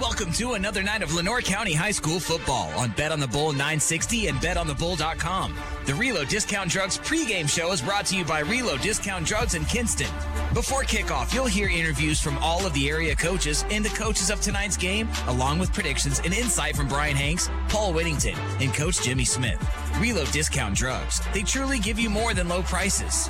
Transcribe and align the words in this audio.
Welcome 0.00 0.32
to 0.32 0.54
another 0.54 0.82
night 0.82 1.02
of 1.02 1.12
Lenoir 1.12 1.42
County 1.42 1.74
High 1.74 1.90
School 1.90 2.20
football 2.20 2.70
on 2.70 2.88
Bet 2.92 3.12
on 3.12 3.20
the 3.20 3.28
Bull 3.28 3.52
960 3.52 4.28
and 4.28 4.38
BetOnTheBull.com. 4.38 5.54
The 5.84 5.92
Realo 5.92 6.26
Discount 6.26 6.70
Drugs 6.70 6.96
pregame 6.96 7.46
show 7.46 7.70
is 7.72 7.82
brought 7.82 8.06
to 8.06 8.16
you 8.16 8.24
by 8.24 8.42
Realo 8.42 8.80
Discount 8.80 9.26
Drugs 9.26 9.52
in 9.52 9.66
Kinston. 9.66 10.08
Before 10.54 10.84
kickoff, 10.84 11.34
you'll 11.34 11.44
hear 11.44 11.68
interviews 11.68 12.18
from 12.18 12.38
all 12.38 12.64
of 12.64 12.72
the 12.72 12.88
area 12.88 13.14
coaches 13.14 13.66
and 13.70 13.84
the 13.84 13.90
coaches 13.90 14.30
of 14.30 14.40
tonight's 14.40 14.78
game, 14.78 15.06
along 15.26 15.58
with 15.58 15.70
predictions 15.74 16.18
and 16.24 16.32
insight 16.32 16.76
from 16.76 16.88
Bryan 16.88 17.14
Hanks, 17.14 17.50
Paul 17.68 17.92
Whittington, 17.92 18.38
and 18.58 18.72
Coach 18.72 19.02
Jimmy 19.02 19.26
Smith. 19.26 19.60
Realo 19.98 20.30
Discount 20.32 20.74
Drugs. 20.74 21.20
They 21.34 21.42
truly 21.42 21.78
give 21.78 21.98
you 21.98 22.08
more 22.08 22.32
than 22.32 22.48
low 22.48 22.62
prices. 22.62 23.28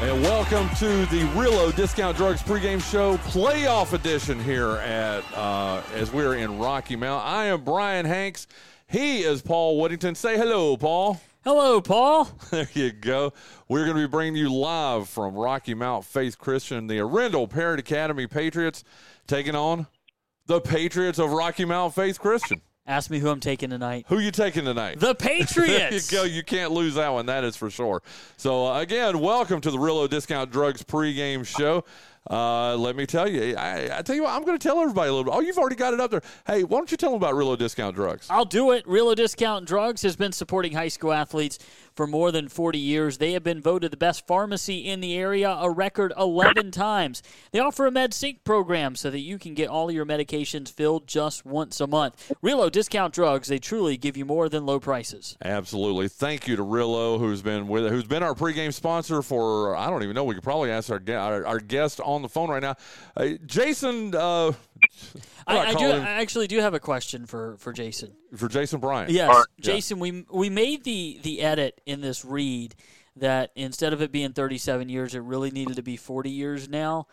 And 0.00 0.22
welcome 0.22 0.68
to 0.76 1.06
the 1.06 1.22
Realo 1.34 1.74
Discount 1.74 2.16
Drugs 2.16 2.40
pregame 2.40 2.80
show, 2.80 3.16
playoff 3.16 3.94
edition 3.94 4.38
here 4.38 4.76
at 4.76 5.24
uh, 5.36 5.82
as 5.92 6.12
we're 6.12 6.36
in 6.36 6.56
Rocky 6.56 6.94
Mount. 6.94 7.26
I 7.26 7.46
am 7.46 7.64
Bryan 7.64 8.06
Hanks. 8.06 8.46
He 8.86 9.22
is 9.22 9.42
Paul 9.42 9.80
Whittington. 9.80 10.14
Say 10.14 10.36
hello, 10.36 10.76
Paul. 10.76 11.20
Hello, 11.42 11.80
Paul. 11.80 12.28
There 12.50 12.68
you 12.74 12.92
go. 12.92 13.32
We're 13.68 13.86
going 13.86 13.96
to 13.96 14.02
be 14.02 14.08
bringing 14.08 14.36
you 14.36 14.54
live 14.54 15.08
from 15.08 15.34
Rocky 15.34 15.74
Mount 15.74 16.04
Faith 16.04 16.38
Christian, 16.38 16.86
the 16.86 16.98
Arendell 16.98 17.50
Parrott 17.50 17.80
Academy 17.80 18.28
Patriots, 18.28 18.84
taking 19.26 19.56
on 19.56 19.88
the 20.46 20.60
Patriots 20.60 21.18
of 21.18 21.32
Rocky 21.32 21.64
Mount 21.64 21.92
Faith 21.92 22.20
Christian. 22.20 22.62
Ask 22.88 23.10
me 23.10 23.18
who 23.18 23.28
I'm 23.28 23.38
taking 23.38 23.68
tonight. 23.68 24.06
Who 24.08 24.18
you 24.18 24.30
taking 24.30 24.64
tonight? 24.64 24.98
The 24.98 25.14
there 25.18 25.36
you 25.36 25.44
Patriots. 25.44 26.10
go. 26.10 26.22
You 26.24 26.42
can't 26.42 26.72
lose 26.72 26.94
that 26.94 27.10
one. 27.12 27.26
That 27.26 27.44
is 27.44 27.54
for 27.54 27.68
sure. 27.68 28.02
So 28.38 28.66
uh, 28.66 28.80
again, 28.80 29.18
welcome 29.20 29.60
to 29.60 29.70
the 29.70 29.76
Realo 29.76 30.08
Discount 30.08 30.50
Drugs 30.50 30.82
pregame 30.82 31.44
show. 31.46 31.84
Uh, 32.30 32.76
let 32.76 32.96
me 32.96 33.04
tell 33.06 33.28
you, 33.28 33.54
I, 33.56 33.98
I 33.98 34.02
tell 34.02 34.16
you 34.16 34.22
what, 34.22 34.32
I'm 34.32 34.44
going 34.44 34.58
to 34.58 34.62
tell 34.62 34.78
everybody 34.80 35.08
a 35.08 35.12
little 35.12 35.24
bit. 35.24 35.34
Oh, 35.34 35.40
you've 35.40 35.56
already 35.58 35.76
got 35.76 35.94
it 35.94 36.00
up 36.00 36.10
there. 36.10 36.22
Hey, 36.46 36.62
why 36.64 36.78
don't 36.78 36.90
you 36.90 36.96
tell 36.96 37.10
them 37.10 37.16
about 37.18 37.34
Realo 37.34 37.56
Discount 37.58 37.94
Drugs? 37.94 38.26
I'll 38.30 38.44
do 38.44 38.72
it. 38.72 38.86
Realo 38.86 39.14
Discount 39.14 39.66
Drugs 39.66 40.02
has 40.02 40.16
been 40.16 40.32
supporting 40.32 40.72
high 40.72 40.88
school 40.88 41.12
athletes 41.12 41.58
for 41.98 42.06
more 42.06 42.30
than 42.30 42.46
40 42.46 42.78
years. 42.78 43.18
They 43.18 43.32
have 43.32 43.42
been 43.42 43.60
voted 43.60 43.90
the 43.90 43.96
best 43.96 44.24
pharmacy 44.24 44.86
in 44.86 45.00
the 45.00 45.16
area 45.16 45.50
a 45.50 45.68
record 45.68 46.12
11 46.16 46.70
times. 46.70 47.24
They 47.50 47.58
offer 47.58 47.88
a 47.88 47.90
med 47.90 48.14
sync 48.14 48.44
program 48.44 48.94
so 48.94 49.10
that 49.10 49.18
you 49.18 49.36
can 49.36 49.54
get 49.54 49.68
all 49.68 49.90
your 49.90 50.06
medications 50.06 50.70
filled 50.70 51.08
just 51.08 51.44
once 51.44 51.80
a 51.80 51.88
month. 51.88 52.30
Realo 52.40 52.70
Discount 52.70 53.12
Drugs, 53.12 53.48
they 53.48 53.58
truly 53.58 53.96
give 53.96 54.16
you 54.16 54.24
more 54.24 54.48
than 54.48 54.64
low 54.64 54.78
prices. 54.78 55.36
Absolutely. 55.44 56.06
Thank 56.06 56.46
you 56.46 56.54
to 56.54 56.62
Realo, 56.62 57.18
who's 57.18 57.42
been 57.42 57.66
with, 57.66 57.90
who's 57.90 58.04
been 58.04 58.22
our 58.22 58.34
pregame 58.34 58.72
sponsor 58.72 59.20
for 59.20 59.74
I 59.74 59.90
don't 59.90 60.04
even 60.04 60.14
know. 60.14 60.22
We 60.22 60.36
could 60.36 60.44
probably 60.44 60.70
ask 60.70 60.92
our 60.92 61.02
our, 61.08 61.44
our 61.44 61.58
guest 61.58 62.00
on 62.00 62.22
the 62.22 62.28
phone 62.28 62.48
right 62.48 62.62
now, 62.62 62.76
uh, 63.16 63.30
Jason. 63.44 64.14
Uh, 64.14 64.52
I, 65.48 65.58
I, 65.70 65.74
do. 65.74 65.90
I 65.90 66.20
actually 66.20 66.46
do 66.46 66.58
have 66.60 66.74
a 66.74 66.80
question 66.80 67.26
for, 67.26 67.56
for 67.56 67.72
Jason. 67.72 68.14
for 68.36 68.48
Jason 68.48 68.80
Bryant. 68.80 69.10
Yes, 69.10 69.28
All 69.28 69.36
right. 69.36 69.46
Jason, 69.60 69.98
we 69.98 70.24
we 70.30 70.50
made 70.50 70.84
the 70.84 71.18
the 71.22 71.40
edit 71.40 71.80
in 71.86 72.00
this 72.00 72.24
read 72.24 72.74
that 73.16 73.50
instead 73.56 73.92
of 73.92 74.00
it 74.00 74.12
being 74.12 74.32
37 74.32 74.88
years, 74.88 75.14
it 75.14 75.20
really 75.22 75.50
needed 75.50 75.76
to 75.76 75.82
be 75.82 75.96
40 75.96 76.30
years 76.30 76.68
now. 76.68 77.06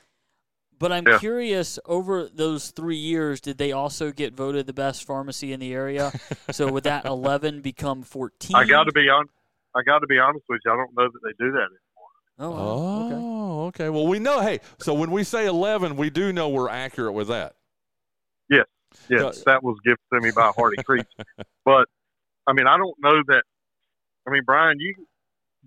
But 0.78 0.92
I'm 0.92 1.08
Yeah. 1.08 1.20
curious, 1.20 1.80
over 1.86 2.28
those 2.28 2.72
three 2.72 2.98
years, 2.98 3.40
did 3.40 3.58
they 3.58 3.72
also 3.72 4.12
get 4.12 4.34
voted 4.34 4.68
the 4.68 4.74
best 4.74 5.06
pharmacy 5.06 5.54
in 5.54 5.60
the 5.60 5.74
area? 5.74 6.12
so 6.52 6.72
would 6.72 6.84
that 6.84 7.06
11 7.06 7.62
become 7.62 8.04
14? 8.04 8.56
I 8.56 8.66
got 8.66 8.84
to 8.84 8.92
be 8.92 9.10
on. 9.10 9.26
I 9.74 9.84
got 9.84 10.00
to 10.00 10.08
be 10.08 10.20
honest 10.20 10.46
with 10.48 10.62
you. 10.66 10.72
I 10.72 10.76
don't 10.76 10.96
know 10.96 11.10
that 11.10 11.20
they 11.24 11.44
do 11.44 11.52
that. 11.54 11.68
Oh, 12.38 12.50
wow. 12.50 13.06
okay. 13.06 13.16
Oh, 13.18 13.66
okay. 13.68 13.90
Well, 13.90 14.08
we 14.08 14.20
know. 14.20 14.42
Hey, 14.42 14.60
so 14.80 14.94
when 14.94 15.10
we 15.12 15.24
say 15.24 15.46
eleven, 15.46 15.96
we 15.96 16.10
do 16.10 16.34
know 16.34 16.50
we're 16.50 16.70
accurate 16.70 17.14
with 17.14 17.30
that. 17.30 17.56
Yes, 19.10 19.44
that 19.46 19.64
was 19.64 19.78
gifted 19.86 20.06
to 20.14 20.22
me 20.22 20.32
by 20.32 20.52
Hardy 20.56 20.82
Creek. 20.84 21.06
But 21.64 21.88
I 22.48 22.54
mean, 22.54 22.68
I 22.68 22.78
don't 22.78 22.96
know 23.00 23.24
that. 23.28 23.44
I 24.28 24.32
mean, 24.32 24.44
Bryan, 24.44 24.80
you 24.80 24.94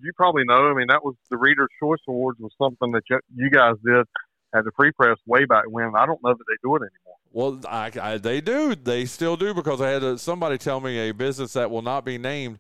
you 0.02 0.12
probably 0.16 0.44
know. 0.44 0.70
I 0.70 0.74
mean, 0.74 0.86
that 0.88 1.04
was 1.04 1.14
the 1.30 1.36
Reader's 1.36 1.68
Choice 1.80 2.00
Awards 2.08 2.38
was 2.40 2.52
something 2.60 2.92
that 2.92 3.02
you, 3.10 3.20
you 3.34 3.50
guys 3.50 3.74
did 3.84 4.06
at 4.54 4.64
the 4.64 4.70
Free 4.76 4.92
Press 4.92 5.18
way 5.26 5.44
back 5.44 5.64
when. 5.68 5.92
I 5.96 6.06
don't 6.06 6.22
know 6.22 6.34
that 6.34 6.44
they 6.48 6.56
do 6.62 6.76
it 6.76 6.82
anymore. 6.82 7.16
Well, 7.32 7.60
I, 7.68 7.90
I, 8.00 8.18
they 8.18 8.40
do. 8.40 8.74
They 8.74 9.04
still 9.04 9.36
do 9.36 9.52
because 9.52 9.80
I 9.80 9.90
had 9.90 10.02
a, 10.02 10.18
somebody 10.18 10.56
tell 10.56 10.80
me 10.80 11.08
a 11.08 11.12
business 11.12 11.52
that 11.52 11.70
will 11.70 11.82
not 11.82 12.04
be 12.04 12.16
named 12.16 12.58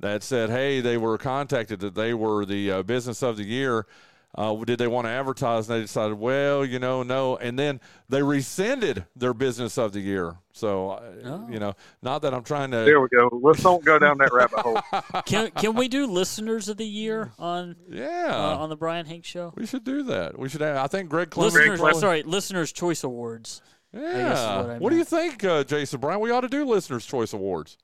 that 0.00 0.22
said, 0.22 0.50
"Hey, 0.50 0.80
they 0.80 0.96
were 0.96 1.18
contacted 1.18 1.80
that 1.80 1.94
they 1.94 2.14
were 2.14 2.44
the 2.44 2.70
uh, 2.70 2.82
business 2.82 3.22
of 3.22 3.36
the 3.36 3.44
year. 3.44 3.86
Uh, 4.34 4.54
did 4.64 4.78
they 4.78 4.86
want 4.86 5.06
to 5.06 5.10
advertise?" 5.10 5.68
And 5.68 5.78
they 5.78 5.82
decided, 5.82 6.18
"Well, 6.18 6.64
you 6.64 6.78
know, 6.78 7.02
no." 7.02 7.36
And 7.38 7.58
then 7.58 7.80
they 8.08 8.22
rescinded 8.22 9.06
their 9.16 9.32
business 9.34 9.78
of 9.78 9.92
the 9.92 10.00
year. 10.00 10.36
So, 10.52 10.90
uh, 10.90 11.02
Oh. 11.24 11.48
you 11.50 11.58
know, 11.58 11.74
not 12.02 12.22
that 12.22 12.34
I'm 12.34 12.42
trying 12.44 12.70
to. 12.72 12.78
There 12.78 13.00
we 13.00 13.08
go. 13.08 13.30
Let's 13.42 13.62
don't 13.62 13.84
go 13.84 13.98
down 13.98 14.18
that 14.18 14.32
rabbit 14.32 14.58
hole. 14.60 14.80
Can 15.26 15.50
can 15.52 15.74
we 15.74 15.88
do 15.88 16.06
listeners 16.06 16.68
of 16.68 16.76
the 16.76 16.86
year 16.86 17.32
on 17.38 17.76
yeah, 17.88 18.28
uh, 18.30 18.58
on 18.58 18.68
the 18.68 18.76
Bryan 18.76 19.06
Hanks 19.06 19.28
show? 19.28 19.52
we 19.56 19.66
should 19.66 19.84
do 19.84 20.02
that. 20.04 20.38
We 20.38 20.48
should. 20.48 20.60
Have, 20.60 20.76
I 20.76 20.86
think 20.88 21.08
Greg 21.08 21.30
Clemens. 21.30 21.54
Listeners, 21.54 21.80
Clemens. 21.80 22.00
sorry, 22.00 22.22
listeners' 22.22 22.70
choice 22.72 23.02
awards. 23.04 23.62
Yeah. 23.94 24.00
guess 24.12 24.38
is 24.38 24.44
what 24.66 24.70
I 24.70 24.78
what 24.78 24.90
do 24.90 24.96
you 24.96 25.04
think, 25.04 25.42
uh, 25.44 25.64
Jason 25.64 25.98
Bryan? 26.00 26.20
We 26.20 26.30
ought 26.30 26.42
to 26.42 26.48
do 26.48 26.64
listeners' 26.66 27.06
choice 27.06 27.32
awards. 27.32 27.78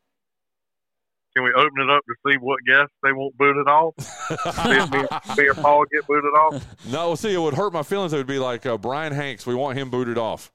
Can 1.37 1.45
we 1.45 1.53
open 1.53 1.81
it 1.81 1.91
up 1.91 2.03
to 2.07 2.15
see 2.27 2.37
what 2.39 2.61
guests 2.65 2.95
they 3.03 3.13
won't 3.13 3.37
boot 3.37 3.57
it 3.57 3.67
off? 3.67 3.95
see 3.99 4.71
if 4.71 4.91
me, 4.91 5.03
me 5.37 5.49
or 5.49 5.55
Paul 5.55 5.85
get 5.93 6.07
booted 6.07 6.33
off? 6.35 6.65
No, 6.87 7.15
see, 7.15 7.33
it 7.35 7.39
would 7.39 7.55
hurt 7.55 7.73
my 7.73 7.83
feelings. 7.83 8.13
It 8.13 8.19
would 8.19 8.27
be 8.27 8.39
like 8.39 8.67
uh, 8.67 8.77
Bryan 8.77 9.13
Hanks. 9.13 9.47
We 9.47 9.55
want 9.55 9.77
him 9.79 9.91
booted 9.91 10.19
off. 10.19 10.53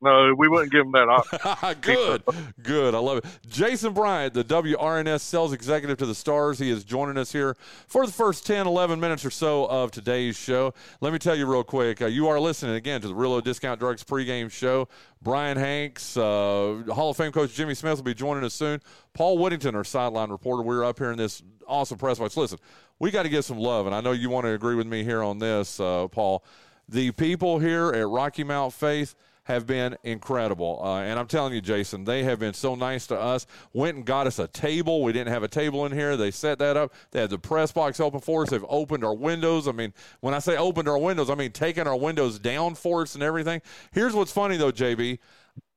No, 0.00 0.32
we 0.36 0.46
wouldn't 0.46 0.70
give 0.70 0.84
them 0.84 0.92
that 0.92 1.08
option. 1.44 1.78
good, 1.80 2.22
good. 2.62 2.94
I 2.94 2.98
love 2.98 3.18
it. 3.18 3.24
Jason 3.48 3.92
Bryant, 3.92 4.32
the 4.32 4.44
WRNS 4.44 5.20
sales 5.20 5.52
executive 5.52 5.98
to 5.98 6.06
the 6.06 6.14
Stars. 6.14 6.60
He 6.60 6.70
is 6.70 6.84
joining 6.84 7.16
us 7.18 7.32
here 7.32 7.56
for 7.88 8.06
the 8.06 8.12
first 8.12 8.46
10, 8.46 8.68
11 8.68 9.00
minutes 9.00 9.24
or 9.24 9.30
so 9.30 9.66
of 9.66 9.90
today's 9.90 10.36
show. 10.36 10.72
Let 11.00 11.12
me 11.12 11.18
tell 11.18 11.34
you 11.34 11.46
real 11.46 11.64
quick. 11.64 12.00
Uh, 12.00 12.06
you 12.06 12.28
are 12.28 12.38
listening 12.38 12.76
again 12.76 13.00
to 13.00 13.08
the 13.08 13.14
Realo 13.14 13.42
Discount 13.42 13.80
Drugs 13.80 14.04
pregame 14.04 14.52
show. 14.52 14.86
Bryan 15.20 15.56
Hanks, 15.56 16.16
uh, 16.16 16.82
Hall 16.90 17.10
of 17.10 17.16
Fame 17.16 17.32
coach 17.32 17.52
Jimmy 17.54 17.74
Smith 17.74 17.96
will 17.96 18.04
be 18.04 18.14
joining 18.14 18.44
us 18.44 18.54
soon. 18.54 18.80
Paul 19.14 19.38
Whittington, 19.38 19.74
our 19.74 19.82
sideline 19.82 20.30
reporter. 20.30 20.62
We're 20.62 20.84
up 20.84 20.98
here 20.98 21.10
in 21.10 21.18
this 21.18 21.42
awesome 21.66 21.98
press 21.98 22.20
box. 22.20 22.36
Listen, 22.36 22.60
we 23.00 23.10
got 23.10 23.24
to 23.24 23.28
get 23.28 23.44
some 23.44 23.58
love, 23.58 23.86
and 23.86 23.94
I 23.96 24.00
know 24.00 24.12
you 24.12 24.30
want 24.30 24.44
to 24.46 24.52
agree 24.52 24.76
with 24.76 24.86
me 24.86 25.02
here 25.02 25.24
on 25.24 25.40
this, 25.40 25.80
uh, 25.80 26.06
Paul. 26.06 26.44
The 26.88 27.10
people 27.10 27.58
here 27.58 27.90
at 27.90 28.06
Rocky 28.08 28.44
Mount 28.44 28.72
Faith 28.72 29.16
have 29.48 29.66
been 29.66 29.96
incredible. 30.04 30.78
Uh, 30.84 31.00
and 31.00 31.18
I'm 31.18 31.26
telling 31.26 31.54
you, 31.54 31.60
Jason, 31.62 32.04
they 32.04 32.22
have 32.22 32.38
been 32.38 32.52
so 32.52 32.74
nice 32.74 33.06
to 33.06 33.18
us. 33.18 33.46
Went 33.72 33.96
and 33.96 34.04
got 34.04 34.26
us 34.26 34.38
a 34.38 34.46
table. 34.46 35.02
We 35.02 35.12
didn't 35.12 35.32
have 35.32 35.42
a 35.42 35.48
table 35.48 35.86
in 35.86 35.92
here. 35.92 36.16
They 36.18 36.30
set 36.30 36.58
that 36.58 36.76
up. 36.76 36.92
They 37.12 37.20
had 37.22 37.30
the 37.30 37.38
press 37.38 37.72
box 37.72 37.98
open 37.98 38.20
for 38.20 38.42
us. 38.42 38.50
They've 38.50 38.64
opened 38.68 39.04
our 39.04 39.14
windows. 39.14 39.66
I 39.66 39.72
mean, 39.72 39.94
when 40.20 40.34
I 40.34 40.38
say 40.38 40.56
opened 40.58 40.86
our 40.86 40.98
windows, 40.98 41.30
I 41.30 41.34
mean 41.34 41.50
taking 41.50 41.86
our 41.86 41.96
windows 41.96 42.38
down 42.38 42.74
for 42.74 43.02
us 43.02 43.14
and 43.14 43.24
everything. 43.24 43.62
Here's 43.92 44.14
what's 44.14 44.32
funny, 44.32 44.58
though, 44.58 44.70
JB. 44.70 45.18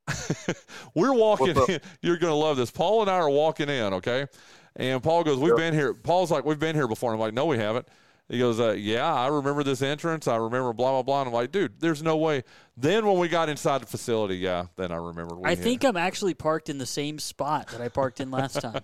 We're 0.94 1.14
walking 1.14 1.56
in. 1.56 1.80
You're 2.02 2.18
going 2.18 2.32
to 2.32 2.36
love 2.36 2.58
this. 2.58 2.72
Paul 2.72 3.02
and 3.02 3.10
I 3.10 3.16
are 3.16 3.30
walking 3.30 3.70
in, 3.70 3.94
okay? 3.94 4.28
And 4.76 5.02
Paul 5.02 5.24
goes, 5.24 5.38
We've 5.38 5.50
Yep. 5.50 5.58
been 5.58 5.74
here. 5.74 5.94
Paul's 5.94 6.30
like, 6.32 6.44
We've 6.44 6.60
been 6.60 6.76
here 6.76 6.88
before. 6.88 7.14
I'm 7.14 7.20
like, 7.20 7.34
No, 7.34 7.46
we 7.46 7.58
haven't. 7.58 7.88
He 8.30 8.40
goes, 8.40 8.60
uh, 8.60 8.72
Yeah, 8.72 9.14
I 9.14 9.28
remember 9.28 9.64
this 9.64 9.82
entrance. 9.82 10.28
I 10.28 10.38
remember 10.38 10.72
blah, 10.74 10.92
blah, 10.92 11.02
blah. 11.04 11.22
And 11.22 11.28
I'm 11.30 11.34
like, 11.34 11.52
Dude, 11.52 11.80
there's 11.80 12.02
no 12.02 12.16
way. 12.18 12.44
Then 12.78 13.06
when 13.06 13.18
we 13.18 13.28
got 13.28 13.50
inside 13.50 13.82
the 13.82 13.86
facility, 13.88 14.38
yeah, 14.38 14.68
then 14.78 14.92
I 14.92 14.96
remembered. 14.98 15.40
we 15.40 15.46
I 15.46 15.50
had- 15.50 15.60
think 15.60 15.84
I'm 15.84 15.98
actually 15.98 16.34
parked 16.34 16.70
in 16.70 16.78
the 16.78 16.86
same 16.86 17.20
spot 17.20 17.68
that 17.70 17.82
I 17.82 17.90
parked 17.90 18.20
in 18.22 18.32
last 18.32 18.62
time 18.62 18.82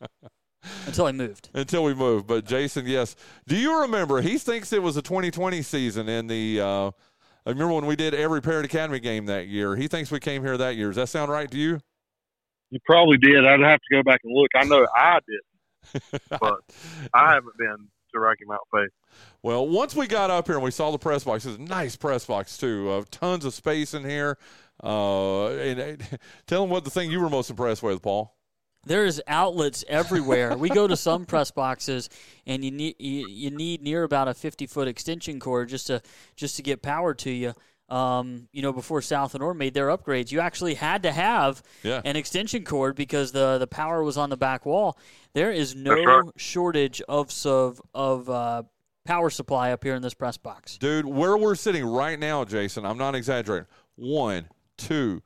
until 0.86 1.06
I 1.06 1.12
moved. 1.12 1.48
until 1.54 1.84
we 1.84 1.94
moved. 1.94 2.26
But 2.26 2.44
Jason, 2.44 2.86
yes. 2.86 3.14
Do 3.46 3.56
you 3.56 3.82
remember? 3.82 4.20
He 4.20 4.38
thinks 4.38 4.72
it 4.72 4.82
was 4.82 4.96
a 4.96 5.02
2020 5.02 5.62
season 5.62 6.08
in 6.08 6.26
the. 6.26 6.60
Uh, 6.60 6.90
I 7.46 7.50
remember 7.50 7.74
when 7.74 7.86
we 7.86 7.96
did 7.96 8.14
every 8.14 8.42
Parrott 8.42 8.66
Academy 8.66 8.98
game 9.00 9.26
that 9.26 9.46
year. 9.46 9.74
He 9.76 9.88
thinks 9.88 10.10
we 10.10 10.20
came 10.20 10.42
here 10.42 10.56
that 10.58 10.76
year. 10.76 10.88
Does 10.88 10.96
that 10.96 11.08
sound 11.08 11.30
right 11.30 11.50
to 11.50 11.56
you? 11.56 11.78
You 12.70 12.78
probably 12.84 13.16
did. 13.16 13.46
I'd 13.46 13.60
have 13.60 13.80
to 13.80 13.94
go 13.96 14.02
back 14.02 14.20
and 14.24 14.34
look. 14.34 14.50
I 14.54 14.64
know 14.64 14.86
I 14.94 15.18
did. 15.26 16.20
But 16.40 16.60
I 17.14 17.32
haven't 17.32 17.56
been 17.56 17.88
to 18.12 18.20
Rocky 18.20 18.44
Mount 18.46 18.60
Faith. 18.72 18.90
Well, 19.42 19.66
once 19.66 19.94
we 19.94 20.06
got 20.06 20.30
up 20.30 20.46
here 20.46 20.56
and 20.56 20.64
we 20.64 20.70
saw 20.70 20.90
the 20.90 20.98
press 20.98 21.24
box, 21.24 21.46
it's 21.46 21.58
a 21.58 21.62
nice 21.62 21.96
press 21.96 22.24
box 22.24 22.58
too. 22.58 22.90
Uh, 22.90 23.04
tons 23.10 23.44
of 23.44 23.54
space 23.54 23.94
in 23.94 24.04
here. 24.04 24.38
Uh, 24.82 25.48
and, 25.48 25.80
and 25.80 26.18
tell 26.46 26.62
them 26.62 26.70
what 26.70 26.84
the 26.84 26.90
thing 26.90 27.10
you 27.10 27.20
were 27.20 27.30
most 27.30 27.50
impressed 27.50 27.82
with, 27.82 28.02
Paul. 28.02 28.34
There's 28.86 29.20
outlets 29.26 29.84
everywhere. 29.88 30.56
we 30.56 30.68
go 30.68 30.86
to 30.86 30.96
some 30.96 31.26
press 31.26 31.50
boxes, 31.50 32.08
and 32.46 32.64
you 32.64 32.70
need 32.70 32.96
you, 32.98 33.28
you 33.28 33.50
need 33.50 33.82
near 33.82 34.04
about 34.04 34.28
a 34.28 34.34
50 34.34 34.66
foot 34.66 34.88
extension 34.88 35.40
cord 35.40 35.68
just 35.68 35.88
to 35.88 36.00
just 36.36 36.56
to 36.56 36.62
get 36.62 36.80
power 36.80 37.12
to 37.14 37.30
you. 37.30 37.54
Um, 37.88 38.48
you 38.52 38.60
know, 38.60 38.72
before 38.72 39.00
South 39.00 39.32
Lenoir 39.34 39.54
made 39.54 39.72
their 39.72 39.88
upgrades, 39.88 40.30
you 40.30 40.40
actually 40.40 40.74
had 40.74 41.02
to 41.04 41.12
have 41.12 41.62
Yeah. 41.82 42.02
an 42.04 42.16
extension 42.16 42.64
cord 42.64 42.96
because 42.96 43.32
the 43.32 43.56
the 43.58 43.66
power 43.66 44.02
was 44.02 44.16
on 44.18 44.28
the 44.30 44.36
back 44.36 44.66
wall. 44.66 44.98
There 45.32 45.50
is 45.50 45.74
no 45.74 45.94
That's 45.94 46.06
right. 46.06 46.24
shortage 46.36 47.00
of 47.08 47.30
of 47.46 47.80
of 47.94 48.28
uh, 48.28 48.62
power 49.06 49.30
supply 49.30 49.72
up 49.72 49.84
here 49.84 49.94
in 49.94 50.02
this 50.02 50.12
press 50.14 50.36
box. 50.36 50.76
Dude, 50.76 51.06
where 51.06 51.36
we're 51.38 51.54
sitting 51.54 51.84
right 51.84 52.18
now, 52.18 52.44
Jason, 52.44 52.84
I'm 52.84 52.98
not 52.98 53.14
exaggerating. 53.14 53.66
One, 53.96 54.48
two, 54.76 55.22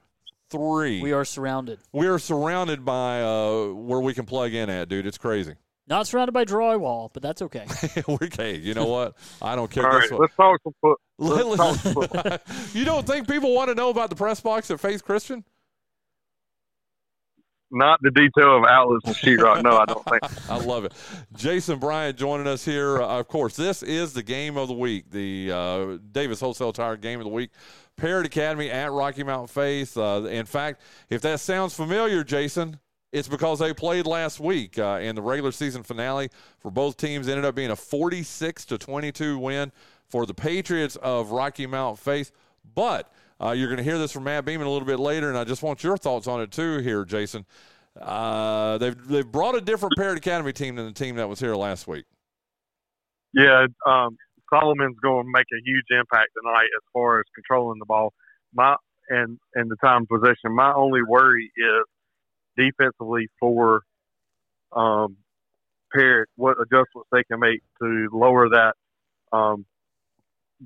three. 0.48 1.02
We 1.02 1.12
are 1.12 1.24
surrounded. 1.24 1.80
We 1.92 2.06
are 2.06 2.18
surrounded 2.20 2.84
by 2.84 3.22
uh, 3.22 3.72
where 3.72 4.00
we 4.00 4.14
can 4.14 4.24
plug 4.24 4.54
in 4.54 4.70
at, 4.70 4.88
dude. 4.88 5.06
It's 5.06 5.18
crazy. 5.18 5.54
Not 5.88 6.06
surrounded 6.06 6.32
by 6.32 6.44
drywall, 6.44 7.10
but 7.12 7.22
that's 7.22 7.42
okay. 7.42 7.66
okay, 8.08 8.56
you 8.56 8.72
know 8.74 8.86
what? 8.86 9.16
I 9.40 9.56
don't 9.56 9.70
care. 9.70 9.84
All 9.84 10.00
Guess 10.00 10.10
right, 10.10 10.12
what? 10.12 10.20
let's 10.20 10.36
talk 10.36 10.60
some 10.62 10.74
foot. 10.80 10.98
Let's 11.18 11.56
talk 11.56 11.76
some 11.76 11.94
football. 11.94 12.38
you 12.72 12.84
don't 12.84 13.06
think 13.06 13.28
people 13.28 13.54
want 13.54 13.68
to 13.68 13.74
know 13.74 13.90
about 13.90 14.10
the 14.10 14.16
press 14.16 14.40
box 14.40 14.70
at 14.70 14.80
Faith 14.80 15.04
Christian? 15.04 15.44
Not 17.74 18.00
the 18.02 18.10
detail 18.10 18.58
of 18.58 18.64
outlets 18.64 19.06
and 19.06 19.16
sheetrock. 19.16 19.62
No, 19.62 19.78
I 19.78 19.86
don't 19.86 20.04
think. 20.04 20.50
I 20.50 20.58
love 20.58 20.84
it. 20.84 20.92
Jason 21.34 21.78
Bryant 21.78 22.18
joining 22.18 22.46
us 22.46 22.64
here. 22.64 23.00
Uh, 23.00 23.20
of 23.20 23.28
course, 23.28 23.56
this 23.56 23.82
is 23.82 24.12
the 24.12 24.22
game 24.22 24.58
of 24.58 24.68
the 24.68 24.74
week, 24.74 25.10
the 25.10 25.50
uh, 25.50 25.98
Davis 26.10 26.40
Wholesale 26.40 26.72
Tire 26.72 26.96
game 26.96 27.18
of 27.18 27.24
the 27.24 27.32
week. 27.32 27.50
Parrott 27.96 28.26
Academy 28.26 28.70
at 28.70 28.92
Rocky 28.92 29.22
Mount 29.22 29.48
Faith. 29.48 29.96
Uh, 29.96 30.24
in 30.24 30.44
fact, 30.44 30.82
if 31.08 31.22
that 31.22 31.40
sounds 31.40 31.74
familiar, 31.74 32.22
Jason, 32.24 32.78
it's 33.12 33.28
because 33.28 33.58
they 33.58 33.74
played 33.74 34.06
last 34.06 34.40
week 34.40 34.78
uh, 34.78 34.98
in 35.00 35.14
the 35.14 35.22
regular 35.22 35.52
season 35.52 35.82
finale 35.82 36.30
for 36.58 36.70
both 36.70 36.96
teams. 36.96 37.28
Ended 37.28 37.44
up 37.44 37.54
being 37.54 37.70
a 37.70 37.76
46 37.76 38.64
to 38.66 38.78
22 38.78 39.38
win 39.38 39.70
for 40.08 40.24
the 40.24 40.34
Patriots 40.34 40.96
of 40.96 41.30
Rocky 41.30 41.66
Mount 41.66 41.98
Faith. 41.98 42.32
But 42.74 43.12
uh, 43.40 43.50
you're 43.50 43.68
going 43.68 43.78
to 43.78 43.84
hear 43.84 43.98
this 43.98 44.12
from 44.12 44.24
Matt 44.24 44.46
Beaman 44.46 44.66
a 44.66 44.70
little 44.70 44.86
bit 44.86 44.98
later, 44.98 45.28
and 45.28 45.36
I 45.36 45.44
just 45.44 45.62
want 45.62 45.84
your 45.84 45.98
thoughts 45.98 46.26
on 46.26 46.40
it 46.40 46.50
too 46.50 46.78
here, 46.78 47.04
Jason. 47.04 47.44
Uh, 48.00 48.78
they've 48.78 49.06
they've 49.06 49.30
brought 49.30 49.54
a 49.54 49.60
different 49.60 49.94
Parrott 49.98 50.16
Academy 50.16 50.54
team 50.54 50.76
than 50.76 50.86
the 50.86 50.92
team 50.92 51.16
that 51.16 51.28
was 51.28 51.38
here 51.38 51.54
last 51.54 51.86
week. 51.86 52.06
Yeah, 53.34 53.66
um, 53.86 54.16
Solomon's 54.48 54.96
going 55.02 55.26
to 55.26 55.30
make 55.30 55.46
a 55.52 55.60
huge 55.62 55.84
impact 55.90 56.30
tonight 56.42 56.64
as 56.64 56.82
far 56.94 57.18
as 57.18 57.24
controlling 57.34 57.78
the 57.78 57.84
ball. 57.84 58.14
My 58.54 58.76
and 59.10 59.38
and 59.54 59.70
the 59.70 59.76
time 59.84 60.06
possession. 60.06 60.54
My 60.54 60.72
only 60.72 61.02
worry 61.02 61.50
is 61.56 61.84
defensively 62.56 63.28
for 63.40 63.82
um, 64.72 65.16
Parrott, 65.92 66.28
what 66.36 66.56
adjustments 66.60 67.08
they 67.12 67.24
can 67.24 67.40
make 67.40 67.62
to 67.80 68.08
lower 68.12 68.48
that 68.48 68.74
um, 69.32 69.66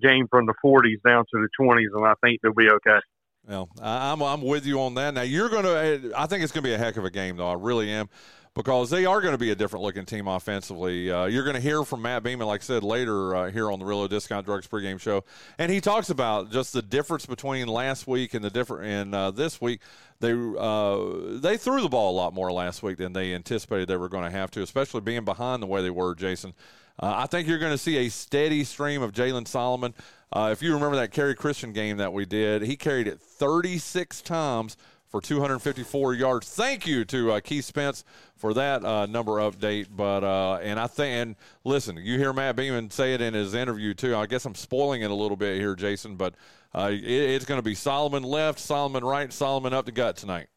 game 0.01 0.27
from 0.29 0.47
the 0.47 0.55
40s 0.65 1.03
down 1.05 1.25
to 1.33 1.41
the 1.41 1.49
20s, 1.61 1.97
and 1.97 2.07
I 2.07 2.15
think 2.23 2.41
they'll 2.43 2.53
be 2.53 2.69
okay. 2.71 3.01
Well, 3.49 3.69
I'm 3.81 4.23
I'm 4.23 4.43
with 4.43 4.67
you 4.67 4.81
on 4.81 4.95
that. 4.95 5.15
Now 5.15 5.23
you're 5.23 5.49
to. 5.49 6.13
I 6.17 6.27
think 6.27 6.43
it's 6.43 6.53
to 6.65 6.69
be 6.69 6.75
a 6.75 6.79
heck 6.79 6.97
of 6.97 7.05
a 7.05 7.11
game, 7.11 7.37
though. 7.37 7.49
I 7.49 7.55
really 7.55 7.93
am, 7.93 8.09
because 8.57 8.91
they 8.91 9.07
are 9.07 9.21
going 9.21 9.35
to 9.35 9.39
be 9.39 9.53
a 9.53 9.55
different 9.55 9.85
looking 9.85 10.05
team 10.05 10.27
offensively. 10.27 11.13
Uh, 11.13 11.27
you're 11.27 11.45
going 11.45 11.55
to 11.55 11.61
hear 11.61 11.85
from 11.85 12.03
Matt 12.03 12.25
Beaman, 12.25 12.47
like 12.47 12.63
I 12.63 12.65
said 12.65 12.83
later 12.83 13.37
uh, 13.37 13.51
here 13.53 13.71
on 13.71 13.79
the 13.79 13.85
Realo 13.85 14.09
Discount 14.09 14.47
Drugs 14.47 14.67
pregame 14.67 14.99
show, 14.99 15.23
and 15.59 15.71
he 15.71 15.81
talks 15.81 16.11
about 16.11 16.51
just 16.51 16.73
the 16.73 16.83
difference 16.83 17.25
between 17.25 17.69
last 17.69 18.09
week 18.09 18.35
and 18.35 18.45
the 18.45 18.51
different 18.51 18.85
and 18.87 19.15
uh, 19.15 19.31
this 19.31 19.61
week. 19.61 19.81
They 20.21 20.33
uh, 20.33 21.39
they 21.41 21.57
threw 21.57 21.83
the 21.83 21.89
ball 21.89 22.11
a 22.13 22.17
lot 22.17 22.33
more 22.33 22.51
last 22.51 22.83
week 22.83 22.97
than 22.97 23.13
they 23.13 23.35
anticipated 23.35 23.89
they 23.89 23.97
were 23.97 24.09
going 24.09 24.25
to 24.25 24.31
have 24.31 24.51
to, 24.53 24.63
especially 24.63 25.03
being 25.03 25.25
behind 25.25 25.63
the 25.63 25.67
way 25.67 25.83
they 25.83 25.91
were, 25.91 26.15
Jason. 26.15 26.55
Uh, 26.99 27.13
I 27.17 27.27
think 27.27 27.47
you're 27.47 27.59
going 27.59 27.73
to 27.73 27.79
see 27.79 27.99
a 27.99 28.09
steady 28.09 28.65
stream 28.65 29.03
of 29.03 29.13
Jalen 29.13 29.47
Solomon. 29.47 29.95
Uh, 30.33 30.49
if 30.51 30.63
you 30.63 30.73
remember 30.73 30.97
that 30.97 31.13
Cary 31.13 31.35
Christian 31.35 31.73
game 31.73 31.99
that 31.99 32.13
we 32.13 32.25
did, 32.25 32.63
he 32.63 32.77
carried 32.77 33.07
it 33.07 33.21
36 33.21 34.23
times 34.23 34.77
for 35.09 35.21
254 35.21 36.15
yards. 36.15 36.49
Thank 36.49 36.87
you 36.87 37.05
to 37.07 37.33
uh, 37.33 37.41
Keith 37.41 37.65
Spence 37.65 38.05
for 38.37 38.53
that 38.55 38.85
uh, 38.85 39.07
number 39.07 39.33
update. 39.33 39.87
But 39.91 40.25
uh, 40.25 40.59
and 40.63 40.81
I 40.81 40.87
think 40.87 41.15
and 41.15 41.37
listen, 41.65 41.97
you 41.97 42.19
hear 42.19 42.33
Matt 42.33 42.57
Beaman 42.57 42.91
say 42.91 43.15
it 43.15 43.21
in 43.21 43.35
his 43.35 43.55
interview 43.55 43.95
too. 43.95 44.17
I 44.17 44.27
guess 44.27 44.45
I'm 44.45 44.55
spoiling 44.55 45.03
it 45.03 45.11
a 45.11 45.15
little 45.15 45.37
bit 45.37 45.59
here, 45.59 45.75
Jason, 45.75 46.17
but 46.17 46.35
uh, 46.77 46.91
it, 46.91 47.03
it's 47.03 47.47
going 47.47 47.59
to 47.59 47.65
be 47.65 47.75
Solomon 47.75 48.23
left, 48.23 48.59
Solomon 48.59 49.05
right, 49.05 49.33
Solomon 49.33 49.73
up 49.73 49.87
the 49.87 49.93
gut 49.93 50.17
tonight. 50.17 50.49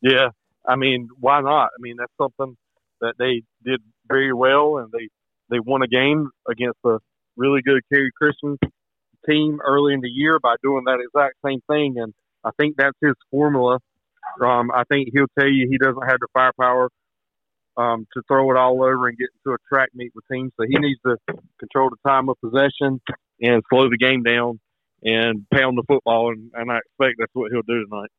Yeah, 0.00 0.28
I 0.66 0.76
mean, 0.76 1.08
why 1.18 1.40
not? 1.40 1.66
I 1.66 1.80
mean, 1.80 1.96
that's 1.98 2.12
something 2.20 2.56
that 3.00 3.14
they 3.18 3.42
did 3.64 3.80
very 4.06 4.32
well, 4.32 4.78
and 4.78 4.90
they 4.92 5.08
they 5.50 5.58
won 5.58 5.82
a 5.82 5.88
game 5.88 6.30
against 6.48 6.78
a 6.84 6.98
really 7.36 7.60
good 7.62 7.82
Cary 7.92 8.10
Christian 8.16 8.56
team 9.28 9.58
early 9.66 9.94
in 9.94 10.00
the 10.00 10.08
year 10.08 10.38
by 10.38 10.54
doing 10.62 10.84
that 10.84 11.00
exact 11.04 11.34
same 11.44 11.60
thing. 11.68 11.98
And 11.98 12.14
I 12.44 12.50
think 12.58 12.76
that's 12.76 12.96
his 13.02 13.14
formula. 13.30 13.78
Um, 14.40 14.70
I 14.70 14.84
think 14.84 15.08
he'll 15.12 15.26
tell 15.38 15.48
you 15.48 15.68
he 15.68 15.76
doesn't 15.76 16.08
have 16.08 16.20
the 16.20 16.28
firepower 16.32 16.88
um, 17.76 18.06
to 18.14 18.22
throw 18.28 18.50
it 18.52 18.56
all 18.56 18.82
over 18.82 19.08
and 19.08 19.18
get 19.18 19.28
into 19.34 19.54
a 19.54 19.58
track 19.68 19.88
meet 19.92 20.12
with 20.14 20.24
teams. 20.30 20.52
So 20.56 20.66
he 20.68 20.78
needs 20.78 21.00
to 21.04 21.16
control 21.58 21.90
the 21.90 22.08
time 22.08 22.28
of 22.28 22.36
possession 22.40 23.00
and 23.42 23.62
slow 23.70 23.90
the 23.90 23.98
game 23.98 24.22
down 24.22 24.60
and 25.02 25.46
pound 25.52 25.76
the 25.78 25.82
football. 25.86 26.30
And, 26.32 26.50
and 26.54 26.70
I 26.70 26.78
expect 26.78 27.16
that's 27.18 27.30
what 27.34 27.50
he'll 27.52 27.62
do 27.62 27.84
tonight. 27.84 28.10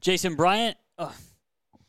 Jason 0.00 0.34
Bryant, 0.36 0.76
uh, 0.98 1.12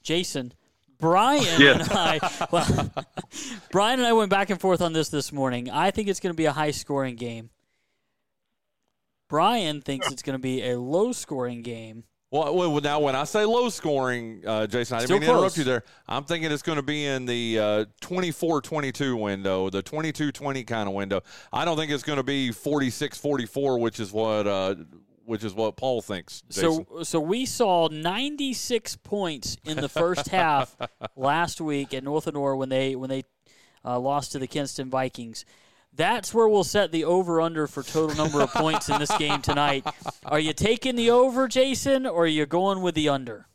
Jason, 0.01 0.53
Bryan 0.99 1.61
Yeah. 1.61 1.73
and 1.79 1.91
I, 1.91 2.47
well, 2.51 2.91
Bryan 3.71 3.99
and 3.99 4.07
I 4.07 4.13
went 4.13 4.29
back 4.29 4.49
and 4.49 4.59
forth 4.59 4.81
on 4.81 4.93
this 4.93 5.09
this 5.09 5.31
morning. 5.31 5.69
I 5.69 5.91
think 5.91 6.07
it's 6.07 6.19
going 6.19 6.33
to 6.33 6.37
be 6.37 6.45
a 6.45 6.51
high 6.51 6.71
scoring 6.71 7.15
game. 7.15 7.49
Bryan 9.29 9.81
thinks 9.81 10.11
it's 10.11 10.21
going 10.21 10.37
to 10.37 10.41
be 10.41 10.63
a 10.69 10.79
low 10.79 11.11
scoring 11.11 11.61
game. 11.63 12.03
Well, 12.35 12.71
well, 12.71 12.81
now 12.81 12.99
when 12.99 13.15
I 13.15 13.23
say 13.23 13.45
low 13.45 13.69
scoring, 13.69 14.43
uh, 14.45 14.67
Jason, 14.67 14.97
I 14.97 14.99
didn't 14.99 15.07
Still 15.07 15.19
mean 15.19 15.29
to 15.29 15.35
interrupt 15.35 15.57
you 15.57 15.63
there. 15.63 15.83
I'm 16.07 16.25
thinking 16.25 16.51
it's 16.51 16.63
going 16.63 16.75
to 16.75 16.83
be 16.83 17.05
in 17.05 17.25
the 17.25 17.59
uh, 17.59 17.85
24-22 18.01 19.19
window, 19.19 19.69
the 19.69 19.81
22-20 19.81 20.67
kind 20.67 20.89
of 20.89 20.95
window. 20.95 21.21
I 21.53 21.63
don't 21.63 21.77
think 21.77 21.91
it's 21.91 22.03
going 22.03 22.17
to 22.17 22.23
be 22.23 22.49
46-44, 22.49 23.79
which 23.79 23.99
is 23.99 24.11
what 24.11 24.47
uh, 24.47 24.75
which 25.23 25.43
is 25.43 25.53
what 25.53 25.75
Paul 25.75 26.01
thinks. 26.01 26.43
Jason. 26.49 26.85
So, 26.85 27.03
so 27.03 27.19
we 27.19 27.45
saw 27.45 27.87
96 27.87 28.97
points 28.97 29.57
in 29.63 29.77
the 29.77 29.89
first 29.89 30.27
half 30.27 30.75
last 31.15 31.61
week 31.61 31.93
at 31.93 32.03
North 32.03 32.27
Lenoir 32.27 32.55
when 32.55 32.69
they 32.69 32.95
when 32.95 33.09
they 33.09 33.23
uh, 33.85 33.97
lost 33.97 34.33
to 34.33 34.39
the 34.39 34.47
Kinston 34.47 34.89
Vikings. 34.89 35.45
That's 35.95 36.33
where 36.33 36.47
we'll 36.47 36.65
set 36.65 36.91
the 36.91 37.05
over 37.05 37.39
under 37.39 37.67
for 37.67 37.81
total 37.81 38.15
number 38.17 38.41
of 38.41 38.51
points 38.51 38.89
in 38.89 38.99
this 38.99 39.15
game 39.17 39.41
tonight. 39.41 39.85
Are 40.25 40.39
you 40.39 40.51
taking 40.51 40.95
the 40.95 41.09
over, 41.09 41.47
Jason, 41.47 42.05
or 42.05 42.23
are 42.23 42.27
you 42.27 42.45
going 42.45 42.81
with 42.81 42.95
the 42.95 43.07
under? 43.07 43.47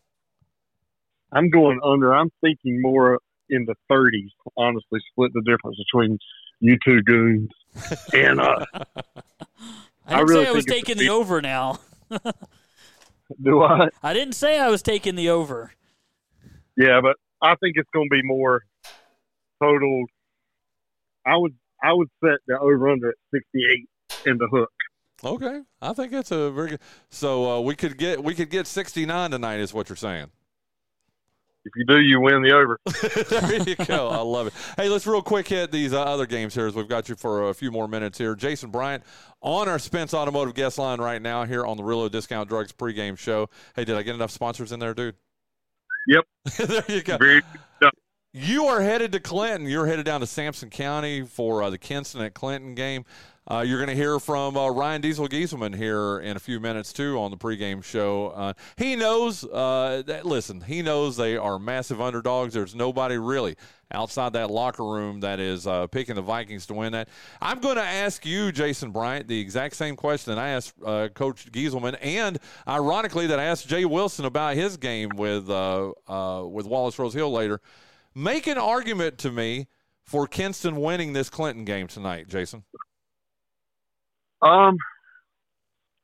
I'm 1.33 1.51
going 1.51 1.81
under. 1.85 2.15
I'm 2.15 2.31
thinking 2.41 2.81
more 2.81 3.19
in 3.51 3.67
the 3.67 3.75
30s. 3.91 4.31
Honestly, 4.57 5.01
split 5.13 5.33
the 5.35 5.43
difference 5.43 5.77
between 5.93 6.19
you 6.61 6.79
two 6.85 7.03
goons. 7.03 7.51
And 8.15 8.41
uh, 8.41 8.65
I 8.75 8.85
I 10.07 10.17
didn't 10.17 10.29
really 10.29 10.45
say 10.45 10.51
I 10.51 10.53
was 10.53 10.65
taking 10.65 10.97
a 10.97 10.99
the 10.99 11.09
over 11.11 11.43
now. 11.43 11.79
do 13.43 13.63
I? 13.63 13.89
I 14.03 14.15
didn't 14.15 14.35
say 14.35 14.59
I 14.59 14.69
was 14.69 14.83
taking 14.83 15.15
the 15.15 15.29
over. 15.29 15.73
Yeah, 16.77 17.01
but 17.03 17.17
I 17.43 17.55
think 17.57 17.77
it's 17.77 17.91
going 17.93 18.09
to 18.09 18.15
be 18.15 18.23
more 18.23 18.63
total. 19.63 20.07
I 21.27 21.37
would 21.37 21.55
I 21.83 21.93
would 21.93 22.09
set 22.23 22.39
the 22.47 22.59
over 22.59 22.89
under 22.89 23.11
at 23.11 23.15
68 23.33 23.89
in 24.27 24.39
the 24.39 24.49
hook. 24.51 24.71
okay, 25.25 25.63
I 25.81 25.93
think 25.93 26.13
it's 26.13 26.31
a 26.31 26.51
very 26.51 26.71
good. 26.71 26.81
So 27.09 27.51
uh, 27.51 27.61
we 27.61 27.75
could 27.75 27.99
get 27.99 28.23
we 28.23 28.35
could 28.35 28.51
get 28.51 28.67
69 28.67 29.31
tonight, 29.31 29.61
is 29.61 29.73
what 29.73 29.89
you're 29.89 29.97
saying. 29.97 30.31
If 31.63 31.73
you 31.77 31.85
do, 31.85 32.01
you 32.01 32.21
win 32.21 32.43
the 32.43 32.53
over. 32.53 32.81
there 33.29 33.69
you 33.69 33.77
go. 33.77 34.09
I 34.09 34.23
love 34.23 34.47
it. 34.47 34.55
Hey, 34.79 34.89
let's 34.89 35.07
real 35.07 35.21
quick 35.21 35.47
hit 35.47 35.71
these 35.71 35.93
uh, 35.93 36.03
other 36.03 36.25
games 36.25 36.55
here 36.55 36.67
as 36.67 36.75
we've 36.75 36.89
got 36.89 37.11
you 37.11 37.17
for 37.17 37.51
a 37.51 37.55
few 37.55 37.71
more 37.71 37.87
minutes 37.87 38.17
here. 38.17 38.35
Jason 38.35 38.71
Bryant 38.71 39.05
on 39.43 39.69
our 39.69 39.79
Spence 39.79 40.15
Automotive 40.15 40.55
guest 40.55 40.79
line 40.79 41.03
right 41.03 41.21
now 41.21 41.45
here 41.45 41.67
on 41.67 41.77
the 41.77 41.83
Realo 41.83 42.11
Discount 42.11 42.49
Drugs 42.49 42.73
pregame 42.73 43.19
show. 43.19 43.51
Hey, 43.77 43.85
did 43.85 43.97
I 43.97 44.03
get 44.03 44.15
enough 44.15 44.31
sponsors 44.31 44.73
in 44.73 44.81
there, 44.81 44.95
dude? 44.95 45.17
Yep. 46.07 46.25
there 46.67 46.85
you 46.89 47.03
go. 47.03 47.19
Very 47.19 47.43
good. 47.81 47.91
You 48.33 48.67
are 48.67 48.81
headed 48.81 49.11
to 49.11 49.19
Clinton. 49.19 49.69
You're 49.69 49.87
headed 49.87 50.07
down 50.07 50.21
to 50.21 50.27
Sampson 50.27 50.71
County 50.71 51.23
for 51.23 51.65
uh, 51.65 51.71
the 51.71 51.79
Kinston 51.79 52.21
at 52.21 52.33
Clinton 52.33 52.77
game. 52.77 53.05
Uh, 53.51 53.65
you're 53.67 53.79
going 53.79 53.89
to 53.89 53.97
hear 53.97 54.21
from 54.21 54.57
uh, 54.57 54.69
Ryan 54.69 55.01
Diesel 55.01 55.27
Gieselman 55.27 55.75
here 55.75 56.21
in 56.21 56.37
a 56.37 56.39
few 56.39 56.61
minutes 56.61 56.93
too 56.93 57.19
on 57.19 57.33
the 57.33 57.37
pregame 57.37 57.83
show. 57.83 58.29
Uh, 58.29 58.53
he 58.77 58.95
knows. 58.95 59.43
Uh, 59.43 60.05
that, 60.07 60.27
listen, 60.27 60.61
he 60.61 60.81
knows 60.81 61.17
they 61.17 61.37
are 61.37 61.59
massive 61.59 62.01
underdogs. 62.01 62.55
There's 62.55 62.73
nobody 62.73 63.19
really 63.19 63.57
outside 63.91 64.35
that 64.35 64.49
locker 64.49 64.85
room 64.85 65.19
that 65.23 65.41
is 65.41 65.67
uh, 65.67 65.89
picking 65.89 66.15
the 66.15 66.23
Vikings 66.23 66.67
to 66.67 66.75
win 66.75 66.93
that. 66.93 67.09
I'm 67.43 67.59
going 67.59 67.79
to 67.79 67.83
ask 67.83 68.25
you, 68.25 68.53
Jason 68.53 68.93
Bryant, 68.93 69.27
the 69.27 69.41
exact 69.41 69.75
same 69.75 69.97
question 69.97 70.33
that 70.33 70.41
I 70.41 70.51
asked 70.51 70.79
Coach 71.15 71.51
Gieselman, 71.51 71.97
and 72.01 72.39
ironically 72.69 73.27
that 73.27 73.41
I 73.41 73.45
asked 73.47 73.67
Jay 73.67 73.85
Wilson 73.85 74.25
about 74.25 74.55
his 74.55 74.77
game 74.77 75.11
with 75.17 75.49
with 75.49 76.67
Wallace 76.69 76.97
Rose 76.97 77.15
Hill 77.15 77.33
later. 77.33 77.61
Make 78.15 78.47
an 78.47 78.59
argument 78.59 79.19
to 79.19 79.31
me 79.31 79.69
for 80.05 80.27
Kinston 80.27 80.77
winning 80.77 81.13
this 81.13 81.31
Clinton 81.31 81.65
game 81.65 81.87
tonight, 81.87 82.29
Jason. 82.29 82.65
Um, 84.43 84.77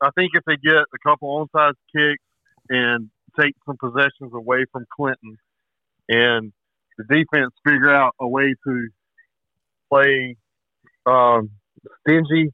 I 0.00 0.10
think 0.14 0.32
if 0.34 0.44
they 0.46 0.56
get 0.56 0.75
a 0.75 0.98
couple 1.04 1.46
onside 1.46 1.72
kicks 1.94 2.22
and 2.68 3.10
take 3.38 3.54
some 3.66 3.76
possessions 3.78 4.32
away 4.32 4.64
from 4.70 4.84
Clinton, 4.94 5.38
and 6.08 6.52
the 6.98 7.04
defense 7.04 7.52
figure 7.66 7.94
out 7.94 8.14
a 8.20 8.28
way 8.28 8.54
to 8.66 8.88
play 9.90 10.36
um, 11.06 11.50
stingy 12.00 12.52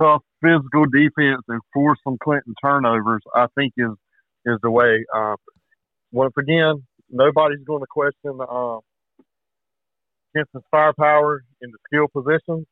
tough 0.00 0.22
physical 0.42 0.84
defense 0.86 1.42
and 1.48 1.60
force 1.72 1.98
some 2.04 2.18
Clinton 2.22 2.54
turnovers, 2.62 3.22
I 3.34 3.46
think 3.56 3.72
is 3.76 3.92
is 4.44 4.58
the 4.62 4.70
way. 4.70 5.04
Uh, 5.14 5.36
once 6.12 6.34
again, 6.38 6.86
nobody's 7.10 7.64
going 7.64 7.82
to 7.82 7.86
question 7.86 8.38
uh, 8.40 8.78
firepower 10.70 11.44
in 11.62 11.70
the 11.70 11.78
skill 11.86 12.06
positions. 12.08 12.66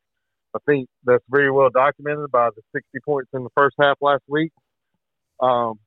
I 0.54 0.58
think 0.66 0.88
that's 1.04 1.24
very 1.28 1.50
well 1.50 1.70
documented 1.70 2.30
by 2.30 2.50
the 2.54 2.62
60 2.72 2.98
points 3.04 3.30
in 3.34 3.42
the 3.42 3.50
first 3.56 3.74
half 3.80 3.96
last 4.00 4.22
week. 4.28 4.52
Um, 5.40 5.80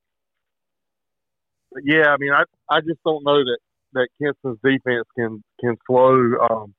yeah, 1.84 2.08
I 2.08 2.18
mean, 2.18 2.32
I 2.32 2.44
I 2.70 2.82
just 2.82 3.00
don't 3.06 3.24
know 3.24 3.44
that 3.44 3.58
that 3.94 4.08
Kinston's 4.22 4.60
defense 4.64 5.06
can 5.18 5.44
can 5.60 5.76
slow 5.88 6.16
um, 6.50 6.74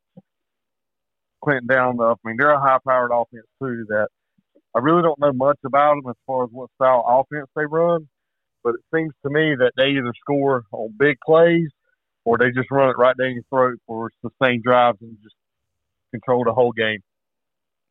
Clinton 1.42 1.66
down 1.66 1.94
enough. 1.94 2.18
I 2.24 2.28
mean, 2.28 2.36
they're 2.38 2.50
a 2.50 2.60
high 2.60 2.78
powered 2.86 3.10
offense 3.12 3.46
too. 3.62 3.86
That 3.88 4.08
I 4.74 4.80
really 4.80 5.02
don't 5.02 5.18
know 5.20 5.32
much 5.32 5.58
about 5.64 5.96
them 5.96 6.10
as 6.10 6.16
far 6.26 6.44
as 6.44 6.50
what 6.52 6.70
style 6.76 7.04
offense 7.06 7.48
they 7.56 7.64
run, 7.66 8.08
but 8.62 8.74
it 8.74 8.80
seems 8.94 9.12
to 9.24 9.30
me 9.30 9.54
that 9.58 9.72
they 9.76 9.88
either 9.90 10.12
score 10.20 10.64
on 10.72 10.94
big 10.98 11.16
plays 11.24 11.68
or 12.24 12.38
they 12.38 12.50
just 12.50 12.70
run 12.70 12.90
it 12.90 12.98
right 12.98 13.16
down 13.16 13.32
your 13.32 13.42
throat 13.50 13.78
for 13.86 14.10
sustained 14.22 14.62
drives 14.62 14.98
and 15.00 15.16
just 15.22 15.34
control 16.10 16.44
the 16.44 16.52
whole 16.52 16.72
game. 16.72 17.00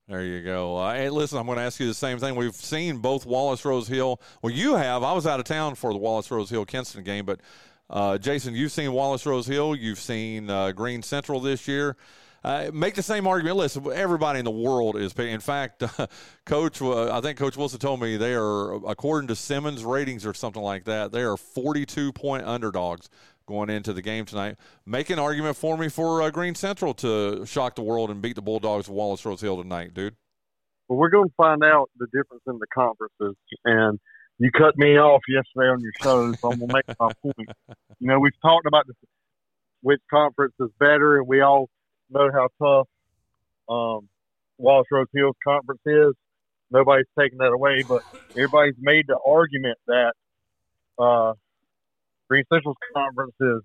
There 0.07 0.23
you 0.23 0.41
go. 0.41 0.77
Uh, 0.77 0.93
hey, 0.93 1.09
listen, 1.09 1.37
I'm 1.37 1.45
going 1.45 1.57
to 1.57 1.63
ask 1.63 1.81
you 1.81 1.87
the 1.87 1.93
same 1.93 2.17
thing. 2.17 2.35
We've 2.35 2.55
seen 2.55 2.99
both 2.99 3.25
Wallace 3.25 3.65
Rose 3.65 3.89
Hill. 3.89 4.21
Well, 4.41 4.53
you 4.53 4.75
have. 4.75 5.03
I 5.03 5.11
was 5.11 5.27
out 5.27 5.39
of 5.39 5.45
town 5.45 5.75
for 5.75 5.91
the 5.91 5.99
Wallace 5.99 6.31
Rose 6.31 6.49
Hill 6.49 6.65
Kinston 6.65 7.03
game, 7.03 7.25
but 7.25 7.41
uh, 7.89 8.17
Jason, 8.17 8.55
you've 8.55 8.71
seen 8.71 8.93
Wallace 8.93 9.25
Rose 9.25 9.47
Hill. 9.47 9.75
You've 9.75 9.99
seen 9.99 10.49
uh, 10.49 10.71
Greene 10.71 11.01
Central 11.01 11.41
this 11.41 11.67
year. 11.67 11.97
Uh, 12.43 12.69
make 12.73 12.95
the 12.95 13.03
same 13.03 13.27
argument. 13.27 13.57
Listen, 13.57 13.85
everybody 13.91 14.39
in 14.39 14.45
the 14.45 14.51
world 14.51 14.95
is 14.95 15.13
paying. 15.13 15.33
In 15.33 15.39
fact, 15.39 15.83
uh, 15.99 16.07
Coach, 16.45 16.81
uh, 16.81 17.15
I 17.15 17.21
think 17.21 17.37
Coach 17.37 17.57
Wilson 17.57 17.79
told 17.79 18.01
me 18.01 18.17
they 18.17 18.33
are, 18.33 18.75
according 18.85 19.27
to 19.29 19.35
Simmons 19.35 19.83
ratings 19.83 20.25
or 20.25 20.33
something 20.33 20.61
like 20.61 20.85
that, 20.85 21.11
they 21.11 21.23
are 21.23 21.37
42 21.37 22.13
point 22.13 22.45
underdogs 22.45 23.09
going 23.47 23.69
into 23.69 23.93
the 23.93 24.01
game 24.01 24.25
tonight. 24.25 24.57
Make 24.85 25.09
an 25.09 25.19
argument 25.19 25.55
for 25.55 25.77
me 25.77 25.89
for 25.89 26.21
uh, 26.21 26.29
Greene 26.29 26.55
Central 26.55 26.93
to 26.95 27.45
shock 27.45 27.75
the 27.75 27.81
world 27.81 28.11
and 28.11 28.21
beat 28.21 28.35
the 28.35 28.41
Bulldogs 28.41 28.87
of 28.87 28.93
Wallace 28.93 29.25
Rose 29.25 29.41
Hill 29.41 29.61
tonight, 29.61 29.93
dude. 29.93 30.15
Well, 30.87 30.99
we're 30.99 31.09
going 31.09 31.29
to 31.29 31.33
find 31.35 31.63
out 31.63 31.89
the 31.97 32.07
difference 32.07 32.43
in 32.47 32.59
the 32.59 32.67
conferences. 32.73 33.35
And 33.65 33.99
you 34.37 34.51
cut 34.51 34.77
me 34.77 34.97
off 34.97 35.21
yesterday 35.27 35.69
on 35.69 35.81
your 35.81 35.91
show, 36.01 36.33
so 36.33 36.51
I'm 36.51 36.59
going 36.59 36.69
to 36.69 36.73
make 36.75 36.99
my 36.99 37.11
point. 37.21 37.49
You 37.99 38.09
know, 38.09 38.19
we've 38.19 38.39
talked 38.43 38.67
about 38.67 38.85
this, 38.85 38.95
which 39.81 39.99
conference 40.07 40.53
is 40.59 40.69
better, 40.79 41.17
and 41.17 41.27
we 41.27 41.41
all 41.41 41.67
know 42.09 42.29
how 42.33 42.47
tough 42.61 42.87
um, 43.69 44.09
Wallace 44.57 44.87
Rose 44.91 45.07
Hills 45.13 45.35
conference 45.43 45.81
is. 45.85 46.13
Nobody's 46.71 47.05
taking 47.17 47.37
that 47.39 47.53
away, 47.53 47.83
but 47.87 48.01
everybody's 48.31 48.75
made 48.79 49.05
the 49.07 49.17
argument 49.25 49.77
that 49.87 50.13
uh, 50.99 51.33
Greene 52.29 52.43
Central's 52.51 52.77
conference 52.93 53.35
is, 53.39 53.61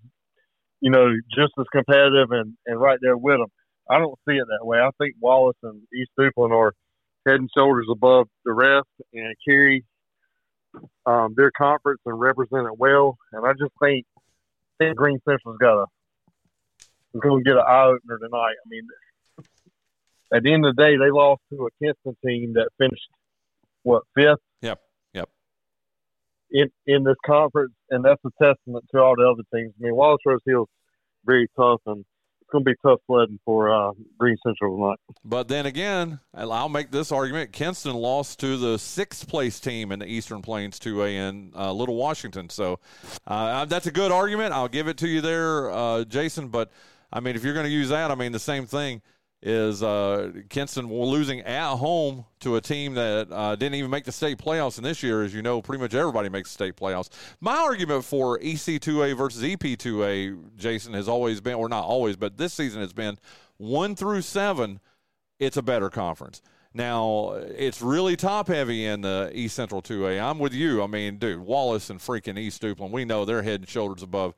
you 0.80 0.90
know, 0.90 1.10
just 1.34 1.52
as 1.58 1.66
competitive 1.72 2.30
and, 2.30 2.54
and 2.66 2.80
right 2.80 2.98
there 3.02 3.16
with 3.16 3.38
them. 3.38 3.48
I 3.90 3.98
don't 3.98 4.18
see 4.28 4.36
it 4.36 4.46
that 4.46 4.64
way. 4.64 4.78
I 4.78 4.90
think 4.98 5.16
Wallace 5.20 5.56
and 5.62 5.82
East 5.94 6.10
Duplin 6.18 6.52
are 6.52 6.72
head 7.26 7.40
and 7.40 7.50
shoulders 7.56 7.86
above 7.90 8.28
the 8.44 8.52
rest 8.52 8.88
and 9.12 9.34
carry 9.46 9.84
um, 11.06 11.34
their 11.36 11.50
conference 11.50 12.00
and 12.06 12.18
represent 12.18 12.66
it 12.66 12.78
well. 12.78 13.16
And 13.32 13.44
I 13.44 13.52
just 13.52 13.72
think, 13.82 14.06
I 14.16 14.84
think 14.84 14.96
Greene 14.96 15.20
Central's 15.28 15.58
got 15.58 15.82
a 15.82 15.86
going 17.20 17.44
to 17.44 17.50
get 17.50 17.56
an 17.56 17.64
eye 17.66 17.86
opener 17.86 18.18
tonight. 18.18 18.54
I 18.64 18.68
mean, 18.68 18.86
at 20.32 20.42
the 20.42 20.52
end 20.52 20.64
of 20.64 20.74
the 20.74 20.82
day, 20.82 20.96
they 20.96 21.10
lost 21.10 21.42
to 21.50 21.66
a 21.66 21.84
Kinston 21.84 22.16
team 22.24 22.54
that 22.54 22.68
finished 22.78 23.08
what 23.82 24.02
fifth. 24.14 24.38
Yep, 24.62 24.80
yep. 25.12 25.28
In 26.50 26.70
in 26.86 27.04
this 27.04 27.16
conference, 27.24 27.74
and 27.90 28.04
that's 28.04 28.20
a 28.24 28.30
testament 28.42 28.84
to 28.92 29.00
all 29.00 29.14
the 29.16 29.28
other 29.28 29.42
teams. 29.54 29.74
I 29.78 29.84
mean, 29.84 29.94
Wallace 29.94 30.20
Rose 30.24 30.40
Hill's 30.46 30.68
very 31.24 31.48
tough, 31.56 31.80
and 31.86 32.04
it's 32.40 32.50
going 32.50 32.64
to 32.64 32.70
be 32.70 32.76
tough 32.82 33.00
sledding 33.06 33.38
for 33.44 33.72
uh, 33.72 33.92
Greene 34.18 34.36
Central 34.46 34.76
tonight. 34.76 34.98
But 35.24 35.48
then 35.48 35.66
again, 35.66 36.20
I'll 36.34 36.68
make 36.70 36.90
this 36.90 37.12
argument: 37.12 37.52
Kinston 37.52 37.94
lost 37.94 38.40
to 38.40 38.56
the 38.56 38.78
sixth 38.78 39.28
place 39.28 39.60
team 39.60 39.92
in 39.92 39.98
the 39.98 40.06
Eastern 40.06 40.40
Plains 40.40 40.78
2A 40.78 41.12
in 41.12 41.52
uh, 41.54 41.72
Little 41.72 41.96
Washington. 41.96 42.48
So 42.48 42.78
uh, 43.26 43.66
that's 43.66 43.86
a 43.86 43.92
good 43.92 44.12
argument. 44.12 44.54
I'll 44.54 44.68
give 44.68 44.88
it 44.88 44.96
to 44.98 45.08
you 45.08 45.20
there, 45.20 45.70
uh, 45.70 46.04
Jason. 46.04 46.48
But 46.48 46.70
I 47.12 47.20
mean, 47.20 47.36
if 47.36 47.44
you're 47.44 47.54
going 47.54 47.66
to 47.66 47.72
use 47.72 47.90
that, 47.90 48.10
I 48.10 48.14
mean, 48.14 48.32
the 48.32 48.38
same 48.38 48.66
thing 48.66 49.02
is 49.42 49.82
uh, 49.82 50.30
Kinston 50.48 50.88
losing 50.88 51.40
at 51.40 51.74
home 51.74 52.24
to 52.40 52.56
a 52.56 52.60
team 52.60 52.94
that 52.94 53.26
uh, 53.30 53.56
didn't 53.56 53.74
even 53.74 53.90
make 53.90 54.04
the 54.04 54.12
state 54.12 54.38
playoffs. 54.38 54.76
And 54.76 54.86
this 54.86 55.02
year, 55.02 55.22
as 55.24 55.34
you 55.34 55.42
know, 55.42 55.60
pretty 55.60 55.82
much 55.82 55.94
everybody 55.94 56.28
makes 56.28 56.50
the 56.50 56.54
state 56.54 56.76
playoffs. 56.76 57.08
My 57.40 57.56
argument 57.56 58.04
for 58.04 58.38
EC2A 58.38 59.16
versus 59.16 59.42
EP2A, 59.42 60.56
Jason, 60.56 60.94
has 60.94 61.08
always 61.08 61.40
been, 61.40 61.54
or 61.54 61.68
not 61.68 61.84
always, 61.84 62.16
but 62.16 62.38
this 62.38 62.54
season 62.54 62.80
has 62.80 62.92
been 62.92 63.18
one 63.56 63.96
through 63.96 64.22
seven, 64.22 64.80
it's 65.40 65.56
a 65.56 65.62
better 65.62 65.90
conference. 65.90 66.40
Now, 66.74 67.32
it's 67.32 67.82
really 67.82 68.16
top 68.16 68.48
heavy 68.48 68.86
in 68.86 69.02
the 69.02 69.30
East 69.34 69.56
Central 69.56 69.82
2A. 69.82 70.22
I'm 70.22 70.38
with 70.38 70.54
you. 70.54 70.82
I 70.82 70.86
mean, 70.86 71.18
dude, 71.18 71.40
Wallace 71.40 71.90
and 71.90 72.00
freaking 72.00 72.38
East 72.38 72.62
Duplin, 72.62 72.90
we 72.90 73.04
know 73.04 73.24
they're 73.24 73.42
head 73.42 73.60
and 73.60 73.68
shoulders 73.68 74.02
above 74.02 74.34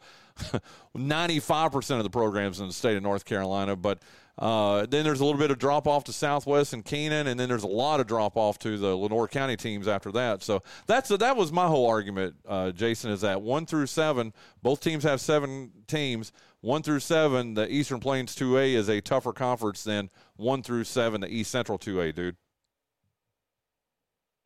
95% 0.96 1.98
of 1.98 2.02
the 2.02 2.10
programs 2.10 2.60
in 2.60 2.66
the 2.66 2.72
state 2.72 2.96
of 2.96 3.02
North 3.02 3.24
Carolina. 3.24 3.76
But 3.76 4.00
uh, 4.36 4.86
then 4.86 5.04
there's 5.04 5.20
a 5.20 5.24
little 5.24 5.38
bit 5.38 5.50
of 5.50 5.58
drop 5.58 5.86
off 5.86 6.04
to 6.04 6.12
Southwest 6.12 6.72
and 6.72 6.84
Kenan, 6.84 7.28
and 7.28 7.38
then 7.38 7.48
there's 7.48 7.62
a 7.62 7.68
lot 7.68 8.00
of 8.00 8.06
drop 8.06 8.36
off 8.36 8.58
to 8.60 8.76
the 8.76 8.96
Lenoir 8.96 9.28
County 9.28 9.56
teams 9.56 9.86
after 9.86 10.10
that. 10.12 10.42
So 10.42 10.62
that's 10.86 11.10
a, 11.10 11.16
that 11.18 11.36
was 11.36 11.52
my 11.52 11.66
whole 11.66 11.86
argument, 11.86 12.34
uh, 12.46 12.72
Jason, 12.72 13.10
is 13.10 13.20
that 13.20 13.42
one 13.42 13.64
through 13.64 13.86
seven, 13.86 14.32
both 14.62 14.80
teams 14.80 15.04
have 15.04 15.20
seven 15.20 15.70
teams. 15.86 16.32
One 16.60 16.82
through 16.82 17.00
seven, 17.00 17.52
the 17.52 17.70
Eastern 17.70 18.00
Plains 18.00 18.34
2A 18.34 18.74
is 18.74 18.88
a 18.88 19.02
tougher 19.02 19.34
conference 19.34 19.84
than 19.84 20.08
one 20.36 20.62
through 20.62 20.84
seven, 20.84 21.20
the 21.20 21.28
East 21.28 21.50
Central 21.50 21.78
2A, 21.78 22.14
dude. 22.14 22.36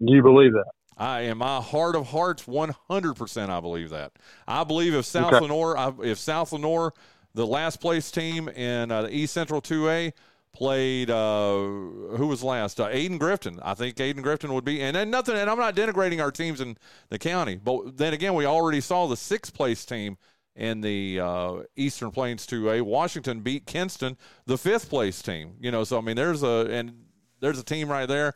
Do 0.05 0.13
you 0.13 0.23
believe 0.23 0.53
that? 0.53 0.65
I, 0.99 1.21
in 1.21 1.39
my 1.39 1.61
heart 1.61 1.95
of 1.95 2.09
hearts, 2.09 2.45
100% 2.45 3.49
I 3.49 3.61
believe 3.61 3.91
that. 3.91 4.13
I 4.47 4.65
believe 4.65 4.95
if 4.95 5.05
South 5.05 5.33
okay. 5.33 5.41
Lenoir, 5.41 5.95
if 6.03 6.19
South 6.19 6.53
Lenoir, 6.53 6.93
the 7.35 7.47
last 7.47 7.81
place 7.81 8.11
team 8.11 8.49
in 8.49 8.91
uh, 8.91 9.03
the 9.03 9.15
East 9.15 9.33
Central 9.33 9.63
2A, 9.63 10.13
played 10.53 11.09
uh, 11.09 11.53
who 11.53 12.27
was 12.27 12.43
last? 12.43 12.81
Uh, 12.81 12.89
Ayden 12.89 13.19
Grifton. 13.19 13.61
I 13.63 13.75
think 13.75 13.97
Ayden 13.97 14.23
Grifton 14.25 14.51
would 14.51 14.65
be, 14.65 14.83
and 14.83 14.97
then 14.97 15.11
nothing. 15.11 15.37
And 15.37 15.49
I'm 15.49 15.59
not 15.59 15.77
denigrating 15.77 16.21
our 16.21 16.33
teams 16.33 16.61
in 16.61 16.77
the 17.11 17.19
county, 17.19 17.57
but 17.57 17.97
then 17.97 18.13
again, 18.13 18.35
we 18.35 18.45
already 18.45 18.81
saw 18.81 19.07
the 19.07 19.17
sixth 19.17 19.55
place 19.55 19.85
team 19.85 20.19
in 20.57 20.81
the 20.81 21.21
uh, 21.21 21.63
Eastern 21.77 22.11
Plains 22.11 22.45
2A. 22.47 22.83
Washington 22.83 23.41
beat 23.41 23.67
Kinston, 23.67 24.17
the 24.47 24.59
fifth 24.59 24.91
place 24.91 25.23
team. 25.23 25.55
You 25.61 25.71
know, 25.71 25.85
so 25.85 25.99
I 25.99 26.01
mean, 26.01 26.17
there's 26.17 26.43
a 26.43 26.67
and 26.71 27.05
there's 27.41 27.61
a 27.61 27.65
team 27.65 27.89
right 27.89 28.07
there. 28.07 28.35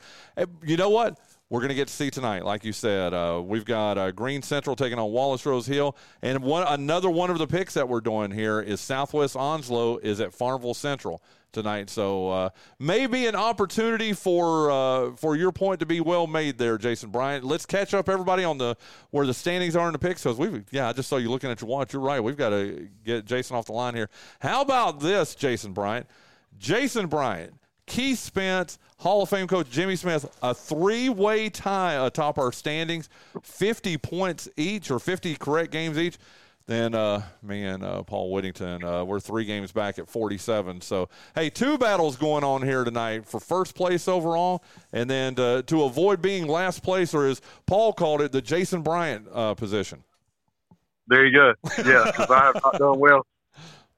You 0.62 0.76
know 0.76 0.90
what? 0.90 1.19
We're 1.53 1.61
going 1.61 1.69
to 1.69 1.75
get 1.75 1.89
to 1.89 1.93
see 1.93 2.11
tonight. 2.11 2.47
Like 2.47 2.65
you 2.65 2.73
said, 2.73 3.13
uh, 3.13 3.43
we've 3.45 3.67
got 3.67 3.99
uh, 3.99 4.11
Greene 4.11 4.41
Central 4.41 4.75
taking 4.75 4.99
on 4.99 5.13
Wallace 5.13 5.45
Rose 5.45 5.67
Hill, 5.67 5.95
and 6.23 6.43
one 6.43 6.67
another 6.67 7.11
one 7.11 7.29
of 7.29 7.37
the 7.37 7.47
picks 7.47 7.75
that 7.75 7.87
we're 7.87 8.01
doing 8.01 8.31
here 8.31 8.63
is 8.63 8.81
Southwest 8.81 9.37
Onslow 9.37 9.99
is 9.99 10.19
at 10.23 10.33
Farmville 10.33 10.73
Central 10.73 11.23
tonight. 11.53 11.91
So 11.91 12.31
uh, 12.31 12.49
maybe 12.79 13.27
an 13.27 13.37
opportunity 13.37 14.15
for 14.15 14.71
uh, 14.71 15.15
for 15.17 15.37
your 15.37 15.53
point 15.53 15.81
to 15.81 15.87
be 15.87 16.01
well 16.01 16.27
made 16.27 16.57
there, 16.57 16.79
Jason 16.79 17.11
Bryant. 17.11 17.45
Let's 17.45 17.67
catch 17.67 17.93
up 17.93 18.09
everybody 18.09 18.45
on 18.45 18.57
the 18.57 18.75
where 19.11 19.27
the 19.27 19.35
standings 19.35 19.77
are 19.77 19.87
in 19.89 19.93
the 19.93 19.99
picks 19.99 20.23
because 20.23 20.39
we 20.39 20.63
yeah 20.71 20.89
I 20.89 20.95
just 20.95 21.11
saw 21.11 21.19
you 21.19 21.31
looking 21.31 21.51
at 21.51 21.61
your 21.61 21.69
watch. 21.69 21.93
You're 21.93 22.01
right. 22.01 22.25
We've 22.25 22.35
got 22.35 22.49
to 22.49 22.89
get 23.05 23.27
Jason 23.27 23.57
off 23.57 23.67
the 23.67 23.73
line 23.73 23.95
here. 23.95 24.09
How 24.41 24.63
about 24.63 25.01
this, 25.01 25.35
Jason 25.35 25.75
Bryant? 25.75 26.07
Jason 26.59 27.09
Bryant 27.09 27.53
Keith 27.93 28.21
Spence, 28.21 28.79
Hall 29.01 29.23
of 29.23 29.29
Fame 29.29 29.47
coach 29.47 29.69
Jimmy 29.69 29.97
Smith, 29.97 30.25
a 30.43 30.55
three 30.55 31.11
way 31.11 31.51
tie 31.51 32.07
atop 32.07 32.39
our 32.39 32.51
standings, 32.51 33.11
50 33.43 33.99
points 33.99 34.49
each 34.57 34.91
or 34.91 34.99
50 34.99 35.35
correct 35.37 35.71
games 35.71 35.99
each. 35.99 36.17
Then 36.65 36.95
uh, 36.95 37.21
me 37.43 37.65
and 37.65 37.85
uh, 37.85 38.03
Paul 38.03 38.33
Whittington, 38.33 38.83
uh, 38.83 39.05
we're 39.05 39.21
three 39.21 39.45
games 39.45 39.73
back 39.73 39.99
at 39.99 40.09
47. 40.09 40.81
So, 40.81 41.11
hey, 41.35 41.51
two 41.51 41.77
battles 41.77 42.17
going 42.17 42.45
on 42.45 42.63
here 42.63 42.83
tonight 42.83 43.27
for 43.27 43.39
first 43.39 43.75
place 43.75 44.09
overall, 44.09 44.65
and 44.95 45.11
then 45.11 45.35
to, 45.35 45.63
to 45.67 45.83
avoid 45.83 46.23
being 46.23 46.47
last 46.47 46.83
place, 46.83 47.13
or 47.13 47.27
as 47.27 47.43
Paul 47.67 47.93
called 47.93 48.23
it, 48.23 48.33
the 48.33 48.41
Jason 48.41 48.81
Bryant 48.81 49.27
uh, 49.31 49.53
position. 49.53 50.03
There 51.09 51.27
you 51.27 51.37
go. 51.37 51.53
Yeah, 51.85 52.05
because 52.07 52.31
I 52.31 52.45
have 52.47 52.55
not 52.65 52.79
done 52.79 52.99
well 52.99 53.27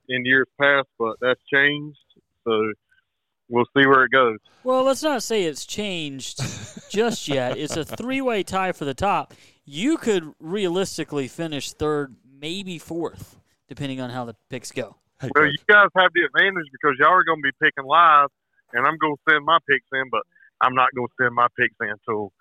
in 0.09 0.25
years 0.25 0.49
past, 0.61 0.89
but 0.99 1.15
that's 1.21 1.41
changed. 1.49 1.97
So 2.43 2.73
we'll 3.55 3.65
see 3.77 3.87
where 3.87 4.05
it 4.05 4.11
goes. 4.11 4.39
Well, 4.65 4.83
let's 4.83 5.03
not 5.03 5.23
say 5.23 5.45
it's 5.45 5.65
changed 5.65 6.41
just 6.91 7.29
yet. 7.29 7.57
It's 7.57 7.77
a 7.77 7.85
three-way 7.97 8.43
tie 8.43 8.73
for 8.73 8.85
the 8.85 8.95
top. 8.95 9.35
You 9.65 9.97
could 9.97 10.35
realistically 10.41 11.29
finish 11.29 11.73
third, 11.73 12.15
maybe 12.41 12.79
fourth, 12.79 13.39
depending 13.69 14.01
on 14.01 14.11
how 14.11 14.25
the 14.25 14.35
picks 14.51 14.73
go. 14.73 14.97
Well, 15.35 15.47
you 15.47 15.57
guys 15.69 15.89
have 15.97 16.11
the 16.15 16.23
advantage 16.27 16.67
because 16.73 16.97
y'all 16.99 17.13
are 17.13 17.25
going 17.25 17.39
to 17.39 17.43
be 17.43 17.53
picking 17.63 17.85
live, 17.85 18.29
and 18.73 18.87
I'm 18.87 18.99
going 18.99 19.15
to 19.15 19.33
send 19.33 19.45
my 19.45 19.59
picks 19.69 19.87
in. 19.93 20.05
But 20.11 20.23
I'm 20.61 20.75
not 20.75 20.89
going 20.95 21.09
to 21.09 21.25
send 21.25 21.35
my 21.35 21.47
picks 21.59 21.75
in 21.81 21.89
until 21.91 22.33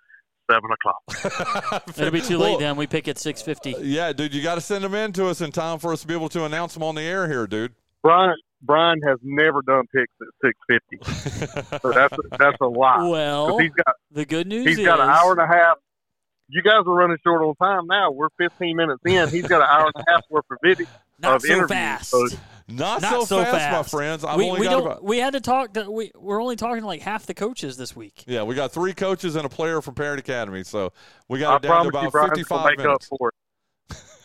seven 0.52 0.70
o'clock. 0.72 1.84
It'll 1.98 2.12
be 2.12 2.20
too 2.20 2.38
late 2.38 2.52
Well, 2.52 2.60
then. 2.60 2.76
We 2.76 2.88
pick 2.88 3.08
at 3.08 3.18
six 3.18 3.42
fifty. 3.42 3.76
Yeah, 3.80 4.12
dude, 4.12 4.34
you 4.34 4.42
got 4.42 4.56
to 4.56 4.62
send 4.62 4.84
them 4.84 4.96
in 4.96 5.14
to 5.14 5.28
us 5.28 5.40
in 5.40 5.52
time 5.52 5.80
for 5.80 5.94
us 5.94 6.02
to 6.02 6.08
be 6.08 6.14
able 6.14 6.30
to 6.30 6.44
announce 6.46 6.74
them 6.74 6.84
on 6.84 6.96
the 6.96 7.02
air 7.02 7.28
here, 7.28 7.48
dude. 7.48 7.74
Bryan 8.02 8.36
Bryan 8.64 9.00
has 9.06 9.20
never 9.22 9.62
done 9.62 9.84
picks 9.94 10.14
at 10.22 10.28
six 10.44 10.58
fifty, 10.68 11.78
so 11.82 11.92
that's 11.92 12.16
that's 12.40 12.58
a 12.62 12.66
lot. 12.66 13.10
Well, 13.10 13.58
he's 13.60 13.72
got 13.72 13.96
the 14.12 14.26
good 14.26 14.48
news 14.48 14.66
he's 14.66 14.80
is 14.80 14.86
got 14.86 15.00
an 15.00 15.10
hour 15.10 15.32
and 15.34 15.42
a 15.42 15.48
half. 15.48 15.78
You 16.50 16.62
guys 16.62 16.84
are 16.86 16.94
running 16.94 17.18
short 17.24 17.42
on 17.42 17.56
time 17.56 17.88
now. 17.88 18.12
We're 18.12 18.28
15 18.38 18.76
minutes 18.76 19.02
in. 19.06 19.30
He's 19.30 19.48
got 19.48 19.62
an 19.62 19.68
hour 19.70 19.92
and 19.96 20.04
a 20.08 20.12
half 20.12 20.22
worth 20.30 20.46
of 20.52 20.58
video. 20.64 20.86
not 21.20 21.38
of 21.38 21.42
so 21.42 21.48
interviews, 21.48 21.70
fast. 21.70 22.10
so- 22.12 22.28
Not, 22.68 23.02
Not 23.02 23.12
so, 23.12 23.26
so 23.26 23.44
fast, 23.44 23.72
my 23.72 23.84
friends. 23.84 24.24
I've 24.24 24.38
we 24.38 24.48
only 24.50 24.60
we 24.62 24.66
got 24.68 24.72
don't. 24.72 24.82
about 24.84 25.04
We 25.04 25.18
had 25.20 25.34
to 25.34 25.42
talk. 25.42 25.74
To, 25.74 25.90
we 25.90 26.12
we're 26.16 26.42
only 26.42 26.56
talking 26.56 26.82
to 26.82 26.88
like 26.88 27.02
half 27.02 27.26
the 27.26 27.34
coaches 27.34 27.76
this 27.78 27.96
week. 27.96 28.24
yeah, 28.28 28.44
we 28.44 28.56
got 28.56 28.72
three 28.72 28.94
coaches 28.94 29.36
and 29.36 29.46
a 29.46 29.50
player 29.50 29.82
from 29.82 29.96
Parrott 29.96 30.20
Academy, 30.20 30.64
so 30.64 30.92
we 31.28 31.40
I 31.40 31.42
got 31.42 31.66
it 31.66 31.68
down 31.68 31.86
to 31.86 31.92
promise 31.92 32.04
you, 32.04 32.08
about 32.08 32.12
Bryan 32.12 32.30
will 32.30 32.36
fifty-five 32.36 32.66
make 32.66 32.78
minutes. 32.78 33.10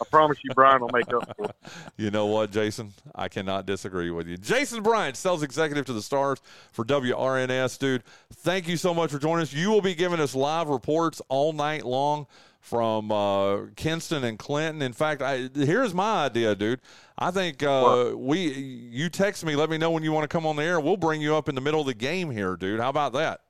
Up 0.00 0.08
for 0.08 0.18
it. 0.18 0.18
I 0.18 0.18
promise 0.18 0.38
you, 0.44 0.50
Bryan 0.54 0.80
will 0.80 0.90
make 0.92 1.12
up 1.12 1.36
for 1.36 1.44
it. 1.46 1.56
You 1.96 2.10
know 2.10 2.26
what, 2.26 2.52
Jason? 2.52 2.92
I 3.14 3.28
cannot 3.28 3.66
disagree 3.66 4.10
with 4.10 4.28
you. 4.28 4.36
Jason 4.36 4.82
Bryant, 4.82 5.16
sales 5.16 5.42
executive 5.42 5.84
to 5.86 5.92
the 5.92 6.02
Stars 6.02 6.38
for 6.70 6.84
WRNS, 6.84 7.78
dude. 7.78 8.04
Thank 8.32 8.68
you 8.68 8.76
so 8.76 8.94
much 8.94 9.10
for 9.10 9.18
joining 9.18 9.42
us. 9.42 9.52
You 9.52 9.70
will 9.70 9.80
be 9.80 9.94
giving 9.94 10.20
us 10.20 10.34
live 10.34 10.68
reports 10.68 11.20
all 11.28 11.52
night 11.52 11.84
long 11.84 12.26
from 12.60 13.10
uh, 13.10 13.66
Kinston 13.76 14.24
and 14.24 14.38
Clinton. 14.38 14.82
In 14.82 14.92
fact, 14.92 15.22
I, 15.22 15.48
here's 15.54 15.94
my 15.94 16.26
idea, 16.26 16.54
dude. 16.54 16.80
I 17.18 17.30
think 17.30 17.62
uh, 17.62 18.12
we 18.14 18.48
you 18.48 19.08
text 19.08 19.44
me, 19.44 19.56
let 19.56 19.70
me 19.70 19.78
know 19.78 19.90
when 19.90 20.04
you 20.04 20.12
want 20.12 20.24
to 20.24 20.28
come 20.28 20.46
on 20.46 20.56
the 20.56 20.62
air. 20.62 20.78
We'll 20.78 20.96
bring 20.96 21.20
you 21.20 21.34
up 21.34 21.48
in 21.48 21.54
the 21.54 21.60
middle 21.60 21.80
of 21.80 21.86
the 21.86 21.94
game 21.94 22.30
here, 22.30 22.56
dude. 22.56 22.80
How 22.80 22.90
about 22.90 23.12
that? 23.14 23.40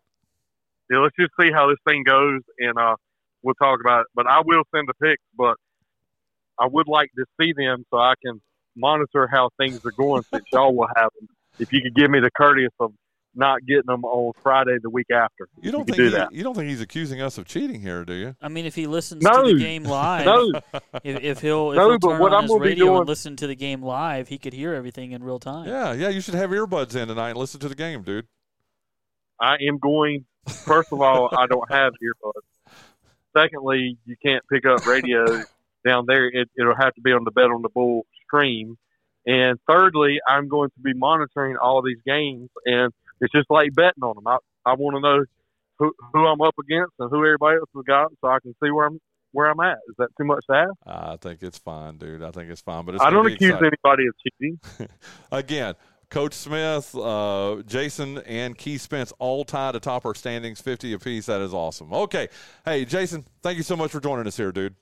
Yeah, 0.90 1.00
let's 1.00 1.16
just 1.20 1.32
see 1.38 1.50
how 1.52 1.68
this 1.68 1.76
thing 1.86 2.02
goes, 2.02 2.40
and 2.58 2.78
uh, 2.78 2.96
we'll 3.42 3.54
talk 3.56 3.80
about 3.80 4.00
it. 4.02 4.06
But 4.14 4.26
I 4.26 4.40
will 4.44 4.62
send 4.74 4.88
the 4.88 4.94
pics, 4.94 5.22
but 5.36 5.56
I 6.58 6.66
would 6.66 6.88
like 6.88 7.10
to 7.16 7.24
see 7.40 7.52
them 7.56 7.84
so 7.90 7.98
I 7.98 8.14
can 8.24 8.40
monitor 8.76 9.26
how 9.30 9.50
things 9.58 9.84
are 9.84 9.92
going 9.92 10.22
since 10.32 10.44
y'all 10.52 10.74
will 10.74 10.88
have 10.96 11.10
them. 11.18 11.28
If 11.58 11.72
you 11.72 11.80
could 11.82 11.94
give 11.94 12.10
me 12.10 12.20
the 12.20 12.30
courteous 12.30 12.72
of 12.80 12.92
not 13.34 13.64
getting 13.66 13.84
them 13.86 14.04
on 14.04 14.32
Friday 14.42 14.78
the 14.82 14.90
week 14.90 15.06
after. 15.14 15.48
You 15.60 15.70
don't 15.70 15.84
could 15.86 15.94
think 15.94 15.96
do 15.96 16.04
he, 16.04 16.10
that. 16.10 16.32
you 16.32 16.42
don't 16.42 16.54
think 16.54 16.68
he's 16.68 16.80
accusing 16.80 17.20
us 17.20 17.38
of 17.38 17.46
cheating 17.46 17.80
here, 17.80 18.04
do 18.04 18.14
you? 18.14 18.34
I 18.40 18.48
mean, 18.48 18.64
if 18.66 18.74
he 18.74 18.86
listens 18.88 19.22
No. 19.22 19.42
to 19.44 19.54
the 19.54 19.58
game 19.60 19.84
live, 19.84 20.24
No, 20.24 20.50
if, 21.04 21.22
if 21.22 21.40
he'll 21.40 21.70
if 21.72 21.76
No, 21.76 21.90
he'll 21.90 21.98
but 22.00 22.08
turn 22.10 22.20
what 22.20 22.32
on 22.32 22.38
I'm 22.38 22.42
his 22.44 22.50
gonna 22.50 22.62
be 22.64 22.68
radio 22.70 22.84
doing- 22.86 22.98
and 23.00 23.08
listen 23.08 23.36
to 23.36 23.46
the 23.46 23.54
game 23.54 23.82
live, 23.82 24.26
he 24.28 24.38
could 24.38 24.54
hear 24.54 24.74
everything 24.74 25.12
in 25.12 25.22
real 25.22 25.38
time. 25.38 25.68
Yeah, 25.68 25.92
yeah. 25.92 26.08
You 26.08 26.20
should 26.20 26.34
have 26.34 26.50
earbuds 26.50 26.96
in 26.96 27.06
tonight 27.08 27.30
and 27.30 27.38
listen 27.38 27.60
to 27.60 27.68
the 27.68 27.74
game, 27.76 28.02
dude. 28.02 28.26
I 29.40 29.56
am 29.68 29.78
going. 29.78 30.24
First 30.64 30.92
of 30.92 31.00
all, 31.00 31.28
I 31.36 31.46
don't 31.46 31.70
have 31.70 31.92
earbuds. 32.02 32.72
Secondly, 33.36 33.98
you 34.06 34.16
can't 34.24 34.42
pick 34.50 34.64
up 34.66 34.84
radio 34.86 35.44
down 35.86 36.04
there. 36.06 36.26
It, 36.26 36.48
it'll 36.58 36.76
have 36.76 36.94
to 36.94 37.00
be 37.00 37.12
on 37.12 37.24
the 37.24 37.30
Bet 37.30 37.44
on 37.44 37.62
the 37.62 37.68
Bull 37.68 38.06
stream. 38.26 38.76
And 39.26 39.58
thirdly, 39.68 40.20
I'm 40.26 40.48
going 40.48 40.70
to 40.70 40.80
be 40.80 40.94
monitoring 40.94 41.56
all 41.56 41.78
of 41.78 41.84
these 41.84 42.00
games, 42.06 42.48
and 42.64 42.92
it's 43.20 43.32
just 43.32 43.50
like 43.50 43.74
betting 43.74 44.02
on 44.02 44.14
them. 44.14 44.26
I, 44.26 44.38
I 44.64 44.74
want 44.74 44.96
to 44.96 45.00
know 45.00 45.24
who, 45.78 45.92
who 46.12 46.26
I'm 46.26 46.40
up 46.40 46.54
against 46.58 46.92
and 46.98 47.10
who 47.10 47.18
everybody 47.18 47.58
else 47.58 47.68
has 47.74 47.84
got, 47.84 48.10
so 48.20 48.28
I 48.28 48.38
can 48.40 48.54
see 48.62 48.70
where 48.70 48.86
I'm 48.86 48.98
where 49.32 49.50
I'm 49.50 49.60
at. 49.60 49.78
Is 49.88 49.94
that 49.98 50.08
too 50.18 50.24
much 50.24 50.44
to 50.50 50.56
ask? 50.56 50.72
I 50.86 51.16
think 51.20 51.42
it's 51.42 51.58
fine, 51.58 51.98
dude. 51.98 52.22
I 52.22 52.30
think 52.30 52.50
it's 52.50 52.62
fine, 52.62 52.84
but 52.84 52.94
it's 52.94 53.04
I 53.04 53.10
don't 53.10 53.26
accuse 53.26 53.50
exciting. 53.50 53.72
anybody 53.84 54.06
of 54.06 54.14
cheating. 54.22 54.88
Again, 55.32 55.74
Coach 56.10 56.32
Smith, 56.32 56.94
uh, 56.94 57.56
Jason, 57.66 58.18
and 58.18 58.56
Keith 58.56 58.80
Spence 58.80 59.12
all 59.18 59.44
tied 59.44 59.74
atop 59.74 60.06
our 60.06 60.14
standings, 60.14 60.60
50 60.60 60.94
apiece. 60.94 61.26
That 61.26 61.42
is 61.42 61.52
awesome. 61.52 61.92
Okay. 61.92 62.28
Hey, 62.64 62.86
Jason, 62.86 63.24
thank 63.42 63.58
you 63.58 63.62
so 63.62 63.76
much 63.76 63.90
for 63.90 64.00
joining 64.00 64.26
us 64.26 64.36
here, 64.36 64.52
dude. 64.52 64.74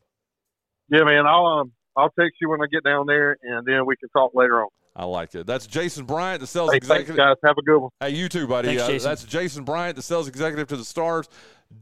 Yeah, 0.90 1.05
man. 1.05 1.26
I'll 1.26 1.46
um, 1.46 1.72
I'll 1.96 2.11
text 2.11 2.37
you 2.40 2.51
when 2.51 2.61
I 2.62 2.66
get 2.70 2.85
down 2.85 3.07
there, 3.07 3.37
and 3.42 3.66
then 3.66 3.87
we 3.87 3.96
can 3.96 4.09
talk 4.11 4.33
later 4.35 4.62
on. 4.62 4.68
I 4.99 5.05
like 5.05 5.35
it. 5.35 5.46
That's 5.46 5.66
Jason 5.66 6.07
Bryant, 6.07 6.40
the 6.40 6.46
sales 6.46 6.70
Hey, 6.70 6.79
thanks, 6.81 6.87
executive. 7.11 7.16
guys. 7.16 7.37
Have 7.44 7.59
a 7.59 7.62
good 7.62 7.79
one. 7.79 7.90
Hey, 8.01 8.11
you 8.11 8.29
too, 8.31 8.46
buddy. 8.46 8.68
Thanks, 8.68 8.83
uh, 8.83 8.87
Jason. 8.88 9.11
that's 9.11 9.25
Jason 9.25 9.64
Bryant, 9.64 9.94
the 9.96 10.01
sales 10.03 10.27
executive 10.27 10.68
to 10.68 10.77
the 10.77 10.85
Stars, 10.87 11.29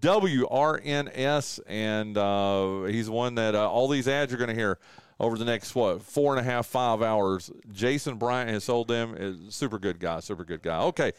WRNS, 0.01 1.61
and 1.67 2.19
uh, 2.19 2.83
he's 2.85 3.09
one 3.09 3.37
that 3.37 3.55
uh, 3.55 3.71
all 3.71 3.87
these 3.89 4.09
ads 4.09 4.33
you're 4.33 4.39
going 4.39 4.49
to 4.49 4.55
hear 4.55 4.79
over 5.21 5.39
the 5.39 5.45
next 5.45 5.75
what 5.77 6.03
four 6.03 6.37
and 6.37 6.41
a 6.41 6.43
half, 6.43 6.67
five 6.67 7.03
hours. 7.03 7.53
Jason 7.73 8.17
Bryant 8.17 8.51
has 8.51 8.65
sold 8.65 8.89
them. 8.89 9.15
Is 9.17 9.55
super 9.55 9.79
good 9.79 10.01
guy, 10.01 10.19
super 10.21 10.45
good 10.45 10.63
guy. 10.63 10.81
Okay, 10.83 11.13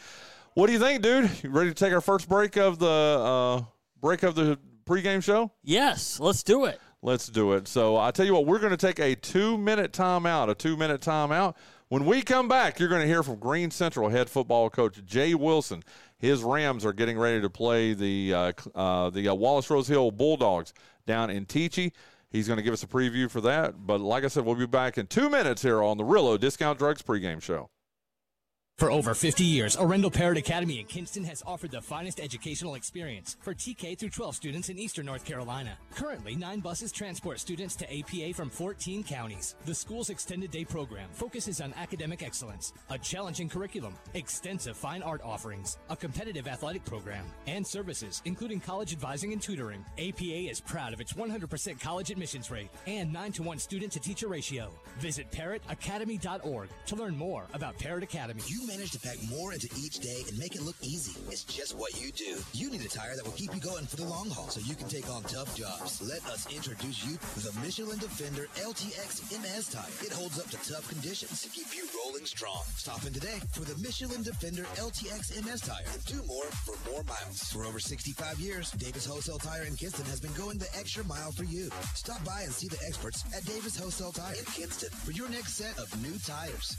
what 0.53 0.67
do 0.67 0.73
you 0.73 0.79
think, 0.79 1.01
dude? 1.01 1.29
You 1.43 1.49
ready 1.49 1.69
to 1.69 1.75
take 1.75 1.93
our 1.93 2.01
first 2.01 2.27
break 2.27 2.57
of 2.57 2.77
the 2.79 2.87
uh, 2.87 3.61
break 4.01 4.23
of 4.23 4.35
the 4.35 4.59
pregame 4.85 5.23
show? 5.23 5.51
Yes, 5.63 6.19
let's 6.19 6.43
do 6.43 6.65
it. 6.65 6.79
Let's 7.05 7.27
do 7.27 7.53
it. 7.53 7.67
So 7.67 7.97
I 7.97 8.09
tell 8.09 8.25
you 8.25 8.33
what, 8.33 8.47
we're 8.47 8.57
going 8.57 8.71
to 8.71 8.77
take 8.77 8.97
a 8.97 9.13
two 9.13 9.59
minute 9.59 9.91
timeout. 9.91 10.49
A 10.49 10.55
two 10.55 10.75
minute 10.75 11.01
timeout. 11.01 11.53
When 11.87 12.03
we 12.03 12.23
come 12.23 12.47
back, 12.47 12.79
you're 12.79 12.89
going 12.89 13.01
to 13.01 13.07
hear 13.07 13.21
from 13.21 13.35
Greene 13.35 13.69
Central 13.69 14.09
head 14.09 14.27
football 14.27 14.71
coach 14.71 15.05
Jay 15.05 15.35
Wilson. 15.35 15.83
His 16.17 16.41
Rams 16.41 16.83
are 16.83 16.93
getting 16.93 17.19
ready 17.19 17.41
to 17.41 17.49
play 17.49 17.93
the 17.93 18.33
uh, 18.33 18.51
uh, 18.73 19.11
the 19.11 19.27
uh, 19.27 19.35
Wallace 19.35 19.69
Rose 19.69 19.87
Hill 19.87 20.09
Bulldogs 20.09 20.73
down 21.05 21.29
in 21.29 21.45
Teachey. 21.45 21.91
He's 22.31 22.47
going 22.47 22.57
to 22.57 22.63
give 22.63 22.73
us 22.73 22.81
a 22.81 22.87
preview 22.87 23.29
for 23.29 23.41
that. 23.41 23.85
But 23.85 24.01
like 24.01 24.23
I 24.23 24.27
said, 24.27 24.43
we'll 24.43 24.55
be 24.55 24.65
back 24.65 24.97
in 24.97 25.05
two 25.05 25.29
minutes 25.29 25.61
here 25.61 25.83
on 25.83 25.97
the 25.97 26.03
Realo 26.03 26.39
Discount 26.39 26.79
Drugs 26.79 27.03
pregame 27.03 27.39
show. 27.39 27.69
For 28.77 28.91
over 28.91 29.13
50 29.13 29.45
years, 29.45 29.77
Arendell 29.77 30.11
Parrott 30.11 30.37
Academy 30.37 30.81
in 30.81 30.85
Kinston 30.85 31.23
has 31.23 31.41
offered 31.47 31.71
the 31.71 31.79
finest 31.79 32.19
educational 32.19 32.75
experience 32.75 33.37
for 33.39 33.53
TK 33.53 33.97
through 33.97 34.09
12 34.09 34.35
students 34.35 34.67
in 34.67 34.77
eastern 34.77 35.05
North 35.05 35.23
Carolina. 35.23 35.77
Currently, 35.95 36.35
nine 36.35 36.59
buses 36.59 36.91
transport 36.91 37.39
students 37.39 37.77
to 37.77 37.85
APA 37.85 38.33
from 38.33 38.49
14 38.49 39.01
counties. 39.05 39.55
The 39.65 39.73
school's 39.73 40.09
extended 40.09 40.51
day 40.51 40.65
program 40.65 41.07
focuses 41.13 41.61
on 41.61 41.73
academic 41.77 42.21
excellence, 42.21 42.73
a 42.89 42.97
challenging 42.97 43.47
curriculum, 43.47 43.93
extensive 44.13 44.75
fine 44.75 45.01
art 45.01 45.21
offerings, 45.23 45.77
a 45.89 45.95
competitive 45.95 46.45
athletic 46.45 46.83
program, 46.83 47.23
and 47.47 47.65
services, 47.65 48.21
including 48.25 48.59
college 48.59 48.91
advising 48.91 49.31
and 49.31 49.41
tutoring. 49.41 49.85
APA 49.97 50.49
is 50.51 50.59
proud 50.59 50.91
of 50.91 50.99
its 50.99 51.13
100% 51.13 51.79
college 51.79 52.11
admissions 52.11 52.51
rate 52.51 52.69
and 52.87 53.13
9 53.13 53.31
to 53.31 53.43
1 53.43 53.57
student 53.57 53.93
to 53.93 54.01
teacher 54.01 54.27
ratio. 54.27 54.69
Visit 54.99 55.31
parrotacademy.org 55.31 56.67
to 56.87 56.95
learn 56.97 57.15
more 57.15 57.45
about 57.53 57.79
Parrott 57.79 58.03
Academy. 58.03 58.41
Manage 58.67 58.91
to 58.91 58.99
pack 58.99 59.17
more 59.29 59.53
into 59.53 59.69
each 59.77 59.99
day 59.99 60.23
and 60.27 60.37
make 60.37 60.55
it 60.55 60.61
look 60.61 60.75
easy. 60.81 61.19
It's 61.29 61.43
just 61.43 61.77
what 61.77 61.99
you 62.01 62.11
do. 62.11 62.37
You 62.53 62.69
need 62.69 62.81
a 62.81 62.89
tire 62.89 63.15
that 63.15 63.25
will 63.25 63.33
keep 63.33 63.53
you 63.53 63.61
going 63.61 63.85
for 63.85 63.95
the 63.95 64.05
long 64.05 64.29
haul 64.29 64.49
so 64.49 64.59
you 64.61 64.75
can 64.75 64.87
take 64.87 65.09
on 65.09 65.23
tough 65.23 65.55
jobs. 65.55 66.01
Let 66.01 66.25
us 66.27 66.47
introduce 66.53 67.05
you 67.05 67.17
to 67.17 67.39
the 67.39 67.53
Michelin 67.61 67.99
Defender 67.99 68.47
LTX 68.57 69.31
MS 69.41 69.69
tire. 69.69 70.05
It 70.05 70.11
holds 70.11 70.39
up 70.39 70.49
to 70.49 70.57
tough 70.69 70.87
conditions 70.89 71.41
to 71.43 71.49
keep 71.49 71.75
you 71.75 71.87
rolling 71.97 72.25
strong. 72.25 72.61
Stop 72.75 73.05
in 73.05 73.13
today 73.13 73.39
for 73.53 73.61
the 73.61 73.77
Michelin 73.81 74.23
Defender 74.23 74.63
LTX 74.75 75.43
MS 75.45 75.61
tire 75.61 75.85
and 75.93 76.03
do 76.05 76.21
more 76.27 76.45
for 76.65 76.75
more 76.89 77.03
miles. 77.03 77.43
For 77.51 77.65
over 77.65 77.79
65 77.79 78.39
years, 78.39 78.71
Davis 78.71 79.05
Wholesale 79.05 79.37
Tire 79.37 79.63
in 79.63 79.75
Kinston 79.75 80.05
has 80.05 80.19
been 80.19 80.33
going 80.33 80.57
the 80.57 80.69
extra 80.77 81.03
mile 81.05 81.31
for 81.31 81.43
you. 81.43 81.69
Stop 81.93 82.23
by 82.25 82.41
and 82.41 82.51
see 82.51 82.67
the 82.67 82.79
experts 82.87 83.23
at 83.35 83.45
Davis 83.45 83.77
Wholesale 83.77 84.11
Tire 84.11 84.35
in 84.35 84.45
Kinston 84.45 84.89
for 84.89 85.11
your 85.11 85.29
next 85.29 85.53
set 85.53 85.77
of 85.77 85.89
new 86.01 86.17
tires. 86.19 86.77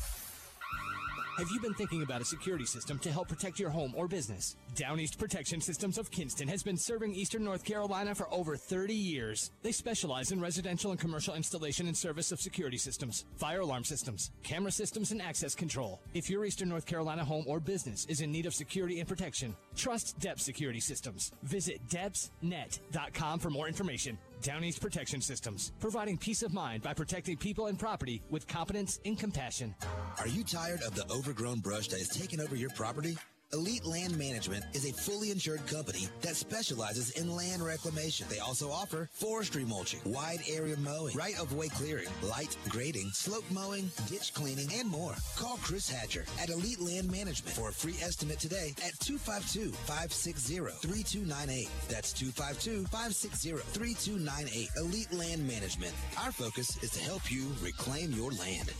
Have 1.37 1.51
you 1.51 1.61
been 1.61 1.75
thinking 1.75 2.01
about 2.01 2.23
a 2.23 2.25
security 2.25 2.65
system 2.65 2.99
to 3.01 3.13
help 3.13 3.29
protect 3.29 3.61
your 3.61 3.69
home 3.69 3.93
or 3.95 4.09
business? 4.09 4.57
Down 4.75 4.99
East 4.99 5.19
Protection 5.19 5.61
Systems 5.61 5.99
of 5.99 6.11
Kinston 6.11 6.49
has 6.49 6.63
been 6.63 6.79
serving 6.79 7.15
Eastern 7.15 7.45
North 7.45 7.63
Carolina 7.63 8.15
for 8.15 8.27
over 8.33 8.57
30 8.57 8.95
years. 8.95 9.51
They 9.63 9.71
specialize 9.71 10.33
in 10.33 10.41
residential 10.41 10.93
and 10.93 10.99
commercial 10.99 11.35
installation 11.35 11.89
and 11.89 11.97
service 11.97 12.33
of 12.33 12.41
security 12.41 12.79
systems, 12.79 13.27
fire 13.37 13.61
alarm 13.61 13.85
systems, 13.85 14.31
camera 14.45 14.73
systems, 14.73 15.13
and 15.13 15.21
access 15.21 15.55
control. 15.55 16.01
If 16.15 16.31
your 16.31 16.47
Eastern 16.47 16.71
North 16.71 16.87
Carolina 16.87 17.23
home 17.23 17.45
or 17.47 17.61
business 17.61 18.07
is 18.07 18.23
in 18.23 18.33
need 18.33 18.47
of 18.47 18.55
security 18.55 19.01
and 19.01 19.09
protection, 19.09 19.55
trust 19.77 20.19
DEPS 20.19 20.43
Security 20.43 20.81
Systems. 20.81 21.33
Visit 21.43 21.87
depsnet.com 21.89 23.39
for 23.39 23.51
more 23.51 23.69
information. 23.69 24.19
Down 24.43 24.65
East 24.65 24.81
Protection 24.81 25.21
Systems, 25.21 25.73
providing 25.81 26.19
peace 26.19 26.43
of 26.43 26.53
mind 26.53 26.83
by 26.83 26.95
protecting 26.95 27.37
people 27.37 27.67
and 27.67 27.79
property 27.79 28.23
with 28.31 28.47
competence 28.47 29.01
and 29.05 29.19
compassion. 29.19 29.75
Are 30.19 30.29
you 30.29 30.45
tired 30.45 30.83
of 30.83 30.95
the 30.95 31.11
overgrown 31.13 31.61
brush 31.61 31.89
that 31.89 31.99
has 31.99 32.09
taken 32.09 32.41
over 32.41 32.57
your 32.57 32.71
property? 32.71 33.17
Elite 33.57 33.87
Land 33.87 34.19
Management 34.19 34.67
is 34.75 34.85
a 34.85 34.93
fully 34.93 35.31
insured 35.31 35.67
company 35.67 36.09
that 36.21 36.37
specializes 36.37 37.13
in 37.13 37.35
land 37.35 37.65
reclamation. 37.65 38.27
They 38.29 38.39
also 38.39 38.71
offer 38.71 39.09
forestry 39.13 39.65
mulching, 39.65 40.01
wide 40.05 40.41
area 40.47 40.77
mowing, 40.77 41.17
right 41.17 41.41
of 41.41 41.55
way 41.55 41.69
clearing, 41.69 42.09
light 42.23 42.55
grading, 42.69 43.13
slope 43.13 43.47
mowing, 43.51 43.91
ditch 44.09 44.35
cleaning, 44.35 44.69
and 44.75 44.87
more. 44.87 45.15
Call 45.37 45.57
Chris 45.63 45.89
Hatcher 45.89 46.27
at 46.39 46.51
Elite 46.51 46.81
Land 46.81 47.11
Management 47.11 47.57
for 47.57 47.71
a 47.71 47.73
free 47.73 47.97
estimate 48.03 48.41
today 48.41 48.75
at 48.85 48.93
252 49.01 49.73
560 49.73 50.59
3298. 50.87 51.69
That's 51.89 52.13
252 52.13 52.85
560 52.89 53.53
3298. 53.73 54.69
Elite 54.77 55.13
Land 55.15 55.49
Management. 55.49 55.95
Our 56.23 56.31
focus 56.31 56.77
is 56.83 56.91
to 56.91 57.01
help 57.01 57.33
you 57.33 57.47
reclaim 57.63 58.13
your 58.13 58.33
land. 58.33 58.71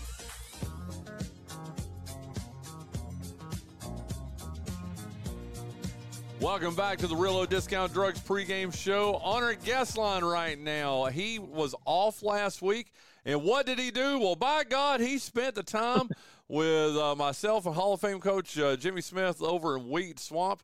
Welcome 6.41 6.75
back 6.75 6.99
to 6.99 7.07
the 7.07 7.15
Realo 7.15 7.49
Discount 7.49 7.95
Drugs 7.95 8.21
pregame 8.21 8.73
show. 8.75 9.15
On 9.17 9.43
our 9.43 9.55
guest 9.55 9.97
line 9.97 10.23
right 10.23 10.59
now, 10.59 11.07
he 11.07 11.39
was 11.39 11.75
off 11.87 12.23
last 12.23 12.61
week. 12.61 12.93
And 13.25 13.43
what 13.43 13.65
did 13.65 13.79
he 13.79 13.91
do? 13.91 14.19
Well, 14.19 14.37
by 14.37 14.65
God, 14.65 15.01
he 15.01 15.17
spent 15.17 15.55
the 15.55 15.63
time 15.63 16.11
with 16.49 16.95
uh, 16.95 17.15
myself 17.15 17.65
and 17.65 17.75
Hall 17.75 17.95
of 17.95 18.03
Fame 18.03 18.21
coach 18.21 18.59
uh, 18.59 18.77
Jimmy 18.77 19.01
Smith 19.01 19.41
over 19.41 19.79
in 19.79 19.89
Wheat 19.89 20.21
Swamp. 20.21 20.63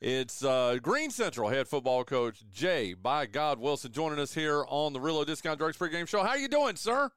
It's 0.00 0.42
uh, 0.42 0.78
Greene 0.80 1.10
Central 1.10 1.50
head 1.50 1.68
football 1.68 2.02
coach 2.02 2.42
Jay, 2.50 2.94
by 2.94 3.26
God 3.26 3.60
Wilson, 3.60 3.92
joining 3.92 4.18
us 4.18 4.32
here 4.32 4.64
on 4.68 4.94
the 4.94 5.00
Realo 5.00 5.26
Discount 5.26 5.58
Drugs 5.58 5.76
pregame 5.76 6.08
show. 6.08 6.22
How 6.22 6.34
you 6.34 6.48
doing, 6.48 6.76
sir? 6.76 7.10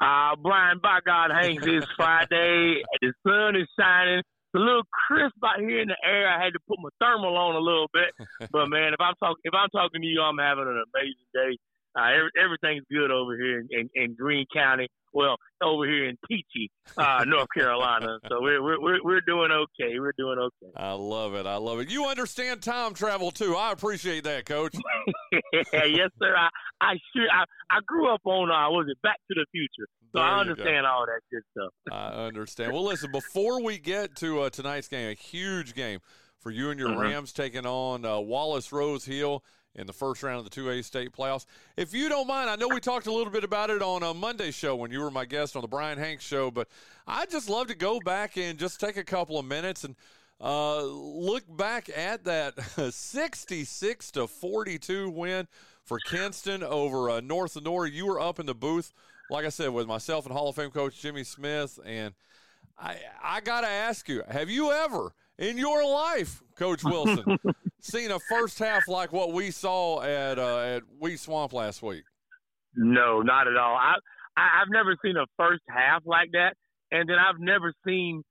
Uh, 0.00 0.36
Bryan, 0.42 0.80
by 0.82 0.98
God, 1.06 1.30
Hanks, 1.30 1.64
it's 1.66 1.86
Friday. 1.96 2.82
The 3.00 3.12
sun 3.24 3.54
is 3.54 3.68
shining 3.78 4.22
a 4.56 4.58
little 4.58 4.82
crisp 4.90 5.36
out 5.44 5.60
here 5.60 5.80
in 5.80 5.88
the 5.88 5.96
air. 6.04 6.28
I 6.28 6.42
had 6.42 6.52
to 6.54 6.60
put 6.66 6.78
my 6.80 6.88
thermal 7.00 7.36
on 7.36 7.54
a 7.54 7.60
little 7.60 7.88
bit, 7.92 8.10
but 8.50 8.68
man, 8.68 8.94
if 8.94 9.00
I'm 9.00 9.14
talking 9.20 9.42
if 9.44 9.54
I'm 9.54 9.70
talking 9.70 10.00
to 10.00 10.06
you, 10.06 10.20
I'm 10.20 10.38
having 10.38 10.66
an 10.66 10.82
amazing 10.94 11.30
day. 11.34 11.58
Uh, 11.96 12.12
every, 12.12 12.30
everything's 12.36 12.84
good 12.92 13.10
over 13.10 13.36
here 13.36 13.60
in, 13.60 13.68
in, 13.70 13.88
in 13.94 14.14
Greene 14.14 14.44
County. 14.52 14.86
Well, 15.14 15.36
over 15.62 15.86
here 15.86 16.10
in 16.10 16.18
Teachey, 16.30 16.68
uh, 16.98 17.24
North 17.26 17.48
Carolina. 17.56 18.18
So 18.28 18.42
we're, 18.42 18.62
we're 18.62 19.02
we're 19.02 19.22
doing 19.22 19.50
okay. 19.50 19.98
We're 19.98 20.12
doing 20.18 20.38
okay. 20.38 20.72
I 20.76 20.92
love 20.92 21.34
it. 21.34 21.46
I 21.46 21.56
love 21.56 21.80
it. 21.80 21.88
You 21.88 22.04
understand 22.06 22.62
time 22.62 22.92
travel 22.92 23.30
too. 23.30 23.56
I 23.56 23.72
appreciate 23.72 24.24
that, 24.24 24.44
Coach. 24.44 24.74
yes, 25.54 26.10
sir. 26.20 26.36
I 26.36 26.48
I 26.82 26.94
sure 27.14 27.26
I, 27.32 27.44
I 27.70 27.78
grew 27.86 28.12
up 28.12 28.20
on 28.24 28.50
uh, 28.50 28.68
was 28.70 28.88
it 28.90 29.00
Back 29.02 29.16
to 29.30 29.34
the 29.34 29.46
Future. 29.50 29.88
So 30.16 30.20
There 30.22 30.30
I 30.30 30.40
understand 30.40 30.86
all 30.86 31.04
that 31.06 31.20
good 31.30 31.42
stuff. 31.52 31.72
I 31.92 32.26
understand. 32.26 32.72
Well, 32.72 32.84
listen, 32.84 33.12
before 33.12 33.62
we 33.62 33.78
get 33.78 34.16
to 34.16 34.40
uh, 34.42 34.50
tonight's 34.50 34.88
game, 34.88 35.10
a 35.10 35.14
huge 35.14 35.74
game 35.74 36.00
for 36.38 36.50
you 36.50 36.70
and 36.70 36.78
your 36.80 36.88
Mm-hmm. 36.90 37.00
Rams 37.00 37.32
taking 37.32 37.66
on 37.66 38.04
uh, 38.04 38.18
Wallace 38.20 38.72
Rose 38.72 39.04
Hill 39.04 39.44
in 39.74 39.86
the 39.86 39.92
first 39.92 40.22
round 40.22 40.38
of 40.38 40.50
the 40.50 40.60
2A 40.60 40.82
state 40.84 41.12
playoffs. 41.12 41.44
If 41.76 41.92
you 41.92 42.08
don't 42.08 42.26
mind, 42.26 42.48
I 42.48 42.56
know 42.56 42.68
we 42.68 42.80
talked 42.80 43.06
a 43.06 43.12
little 43.12 43.32
bit 43.32 43.44
about 43.44 43.68
it 43.68 43.82
on 43.82 44.02
a 44.02 44.14
Monday 44.14 44.50
show 44.50 44.74
when 44.74 44.90
you 44.90 45.00
were 45.00 45.10
my 45.10 45.26
guest 45.26 45.54
on 45.54 45.60
the 45.62 45.68
Bryan 45.68 45.98
Hanks 45.98 46.24
show, 46.24 46.50
but 46.50 46.68
I'd 47.06 47.30
just 47.30 47.50
love 47.50 47.66
to 47.66 47.74
go 47.74 48.00
back 48.00 48.38
and 48.38 48.58
just 48.58 48.80
take 48.80 48.96
a 48.96 49.04
couple 49.04 49.38
of 49.38 49.44
minutes 49.44 49.84
and 49.84 49.94
uh, 50.40 50.82
look 50.82 51.44
back 51.56 51.90
at 51.94 52.24
that 52.24 52.54
66 52.90 54.10
to 54.12 54.26
42 54.26 55.10
win 55.10 55.46
for 55.84 55.98
Kinston 55.98 56.62
over 56.62 57.10
uh, 57.10 57.20
North 57.20 57.56
Lenoir. 57.56 57.86
You 57.86 58.06
were 58.06 58.20
up 58.20 58.40
in 58.40 58.46
the 58.46 58.54
booth, 58.54 58.92
like 59.30 59.44
I 59.44 59.50
said, 59.50 59.70
with 59.70 59.86
myself 59.86 60.26
and 60.26 60.32
Hall 60.32 60.48
of 60.48 60.56
Fame 60.56 60.70
coach 60.70 61.00
Jimmy 61.00 61.24
Smith. 61.24 61.78
And 61.84 62.14
I, 62.78 62.96
I 63.22 63.40
got 63.40 63.62
to 63.62 63.68
ask 63.68 64.08
you, 64.08 64.22
have 64.28 64.50
you 64.50 64.70
ever 64.70 65.12
in 65.38 65.58
your 65.58 65.84
life, 65.84 66.42
Coach 66.56 66.82
Wilson, 66.84 67.38
seen 67.80 68.10
a 68.10 68.18
first 68.18 68.58
half 68.58 68.88
like 68.88 69.12
what 69.12 69.32
we 69.32 69.50
saw 69.50 70.02
at 70.02 70.38
uh, 70.38 70.58
at 70.58 70.82
Wheat 70.98 71.18
Swamp 71.18 71.52
last 71.52 71.82
week? 71.82 72.04
No, 72.74 73.22
not 73.22 73.48
at 73.48 73.56
all. 73.56 73.74
I, 73.76 73.94
I 74.36 74.62
I've 74.62 74.70
never 74.70 74.96
seen 75.02 75.16
a 75.16 75.26
first 75.36 75.62
half 75.68 76.02
like 76.04 76.30
that, 76.32 76.54
and 76.90 77.08
then 77.08 77.16
I've 77.18 77.40
never 77.40 77.72
seen 77.86 78.22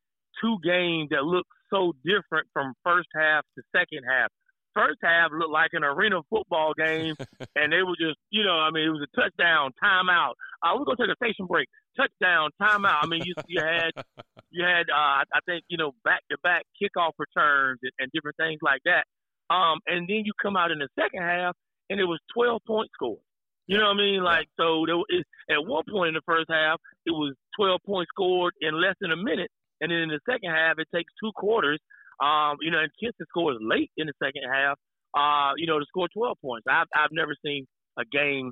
two 0.41 0.57
games 0.63 1.09
that 1.11 1.23
look 1.23 1.45
so 1.71 1.93
different 2.03 2.47
from 2.53 2.73
first 2.83 3.07
half 3.15 3.43
to 3.55 3.63
second 3.75 4.03
half. 4.07 4.29
First 4.75 4.99
half 5.01 5.31
looked 5.31 5.51
like 5.51 5.71
an 5.73 5.83
arena 5.83 6.19
football 6.29 6.73
game, 6.77 7.15
and 7.55 7.71
they 7.71 7.81
were 7.81 7.95
just, 7.99 8.17
you 8.29 8.43
know, 8.43 8.59
I 8.59 8.71
mean, 8.71 8.85
it 8.85 8.89
was 8.89 9.07
a 9.07 9.15
touchdown, 9.15 9.71
timeout. 9.81 10.33
Uh, 10.61 10.75
we're 10.77 10.85
gonna 10.85 10.97
take 10.99 11.15
a 11.15 11.25
station 11.25 11.45
break. 11.47 11.67
Touchdown, 11.95 12.49
timeout. 12.61 12.99
I 13.01 13.07
mean, 13.07 13.21
you 13.23 13.33
you 13.47 13.61
had 13.61 13.91
you 14.51 14.65
had 14.65 14.89
uh, 14.91 15.23
I 15.23 15.39
think 15.45 15.63
you 15.69 15.77
know 15.77 15.93
back 16.03 16.21
to 16.29 16.37
back 16.43 16.63
kickoff 16.75 17.11
returns 17.17 17.79
and, 17.83 17.91
and 17.99 18.11
different 18.13 18.37
things 18.37 18.59
like 18.61 18.81
that. 18.83 19.05
Um, 19.49 19.79
and 19.87 20.09
then 20.09 20.23
you 20.25 20.33
come 20.41 20.57
out 20.57 20.71
in 20.71 20.79
the 20.79 20.89
second 20.99 21.21
half, 21.21 21.55
and 21.89 21.99
it 21.99 22.05
was 22.05 22.19
twelve 22.33 22.61
points 22.67 22.91
scored. 22.93 23.19
You 23.67 23.77
know 23.77 23.85
what 23.85 23.97
I 23.97 23.97
mean? 23.97 24.23
Like 24.23 24.47
so, 24.57 24.85
there 24.85 24.97
was, 24.97 25.07
at 25.49 25.65
one 25.65 25.83
point 25.89 26.09
in 26.09 26.13
the 26.15 26.21
first 26.25 26.49
half, 26.49 26.79
it 27.05 27.11
was 27.11 27.33
12 27.57 27.81
points 27.85 28.09
scored 28.13 28.53
in 28.61 28.79
less 28.79 28.93
than 29.01 29.11
a 29.11 29.17
minute, 29.17 29.49
and 29.81 29.89
then 29.89 29.99
in 29.99 30.09
the 30.09 30.19
second 30.29 30.51
half, 30.51 30.77
it 30.77 30.87
takes 30.93 31.11
two 31.21 31.31
quarters. 31.35 31.79
Um, 32.19 32.57
you 32.61 32.71
know, 32.71 32.79
and 32.79 32.91
Kinston 32.99 33.25
scores 33.29 33.57
late 33.61 33.91
in 33.97 34.07
the 34.07 34.13
second 34.23 34.43
half. 34.51 34.77
Uh, 35.17 35.53
you 35.57 35.65
know, 35.67 35.79
to 35.79 35.85
score 35.87 36.07
12 36.13 36.37
points. 36.41 36.65
I've 36.69 36.87
I've 36.95 37.11
never 37.11 37.35
seen 37.45 37.65
a 37.97 38.03
game 38.05 38.51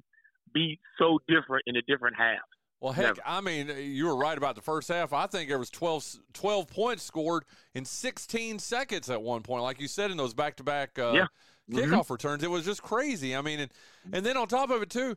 be 0.53 0.79
so 0.97 1.19
different 1.27 1.63
in 1.67 1.75
the 1.75 1.81
different 1.87 2.15
halves. 2.17 2.39
Well, 2.79 2.91
heck, 2.93 3.05
Never. 3.17 3.21
I 3.25 3.39
mean, 3.41 3.71
you 3.77 4.07
were 4.07 4.15
right 4.17 4.37
about 4.37 4.55
the 4.55 4.61
first 4.61 4.89
half. 4.89 5.13
I 5.13 5.25
think 5.27 5.47
there 5.47 5.57
was 5.57 5.69
12, 5.69 6.19
12 6.33 6.67
points 6.67 7.03
scored 7.03 7.45
in 7.73 7.85
16 7.85 8.59
seconds 8.59 9.09
at 9.09 9.21
one 9.21 9.41
point, 9.41 9.63
like 9.63 9.79
you 9.79 9.87
said 9.87 10.11
in 10.11 10.17
those 10.17 10.33
back-to-back 10.33 10.99
uh, 10.99 11.13
Yeah. 11.13 11.25
kickoff 11.71 12.09
returns. 12.09 12.43
It 12.43 12.49
was 12.49 12.65
just 12.65 12.83
crazy. 12.83 13.37
I 13.37 13.41
mean, 13.41 13.61
and, 13.61 13.71
and 14.11 14.25
then 14.25 14.35
on 14.35 14.49
top 14.49 14.69
of 14.69 14.81
it 14.81 14.89
too, 14.89 15.15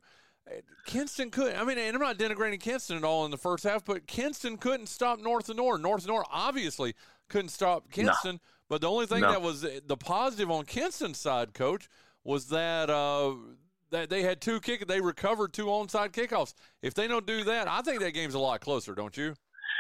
Kinston 0.87 1.31
couldn't. 1.31 1.59
I 1.61 1.65
mean, 1.65 1.77
and 1.79 1.97
I'm 1.97 2.01
not 2.03 2.19
denigrating 2.19 2.61
Kinston 2.61 2.97
at 2.99 3.05
all 3.05 3.25
in 3.25 3.33
the 3.33 3.37
first 3.37 3.65
half, 3.65 3.85
but 3.85 4.07
Kinston 4.07 4.59
couldn't 4.59 4.87
stop 4.87 5.19
North 5.19 5.49
and 5.49 5.57
North. 5.57 5.81
North 5.81 6.03
and 6.03 6.09
North 6.09 6.27
obviously 6.31 6.95
couldn't 7.29 7.49
stop 7.51 7.91
Kinston. 7.91 8.41
But 8.69 8.81
the 8.81 8.91
only 8.91 9.07
thing 9.07 9.21
No. 9.21 9.31
that 9.31 9.43
was 9.43 9.63
the 9.63 9.97
positive 9.97 10.51
on 10.51 10.65
Kinston's 10.65 11.19
side, 11.19 11.55
coach, 11.55 11.89
was 12.25 12.49
that 12.49 12.91
uh, 12.91 13.35
that 13.91 14.11
they 14.11 14.23
had 14.23 14.41
two 14.41 14.61
kick. 14.61 14.87
They 14.89 15.01
recovered 15.01 15.53
two 15.53 15.67
onside 15.67 16.11
kickoffs. 16.13 16.55
If 16.83 16.95
they 16.95 17.07
don't 17.07 17.27
do 17.27 17.45
that, 17.45 17.69
I 17.69 17.83
think 17.83 18.01
that 18.01 18.11
game's 18.13 18.35
a 18.35 18.41
lot 18.41 18.61
closer, 18.61 18.95
don't 18.95 19.17
you? 19.17 19.35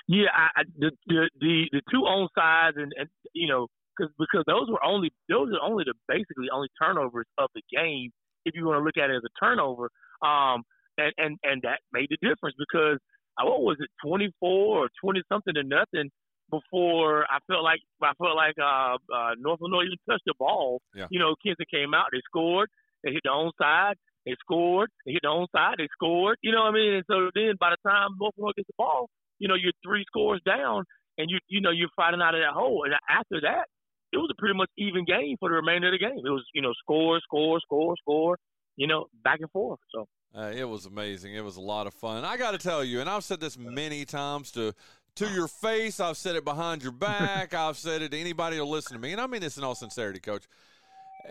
Yeah, 0.09 0.29
I, 0.33 0.61
I, 0.61 0.63
the, 0.79 0.91
the 1.07 1.31
the 1.41 1.65
the 1.73 1.83
two 1.91 2.03
onsides 2.03 2.77
and, 2.81 2.93
and 2.97 3.09
you 3.33 3.49
know 3.49 3.67
because 3.97 4.13
because 4.19 4.45
those 4.47 4.69
were 4.71 4.83
only 4.85 5.11
those 5.29 5.49
are 5.53 5.69
only 5.69 5.85
the 5.85 5.95
basically 6.07 6.47
only 6.53 6.69
turnovers 6.81 7.27
of 7.39 7.51
the 7.55 7.63
game 7.75 8.11
if 8.45 8.55
you 8.55 8.65
want 8.67 8.79
to 8.79 8.85
look 8.85 8.97
at 8.97 9.11
it 9.11 9.17
as 9.17 9.23
a 9.25 9.45
turnover. 9.45 9.91
Um, 10.23 10.63
and 10.97 11.13
and 11.19 11.39
and 11.43 11.63
that 11.63 11.81
made 11.93 12.09
the 12.11 12.17
difference 12.23 12.55
because 12.59 12.99
uh, 13.41 13.45
what 13.45 13.63
was 13.63 13.79
it, 13.81 13.91
twenty 14.07 14.31
four 14.39 14.85
or 14.85 14.89
twenty 15.03 15.23
something 15.29 15.55
to 15.55 15.65
nothing 15.65 16.11
before 16.51 17.25
I 17.25 17.39
felt 17.47 17.65
like 17.65 17.81
I 18.03 18.13
felt 18.19 18.37
like 18.37 18.55
uh, 18.59 18.97
uh, 19.15 19.33
North 19.39 19.61
Lenoir 19.61 19.85
even 19.85 19.99
touched 20.09 20.25
the 20.27 20.35
ball. 20.39 20.81
Yeah. 20.95 21.07
You 21.11 21.19
know, 21.19 21.35
Kinston 21.43 21.67
came 21.71 21.95
out, 21.95 22.07
they 22.13 22.21
scored, 22.25 22.69
they 23.03 23.13
hit 23.13 23.23
the 23.25 23.31
own 23.31 23.51
side, 23.61 23.95
they 24.25 24.35
scored, 24.41 24.91
they 25.05 25.13
hit 25.13 25.23
the 25.23 25.29
own 25.29 25.47
side, 25.55 25.75
they 25.79 25.89
scored. 25.93 26.37
You 26.43 26.53
know 26.53 26.63
what 26.63 26.71
I 26.71 26.79
mean? 26.79 26.93
And 26.95 27.05
so 27.11 27.31
then 27.35 27.55
by 27.59 27.71
the 27.71 27.89
time 27.89 28.11
North 28.21 28.35
Lenoir 28.37 28.53
gets 28.57 28.69
the 28.69 28.75
ball, 28.79 29.09
you 29.39 29.49
know, 29.49 29.55
you're 29.55 29.73
three 29.85 30.05
scores 30.07 30.41
down, 30.47 30.85
and 31.19 31.31
you 31.31 31.39
you 31.49 31.61
know 31.61 31.71
you're 31.71 31.91
fighting 31.97 32.23
out 32.23 32.35
of 32.35 32.41
that 32.41 32.53
hole. 32.55 32.85
And 32.85 32.95
after 33.11 33.41
that, 33.43 33.67
it 34.13 34.19
was 34.19 34.31
a 34.31 34.41
pretty 34.41 34.57
much 34.57 34.71
even 34.79 35.05
game 35.05 35.37
for 35.41 35.49
the 35.49 35.57
remainder 35.57 35.89
of 35.89 35.93
the 35.93 35.99
game. 35.99 36.19
It 36.19 36.31
was 36.31 36.45
you 36.55 36.63
know 36.63 36.73
score, 36.79 37.21
score, 37.21 37.61
score, 37.61 37.95
score, 38.01 38.37
you 38.77 38.87
know, 38.87 39.07
back 39.25 39.41
and 39.41 39.51
forth. 39.51 39.81
So 39.93 40.07
Uh, 40.35 40.53
it 40.55 40.65
was 40.65 40.87
amazing. 40.87 41.35
It 41.35 41.45
was 41.45 41.57
a 41.57 41.61
lot 41.61 41.87
of 41.87 41.95
fun. 41.95 42.25
I 42.25 42.37
got 42.37 42.53
to 42.53 42.59
tell 42.59 42.85
you, 42.85 43.01
and 43.01 43.09
I've 43.09 43.25
said 43.25 43.41
this 43.41 43.57
many 43.57 44.05
times 44.05 44.51
to 44.53 44.75
to 45.17 45.29
your 45.29 45.49
face. 45.49 46.01
I've 46.01 46.17
said 46.17 46.37
it 46.37 46.45
behind 46.45 46.83
your 46.83 46.93
back. 46.93 47.55
I've 47.55 47.77
said 47.77 48.03
it 48.03 48.13
to 48.13 48.19
anybody 48.19 48.57
who'll 48.57 48.71
listen 48.71 48.95
to 48.95 49.01
me, 49.01 49.13
and 49.13 49.21
I 49.21 49.27
mean 49.27 49.41
this 49.41 49.59
in 49.59 49.65
all 49.65 49.75
sincerity, 49.75 50.21
Coach. 50.21 50.45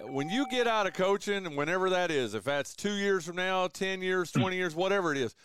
When 0.04 0.30
you 0.30 0.45
get 0.50 0.67
out 0.67 0.88
of 0.88 0.93
coaching, 0.93 1.45
and 1.45 1.56
whenever 1.56 1.89
that 1.91 2.12
is, 2.12 2.34
if 2.34 2.43
that's 2.43 2.76
two 2.76 2.93
years 2.93 3.26
from 3.26 3.38
now, 3.38 3.67
ten 3.67 4.02
years, 4.02 4.32
twenty 4.32 4.58
years, 4.58 4.76
whatever 4.76 5.13
it 5.13 5.17
is, 5.17 5.36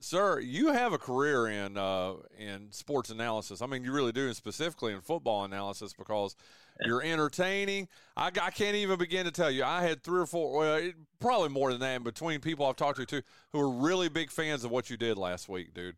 sir, 0.00 0.40
you 0.40 0.72
have 0.72 0.92
a 0.92 0.98
career 0.98 1.46
in 1.46 1.78
uh, 1.78 2.14
in 2.38 2.72
sports 2.72 3.08
analysis. 3.08 3.62
I 3.62 3.66
mean, 3.66 3.82
you 3.82 3.92
really 3.92 4.12
do, 4.12 4.26
and 4.26 4.36
specifically 4.36 4.92
in 4.92 5.00
football 5.00 5.44
analysis, 5.44 5.94
because 5.94 6.36
you're 6.84 7.02
entertaining. 7.02 7.88
I, 8.16 8.26
I 8.26 8.50
can't 8.50 8.76
even 8.76 8.98
begin 8.98 9.24
to 9.24 9.30
tell 9.30 9.50
you. 9.50 9.64
I 9.64 9.82
had 9.82 10.02
three 10.02 10.20
or 10.20 10.26
four, 10.26 10.58
well, 10.58 10.74
it, 10.76 10.94
probably 11.18 11.48
more 11.50 11.70
than 11.72 11.80
that, 11.80 11.96
in 11.96 12.02
between 12.02 12.40
people 12.40 12.66
I've 12.66 12.76
talked 12.76 12.98
to 12.98 13.06
too, 13.06 13.22
who 13.52 13.60
are 13.60 13.70
really 13.70 14.08
big 14.08 14.30
fans 14.30 14.64
of 14.64 14.70
what 14.70 14.90
you 14.90 14.96
did 14.96 15.18
last 15.18 15.48
week, 15.48 15.74
dude. 15.74 15.96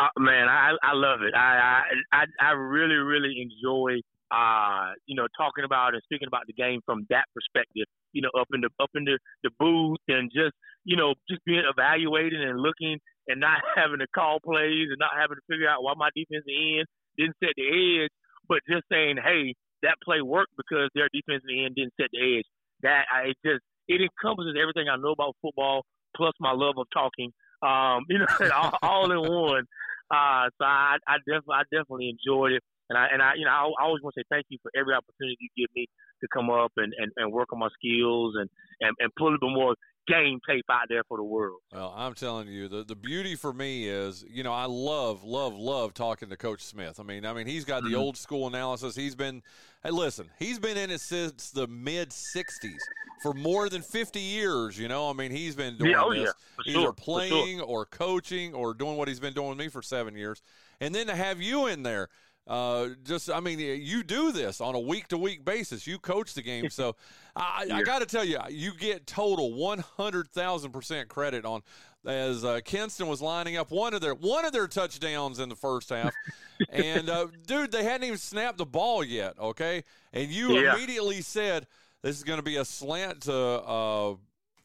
Uh, 0.00 0.08
man, 0.18 0.48
I 0.48 0.72
I 0.82 0.94
love 0.94 1.22
it. 1.22 1.34
I 1.34 1.82
I 2.12 2.24
I, 2.40 2.50
really 2.52 2.96
really 2.96 3.42
enjoy 3.42 4.00
uh 4.30 4.92
you 5.06 5.16
know 5.16 5.26
talking 5.36 5.64
about 5.64 5.94
and 5.94 6.02
speaking 6.04 6.28
about 6.28 6.46
the 6.46 6.52
game 6.52 6.80
from 6.86 7.06
that 7.10 7.24
perspective. 7.34 7.86
You 8.12 8.22
know, 8.22 8.30
up 8.38 8.48
in 8.52 8.60
the 8.60 8.70
up 8.80 8.90
in 8.94 9.04
the 9.04 9.18
the 9.42 9.50
booth 9.58 9.98
and 10.08 10.30
just 10.32 10.54
you 10.84 10.96
know 10.96 11.14
just 11.28 11.44
being 11.44 11.62
evaluating 11.68 12.42
and 12.42 12.60
looking 12.60 12.98
and 13.28 13.40
not 13.40 13.60
having 13.76 13.98
to 13.98 14.06
call 14.14 14.38
plays 14.40 14.88
and 14.90 14.98
not 14.98 15.18
having 15.18 15.36
to 15.36 15.44
figure 15.50 15.68
out 15.68 15.82
why 15.82 15.94
my 15.96 16.10
defensive 16.14 16.48
end 16.48 16.86
didn't 17.16 17.36
set 17.42 17.52
the 17.56 17.66
edge, 17.66 18.10
but 18.48 18.58
just 18.70 18.84
saying, 18.90 19.18
hey, 19.18 19.54
that 19.82 19.98
play 20.04 20.22
worked 20.22 20.54
because 20.56 20.88
their 20.94 21.08
defensive 21.12 21.50
end 21.50 21.74
didn't 21.76 21.94
set 22.00 22.08
the 22.12 22.38
edge. 22.38 22.48
That 22.82 23.04
I 23.12 23.34
it 23.34 23.36
just 23.44 23.62
it 23.88 24.00
encompasses 24.00 24.54
everything 24.60 24.88
I 24.88 24.96
know 24.96 25.12
about 25.12 25.36
football 25.42 25.82
plus 26.16 26.32
my 26.40 26.52
love 26.52 26.74
of 26.78 26.86
talking. 26.92 27.32
Um, 27.62 28.04
you 28.08 28.18
know, 28.18 28.26
all, 28.54 28.78
all 28.82 29.12
in 29.12 29.20
one. 29.20 29.64
Uh, 30.10 30.48
so 30.56 30.64
I, 30.64 30.96
I 31.06 31.18
definitely, 31.26 31.56
I 31.56 31.62
definitely 31.70 32.08
enjoyed 32.16 32.52
it. 32.52 32.62
And 32.88 32.96
I 32.96 33.06
and 33.12 33.20
I 33.20 33.34
you 33.36 33.44
know 33.44 33.52
I, 33.52 33.68
I 33.68 33.84
always 33.84 34.02
want 34.02 34.14
to 34.16 34.20
say 34.20 34.28
thank 34.30 34.46
you 34.48 34.58
for 34.62 34.72
every 34.74 34.94
opportunity 34.94 35.36
you 35.40 35.52
give 35.56 35.70
me 35.76 35.86
to 36.22 36.26
come 36.32 36.50
up 36.50 36.72
and, 36.76 36.92
and, 36.98 37.12
and 37.16 37.32
work 37.32 37.52
on 37.52 37.58
my 37.60 37.68
skills 37.76 38.34
and, 38.36 38.48
and, 38.80 38.96
and 38.98 39.12
put 39.16 39.28
a 39.28 39.30
little 39.36 39.48
bit 39.48 39.54
more 39.54 39.74
game 40.08 40.40
tape 40.48 40.64
out 40.70 40.86
there 40.88 41.04
for 41.04 41.16
the 41.16 41.22
world. 41.22 41.60
Well, 41.72 41.92
I'm 41.96 42.14
telling 42.14 42.48
you, 42.48 42.68
the, 42.68 42.84
the 42.84 42.96
beauty 42.96 43.34
for 43.34 43.52
me 43.52 43.88
is, 43.88 44.24
you 44.28 44.42
know, 44.42 44.52
I 44.52 44.64
love, 44.64 45.22
love, 45.22 45.54
love 45.54 45.94
talking 45.94 46.28
to 46.30 46.36
Coach 46.36 46.62
Smith. 46.62 46.98
I 46.98 47.02
mean, 47.02 47.26
I 47.26 47.32
mean, 47.32 47.46
he's 47.46 47.64
got 47.64 47.82
the 47.82 47.90
mm-hmm. 47.90 47.98
old 47.98 48.16
school 48.16 48.46
analysis. 48.46 48.96
He's 48.96 49.14
been, 49.14 49.42
hey, 49.82 49.90
listen, 49.90 50.30
he's 50.38 50.58
been 50.58 50.76
in 50.76 50.90
it 50.90 51.00
since 51.00 51.50
the 51.50 51.66
mid 51.66 52.10
'60s 52.10 52.78
for 53.22 53.34
more 53.34 53.68
than 53.68 53.82
50 53.82 54.20
years. 54.20 54.78
You 54.78 54.88
know, 54.88 55.10
I 55.10 55.12
mean, 55.12 55.30
he's 55.30 55.54
been 55.54 55.76
doing 55.76 55.90
yeah, 55.90 56.02
oh, 56.02 56.12
this 56.12 56.32
yeah, 56.66 56.72
either 56.72 56.80
sure, 56.80 56.92
playing 56.92 57.58
sure. 57.58 57.66
or 57.66 57.86
coaching 57.86 58.54
or 58.54 58.74
doing 58.74 58.96
what 58.96 59.08
he's 59.08 59.20
been 59.20 59.34
doing 59.34 59.50
with 59.50 59.58
me 59.58 59.68
for 59.68 59.82
seven 59.82 60.16
years, 60.16 60.42
and 60.80 60.94
then 60.94 61.06
to 61.08 61.14
have 61.14 61.40
you 61.40 61.66
in 61.66 61.82
there. 61.82 62.08
Uh, 62.48 62.88
just, 63.04 63.30
I 63.30 63.40
mean, 63.40 63.58
you 63.58 64.02
do 64.02 64.32
this 64.32 64.60
on 64.62 64.74
a 64.74 64.80
week 64.80 65.08
to 65.08 65.18
week 65.18 65.44
basis. 65.44 65.86
You 65.86 65.98
coach 65.98 66.32
the 66.32 66.40
game, 66.40 66.70
so 66.70 66.96
I, 67.36 67.66
yeah. 67.68 67.76
I 67.76 67.82
got 67.82 67.98
to 67.98 68.06
tell 68.06 68.24
you, 68.24 68.38
you 68.48 68.72
get 68.72 69.06
total 69.06 69.52
one 69.52 69.80
hundred 69.80 70.28
thousand 70.28 70.72
percent 70.72 71.08
credit 71.08 71.44
on 71.44 71.62
as 72.06 72.44
uh, 72.44 72.60
Kinston 72.64 73.06
was 73.06 73.20
lining 73.20 73.56
up 73.56 73.70
one 73.70 73.92
of 73.92 74.00
their 74.00 74.14
one 74.14 74.46
of 74.46 74.52
their 74.52 74.66
touchdowns 74.66 75.38
in 75.38 75.50
the 75.50 75.56
first 75.56 75.90
half, 75.90 76.14
and 76.70 77.10
uh, 77.10 77.26
dude, 77.46 77.70
they 77.70 77.84
hadn't 77.84 78.06
even 78.06 78.18
snapped 78.18 78.56
the 78.58 78.66
ball 78.66 79.04
yet. 79.04 79.38
Okay, 79.38 79.84
and 80.12 80.30
you 80.30 80.54
yeah. 80.54 80.74
immediately 80.74 81.20
said 81.20 81.66
this 82.02 82.16
is 82.16 82.24
going 82.24 82.38
to 82.38 82.44
be 82.44 82.56
a 82.56 82.64
slant 82.64 83.22
to 83.22 83.34
uh, 83.34 84.14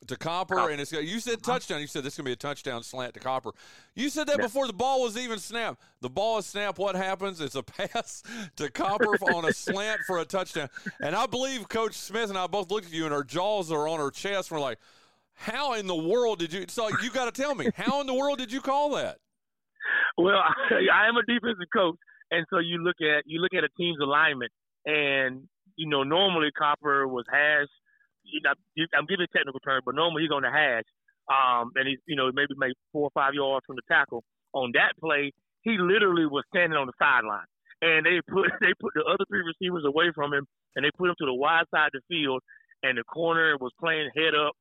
to 0.08 0.18
Copper, 0.18 0.70
and 0.70 0.80
it's 0.80 0.92
you 0.92 1.20
said 1.20 1.36
uh-huh. 1.36 1.54
touchdown. 1.54 1.82
You 1.82 1.88
said 1.88 2.04
this 2.04 2.14
is 2.14 2.18
gonna 2.18 2.28
be 2.28 2.34
a 2.34 2.36
touchdown 2.36 2.84
slant 2.84 3.14
to 3.16 3.20
Copper. 3.20 3.52
You 3.96 4.10
said 4.10 4.28
that 4.28 4.40
before 4.40 4.68
the 4.68 4.74
ball 4.74 5.02
was 5.02 5.18
even 5.18 5.40
snapped. 5.40 5.82
The 6.02 6.10
ball 6.10 6.38
is 6.38 6.46
snapped. 6.46 6.78
What 6.78 6.96
happens? 6.96 7.42
It's 7.42 7.56
a 7.56 7.64
pass 7.64 8.24
to 8.58 8.70
Copper 8.70 9.16
on 9.34 9.46
a 9.46 9.54
slant 9.54 10.02
for 10.06 10.20
a 10.20 10.26
touchdown. 10.26 10.70
And 11.02 11.16
I 11.16 11.26
believe 11.26 11.68
Coach 11.70 11.94
Smith 11.94 12.30
and 12.30 12.38
I 12.38 12.48
both 12.48 12.72
looked 12.72 12.88
at 12.88 12.94
you, 12.94 13.06
and 13.06 13.14
our 13.14 13.24
jaws 13.24 13.72
are 13.72 13.88
on 13.88 14.00
our 14.00 14.12
chest. 14.12 14.52
We're 14.52 14.60
like, 14.60 14.80
"How 15.34 15.74
in 15.74 15.88
the 15.88 15.96
world 15.96 16.40
did 16.40 16.54
you?" 16.54 16.66
So 16.68 16.90
you 17.02 17.10
got 17.12 17.34
to 17.34 17.42
tell 17.42 17.56
me, 17.56 17.70
how 17.76 18.02
in 18.02 18.08
the 18.08 18.14
world 18.14 18.38
did 18.38 18.52
you 18.52 18.62
call 18.62 18.96
that? 18.96 19.18
Well, 20.18 20.38
I 20.72 21.08
am 21.08 21.18
a 21.18 21.24
defensive 21.26 21.68
coach, 21.74 21.96
and 22.32 22.46
so 22.50 22.60
you 22.60 22.78
look 22.78 22.98
at 23.02 23.24
you 23.26 23.40
look 23.40 23.54
at 23.54 23.64
a 23.64 23.70
team's 23.78 24.00
alignment, 24.02 24.52
and 24.86 25.48
you 25.76 25.88
know 25.88 26.04
normally 26.04 26.52
Copper 26.52 27.08
was 27.08 27.26
hash 27.32 27.68
you 27.68 27.68
know, 27.68 27.68
I'm 28.96 29.06
giving 29.06 29.26
a 29.26 29.38
technical 29.38 29.60
term, 29.60 29.82
but 29.86 29.96
normally 29.96 30.24
he's 30.24 30.32
on 30.32 30.44
the 30.44 30.52
hash, 30.52 30.88
um, 31.30 31.72
and 31.76 31.88
he's 31.88 32.00
you 32.08 32.16
know 32.16 32.32
maybe 32.34 32.54
maybe 32.58 32.74
four 32.92 33.10
or 33.10 33.14
five 33.14 33.34
yards 33.34 33.66
from 33.66 33.76
the 33.76 33.88
tackle. 33.88 34.24
On 34.54 34.72
that 34.74 34.94
play, 35.00 35.32
he 35.64 35.78
literally 35.80 36.26
was 36.26 36.44
standing 36.54 36.78
on 36.78 36.88
the 36.88 36.98
sideline, 37.00 37.48
and 37.82 38.06
they 38.06 38.22
put 38.28 38.52
they 38.62 38.74
put 38.80 38.94
the 38.96 39.04
other 39.04 39.26
three 39.30 39.44
receivers 39.44 39.84
away 39.86 40.12
from 40.16 40.34
him, 40.34 40.46
and 40.76 40.86
they 40.86 40.92
put 40.98 41.10
him 41.10 41.16
to 41.20 41.26
the 41.26 41.34
wide 41.34 41.66
side 41.74 41.92
of 41.94 42.02
the 42.02 42.06
field, 42.08 42.42
and 42.84 42.98
the 42.98 43.04
corner 43.04 43.58
was 43.60 43.72
playing 43.80 44.10
head 44.16 44.36
up, 44.36 44.54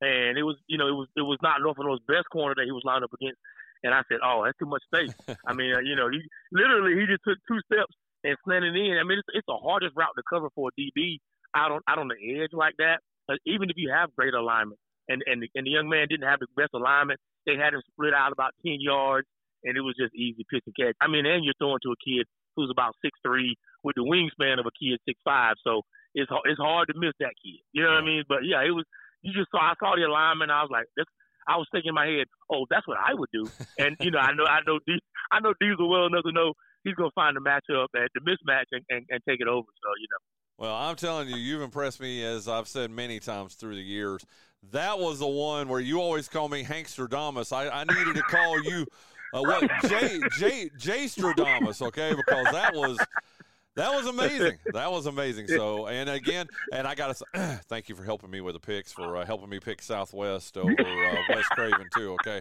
and 0.00 0.38
it 0.38 0.42
was 0.42 0.56
you 0.66 0.78
know 0.78 0.88
it 0.88 0.96
was 0.96 1.08
it 1.16 1.26
was 1.26 1.38
not 1.42 1.60
North 1.60 1.78
those 1.78 2.04
best 2.06 2.28
corner 2.30 2.54
that 2.54 2.66
he 2.66 2.72
was 2.72 2.82
lined 2.84 3.04
up 3.04 3.12
against, 3.14 3.38
and 3.82 3.94
I 3.94 4.02
said, 4.08 4.18
oh, 4.22 4.42
that's 4.44 4.58
too 4.58 4.66
much 4.66 4.82
space. 4.90 5.14
I 5.46 5.54
mean, 5.54 5.74
uh, 5.74 5.80
you 5.80 5.94
know, 5.94 6.10
he 6.10 6.20
literally 6.52 6.98
he 6.98 7.06
just 7.06 7.22
took 7.26 7.38
two 7.46 7.60
steps 7.70 7.94
and 8.24 8.36
slanted 8.44 8.74
in. 8.74 8.98
I 8.98 9.04
mean, 9.06 9.18
it's, 9.18 9.30
it's 9.32 9.46
the 9.46 9.58
hardest 9.58 9.94
route 9.96 10.14
to 10.16 10.22
cover 10.28 10.48
for 10.54 10.70
a 10.70 10.80
DB 10.80 11.18
out 11.56 11.72
on 11.72 11.80
out 11.88 11.98
on 11.98 12.08
the 12.08 12.18
edge 12.40 12.52
like 12.52 12.74
that. 12.78 13.00
Uh, 13.28 13.36
even 13.46 13.68
if 13.68 13.76
you 13.76 13.90
have 13.92 14.14
great 14.16 14.34
alignment, 14.34 14.78
and 15.08 15.22
and 15.26 15.42
the, 15.42 15.48
and 15.54 15.66
the 15.66 15.70
young 15.70 15.88
man 15.88 16.06
didn't 16.08 16.28
have 16.28 16.40
the 16.40 16.48
best 16.56 16.70
alignment, 16.74 17.20
they 17.46 17.56
had 17.56 17.74
him 17.74 17.82
split 17.92 18.14
out 18.14 18.32
about 18.32 18.52
ten 18.64 18.78
yards, 18.80 19.26
and 19.64 19.76
it 19.76 19.80
was 19.80 19.94
just 19.98 20.14
easy 20.14 20.44
pitch 20.50 20.64
and 20.66 20.76
catch. 20.76 20.96
I 21.00 21.08
mean, 21.08 21.26
and 21.26 21.44
you're 21.44 21.56
throwing 21.58 21.80
to 21.82 21.92
a 21.92 22.00
kid 22.04 22.26
who's 22.56 22.70
about 22.70 22.94
six 23.04 23.18
three 23.24 23.56
with 23.82 23.96
the 23.96 24.04
wingspan 24.04 24.60
of 24.60 24.66
a 24.66 24.74
kid 24.76 24.98
six 25.06 25.18
five, 25.24 25.54
so 25.64 25.82
it's 26.14 26.30
it's 26.44 26.60
hard 26.60 26.88
to 26.88 26.98
miss 26.98 27.12
that 27.20 27.36
kid. 27.42 27.60
You 27.72 27.82
know 27.84 27.90
what 27.90 28.02
I 28.02 28.06
mean? 28.06 28.24
But 28.28 28.44
yeah, 28.44 28.62
it 28.62 28.72
was. 28.72 28.84
You 29.22 29.32
just 29.34 29.50
saw. 29.50 29.58
I 29.58 29.74
saw 29.80 29.96
the 29.96 30.06
alignment. 30.06 30.50
I 30.50 30.62
was 30.62 30.70
like, 30.70 30.86
this. 30.96 31.06
I 31.48 31.56
was 31.56 31.66
thinking 31.72 31.88
in 31.88 31.94
my 31.96 32.04
head, 32.04 32.28
oh, 32.52 32.66
that's 32.68 32.86
what 32.86 32.98
I 33.00 33.14
would 33.14 33.30
do. 33.32 33.48
And 33.80 33.96
you 34.00 34.10
know, 34.10 34.18
I 34.20 34.34
know, 34.36 34.44
I 34.44 34.60
know, 34.66 34.78
D, 34.86 35.00
I 35.32 35.40
know 35.40 35.54
Diesel 35.58 35.88
well 35.88 36.04
enough 36.06 36.24
to 36.24 36.32
know 36.32 36.52
he's 36.84 36.94
gonna 36.94 37.14
find 37.14 37.34
the 37.36 37.40
matchup 37.40 37.88
at 37.96 38.12
the 38.12 38.20
mismatch 38.20 38.68
and, 38.72 38.84
and, 38.90 39.06
and 39.08 39.20
take 39.26 39.40
it 39.40 39.48
over. 39.48 39.66
So 39.66 39.88
you 39.98 40.08
know. 40.12 40.22
Well, 40.58 40.74
I'm 40.74 40.96
telling 40.96 41.28
you, 41.28 41.36
you've 41.36 41.62
impressed 41.62 42.00
me 42.00 42.24
as 42.24 42.48
I've 42.48 42.66
said 42.66 42.90
many 42.90 43.20
times 43.20 43.54
through 43.54 43.76
the 43.76 43.82
years. 43.82 44.26
That 44.72 44.98
was 44.98 45.20
the 45.20 45.26
one 45.26 45.68
where 45.68 45.80
you 45.80 46.00
always 46.00 46.28
call 46.28 46.48
me 46.48 46.64
Hankstradamus. 46.64 47.52
I, 47.52 47.68
I 47.68 47.84
needed 47.84 48.16
to 48.16 48.22
call 48.22 48.60
you 48.64 48.84
uh, 49.32 49.40
what 49.40 49.70
Jay 49.88 50.20
Jay 50.36 50.70
Jay 50.76 51.04
Stradamus, 51.04 51.80
okay? 51.80 52.12
Because 52.12 52.46
that 52.50 52.74
was 52.74 52.98
that 53.76 53.94
was 53.94 54.06
amazing. 54.06 54.58
That 54.72 54.90
was 54.90 55.06
amazing. 55.06 55.46
So, 55.46 55.86
and 55.86 56.10
again, 56.10 56.48
and 56.72 56.88
I 56.88 56.96
got 56.96 57.16
to 57.16 57.60
thank 57.68 57.88
you 57.88 57.94
for 57.94 58.02
helping 58.02 58.28
me 58.28 58.40
with 58.40 58.54
the 58.54 58.60
picks, 58.60 58.92
for 58.92 59.18
uh, 59.18 59.24
helping 59.24 59.48
me 59.48 59.60
pick 59.60 59.80
Southwest 59.80 60.56
over 60.58 60.72
uh, 60.72 61.16
West 61.28 61.50
Craven 61.50 61.86
too. 61.94 62.16
Okay. 62.20 62.40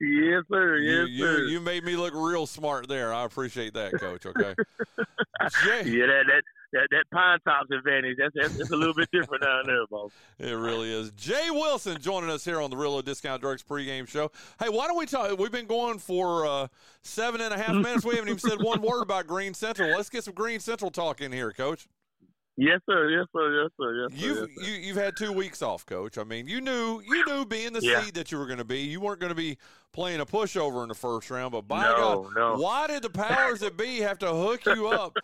Yes, 0.00 0.42
sir. 0.50 0.78
Yes, 0.78 1.08
you, 1.10 1.24
sir. 1.24 1.38
You, 1.38 1.44
you 1.50 1.60
made 1.60 1.84
me 1.84 1.94
look 1.94 2.12
real 2.14 2.48
smart 2.48 2.88
there. 2.88 3.14
I 3.14 3.24
appreciate 3.24 3.74
that, 3.74 3.92
Coach. 3.92 4.26
Okay. 4.26 4.54
Jay, 5.64 5.84
yeah, 5.84 6.06
that, 6.06 6.24
that 6.26 6.42
that 6.74 6.88
that 6.90 7.04
pine 7.12 7.38
tops 7.46 7.70
advantage. 7.70 8.16
That's, 8.18 8.34
that's, 8.34 8.56
that's 8.56 8.70
a 8.70 8.76
little 8.76 8.94
bit 8.94 9.08
different 9.12 9.42
down 9.42 9.64
there, 9.66 9.86
boss. 9.86 10.10
It 10.38 10.52
really 10.52 10.92
is. 10.92 11.10
Jay 11.12 11.48
Wilson 11.50 11.98
joining 12.00 12.28
us 12.28 12.44
here 12.44 12.60
on 12.60 12.70
the 12.70 12.76
Realo 12.76 13.04
Discount 13.04 13.40
Drugs 13.40 13.62
pregame 13.62 14.06
show. 14.06 14.30
Hey, 14.58 14.68
why 14.68 14.86
don't 14.86 14.98
we 14.98 15.06
talk? 15.06 15.38
We've 15.38 15.52
been 15.52 15.66
going 15.66 15.98
for 15.98 16.46
uh, 16.46 16.66
seven 17.02 17.40
and 17.40 17.54
a 17.54 17.58
half 17.58 17.74
minutes. 17.74 18.04
We 18.04 18.16
haven't 18.16 18.28
even 18.28 18.38
said 18.38 18.60
one 18.60 18.82
word 18.82 19.02
about 19.02 19.26
Greene 19.26 19.54
Central. 19.54 19.90
Let's 19.90 20.10
get 20.10 20.24
some 20.24 20.34
Greene 20.34 20.60
Central 20.60 20.90
talk 20.90 21.20
in 21.20 21.32
here, 21.32 21.52
Coach. 21.52 21.86
Yes, 22.56 22.80
sir. 22.88 23.10
Yes, 23.10 23.26
sir. 23.32 23.62
Yes, 23.62 23.70
sir. 23.80 24.02
Yes, 24.02 24.10
sir. 24.12 24.26
You've 24.26 24.50
yes, 24.50 24.66
sir. 24.66 24.70
you, 24.70 24.78
you've 24.80 24.96
had 24.96 25.16
two 25.16 25.32
weeks 25.32 25.60
off, 25.60 25.84
Coach. 25.86 26.18
I 26.18 26.24
mean, 26.24 26.46
you 26.46 26.60
knew 26.60 27.02
you 27.04 27.24
knew 27.26 27.44
being 27.44 27.72
the 27.72 27.80
yeah. 27.82 28.02
seed 28.02 28.14
that 28.14 28.30
you 28.30 28.38
were 28.38 28.46
going 28.46 28.58
to 28.58 28.64
be. 28.64 28.80
You 28.80 29.00
weren't 29.00 29.18
going 29.18 29.30
to 29.30 29.36
be 29.36 29.58
playing 29.92 30.20
a 30.20 30.26
pushover 30.26 30.82
in 30.82 30.88
the 30.88 30.94
first 30.94 31.30
round. 31.30 31.50
But 31.52 31.66
by 31.66 31.82
no, 31.82 31.96
God, 31.96 32.26
no. 32.36 32.62
why 32.62 32.86
did 32.86 33.02
the 33.02 33.10
powers 33.10 33.60
that 33.60 33.76
be 33.76 33.98
have 34.00 34.18
to 34.20 34.32
hook 34.32 34.66
you 34.66 34.86
up 34.86 35.16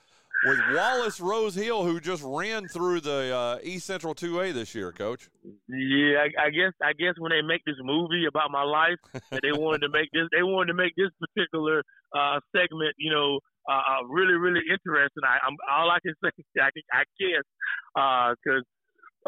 with 0.44 0.58
Wallace 0.72 1.20
Rose 1.20 1.54
Hill, 1.54 1.84
who 1.84 2.00
just 2.00 2.22
ran 2.24 2.68
through 2.68 3.00
the 3.00 3.34
uh, 3.34 3.58
East 3.62 3.86
Central 3.86 4.14
2A 4.14 4.52
this 4.52 4.74
year, 4.74 4.92
Coach. 4.92 5.28
Yeah, 5.68 6.24
I, 6.24 6.46
I, 6.46 6.50
guess 6.50 6.72
I 6.82 6.92
guess 6.92 7.14
when 7.18 7.30
they 7.30 7.42
make 7.42 7.64
this 7.64 7.76
movie 7.82 8.24
about 8.26 8.50
my 8.50 8.62
life, 8.62 8.98
that 9.30 9.40
they 9.42 9.52
wanted 9.52 9.80
to 9.80 9.88
make 9.88 10.10
this 10.12 10.28
they 10.32 10.42
wanted 10.42 10.68
to 10.68 10.74
make 10.74 10.94
this 10.96 11.10
particular 11.20 11.82
uh, 12.14 12.40
segment, 12.54 12.94
you 12.98 13.10
know, 13.10 13.40
uh, 13.68 14.00
uh 14.00 14.06
really 14.08 14.34
really 14.34 14.62
interesting. 14.70 15.22
I, 15.24 15.38
I'm 15.46 15.56
all 15.70 15.90
I 15.90 15.98
can 16.00 16.14
say, 16.24 16.30
I, 16.60 16.70
I 16.92 17.04
guess, 17.18 18.36
because. 18.44 18.62
Uh, 18.62 18.76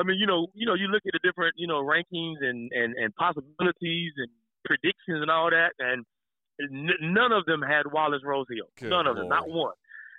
I 0.00 0.04
mean, 0.04 0.16
you 0.18 0.26
know, 0.26 0.46
you 0.54 0.64
know, 0.64 0.72
you 0.72 0.86
look 0.86 1.02
at 1.06 1.12
the 1.12 1.20
different, 1.22 1.52
you 1.58 1.66
know, 1.66 1.84
rankings 1.84 2.40
and, 2.40 2.72
and, 2.72 2.94
and 2.96 3.14
possibilities 3.14 4.12
and 4.16 4.28
predictions 4.64 5.20
and 5.20 5.30
all 5.30 5.50
that, 5.50 5.72
and 5.78 6.06
n- 6.58 7.12
none 7.12 7.30
of 7.30 7.44
them 7.44 7.60
had 7.60 7.92
Wallace 7.92 8.22
Rose 8.24 8.46
Hill. 8.48 8.72
Good 8.78 8.88
none 8.88 9.04
Lord. 9.04 9.08
of 9.08 9.16
them, 9.16 9.28
not 9.28 9.50
one. 9.50 9.74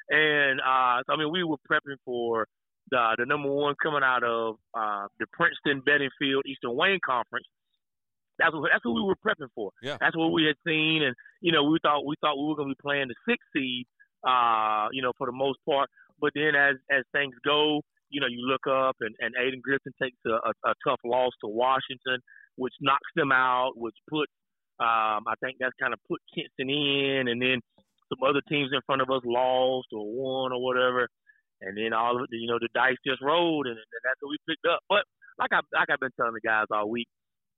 And 0.09 0.59
uh, 0.59 1.03
I 1.07 1.15
mean, 1.17 1.31
we 1.31 1.43
were 1.43 1.57
prepping 1.69 1.97
for 2.05 2.47
the 2.91 3.15
the 3.17 3.25
number 3.25 3.51
one 3.51 3.75
coming 3.81 4.03
out 4.03 4.23
of 4.23 4.55
uh, 4.73 5.07
the 5.19 5.25
Princeton 5.33 5.81
Bedingfield 5.85 6.43
Eastern 6.45 6.75
Wayne 6.75 6.99
Conference. 7.05 7.45
That's 8.39 8.53
what 8.53 8.69
that's 8.71 8.83
what 8.85 8.95
we 8.95 9.03
were 9.03 9.15
prepping 9.15 9.49
for. 9.55 9.71
Yeah. 9.81 9.97
That's 9.99 10.17
what 10.17 10.31
we 10.31 10.45
had 10.45 10.55
seen, 10.65 11.03
and 11.03 11.15
you 11.41 11.51
know, 11.51 11.63
we 11.63 11.77
thought 11.81 12.05
we 12.05 12.15
thought 12.21 12.37
we 12.37 12.47
were 12.47 12.55
going 12.55 12.69
to 12.69 12.75
be 12.75 12.81
playing 12.81 13.07
the 13.07 13.15
sixth 13.27 13.47
seed, 13.55 13.85
uh, 14.27 14.87
you 14.91 15.01
know, 15.01 15.13
for 15.17 15.27
the 15.27 15.33
most 15.33 15.59
part. 15.69 15.89
But 16.19 16.31
then 16.35 16.55
as 16.55 16.75
as 16.91 17.03
things 17.11 17.35
go, 17.45 17.81
you 18.09 18.21
know, 18.21 18.27
you 18.27 18.41
look 18.41 18.65
up 18.67 18.95
and, 19.01 19.15
and 19.19 19.33
Ayden 19.35 19.61
Grifton 19.61 19.93
takes 20.01 20.17
a, 20.25 20.31
a, 20.31 20.71
a 20.71 20.73
tough 20.85 20.99
loss 21.05 21.31
to 21.41 21.47
Washington, 21.47 22.19
which 22.55 22.73
knocks 22.81 23.09
them 23.15 23.31
out, 23.31 23.73
which 23.75 23.95
put 24.09 24.27
um, 24.79 25.29
I 25.29 25.35
think 25.41 25.57
that's 25.59 25.75
kind 25.79 25.93
of 25.93 25.99
put 26.09 26.19
Kinston 26.33 26.69
in, 26.69 27.27
and 27.27 27.41
then 27.41 27.61
some 28.13 28.29
other 28.29 28.41
teams 28.47 28.69
in 28.71 28.81
front 28.85 29.01
of 29.01 29.09
us 29.09 29.21
lost 29.25 29.89
or 29.91 30.05
won 30.05 30.53
or 30.53 30.61
whatever, 30.61 31.09
and 31.61 31.77
then 31.77 31.93
all 31.93 32.15
of 32.17 32.23
it, 32.23 32.29
you 32.31 32.47
know, 32.47 32.59
the 32.61 32.69
dice 32.73 32.97
just 33.05 33.21
rolled, 33.21 33.65
and, 33.67 33.77
and 33.77 34.01
that's 34.05 34.21
what 34.21 34.29
we 34.29 34.37
picked 34.47 34.65
up. 34.69 34.79
But 34.87 35.03
like 35.39 35.51
I 35.51 35.59
like 35.73 35.89
I've 35.89 35.99
been 35.99 36.13
telling 36.15 36.33
the 36.37 36.45
guys 36.45 36.69
all 36.71 36.89
week, 36.89 37.07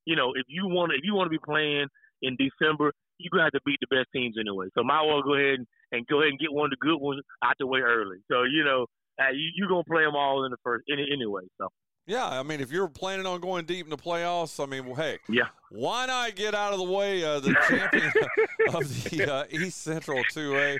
you 0.05 0.15
know, 0.15 0.33
if 0.35 0.45
you 0.47 0.67
want 0.67 0.93
if 0.93 1.03
you 1.03 1.13
want 1.13 1.27
to 1.27 1.35
be 1.35 1.43
playing 1.43 1.87
in 2.21 2.37
December, 2.39 2.93
you're 3.19 3.31
gonna 3.31 3.51
have 3.51 3.57
to 3.59 3.65
beat 3.65 3.79
the 3.81 3.91
best 3.91 4.07
teams 4.13 4.35
anyway. 4.39 4.67
So 4.77 4.83
might 4.83 5.03
well 5.05 5.21
go 5.21 5.35
ahead 5.35 5.59
and, 5.59 5.67
and 5.91 6.07
go 6.07 6.21
ahead 6.21 6.31
and 6.31 6.39
get 6.39 6.53
one 6.53 6.71
of 6.71 6.71
the 6.71 6.81
good 6.81 6.97
ones 6.97 7.21
out 7.43 7.55
the 7.59 7.67
way 7.67 7.79
early. 7.81 8.17
So 8.31 8.43
you 8.43 8.63
know, 8.63 8.87
uh, 9.19 9.33
you 9.33 9.51
you're 9.55 9.69
gonna 9.69 9.83
play 9.89 10.03
them 10.03 10.15
all 10.15 10.45
in 10.45 10.51
the 10.51 10.61
first 10.63 10.85
any, 10.91 11.07
anyway. 11.11 11.43
So. 11.59 11.69
Yeah, 12.07 12.27
I 12.27 12.43
mean, 12.43 12.61
if 12.61 12.71
you're 12.71 12.87
planning 12.87 13.25
on 13.25 13.39
going 13.41 13.65
deep 13.65 13.85
in 13.85 13.89
the 13.89 13.97
playoffs, 13.97 14.61
I 14.63 14.67
mean, 14.67 14.85
well, 14.85 14.95
hey, 14.95 15.17
yeah, 15.27 15.45
why 15.71 16.05
not 16.05 16.35
get 16.35 16.53
out 16.53 16.71
of 16.73 16.79
the 16.79 16.85
way 16.85 17.23
uh, 17.23 17.39
the 17.39 17.55
champion 17.67 18.11
of 18.75 19.03
the 19.09 19.33
uh, 19.33 19.43
East 19.49 19.81
Central 19.81 20.23
2A? 20.31 20.77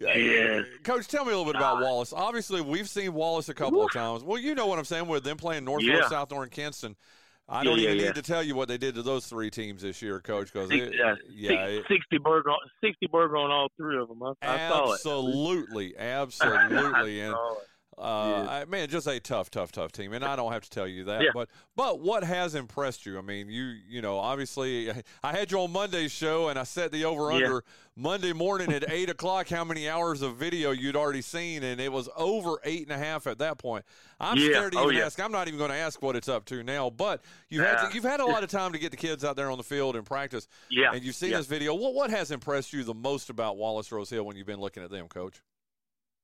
Yeah. 0.00 0.62
Coach, 0.84 1.06
tell 1.08 1.24
me 1.24 1.32
a 1.32 1.36
little 1.36 1.52
bit 1.52 1.56
about 1.58 1.82
Wallace. 1.82 2.12
Obviously, 2.12 2.60
we've 2.60 2.88
seen 2.88 3.12
Wallace 3.12 3.48
a 3.48 3.54
couple 3.54 3.84
of 3.84 3.92
times. 3.92 4.22
Well, 4.24 4.38
you 4.38 4.54
know 4.54 4.66
what 4.66 4.78
I'm 4.78 4.84
saying 4.84 5.06
with 5.06 5.22
them 5.24 5.36
playing 5.36 5.64
North 5.64 5.82
yeah. 5.82 6.08
South 6.08 6.30
North 6.30 6.50
Kinston. 6.50 6.96
I 7.48 7.64
don't 7.64 7.76
Yeah, 7.76 7.82
even 7.84 7.96
yeah, 7.96 8.02
need 8.02 8.06
yeah. 8.08 8.12
to 8.12 8.22
tell 8.22 8.42
you 8.42 8.54
what 8.54 8.68
they 8.68 8.78
did 8.78 8.94
to 8.94 9.02
those 9.02 9.26
three 9.26 9.50
teams 9.50 9.82
this 9.82 10.00
year, 10.00 10.20
Coach. 10.20 10.52
Because 10.52 10.70
yeah, 10.70 11.16
it- 11.28 11.84
sixty 11.88 12.18
burger, 12.18 12.52
sixty 12.82 13.06
burger 13.06 13.36
on 13.36 13.50
all 13.50 13.68
three 13.76 13.98
of 13.98 14.08
them. 14.08 14.22
I, 14.22 14.30
I 14.42 14.68
saw 14.68 14.90
it. 14.90 14.94
absolutely, 14.94 15.96
absolutely, 15.98 17.20
and 17.20 17.34
it. 17.36 17.38
Uh, 17.98 18.46
I, 18.48 18.64
man, 18.66 18.88
just 18.88 19.06
a 19.06 19.20
tough, 19.20 19.50
tough, 19.50 19.70
tough 19.70 19.92
team. 19.92 20.12
And 20.12 20.24
I 20.24 20.34
don't 20.34 20.52
have 20.52 20.62
to 20.62 20.70
tell 20.70 20.86
you 20.86 21.04
that, 21.04 21.22
Yeah. 21.22 21.30
but 21.34 21.48
but 21.76 22.00
what 22.00 22.24
has 22.24 22.54
impressed 22.54 23.04
you? 23.06 23.18
I 23.18 23.20
mean, 23.20 23.48
you 23.48 23.74
you 23.88 24.00
know, 24.02 24.18
obviously, 24.18 24.90
I 25.22 25.32
had 25.32 25.50
you 25.50 25.60
on 25.60 25.72
Monday's 25.72 26.10
show, 26.12 26.48
and 26.48 26.58
I 26.58 26.62
set 26.64 26.90
the 26.90 27.04
over 27.04 27.30
under 27.30 27.64
Monday 27.94 28.32
morning 28.32 28.72
at 28.72 28.90
eight 28.90 29.10
o'clock. 29.10 29.48
How 29.48 29.64
many 29.64 29.88
hours 29.88 30.22
of 30.22 30.36
video 30.36 30.70
you'd 30.70 30.96
already 30.96 31.22
seen, 31.22 31.62
and 31.62 31.80
it 31.80 31.92
was 31.92 32.08
over 32.16 32.58
eight 32.64 32.82
and 32.84 32.92
a 32.92 32.98
half 32.98 33.26
at 33.26 33.38
that 33.38 33.58
point. 33.58 33.84
I'm 34.18 34.38
Yeah. 34.38 34.50
scared 34.50 34.72
to 34.72 34.78
Oh, 34.78 34.84
even 34.84 34.96
yeah. 34.96 35.06
ask. 35.06 35.20
I'm 35.20 35.32
not 35.32 35.48
even 35.48 35.58
going 35.58 35.70
to 35.70 35.76
ask 35.76 36.00
what 36.00 36.16
it's 36.16 36.28
up 36.28 36.44
to 36.46 36.62
now. 36.62 36.88
But 36.90 37.22
you've 37.50 37.64
had 37.64 37.88
to, 37.88 37.94
you've 37.94 38.04
had 38.04 38.20
a 38.20 38.26
lot 38.26 38.42
of 38.42 38.50
time 38.50 38.72
to 38.72 38.78
get 38.78 38.90
the 38.90 38.96
kids 38.96 39.24
out 39.24 39.36
there 39.36 39.50
on 39.50 39.58
the 39.58 39.64
field 39.64 39.96
and 39.96 40.06
practice. 40.06 40.48
Yeah, 40.70 40.92
and 40.94 41.02
you've 41.04 41.14
seen 41.14 41.30
yeah. 41.32 41.38
this 41.38 41.46
video. 41.46 41.74
What 41.74 41.94
what 41.94 42.10
has 42.10 42.30
impressed 42.30 42.72
you 42.72 42.84
the 42.84 42.94
most 42.94 43.28
about 43.30 43.56
Wallace 43.58 43.92
Rose 43.92 44.08
Hill 44.10 44.24
when 44.24 44.36
you've 44.36 44.46
been 44.46 44.60
looking 44.60 44.82
at 44.82 44.90
them, 44.90 45.08
Coach? 45.08 45.42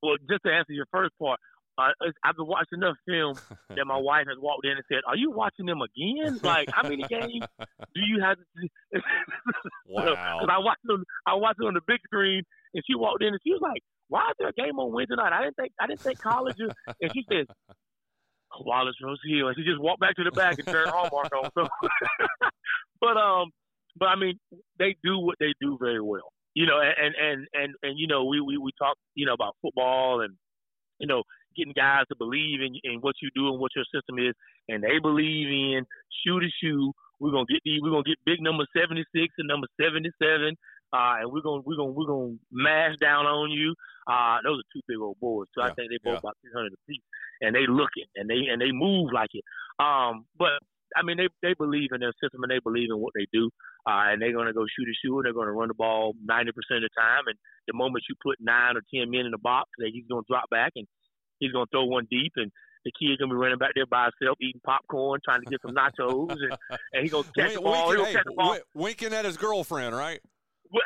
Well, 0.01 0.15
just 0.29 0.43
to 0.43 0.51
answer 0.53 0.71
your 0.71 0.85
first 0.91 1.13
part, 1.19 1.39
uh, 1.79 2.11
I've 2.23 2.35
been 2.35 2.47
watching 2.47 2.79
enough 2.79 2.97
film 3.07 3.35
that 3.75 3.85
my 3.85 3.97
wife 3.97 4.25
has 4.27 4.37
walked 4.39 4.65
in 4.65 4.71
and 4.71 4.83
said, 4.91 5.01
"Are 5.07 5.15
you 5.15 5.31
watching 5.31 5.65
them 5.65 5.81
again? 5.81 6.39
Like, 6.43 6.69
how 6.71 6.83
many 6.83 7.03
games 7.09 7.45
do 7.95 8.01
you 8.01 8.21
have 8.21 8.37
to?" 8.37 9.01
Wow. 9.87 10.39
Because 10.39 10.49
I 10.51 10.59
watched 10.59 10.85
them, 10.85 11.03
I 11.25 11.33
watched 11.33 11.59
it 11.59 11.65
on 11.65 11.73
the 11.73 11.81
big 11.87 11.99
screen, 12.05 12.43
and 12.75 12.83
she 12.85 12.93
walked 12.95 13.23
in 13.23 13.29
and 13.29 13.39
she 13.43 13.51
was 13.51 13.61
like, 13.61 13.81
"Why 14.07 14.29
is 14.29 14.35
there 14.37 14.49
a 14.49 14.53
game 14.53 14.77
on 14.77 14.93
Wednesday 14.93 15.15
night? 15.15 15.33
I 15.33 15.43
didn't 15.43 15.55
think, 15.55 15.71
I 15.79 15.87
didn't 15.87 16.01
think 16.01 16.19
college." 16.19 16.55
is-" 16.59 16.71
And 17.01 17.11
she 17.11 17.25
said, 17.27 17.47
"Wallace 18.59 18.95
Rose 19.03 19.19
Hill," 19.27 19.47
and 19.47 19.57
she 19.57 19.63
just 19.63 19.81
walked 19.81 19.99
back 19.99 20.15
to 20.15 20.23
the 20.23 20.31
back 20.31 20.59
and 20.59 20.67
turned 20.67 20.91
Hallmark 20.91 21.31
on. 21.33 21.49
So, 21.57 21.67
but 23.01 23.17
um, 23.17 23.49
but 23.97 24.09
I 24.09 24.15
mean, 24.15 24.39
they 24.77 24.95
do 25.03 25.17
what 25.17 25.37
they 25.39 25.53
do 25.59 25.77
very 25.81 26.01
well. 26.01 26.31
You 26.53 26.67
know, 26.67 26.79
and 26.79 27.15
and 27.15 27.47
and 27.53 27.73
and 27.81 27.97
you 27.97 28.05
know, 28.05 28.25
we 28.25 28.41
we 28.41 28.57
we 28.57 28.71
talk, 28.77 28.95
you 29.15 29.25
know, 29.25 29.33
about 29.33 29.55
football 29.61 30.21
and 30.21 30.35
you 30.99 31.07
know, 31.07 31.23
getting 31.55 31.73
guys 31.73 32.05
to 32.09 32.15
believe 32.15 32.61
in, 32.61 32.75
in 32.83 32.99
what 33.01 33.15
you 33.21 33.29
do 33.35 33.49
and 33.49 33.59
what 33.59 33.71
your 33.75 33.85
system 33.93 34.19
is, 34.19 34.33
and 34.67 34.83
they 34.83 34.99
believe 35.01 35.47
in 35.47 35.85
shoe 36.23 36.39
to 36.39 36.49
shoe. 36.61 36.91
We're 37.19 37.31
gonna 37.31 37.49
get 37.49 37.61
the 37.65 37.81
we're 37.81 37.91
gonna 37.91 38.03
get 38.03 38.17
big 38.25 38.41
number 38.41 38.65
seventy 38.75 39.03
six 39.13 39.33
and 39.37 39.47
number 39.47 39.67
seventy 39.79 40.11
seven, 40.21 40.55
uh, 40.93 41.19
and 41.19 41.31
we're 41.31 41.41
gonna 41.43 41.61
we're 41.65 41.75
gonna 41.75 41.91
we're 41.91 42.07
gonna 42.07 42.35
mash 42.51 42.95
down 43.01 43.25
on 43.25 43.51
you. 43.51 43.75
Uh, 44.07 44.37
those 44.43 44.59
are 44.59 44.69
two 44.73 44.81
big 44.87 44.97
old 44.97 45.19
boys, 45.19 45.47
so 45.53 45.61
I 45.61 45.73
think 45.73 45.91
they 45.91 45.99
both 46.03 46.19
yeah. 46.19 46.23
about 46.23 46.37
three 46.41 46.55
hundred 46.55 46.73
apiece, 46.73 47.03
and 47.41 47.53
they 47.53 47.67
looking 47.67 48.07
and 48.15 48.29
they 48.29 48.47
and 48.49 48.61
they 48.61 48.71
move 48.71 49.11
like 49.13 49.29
it. 49.33 49.43
Um, 49.83 50.25
but 50.37 50.63
I 50.95 51.03
mean, 51.03 51.17
they 51.17 51.27
they 51.41 51.53
believe 51.53 51.89
in 51.93 51.99
their 51.99 52.13
system 52.21 52.43
and 52.43 52.51
they 52.51 52.59
believe 52.59 52.89
in 52.89 52.97
what 52.97 53.13
they 53.13 53.27
do, 53.31 53.49
uh, 53.85 54.09
and 54.09 54.21
they're 54.21 54.33
gonna 54.33 54.53
go 54.53 54.65
shoot 54.65 54.89
a 54.89 54.95
shoe 55.03 55.17
and 55.17 55.25
they're 55.25 55.33
gonna 55.33 55.51
run 55.53 55.67
the 55.67 55.77
ball 55.77 56.13
ninety 56.23 56.51
percent 56.51 56.83
of 56.83 56.89
the 56.89 56.95
time. 56.99 57.27
And 57.27 57.37
the 57.67 57.73
moment 57.73 58.05
you 58.09 58.15
put 58.21 58.37
nine 58.39 58.77
or 58.77 58.83
ten 58.93 59.11
men 59.11 59.25
in 59.25 59.31
the 59.31 59.41
box, 59.41 59.69
that 59.77 59.91
he's 59.93 60.07
gonna 60.09 60.25
drop 60.29 60.49
back 60.49 60.73
and 60.75 60.87
he's 61.39 61.51
gonna 61.51 61.65
throw 61.71 61.85
one 61.85 62.07
deep 62.09 62.33
and. 62.35 62.51
The 62.85 62.93
kid's 62.95 63.19
gonna 63.19 63.33
be 63.33 63.35
running 63.35 63.57
back 63.59 63.75
there 63.75 63.85
by 63.85 64.07
himself, 64.07 64.37
eating 64.39 64.61
popcorn, 64.63 65.19
trying 65.19 65.43
to 65.43 65.49
get 65.51 65.59
some 65.61 65.75
nachos, 65.75 66.31
and, 66.31 66.55
and 66.95 67.03
he's 67.03 67.11
gonna 67.11 67.27
catch 67.35 67.53
the 67.53 67.59
ball. 67.59 67.89
winking, 67.89 68.05
hey, 68.05 68.13
catch 68.13 68.23
the 68.23 68.31
ball. 68.31 68.47
wi- 68.55 68.63
winking 68.73 69.13
at 69.13 69.25
his 69.25 69.35
girlfriend, 69.35 69.93
right? 69.93 70.21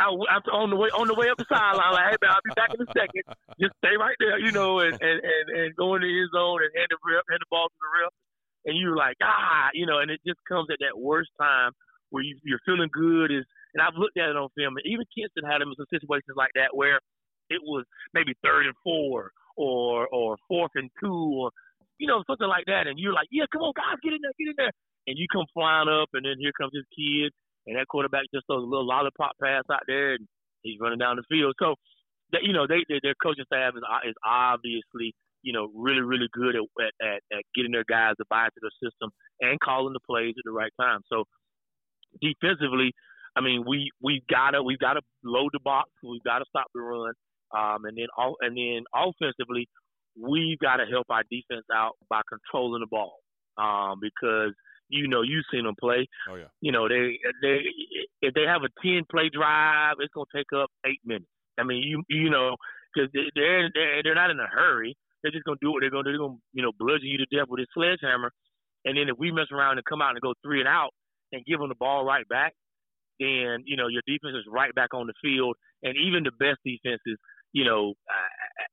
I, 0.02 0.10
I, 0.10 0.42
on 0.58 0.72
the 0.72 0.76
way 0.76 0.90
on 0.90 1.06
the 1.06 1.14
way 1.14 1.30
up 1.30 1.38
the 1.38 1.46
sideline, 1.46 1.94
like, 1.94 2.10
hey 2.10 2.18
man, 2.18 2.32
I'll 2.34 2.42
be 2.42 2.58
back 2.58 2.74
in 2.74 2.82
a 2.82 2.90
second. 2.98 3.24
Just 3.62 3.78
stay 3.78 3.94
right 3.94 4.18
there, 4.18 4.40
you 4.40 4.52
know, 4.52 4.80
and 4.80 4.98
and 4.98 5.18
and, 5.22 5.46
and 5.54 5.70
go 5.76 5.94
into 5.94 6.10
his 6.10 6.34
zone 6.34 6.66
and 6.66 6.72
hand 6.74 6.90
the 6.90 6.98
rep, 7.06 7.30
hand 7.30 7.46
the 7.46 7.52
ball 7.54 7.70
to 7.70 7.78
the 7.78 7.92
rep, 8.02 8.14
and 8.66 8.74
you're 8.74 8.98
like, 8.98 9.18
ah, 9.22 9.70
you 9.78 9.86
know, 9.86 10.00
and 10.00 10.10
it 10.10 10.18
just 10.26 10.42
comes 10.50 10.74
at 10.74 10.82
that 10.82 10.98
worst 10.98 11.30
time 11.38 11.78
where 12.10 12.24
you, 12.24 12.40
you're 12.42 12.64
feeling 12.66 12.90
good. 12.90 13.30
Is 13.30 13.46
and 13.78 13.86
I've 13.86 14.00
looked 14.02 14.18
at 14.18 14.34
it 14.34 14.38
on 14.40 14.50
film, 14.58 14.82
and 14.82 14.86
even 14.90 15.06
Kinston 15.14 15.46
had 15.46 15.62
him 15.62 15.70
in 15.70 15.78
some 15.78 15.94
situations 15.94 16.34
like 16.34 16.58
that 16.58 16.74
where 16.74 16.98
it 17.54 17.62
was 17.62 17.86
maybe 18.18 18.34
third 18.42 18.66
and 18.66 18.76
four 18.82 19.30
or 19.56 20.08
or 20.08 20.38
fourth 20.48 20.72
and 20.76 20.90
two 21.02 21.14
or 21.14 21.52
you 22.00 22.08
know 22.08 22.24
something 22.28 22.48
like 22.48 22.66
that, 22.68 22.88
and 22.88 23.00
you're 23.00 23.14
like, 23.14 23.28
yeah, 23.32 23.46
come 23.52 23.62
on, 23.62 23.74
guys, 23.76 24.02
get 24.04 24.14
in 24.14 24.20
there, 24.22 24.34
get 24.38 24.50
in 24.50 24.58
there, 24.58 24.74
and 25.08 25.18
you 25.18 25.28
come 25.32 25.46
flying 25.54 25.90
up, 25.90 26.10
and 26.14 26.26
then 26.26 26.36
here 26.40 26.52
comes 26.58 26.72
this 26.74 26.88
kid 26.96 27.32
and 27.68 27.78
that 27.78 27.88
quarterback 27.88 28.26
just 28.34 28.46
throws 28.48 28.64
a 28.64 28.68
little 28.68 28.88
lollipop 28.88 29.32
pass 29.42 29.64
out 29.72 29.84
there, 29.88 30.14
and 30.14 30.28
he's 30.62 30.80
running 30.80 31.00
down 31.00 31.16
the 31.16 31.24
field. 31.30 31.56
So, 31.60 31.76
that 32.32 32.44
you 32.44 32.54
know, 32.54 32.68
they, 32.68 32.84
they 32.90 33.00
their 33.02 33.16
coaching 33.22 33.46
staff 33.46 33.74
is 33.76 33.84
is 34.10 34.16
obviously 34.26 35.14
you 35.44 35.54
know 35.54 35.70
really 35.76 36.02
really 36.02 36.28
good 36.34 36.56
at, 36.56 36.94
at 37.02 37.22
at 37.32 37.44
getting 37.56 37.72
their 37.72 37.88
guys 37.88 38.16
to 38.18 38.26
buy 38.30 38.46
into 38.46 38.62
the 38.62 38.72
system 38.84 39.12
and 39.42 39.60
calling 39.60 39.94
the 39.94 40.04
plays 40.06 40.36
at 40.38 40.44
the 40.44 40.52
right 40.52 40.72
time. 40.80 41.02
So, 41.08 41.24
defensively, 42.22 42.92
I 43.36 43.42
mean, 43.42 43.64
we 43.68 43.92
we 44.02 44.24
gotta 44.30 44.62
we 44.62 44.78
gotta 44.78 45.02
load 45.24 45.52
the 45.54 45.60
box, 45.64 45.90
we've 46.04 46.24
gotta 46.24 46.46
stop 46.50 46.68
the 46.74 46.82
run, 46.82 47.14
um, 47.56 47.86
and 47.86 47.98
then 47.98 48.08
all 48.18 48.36
and 48.42 48.58
then 48.58 48.84
offensively, 48.94 49.68
we've 50.20 50.60
got 50.60 50.78
to 50.78 50.86
help 50.86 51.08
our 51.10 51.24
defense 51.32 51.66
out 51.74 51.94
by 52.10 52.22
controlling 52.30 52.82
the 52.82 52.88
ball, 52.88 53.18
um, 53.58 54.00
because 54.02 54.54
you 54.90 55.08
know 55.08 55.22
you've 55.22 55.46
seen 55.52 55.64
them 55.66 55.76
play 55.80 56.08
Oh 56.30 56.36
yeah. 56.36 56.52
you 56.62 56.72
know, 56.72 56.88
they 56.88 57.18
they 57.42 57.60
if 58.22 58.34
they 58.34 58.44
have 58.44 58.64
a 58.64 58.70
ten 58.82 59.04
play 59.10 59.30
drive, 59.30 59.96
it's 60.00 60.14
gonna 60.14 60.26
take 60.36 60.52
up 60.56 60.70
eight 60.86 61.00
minutes. 61.06 61.30
I 61.60 61.64
mean, 61.64 61.84
you 61.84 62.04
you 62.10 62.30
know, 62.30 62.56
because 62.94 63.10
they, 63.14 63.30
they're 63.36 63.70
they're 63.74 64.04
they're 64.04 64.16
not 64.16 64.32
in 64.32 64.40
a 64.40 64.48
hurry. 64.48 64.96
They're 65.22 65.32
just 65.32 65.46
gonna 65.46 65.62
do 65.62 65.72
what 65.72 65.82
they're 65.82 65.92
gonna 65.92 66.04
do. 66.04 66.12
They're 66.12 66.26
gonna 66.26 66.42
you 66.54 66.64
know 66.64 66.72
bludgeon 66.78 67.08
you 67.08 67.18
to 67.20 67.26
death 67.36 67.48
with 67.50 67.62
a 67.62 67.68
sledgehammer, 67.74 68.32
and 68.86 68.98
then 68.98 69.10
if 69.10 69.18
we 69.18 69.32
mess 69.32 69.48
around 69.52 69.78
and 69.78 69.86
come 69.86 70.02
out 70.02 70.12
and 70.12 70.22
go 70.22 70.34
three 70.44 70.60
and 70.60 70.68
out 70.68 70.92
and 71.32 71.46
give 71.46 71.60
them 71.60 71.70
the 71.70 71.76
ball 71.76 72.06
right 72.06 72.28
back, 72.28 72.54
then 73.20 73.64
you 73.66 73.78
know 73.78 73.88
your 73.88 74.02
defense 74.08 74.36
is 74.36 74.46
right 74.52 74.74
back 74.76 74.94
on 74.94 75.08
the 75.08 75.14
field. 75.22 75.56
And 75.84 75.98
even 75.98 76.24
the 76.24 76.32
best 76.40 76.60
defenses, 76.64 77.20
you 77.54 77.64
know, 77.64 77.94
uh, 78.10 78.64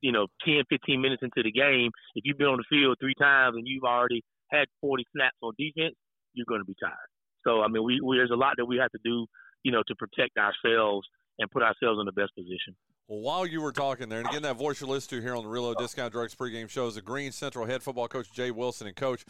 you 0.00 0.12
know, 0.12 0.26
10, 0.44 0.62
15 0.68 1.00
minutes 1.00 1.22
into 1.22 1.42
the 1.42 1.50
game, 1.50 1.90
if 2.14 2.24
you've 2.24 2.38
been 2.38 2.48
on 2.48 2.58
the 2.58 2.64
field 2.68 2.96
three 3.00 3.14
times 3.18 3.56
and 3.56 3.66
you've 3.66 3.84
already 3.84 4.22
had 4.52 4.66
40 4.80 5.04
snaps 5.14 5.36
on 5.42 5.52
defense, 5.58 5.94
you're 6.34 6.46
going 6.46 6.60
to 6.60 6.66
be 6.66 6.76
tired. 6.80 7.10
So 7.44 7.62
I 7.62 7.68
mean, 7.68 7.84
we, 7.84 8.00
we 8.00 8.16
there's 8.16 8.30
a 8.30 8.36
lot 8.36 8.54
that 8.58 8.66
we 8.66 8.76
have 8.76 8.90
to 8.92 8.98
do, 9.04 9.26
you 9.62 9.72
know, 9.72 9.82
to 9.86 9.94
protect 9.96 10.36
ourselves 10.36 11.06
and 11.38 11.50
put 11.50 11.62
ourselves 11.62 11.98
in 12.00 12.06
the 12.06 12.12
best 12.12 12.34
position. 12.34 12.76
Well, 13.08 13.20
while 13.20 13.46
you 13.46 13.60
were 13.60 13.70
talking 13.70 14.08
there, 14.08 14.18
and 14.18 14.28
again, 14.28 14.42
that 14.42 14.56
voice 14.56 14.80
you're 14.80 14.90
listening 14.90 15.20
to 15.20 15.26
here 15.26 15.36
on 15.36 15.44
the 15.44 15.48
Realo 15.48 15.76
Discount 15.76 16.12
Drugs 16.12 16.34
pregame 16.34 16.68
show 16.68 16.88
is 16.88 16.96
the 16.96 17.02
Greene 17.02 17.30
Central 17.30 17.64
head 17.64 17.80
football 17.82 18.08
coach 18.08 18.32
Jay 18.32 18.50
Wilson. 18.50 18.88
And 18.88 18.96
coach, 18.96 19.24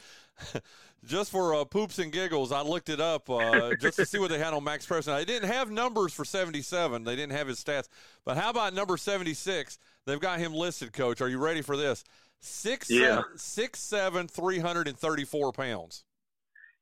just 1.04 1.30
for 1.30 1.54
uh, 1.54 1.64
poops 1.64 1.98
and 1.98 2.10
giggles, 2.10 2.52
I 2.52 2.62
looked 2.62 2.88
it 2.88 3.00
up 3.00 3.28
uh, 3.28 3.72
just 3.80 3.98
to 3.98 4.06
see 4.06 4.18
what 4.18 4.30
they 4.30 4.38
had 4.38 4.54
on 4.54 4.64
MaxPreps. 4.64 5.04
They 5.04 5.26
didn't 5.26 5.50
have 5.50 5.70
numbers 5.70 6.14
for 6.14 6.24
77. 6.24 7.04
They 7.04 7.16
didn't 7.16 7.32
have 7.32 7.48
his 7.48 7.62
stats. 7.62 7.88
But 8.24 8.38
how 8.38 8.48
about 8.48 8.72
number 8.72 8.96
76? 8.96 9.78
They've 10.06 10.20
got 10.20 10.38
him 10.38 10.54
listed, 10.54 10.94
coach. 10.94 11.20
Are 11.20 11.28
you 11.28 11.38
ready 11.38 11.60
for 11.60 11.76
this? 11.76 12.02
Six, 12.40 12.88
Yeah. 12.90 13.16
seven, 13.16 13.24
six, 13.36 13.78
seven, 13.80 14.28
334 14.28 15.52
pounds. 15.52 16.04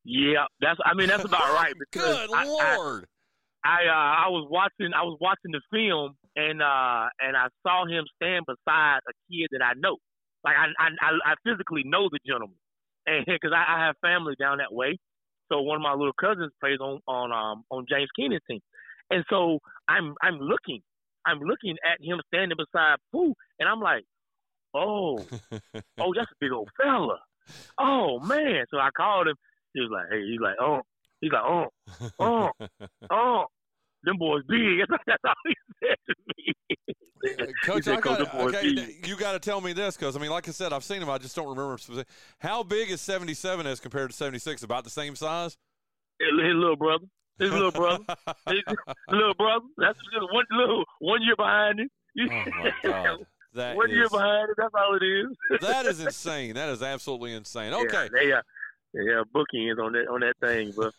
Yeah, 0.04 0.44
that's 0.60 0.78
I 0.84 0.92
mean 0.94 1.08
that's 1.08 1.24
about 1.24 1.54
right 1.54 1.72
because 1.78 2.28
Good 2.28 2.30
I, 2.34 2.42
I, 2.42 2.44
Lord. 2.76 3.06
I 3.64 3.86
uh, 3.88 4.26
I 4.26 4.28
was 4.28 4.46
watching 4.50 4.92
I 4.94 5.02
was 5.02 5.16
watching 5.20 5.50
the 5.52 5.62
film 5.72 6.14
and 6.36 6.62
uh 6.62 7.06
and 7.20 7.36
I 7.36 7.48
saw 7.62 7.86
him 7.86 8.04
stand 8.16 8.46
beside 8.46 9.00
a 9.08 9.12
kid 9.30 9.48
that 9.52 9.62
I 9.62 9.72
know. 9.76 9.96
Like 10.44 10.56
I 10.56 10.66
I 10.78 11.10
I 11.24 11.34
physically 11.44 11.82
know 11.84 12.08
the 12.10 12.18
gentleman, 12.26 12.58
and 13.06 13.24
because 13.26 13.52
I, 13.54 13.76
I 13.76 13.86
have 13.86 13.96
family 14.02 14.34
down 14.38 14.58
that 14.58 14.72
way, 14.72 14.98
so 15.50 15.60
one 15.60 15.76
of 15.76 15.82
my 15.82 15.92
little 15.92 16.12
cousins 16.12 16.52
plays 16.60 16.80
on 16.80 17.00
on 17.06 17.32
um 17.32 17.64
on 17.70 17.86
James 17.88 18.10
Kenan's 18.18 18.42
team, 18.48 18.60
and 19.10 19.24
so 19.30 19.58
I'm 19.88 20.14
I'm 20.22 20.38
looking 20.38 20.80
I'm 21.26 21.40
looking 21.40 21.76
at 21.84 22.04
him 22.04 22.20
standing 22.28 22.56
beside 22.56 22.96
Pooh, 23.12 23.34
and 23.58 23.68
I'm 23.68 23.80
like, 23.80 24.04
oh 24.74 25.18
oh 25.98 26.14
that's 26.14 26.30
a 26.30 26.40
big 26.40 26.52
old 26.52 26.70
fella, 26.80 27.18
oh 27.78 28.20
man. 28.20 28.64
So 28.70 28.78
I 28.78 28.90
called 28.96 29.28
him. 29.28 29.36
He 29.72 29.80
was 29.80 29.90
like, 29.90 30.06
hey, 30.10 30.24
he's 30.24 30.40
like, 30.40 30.54
oh, 30.60 30.82
he's 31.20 31.32
like, 31.32 31.42
oh, 31.42 31.68
oh, 32.20 32.50
oh, 33.10 33.44
them 34.04 34.16
boys 34.18 34.42
big. 34.48 34.80
That's 35.06 35.22
all 35.24 35.34
he 35.46 35.54
said 35.82 35.96
to 36.08 36.14
me. 36.36 36.54
Coach, 37.64 37.84
said, 37.84 37.94
I 37.96 38.00
"Coach, 38.00 38.18
got, 38.18 38.18
them 38.18 38.28
boys 38.38 38.54
okay, 38.54 38.98
you 39.06 39.16
got 39.16 39.32
to 39.32 39.38
tell 39.38 39.60
me 39.60 39.72
this 39.72 39.96
because 39.96 40.14
I 40.16 40.20
mean, 40.20 40.30
like 40.30 40.46
I 40.48 40.52
said, 40.52 40.72
I've 40.72 40.84
seen 40.84 41.00
him. 41.00 41.08
I 41.08 41.18
just 41.18 41.34
don't 41.34 41.48
remember 41.48 41.78
specific. 41.78 42.08
How 42.38 42.62
big 42.62 42.90
is 42.90 43.00
seventy-seven 43.00 43.66
as 43.66 43.80
compared 43.80 44.10
to 44.10 44.16
seventy-six? 44.16 44.62
About 44.62 44.84
the 44.84 44.90
same 44.90 45.16
size. 45.16 45.56
His 46.20 46.28
little 46.32 46.76
brother, 46.76 47.06
his 47.38 47.50
little 47.50 47.72
brother, 47.72 48.04
his 48.46 48.62
little 49.08 49.34
brother. 49.34 49.64
That's 49.78 49.98
just 49.98 50.32
one 50.32 50.44
little 50.50 50.84
one 50.98 51.22
year 51.22 51.34
behind 51.36 51.80
him. 51.80 51.88
Oh 52.20 52.50
my 52.62 52.72
god, 52.84 53.18
that 53.54 53.76
one 53.76 53.90
year 53.90 54.08
behind 54.10 54.50
him. 54.50 54.54
That's 54.58 54.74
all 54.74 54.96
it 55.00 55.04
is. 55.04 55.60
that 55.62 55.86
is 55.86 56.00
insane. 56.00 56.54
That 56.54 56.68
is 56.68 56.82
absolutely 56.82 57.32
insane. 57.32 57.72
Okay, 57.72 58.08
Yeah, 58.22 58.40
they, 58.92 59.00
uh, 59.00 59.02
yeah, 59.02 59.22
bookends 59.34 59.82
on 59.84 59.92
that 59.94 60.08
on 60.08 60.20
that 60.20 60.34
thing, 60.40 60.72
but 60.76 60.92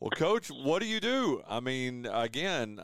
Well, 0.00 0.10
coach, 0.10 0.48
what 0.48 0.80
do 0.80 0.88
you 0.88 0.98
do? 0.98 1.42
I 1.46 1.60
mean, 1.60 2.08
again, 2.10 2.80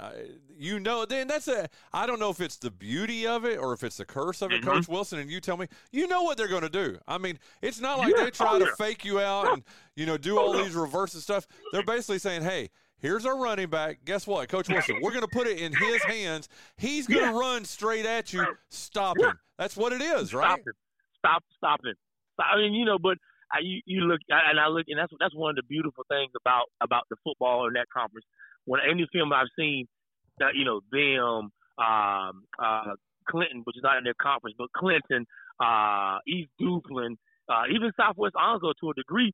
you 0.55 0.79
know, 0.79 1.07
then 1.07 1.29
that's 1.29 1.49
a. 1.49 1.67
I 1.91 2.07
don't 2.07 2.21
know 2.21 2.29
if 2.29 2.43
it's 2.43 2.57
the 2.57 2.71
beauty 2.71 3.27
of 3.27 3.47
it 3.47 3.59
or 3.59 3.73
if 3.73 3.83
it's 3.83 3.97
the 3.97 4.05
curse 4.05 4.43
of 4.43 4.53
it, 4.53 4.61
mm-hmm. 4.61 4.71
Coach 4.71 4.87
Wilson. 4.89 5.19
And 5.21 5.31
you 5.31 5.41
tell 5.41 5.57
me, 5.57 5.67
you 5.93 6.07
know 6.09 6.25
what 6.25 6.37
they're 6.37 6.47
going 6.47 6.63
to 6.63 6.69
do. 6.69 6.99
I 7.09 7.17
mean, 7.17 7.39
it's 7.63 7.81
not 7.81 7.99
like 7.99 8.15
yeah. 8.15 8.25
they 8.25 8.31
try 8.31 8.51
oh, 8.53 8.59
to 8.59 8.67
yeah. 8.67 8.71
fake 8.77 9.03
you 9.07 9.19
out 9.19 9.51
and 9.51 9.63
you 9.95 10.05
know 10.05 10.19
do 10.19 10.39
all 10.39 10.53
these 10.53 10.75
reverse 10.75 11.15
and 11.15 11.23
stuff. 11.23 11.47
They're 11.73 11.83
basically 11.83 12.19
saying, 12.19 12.43
hey. 12.43 12.71
Here's 12.99 13.27
our 13.27 13.39
running 13.39 13.69
back. 13.69 13.99
Guess 14.07 14.27
what, 14.27 14.49
Coach 14.49 14.71
Wilson? 14.71 15.01
We're 15.03 15.11
going 15.11 15.21
to 15.21 15.29
put 15.29 15.47
it 15.47 15.59
in 15.59 15.71
his 15.75 16.03
hands. 16.05 16.49
He's 16.79 17.07
going 17.07 17.31
to 17.31 17.39
run 17.39 17.67
straight 17.67 18.07
at 18.07 18.33
you. 18.33 18.43
Stop 18.71 19.19
him. 19.19 19.39
That's 19.59 19.77
what 19.77 19.93
it 19.93 20.01
is, 20.01 20.33
right? 20.33 20.47
Stop 20.47 20.61
it. 20.61 20.75
Stop. 21.19 21.45
Stop 21.59 21.81
it. 21.85 21.99
I 22.39 22.57
mean, 22.57 22.73
you 22.73 22.87
know, 22.87 22.99
but 22.99 23.19
I, 23.53 23.59
you, 23.63 23.81
you 23.87 24.01
look 24.03 24.21
and 24.29 24.59
I 24.59 24.69
look, 24.69 24.87
and 24.89 24.99
that's 24.99 25.13
that's 25.21 25.35
one 25.35 25.51
of 25.51 25.57
the 25.57 25.63
beautiful 25.63 26.05
things 26.09 26.31
about 26.41 26.67
about 26.81 27.05
the 27.11 27.17
football 27.23 27.67
in 27.67 27.75
that 27.75 27.87
conference. 27.95 28.27
When 28.65 28.81
any 28.81 29.07
film 29.13 29.33
I've 29.33 29.47
seen, 29.59 29.87
that 30.39 30.55
you 30.55 30.65
know 30.65 30.81
them, 30.91 31.51
um, 31.79 32.43
uh, 32.59 32.95
Clinton, 33.29 33.63
which 33.65 33.77
is 33.77 33.83
not 33.83 33.99
in 33.99 34.05
their 34.05 34.19
conference, 34.21 34.57
but 34.59 34.73
Clinton, 34.77 35.27
uh, 35.61 36.19
East 36.27 36.51
Duplin, 36.61 37.17
uh, 37.49 37.65
even 37.73 37.93
Southwest 37.97 38.35
Onslow 38.37 38.73
to 38.81 38.91
a 38.91 38.95
degree. 38.95 39.33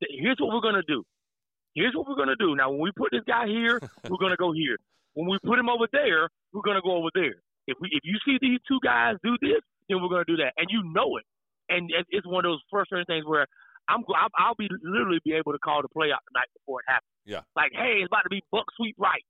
Here's 0.00 0.36
what 0.40 0.52
we're 0.52 0.60
gonna 0.60 0.82
do. 0.86 1.04
Here's 1.74 1.94
what 1.94 2.08
we're 2.08 2.16
gonna 2.16 2.36
do. 2.36 2.56
Now, 2.56 2.70
when 2.70 2.80
we 2.80 2.90
put 2.96 3.10
this 3.12 3.22
guy 3.26 3.46
here, 3.46 3.80
we're 4.08 4.18
gonna 4.18 4.36
go 4.36 4.52
here. 4.52 4.76
When 5.14 5.28
we 5.28 5.38
put 5.44 5.58
him 5.58 5.68
over 5.68 5.86
there, 5.92 6.28
we're 6.52 6.62
gonna 6.62 6.82
go 6.82 6.96
over 6.96 7.10
there. 7.14 7.36
If 7.68 7.78
we 7.80 7.88
if 7.92 8.02
you 8.02 8.18
see 8.24 8.38
these 8.40 8.58
two 8.66 8.80
guys 8.82 9.16
do 9.22 9.36
this, 9.40 9.62
then 9.88 10.02
we're 10.02 10.08
gonna 10.08 10.24
do 10.26 10.36
that, 10.38 10.52
and 10.56 10.66
you 10.70 10.82
know 10.92 11.16
it 11.18 11.24
and 11.76 11.90
it's 12.10 12.26
one 12.26 12.44
of 12.44 12.50
those 12.52 12.64
frustrating 12.70 13.06
things 13.06 13.24
where 13.26 13.46
I'm 13.88 14.04
I'll 14.38 14.54
be 14.54 14.68
literally 14.82 15.20
be 15.24 15.32
able 15.32 15.52
to 15.52 15.58
call 15.58 15.82
the 15.82 15.88
play 15.88 16.12
out 16.12 16.22
the 16.30 16.38
night 16.38 16.50
before 16.54 16.80
it 16.80 16.88
happens. 16.88 17.12
Yeah. 17.24 17.42
Like, 17.56 17.72
hey, 17.72 18.02
it's 18.02 18.10
about 18.10 18.22
to 18.22 18.30
be 18.30 18.42
buck 18.50 18.66
sweep 18.76 18.96
right. 18.98 19.24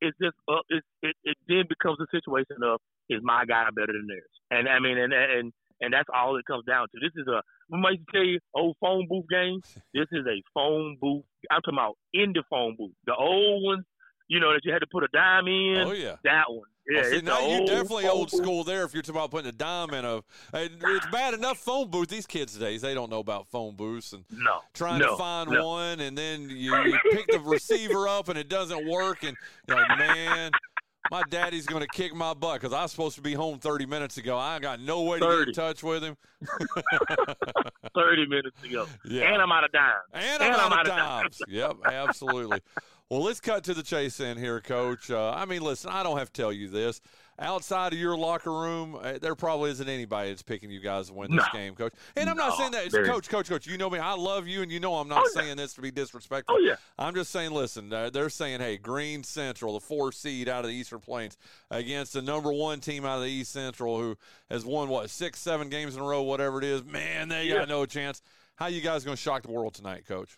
It's 0.00 0.16
just 0.22 0.36
uh, 0.46 0.62
it, 0.68 0.84
it 1.02 1.16
it 1.24 1.36
then 1.48 1.64
becomes 1.68 1.98
a 2.00 2.06
situation 2.14 2.62
of 2.62 2.80
is 3.10 3.20
my 3.22 3.44
guy 3.44 3.66
better 3.74 3.92
than 3.92 4.06
theirs, 4.06 4.34
and 4.50 4.68
I 4.68 4.78
mean, 4.78 4.96
and 4.98 5.12
and 5.12 5.52
and 5.80 5.92
that's 5.92 6.08
all 6.14 6.36
it 6.36 6.46
comes 6.46 6.64
down 6.66 6.86
to. 6.86 6.96
This 7.00 7.14
is 7.16 7.26
a 7.26 7.42
we 7.68 7.80
might 7.80 7.98
tell 8.14 8.22
you 8.22 8.38
old 8.54 8.76
phone 8.80 9.06
booth 9.08 9.26
game. 9.28 9.60
This 9.94 10.06
is 10.12 10.24
a 10.26 10.38
phone 10.54 10.96
booth. 11.00 11.24
I'm 11.50 11.62
talking 11.62 11.78
about 11.78 11.98
in 12.14 12.32
the 12.32 12.44
phone 12.48 12.76
booth, 12.78 12.94
the 13.06 13.14
old 13.14 13.64
ones 13.64 13.84
you 14.28 14.40
know, 14.40 14.52
that 14.52 14.64
you 14.64 14.72
had 14.72 14.80
to 14.80 14.86
put 14.86 15.02
a 15.04 15.08
dime 15.12 15.48
in. 15.48 15.78
Oh 15.78 15.92
yeah, 15.92 16.16
that 16.24 16.44
one. 16.48 16.68
Yeah, 16.88 17.02
oh, 17.04 17.10
see, 17.10 17.20
now 17.20 17.46
you 17.46 17.66
definitely 17.66 18.08
old 18.08 18.30
school 18.30 18.64
there. 18.64 18.84
If 18.84 18.94
you're 18.94 19.02
talking 19.02 19.16
about 19.16 19.30
putting 19.30 19.48
a 19.48 19.52
dime 19.52 19.92
in 19.92 20.06
a, 20.06 20.22
it's 20.54 21.06
bad 21.12 21.34
enough 21.34 21.58
phone 21.58 21.90
booth. 21.90 22.08
These 22.08 22.26
kids 22.26 22.56
days 22.56 22.80
they 22.80 22.94
don't 22.94 23.10
know 23.10 23.18
about 23.18 23.46
phone 23.48 23.76
booths 23.76 24.14
and 24.14 24.24
no, 24.30 24.60
trying 24.72 25.00
no, 25.00 25.10
to 25.10 25.16
find 25.16 25.50
no. 25.50 25.66
one, 25.66 26.00
and 26.00 26.16
then 26.16 26.48
you, 26.48 26.74
you 26.74 26.98
pick 27.10 27.26
the 27.28 27.40
receiver 27.40 28.08
up 28.08 28.28
and 28.28 28.38
it 28.38 28.48
doesn't 28.48 28.88
work, 28.88 29.22
and 29.22 29.36
you're 29.66 29.76
like, 29.76 29.98
man. 29.98 30.52
My 31.10 31.22
daddy's 31.30 31.64
going 31.64 31.80
to 31.80 31.88
kick 31.90 32.14
my 32.14 32.34
butt 32.34 32.60
because 32.60 32.74
I 32.74 32.82
was 32.82 32.90
supposed 32.90 33.16
to 33.16 33.22
be 33.22 33.32
home 33.32 33.60
30 33.60 33.86
minutes 33.86 34.18
ago. 34.18 34.36
I 34.36 34.58
got 34.58 34.78
no 34.78 35.04
way 35.04 35.18
to 35.18 35.24
30. 35.24 35.38
get 35.38 35.48
in 35.48 35.54
touch 35.54 35.82
with 35.82 36.02
him. 36.02 36.18
30 37.94 38.26
minutes 38.26 38.62
ago. 38.62 38.86
Yeah. 39.08 39.32
And 39.32 39.40
I'm 39.40 39.50
out 39.50 39.64
of 39.64 39.72
dimes. 39.72 39.94
And, 40.12 40.42
and 40.42 40.54
I'm, 40.54 40.70
I'm, 40.70 40.72
out, 40.72 40.80
of 40.80 40.86
dimes. 40.86 41.38
dimes. 41.38 41.40
yep, 41.48 41.76
absolutely. 41.86 42.60
Well, 43.10 43.22
let's 43.22 43.40
cut 43.40 43.64
to 43.64 43.72
the 43.72 43.82
chase 43.82 44.20
in 44.20 44.36
here, 44.36 44.60
Coach. 44.60 45.10
Uh, 45.10 45.30
I 45.30 45.46
mean, 45.46 45.62
listen, 45.62 45.90
I 45.90 46.02
don't 46.02 46.18
have 46.18 46.30
to 46.30 46.42
tell 46.42 46.52
you 46.52 46.68
this. 46.68 47.00
Outside 47.38 47.94
of 47.94 47.98
your 47.98 48.18
locker 48.18 48.52
room, 48.52 48.98
uh, 49.00 49.14
there 49.22 49.34
probably 49.34 49.70
isn't 49.70 49.88
anybody 49.88 50.28
that's 50.28 50.42
picking 50.42 50.70
you 50.70 50.80
guys 50.80 51.06
to 51.06 51.14
win 51.14 51.30
this 51.34 51.46
no. 51.54 51.58
game, 51.58 51.74
Coach. 51.74 51.94
And 52.16 52.28
I'm 52.28 52.36
no, 52.36 52.48
not 52.48 52.58
saying 52.58 52.72
that, 52.72 52.90
Coach, 53.06 53.30
Coach, 53.30 53.48
Coach. 53.48 53.66
You 53.66 53.78
know 53.78 53.88
me. 53.88 53.98
I 53.98 54.12
love 54.12 54.46
you, 54.46 54.60
and 54.60 54.70
you 54.70 54.78
know 54.78 54.96
I'm 54.96 55.08
not 55.08 55.22
oh, 55.24 55.30
saying 55.32 55.48
yeah. 55.48 55.54
this 55.54 55.72
to 55.74 55.80
be 55.80 55.90
disrespectful. 55.90 56.56
Oh 56.56 56.58
yeah. 56.58 56.74
I'm 56.98 57.14
just 57.14 57.30
saying, 57.30 57.52
listen, 57.52 57.90
uh, 57.90 58.10
they're 58.10 58.28
saying, 58.28 58.60
hey, 58.60 58.76
Greene 58.76 59.22
Central, 59.22 59.72
the 59.72 59.80
four 59.80 60.12
seed 60.12 60.46
out 60.48 60.64
of 60.64 60.70
the 60.70 60.76
Eastern 60.76 61.00
Plains, 61.00 61.38
against 61.70 62.12
the 62.12 62.20
number 62.20 62.52
one 62.52 62.80
team 62.80 63.06
out 63.06 63.18
of 63.18 63.22
the 63.22 63.30
East 63.30 63.52
Central, 63.52 63.98
who 63.98 64.18
has 64.50 64.66
won 64.66 64.88
what 64.90 65.08
six, 65.08 65.38
seven 65.38 65.70
games 65.70 65.94
in 65.94 66.02
a 66.02 66.04
row, 66.04 66.20
whatever 66.22 66.58
it 66.58 66.64
is. 66.64 66.84
Man, 66.84 67.28
they 67.28 67.44
yeah. 67.44 67.60
got 67.60 67.68
no 67.68 67.86
chance. 67.86 68.20
How 68.56 68.66
you 68.66 68.82
guys 68.82 69.04
going 69.04 69.16
to 69.16 69.22
shock 69.22 69.44
the 69.44 69.52
world 69.52 69.72
tonight, 69.72 70.04
Coach? 70.06 70.36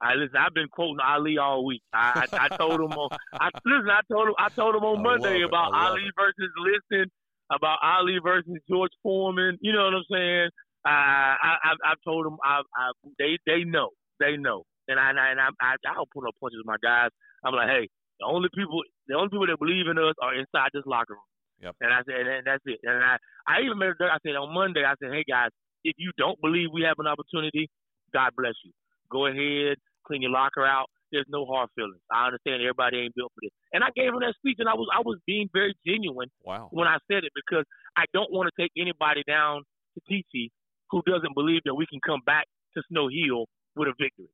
I 0.00 0.14
listen. 0.14 0.36
I've 0.38 0.54
been 0.54 0.68
quoting 0.68 1.00
Ali 1.02 1.38
all 1.38 1.64
week. 1.64 1.82
I, 1.92 2.26
I, 2.32 2.46
I 2.46 2.56
told 2.56 2.80
him 2.80 2.92
on. 2.92 3.10
I 3.32 3.50
listen. 3.64 3.90
I 3.90 4.00
told 4.10 4.28
him. 4.28 4.34
I 4.38 4.48
told 4.50 4.74
him 4.76 4.84
on 4.84 5.02
Monday 5.02 5.42
about 5.42 5.74
Ali 5.74 6.06
it. 6.06 6.14
versus 6.16 6.52
Liston, 6.58 7.10
about 7.50 7.78
Ali 7.82 8.18
versus 8.22 8.58
George 8.68 8.92
Foreman. 9.02 9.58
You 9.60 9.72
know 9.72 9.84
what 9.84 9.94
I'm 9.94 10.06
saying? 10.10 10.48
Uh, 10.86 11.34
I, 11.42 11.56
I 11.64 11.70
I've 11.92 12.02
told 12.04 12.26
them. 12.26 12.36
I, 12.44 12.62
I 12.76 12.90
they 13.18 13.38
they 13.46 13.64
know. 13.64 13.90
They 14.20 14.36
know. 14.36 14.62
And 14.86 15.00
I 15.00 15.10
and 15.10 15.40
I, 15.40 15.48
I 15.60 15.74
I'll 15.88 16.06
put 16.14 16.26
up 16.26 16.34
punches 16.40 16.58
with 16.58 16.66
my 16.66 16.78
guys. 16.82 17.10
I'm 17.44 17.54
like, 17.54 17.68
hey, 17.68 17.88
the 18.20 18.26
only 18.26 18.48
people 18.54 18.82
the 19.08 19.14
only 19.14 19.30
people 19.30 19.46
that 19.46 19.58
believe 19.58 19.86
in 19.90 19.98
us 19.98 20.14
are 20.22 20.34
inside 20.34 20.70
this 20.72 20.86
locker 20.86 21.14
room. 21.14 21.28
Yep. 21.60 21.74
And 21.80 21.92
I 21.92 22.00
said, 22.06 22.22
and 22.22 22.46
that's 22.46 22.62
it. 22.66 22.78
And 22.84 23.02
I 23.02 23.18
I 23.46 23.66
even 23.66 23.78
made. 23.78 23.98
I 23.98 24.18
said 24.22 24.38
on 24.38 24.54
Monday. 24.54 24.84
I 24.86 24.94
said, 25.02 25.10
hey 25.10 25.24
guys, 25.28 25.50
if 25.82 25.94
you 25.98 26.12
don't 26.16 26.40
believe 26.40 26.68
we 26.72 26.82
have 26.82 26.98
an 26.98 27.06
opportunity, 27.10 27.68
God 28.14 28.30
bless 28.36 28.54
you. 28.64 28.70
Go 29.10 29.26
ahead, 29.26 29.76
clean 30.08 30.22
your 30.22 30.32
locker 30.32 30.64
out. 30.64 30.88
There's 31.12 31.28
no 31.28 31.46
hard 31.46 31.68
feelings. 31.76 32.00
I 32.12 32.26
understand 32.26 32.60
everybody 32.60 33.00
ain't 33.00 33.14
built 33.14 33.32
for 33.32 33.40
this. 33.44 33.52
And 33.72 33.84
I 33.84 33.88
gave 33.96 34.12
him 34.12 34.20
that 34.20 34.34
speech, 34.36 34.56
and 34.58 34.68
I 34.68 34.74
was 34.74 34.88
I 34.92 35.00
was 35.00 35.20
being 35.26 35.48
very 35.52 35.76
genuine 35.86 36.28
wow. 36.44 36.68
when 36.72 36.88
I 36.88 36.98
said 37.10 37.24
it 37.24 37.32
because 37.36 37.64
I 37.96 38.04
don't 38.12 38.32
want 38.32 38.48
to 38.48 38.54
take 38.60 38.72
anybody 38.76 39.22
down 39.28 39.62
to 39.94 39.98
TC 40.04 40.48
who 40.90 41.02
doesn't 41.06 41.34
believe 41.34 41.60
that 41.64 41.74
we 41.74 41.86
can 41.86 42.00
come 42.00 42.20
back 42.24 42.44
to 42.76 42.82
Snow 42.88 43.08
Hill 43.08 43.46
with 43.76 43.88
a 43.88 43.94
victory. 44.00 44.32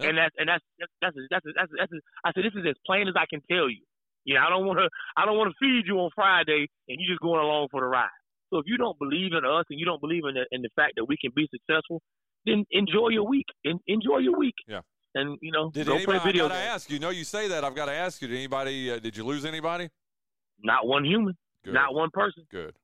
And 0.00 0.16
that's 0.16 0.34
and 0.38 0.48
that's 0.48 0.64
that's 0.78 0.92
that's 1.02 1.16
that's, 1.28 1.44
that's, 1.44 1.72
that's, 1.76 1.90
that's 1.90 1.92
I 2.24 2.32
said 2.32 2.44
this 2.44 2.56
is 2.56 2.64
as 2.64 2.78
plain 2.86 3.08
as 3.08 3.14
I 3.18 3.26
can 3.28 3.42
tell 3.50 3.68
you. 3.68 3.84
You 4.24 4.34
know, 4.34 4.42
I 4.46 4.48
don't 4.48 4.64
want 4.64 4.78
to 4.78 4.88
I 5.16 5.26
don't 5.26 5.36
want 5.36 5.52
to 5.52 5.58
feed 5.60 5.84
you 5.86 5.98
on 6.00 6.10
Friday 6.14 6.68
and 6.88 6.96
you 6.96 7.04
just 7.06 7.20
going 7.20 7.40
along 7.40 7.68
for 7.70 7.80
the 7.80 7.86
ride. 7.86 8.14
So 8.48 8.58
if 8.58 8.66
you 8.66 8.76
don't 8.76 8.98
believe 8.98 9.32
in 9.32 9.44
us 9.44 9.64
and 9.70 9.78
you 9.78 9.86
don't 9.86 10.00
believe 10.00 10.24
in 10.26 10.34
the, 10.34 10.44
in 10.50 10.62
the 10.62 10.70
fact 10.74 10.94
that 10.96 11.06
we 11.06 11.16
can 11.16 11.30
be 11.34 11.46
successful, 11.52 12.02
then 12.46 12.64
enjoy 12.70 13.08
your 13.08 13.26
week. 13.26 13.46
En- 13.64 13.80
enjoy 13.86 14.18
your 14.18 14.38
week. 14.38 14.54
Yeah. 14.66 14.80
And 15.14 15.38
you 15.42 15.50
know, 15.50 15.70
did 15.70 15.86
go 15.86 15.94
anybody, 15.94 16.18
play 16.18 16.28
video. 16.30 16.46
I 16.46 16.48
gotta 16.48 16.60
ask 16.60 16.90
you. 16.90 16.98
Know 16.98 17.10
you 17.10 17.24
say 17.24 17.48
that. 17.48 17.64
I've 17.64 17.74
got 17.74 17.86
to 17.86 17.92
ask 17.92 18.22
you. 18.22 18.28
Did 18.28 18.36
anybody? 18.36 18.92
Uh, 18.92 18.98
did 19.00 19.16
you 19.16 19.24
lose 19.24 19.44
anybody? 19.44 19.88
Not 20.62 20.86
one 20.86 21.04
human. 21.04 21.36
Good. 21.64 21.74
Not 21.74 21.94
one 21.94 22.10
person. 22.12 22.44
Good. 22.50 22.74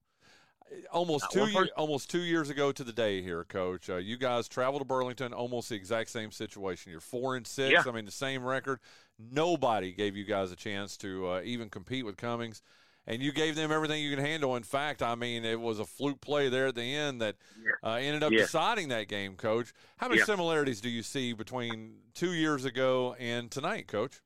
Almost 0.91 1.25
Not 1.25 1.33
two 1.33 1.51
years, 1.53 1.69
almost 1.77 2.11
two 2.11 2.23
years 2.23 2.51
ago 2.51 2.73
to 2.73 2.83
the 2.83 2.93
day 2.93 3.23
here, 3.23 3.45
Coach. 3.45 3.89
Uh, 3.89 3.97
you 3.97 4.17
guys 4.17 4.49
traveled 4.49 4.83
to 4.83 4.85
Burlington, 4.85 5.33
almost 5.33 5.69
the 5.69 5.77
exact 5.77 6.11
same 6.11 6.33
situation. 6.33 6.91
You're 6.91 7.01
four 7.01 7.37
and 7.37 7.47
six. 7.47 7.73
Yeah. 7.73 7.85
I 7.87 7.95
mean, 7.95 8.05
the 8.05 8.11
same 8.11 8.45
record. 8.45 8.81
Nobody 9.17 9.93
gave 9.93 10.17
you 10.17 10.25
guys 10.25 10.51
a 10.51 10.57
chance 10.57 10.97
to 10.99 11.29
uh, 11.29 11.41
even 11.45 11.71
compete 11.71 12.05
with 12.05 12.17
Cummings 12.17 12.63
and 13.07 13.23
you 13.23 13.33
gave 13.33 13.55
them 13.55 13.71
everything 13.71 14.03
you 14.03 14.15
can 14.15 14.25
handle. 14.25 14.57
In 14.57 14.63
fact, 14.63 15.03
I 15.03 15.15
mean, 15.15 15.45
it 15.45 15.61
was 15.61 15.79
a 15.79 15.85
fluke 15.85 16.21
play 16.21 16.49
there 16.49 16.67
at 16.67 16.75
the 16.75 16.83
end 16.83 17.21
that 17.21 17.37
uh, 17.85 17.93
ended 17.93 18.23
up 18.23 18.33
yeah. 18.33 18.41
deciding 18.41 18.89
that 18.89 19.09
game, 19.09 19.37
Coach. 19.37 19.73
How 19.97 20.09
many 20.09 20.21
yeah. 20.21 20.27
similarities 20.27 20.81
do 20.81 20.89
you 20.89 21.03
see 21.03 21.33
between 21.33 21.99
two 22.15 22.33
years 22.33 22.65
ago 22.65 23.15
and 23.19 23.51
tonight, 23.51 23.87
Coach? 23.87 24.21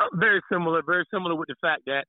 Uh, 0.00 0.06
very 0.14 0.40
similar. 0.50 0.82
Very 0.82 1.04
similar 1.12 1.34
with 1.34 1.48
the 1.48 1.56
fact 1.60 1.82
that, 1.86 2.04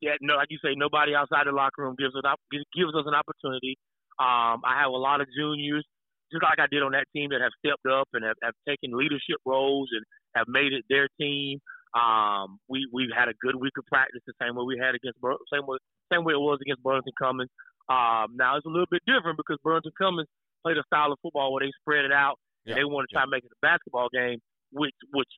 yeah, 0.00 0.12
no, 0.20 0.34
like 0.34 0.48
you 0.50 0.58
say, 0.62 0.74
nobody 0.76 1.14
outside 1.14 1.46
the 1.46 1.52
locker 1.52 1.82
room 1.82 1.96
gives 1.98 2.14
us 2.14 2.22
gives 2.52 2.94
us 2.94 3.04
an 3.06 3.14
opportunity. 3.14 3.78
Um, 4.20 4.62
I 4.64 4.78
have 4.80 4.90
a 4.90 4.96
lot 4.96 5.20
of 5.20 5.26
juniors, 5.34 5.84
just 6.30 6.42
like 6.42 6.60
I 6.60 6.66
did 6.70 6.82
on 6.82 6.92
that 6.92 7.06
team, 7.14 7.30
that 7.30 7.40
have 7.40 7.52
stepped 7.58 7.86
up 7.86 8.08
and 8.12 8.24
have, 8.24 8.36
have 8.42 8.54
taken 8.68 8.96
leadership 8.96 9.40
roles 9.46 9.88
and 9.90 10.04
have 10.36 10.46
made 10.48 10.72
it 10.72 10.84
their 10.88 11.08
team. 11.18 11.58
Um, 11.92 12.58
we 12.68 12.88
we've 12.92 13.12
had 13.14 13.28
a 13.28 13.36
good 13.40 13.56
week 13.56 13.76
of 13.76 13.84
practice, 13.86 14.22
the 14.26 14.32
same 14.40 14.56
way 14.56 14.64
we 14.64 14.78
had 14.80 14.94
against 14.94 15.20
same 15.52 15.66
way 15.66 15.76
same 16.12 16.24
way 16.24 16.32
it 16.32 16.40
was 16.40 16.58
against 16.62 16.82
Burlington 16.82 17.12
Cummings. 17.20 17.50
Um, 17.88 18.32
now 18.36 18.56
it's 18.56 18.66
a 18.66 18.72
little 18.72 18.88
bit 18.90 19.02
different 19.06 19.36
because 19.36 19.58
Burlington 19.62 19.92
Cummings 20.00 20.28
played 20.64 20.78
a 20.78 20.84
style 20.86 21.12
of 21.12 21.18
football 21.20 21.52
where 21.52 21.66
they 21.66 21.72
spread 21.80 22.04
it 22.04 22.12
out 22.12 22.38
yeah. 22.64 22.72
and 22.72 22.80
they 22.80 22.84
want 22.84 23.08
to 23.08 23.12
yeah. 23.12 23.20
try 23.20 23.24
to 23.24 23.30
make 23.30 23.44
it 23.44 23.52
a 23.52 23.60
basketball 23.60 24.08
game, 24.12 24.38
which 24.72 24.94
which 25.12 25.28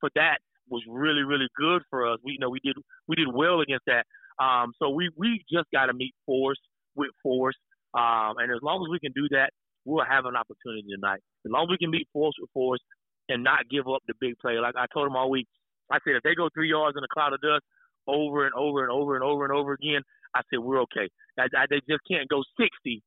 for 0.00 0.08
that 0.14 0.38
was 0.70 0.82
really 0.88 1.22
really 1.22 1.48
good 1.56 1.82
for 1.90 2.10
us. 2.10 2.18
We 2.24 2.32
you 2.32 2.38
know 2.38 2.50
we 2.50 2.60
did 2.64 2.76
we 3.06 3.16
did 3.16 3.28
well 3.28 3.60
against 3.60 3.84
that. 3.86 4.06
Um, 4.42 4.72
so 4.78 4.88
we 4.90 5.10
we 5.16 5.44
just 5.50 5.66
got 5.72 5.86
to 5.86 5.94
meet 5.94 6.14
force 6.24 6.60
with 6.94 7.10
force, 7.22 7.56
um, 7.94 8.38
and 8.38 8.50
as 8.52 8.62
long 8.62 8.80
as 8.80 8.88
we 8.90 8.98
can 8.98 9.12
do 9.12 9.28
that, 9.30 9.50
we'll 9.84 10.04
have 10.04 10.26
an 10.26 10.36
opportunity 10.36 10.86
tonight. 10.94 11.20
As 11.44 11.50
long 11.50 11.64
as 11.64 11.70
we 11.70 11.78
can 11.78 11.90
meet 11.90 12.08
force 12.12 12.34
with 12.40 12.50
force 12.52 12.80
and 13.28 13.42
not 13.42 13.68
give 13.70 13.88
up 13.88 14.02
the 14.06 14.14
big 14.20 14.38
play, 14.38 14.58
like 14.58 14.76
I 14.76 14.86
told 14.92 15.06
them 15.06 15.16
all 15.16 15.30
week, 15.30 15.48
I 15.90 15.98
said 16.04 16.16
if 16.16 16.22
they 16.22 16.34
go 16.34 16.48
three 16.52 16.70
yards 16.70 16.96
in 16.96 17.04
a 17.04 17.08
cloud 17.08 17.32
of 17.32 17.40
dust 17.40 17.64
over 18.06 18.44
and 18.46 18.54
over 18.54 18.82
and 18.82 18.92
over 18.92 19.14
and 19.14 19.24
over 19.24 19.44
and 19.44 19.52
over 19.52 19.72
again, 19.72 20.02
I 20.34 20.40
said 20.50 20.60
we're 20.60 20.82
okay. 20.82 21.08
I, 21.38 21.44
I, 21.56 21.66
they 21.68 21.80
just 21.88 22.02
can't 22.10 22.28
go 22.28 22.42
sixty, 22.58 23.02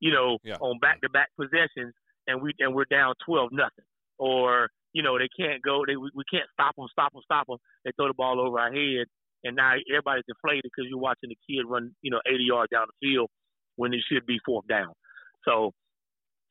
you 0.00 0.12
know, 0.12 0.38
yeah. 0.42 0.56
on 0.60 0.78
back 0.78 1.00
to 1.02 1.08
back 1.08 1.28
possessions, 1.38 1.94
and 2.26 2.42
we 2.42 2.52
and 2.58 2.74
we're 2.74 2.90
down 2.90 3.14
twelve 3.24 3.50
nothing, 3.52 3.84
or 4.18 4.68
you 4.92 5.02
know 5.02 5.18
they 5.18 5.28
can't 5.38 5.62
go. 5.62 5.84
They 5.86 5.96
we, 5.96 6.10
we 6.14 6.24
can't 6.30 6.48
stop 6.52 6.76
them, 6.76 6.86
stop 6.90 7.12
them, 7.12 7.22
stop 7.24 7.46
them. 7.46 7.58
They 7.84 7.92
throw 7.96 8.08
the 8.08 8.14
ball 8.14 8.40
over 8.40 8.58
our 8.58 8.72
head, 8.72 9.06
and 9.44 9.56
now 9.56 9.74
everybody's 9.90 10.24
deflated 10.26 10.64
because 10.64 10.88
you're 10.90 10.98
watching 10.98 11.30
the 11.30 11.38
kid 11.48 11.66
run, 11.68 11.94
you 12.02 12.10
know, 12.10 12.20
eighty 12.26 12.44
yards 12.44 12.70
down 12.70 12.86
the 12.88 13.06
field 13.06 13.28
when 13.76 13.92
it 13.92 14.00
should 14.10 14.26
be 14.26 14.38
fourth 14.44 14.66
down. 14.66 14.92
So, 15.44 15.72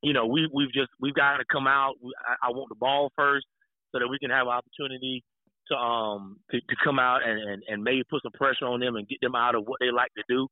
you 0.02 0.14
know, 0.14 0.26
we 0.26 0.48
we've 0.54 0.74
just 0.74 0.92
we've 1.00 1.16
got 1.16 1.38
to 1.38 1.46
come 1.52 1.68
out. 1.68 1.96
I, 2.28 2.48
I 2.48 2.52
want 2.52 2.70
the 2.70 2.76
ball 2.76 3.12
first 3.16 3.46
so 3.92 4.00
that 4.00 4.08
we 4.08 4.20
can 4.20 4.30
have 4.30 4.48
an 4.48 4.54
opportunity 4.54 5.24
to 5.70 5.76
um 5.76 6.38
to, 6.52 6.60
to 6.60 6.76
come 6.84 7.00
out 7.00 7.22
and, 7.28 7.40
and, 7.40 7.64
and 7.68 7.84
maybe 7.84 8.04
put 8.10 8.22
some 8.24 8.32
pressure 8.34 8.66
on 8.66 8.80
them 8.80 8.96
and 8.96 9.08
get 9.08 9.20
them 9.22 9.36
out 9.36 9.56
of 9.56 9.64
what 9.66 9.80
they 9.80 9.92
like 9.92 10.12
to 10.16 10.24
do. 10.28 10.48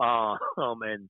Uh, 0.00 0.36
um, 0.60 0.82
and 0.82 1.08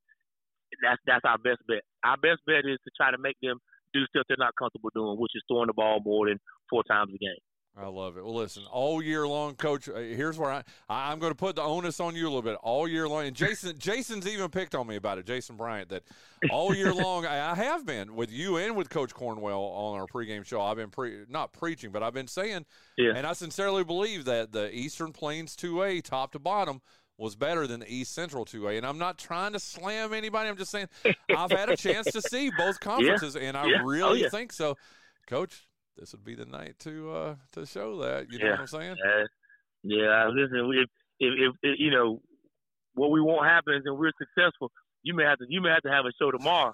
that's 0.82 1.00
that's 1.06 1.24
our 1.24 1.38
best 1.38 1.60
bet. 1.66 1.82
Our 2.04 2.16
best 2.16 2.40
bet 2.46 2.68
is 2.68 2.78
to 2.84 2.90
try 2.96 3.10
to 3.10 3.18
make 3.18 3.36
them 3.42 3.58
do 3.94 4.04
stuff 4.06 4.24
they're 4.28 4.36
not 4.38 4.56
comfortable 4.58 4.90
doing, 4.94 5.18
which 5.18 5.32
is 5.34 5.42
throwing 5.48 5.68
the 5.68 5.72
ball 5.72 6.00
more 6.04 6.28
than 6.28 6.38
four 6.68 6.82
times 6.84 7.12
a 7.14 7.18
game. 7.18 7.40
I 7.80 7.86
love 7.86 8.16
it. 8.16 8.24
Well, 8.24 8.34
listen, 8.34 8.64
all 8.72 9.00
year 9.00 9.26
long, 9.26 9.54
Coach. 9.54 9.88
Uh, 9.88 9.94
here's 9.98 10.36
where 10.36 10.50
I, 10.50 10.62
I 10.88 11.12
am 11.12 11.20
going 11.20 11.30
to 11.30 11.36
put 11.36 11.54
the 11.54 11.62
onus 11.62 12.00
on 12.00 12.16
you 12.16 12.24
a 12.24 12.28
little 12.30 12.42
bit. 12.42 12.56
All 12.62 12.88
year 12.88 13.08
long, 13.08 13.26
and 13.26 13.36
Jason 13.36 13.74
Jason's 13.78 14.26
even 14.26 14.48
picked 14.50 14.74
on 14.74 14.86
me 14.88 14.96
about 14.96 15.18
it. 15.18 15.26
Jason 15.26 15.56
Bryant, 15.56 15.88
that 15.90 16.02
all 16.50 16.74
year 16.74 16.92
long 16.92 17.24
I, 17.24 17.52
I 17.52 17.54
have 17.54 17.86
been 17.86 18.16
with 18.16 18.32
you 18.32 18.56
and 18.56 18.74
with 18.76 18.90
Coach 18.90 19.14
Cornwell 19.14 19.60
on 19.60 19.98
our 20.00 20.06
pregame 20.06 20.44
show. 20.44 20.60
I've 20.60 20.76
been 20.76 20.90
pre 20.90 21.20
not 21.28 21.52
preaching, 21.52 21.92
but 21.92 22.02
I've 22.02 22.14
been 22.14 22.26
saying, 22.26 22.66
Yeah. 22.96 23.12
and 23.14 23.24
I 23.26 23.32
sincerely 23.32 23.84
believe 23.84 24.24
that 24.24 24.50
the 24.50 24.74
Eastern 24.76 25.12
Plains 25.12 25.54
2A, 25.54 26.02
top 26.02 26.32
to 26.32 26.40
bottom, 26.40 26.80
was 27.16 27.36
better 27.36 27.66
than 27.68 27.80
the 27.80 27.92
East 27.94 28.12
Central 28.12 28.44
2A. 28.44 28.76
And 28.78 28.86
I'm 28.86 28.98
not 28.98 29.18
trying 29.18 29.52
to 29.52 29.60
slam 29.60 30.12
anybody. 30.12 30.48
I'm 30.48 30.56
just 30.56 30.70
saying 30.72 30.88
I've 31.36 31.52
had 31.52 31.68
a 31.68 31.76
chance 31.76 32.06
to 32.12 32.20
see 32.22 32.50
both 32.58 32.80
conferences, 32.80 33.36
and 33.36 33.56
I 33.56 33.66
Yeah. 33.66 33.78
Oh, 33.82 33.84
really 33.86 34.22
yeah. 34.22 34.28
think 34.30 34.52
so, 34.52 34.76
Coach. 35.28 35.67
This 35.98 36.12
would 36.12 36.24
be 36.24 36.34
the 36.34 36.46
night 36.46 36.78
to 36.80 37.10
uh, 37.12 37.34
to 37.52 37.66
show 37.66 37.96
that. 37.98 38.30
You 38.30 38.38
know 38.38 38.44
Yeah. 38.46 38.50
what 38.52 38.60
I'm 38.60 38.66
saying? 38.68 38.96
Uh, 39.04 39.26
yeah, 39.82 40.28
listen, 40.28 40.70
if, 40.74 40.88
if, 41.20 41.32
if, 41.38 41.54
if 41.62 41.78
you 41.78 41.90
know 41.90 42.20
what 42.94 43.10
we 43.10 43.20
want 43.20 43.48
happens 43.48 43.82
and 43.86 43.98
we're 43.98 44.12
successful, 44.18 44.70
you 45.08 45.14
may 45.14 45.24
have 45.24 45.38
to 45.38 45.46
you 45.48 45.60
may 45.62 45.70
have 45.70 45.82
to 45.82 45.90
have 45.90 46.04
a 46.04 46.12
show 46.20 46.30
tomorrow. 46.30 46.72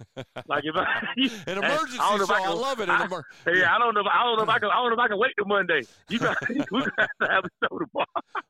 like 0.48 0.64
if 0.64 0.74
I, 0.74 0.84
An 1.50 1.58
emergency 1.64 1.98
I 2.00 2.10
don't 2.10 2.18
know 2.18 2.24
if 2.24 2.28
show. 2.28 2.34
I 2.34 2.42
I, 2.42 2.50
love 2.50 2.80
it. 2.80 2.88
I- 2.88 3.04
emer- 3.04 3.24
yeah, 3.54 3.74
I 3.74 3.78
don't 3.78 3.94
know. 3.94 4.00
If, 4.00 4.06
I 4.12 4.24
don't 4.24 4.36
know 4.36 4.42
if 4.42 4.48
I 4.48 4.58
can. 4.58 4.70
I 4.70 4.74
don't 4.76 4.88
know 4.90 4.94
if 4.94 4.98
I 4.98 5.08
can 5.08 5.18
wait 5.18 5.32
till 5.38 5.46
Monday. 5.46 5.82
You 6.08 6.18
got 6.18 6.36
we 6.48 6.80
got 6.96 7.08
to 7.22 7.28
have 7.30 7.44
a 7.44 7.48
show 7.62 7.78
tomorrow. 7.78 8.06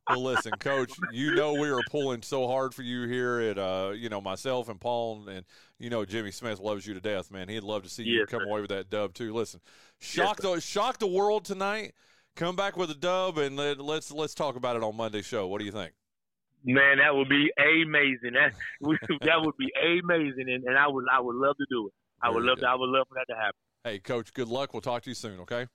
well, 0.08 0.22
listen, 0.22 0.52
Coach. 0.58 0.92
You 1.12 1.34
know 1.34 1.52
we 1.52 1.68
are 1.68 1.80
pulling 1.90 2.22
so 2.22 2.48
hard 2.48 2.74
for 2.74 2.82
you 2.82 3.06
here 3.06 3.40
at 3.40 3.58
uh, 3.58 3.92
you 3.94 4.08
know 4.08 4.20
myself 4.22 4.68
and 4.70 4.80
Paul 4.80 5.28
and 5.28 5.44
you 5.78 5.90
know 5.90 6.04
Jimmy 6.06 6.30
Smith 6.30 6.58
loves 6.60 6.86
you 6.86 6.94
to 6.94 7.00
death, 7.00 7.30
man. 7.30 7.48
He'd 7.50 7.62
love 7.62 7.82
to 7.82 7.90
see 7.90 8.04
you 8.04 8.24
come 8.26 8.40
sir. 8.40 8.48
away 8.48 8.60
with 8.62 8.70
that 8.70 8.88
dub 8.90 9.12
too. 9.14 9.34
Listen, 9.34 9.60
shock 10.00 10.38
the 10.38 10.60
shock 10.60 10.98
the 10.98 11.06
world 11.06 11.44
tonight. 11.44 11.92
Come 12.36 12.56
back 12.56 12.76
with 12.76 12.90
a 12.90 12.94
dub 12.94 13.38
and 13.38 13.56
let, 13.56 13.78
let's 13.78 14.10
let's 14.10 14.34
talk 14.34 14.56
about 14.56 14.74
it 14.76 14.82
on 14.82 14.96
Monday's 14.96 15.26
show. 15.26 15.46
What 15.46 15.58
do 15.60 15.64
you 15.66 15.70
think? 15.72 15.92
Man, 16.64 16.98
that 16.98 17.14
would 17.14 17.28
be 17.28 17.50
amazing. 17.58 18.32
That 18.32 18.54
that 19.20 19.42
would 19.42 19.56
be 19.58 19.70
amazing, 19.82 20.46
and, 20.48 20.64
and 20.64 20.78
I 20.78 20.88
would 20.88 21.04
I 21.12 21.20
would 21.20 21.36
love 21.36 21.56
to 21.58 21.66
do 21.70 21.88
it. 21.88 21.92
I 22.22 22.30
would 22.30 22.42
love 22.42 22.58
to. 22.60 22.68
I 22.68 22.74
would 22.74 22.88
love 22.88 23.06
for 23.08 23.14
that 23.14 23.32
to 23.32 23.38
happen. 23.38 23.58
Hey, 23.84 23.98
Coach. 23.98 24.32
Good 24.32 24.48
luck. 24.48 24.72
We'll 24.72 24.80
talk 24.80 25.02
to 25.02 25.10
you 25.10 25.14
soon. 25.14 25.40
Okay. 25.40 25.66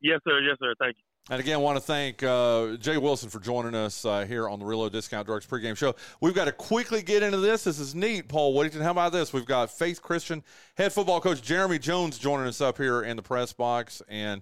Yes, 0.00 0.20
sir. 0.26 0.40
Yes, 0.40 0.56
sir. 0.60 0.74
Thank 0.80 0.96
you. 0.96 1.02
And 1.30 1.40
again, 1.40 1.54
I 1.54 1.58
want 1.58 1.76
to 1.76 1.82
thank 1.82 2.22
uh, 2.22 2.76
Jay 2.76 2.96
Wilson 2.96 3.28
for 3.28 3.38
joining 3.38 3.74
us 3.74 4.04
uh, 4.06 4.24
here 4.24 4.48
on 4.48 4.58
the 4.58 4.64
Realo 4.64 4.90
Discount 4.90 5.26
Drugs 5.26 5.46
pregame 5.46 5.76
show. 5.76 5.94
We've 6.22 6.34
got 6.34 6.46
to 6.46 6.52
quickly 6.52 7.02
get 7.02 7.22
into 7.22 7.36
this. 7.36 7.64
This 7.64 7.78
is 7.78 7.94
neat, 7.94 8.28
Paul 8.28 8.54
Whittington. 8.54 8.80
How 8.80 8.92
about 8.92 9.12
this? 9.12 9.30
We've 9.30 9.44
got 9.44 9.70
Faith 9.70 10.00
Christian 10.00 10.42
head 10.78 10.90
football 10.90 11.20
coach 11.20 11.42
Jeremy 11.42 11.78
Jones 11.78 12.18
joining 12.18 12.46
us 12.46 12.62
up 12.62 12.78
here 12.78 13.02
in 13.02 13.16
the 13.16 13.22
press 13.22 13.52
box. 13.52 14.00
And 14.08 14.40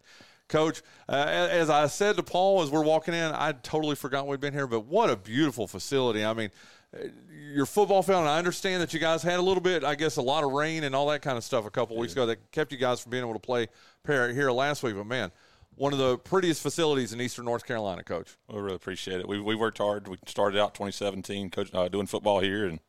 Coach, 0.48 0.82
uh, 1.08 1.26
as 1.26 1.70
I 1.70 1.86
said 1.86 2.16
to 2.16 2.22
Paul 2.22 2.62
as 2.62 2.70
we're 2.70 2.84
walking 2.84 3.14
in, 3.14 3.32
I 3.32 3.52
totally 3.52 3.96
forgot 3.96 4.26
we'd 4.26 4.40
been 4.40 4.52
here, 4.52 4.66
but 4.66 4.86
what 4.86 5.10
a 5.10 5.16
beautiful 5.16 5.66
facility. 5.66 6.24
I 6.24 6.34
mean, 6.34 6.50
uh, 6.94 7.08
your 7.52 7.66
football 7.66 8.02
field, 8.02 8.20
and 8.20 8.28
I 8.28 8.38
understand 8.38 8.80
that 8.80 8.94
you 8.94 9.00
guys 9.00 9.22
had 9.22 9.40
a 9.40 9.42
little 9.42 9.62
bit, 9.62 9.82
I 9.82 9.96
guess, 9.96 10.16
a 10.16 10.22
lot 10.22 10.44
of 10.44 10.52
rain 10.52 10.84
and 10.84 10.94
all 10.94 11.08
that 11.08 11.22
kind 11.22 11.36
of 11.36 11.42
stuff 11.42 11.66
a 11.66 11.70
couple 11.70 11.96
weeks 11.96 12.12
ago 12.12 12.26
that 12.26 12.50
kept 12.52 12.70
you 12.70 12.78
guys 12.78 13.00
from 13.00 13.10
being 13.10 13.24
able 13.24 13.32
to 13.32 13.40
play 13.40 13.66
pair 14.04 14.32
here 14.32 14.52
last 14.52 14.82
week. 14.84 14.94
But 14.94 15.06
man, 15.06 15.32
one 15.74 15.92
of 15.92 15.98
the 15.98 16.18
prettiest 16.18 16.62
facilities 16.62 17.12
in 17.12 17.20
Eastern 17.20 17.44
North 17.44 17.66
Carolina, 17.66 18.04
Coach. 18.04 18.36
We 18.48 18.60
really 18.60 18.76
appreciate 18.76 19.20
it. 19.20 19.28
We 19.28 19.40
we 19.40 19.54
worked 19.54 19.78
hard. 19.78 20.06
We 20.08 20.16
started 20.26 20.60
out 20.60 20.74
2017, 20.74 21.50
coach 21.50 21.70
uh, 21.74 21.88
doing 21.88 22.06
football 22.06 22.40
here, 22.40 22.66
and 22.66 22.80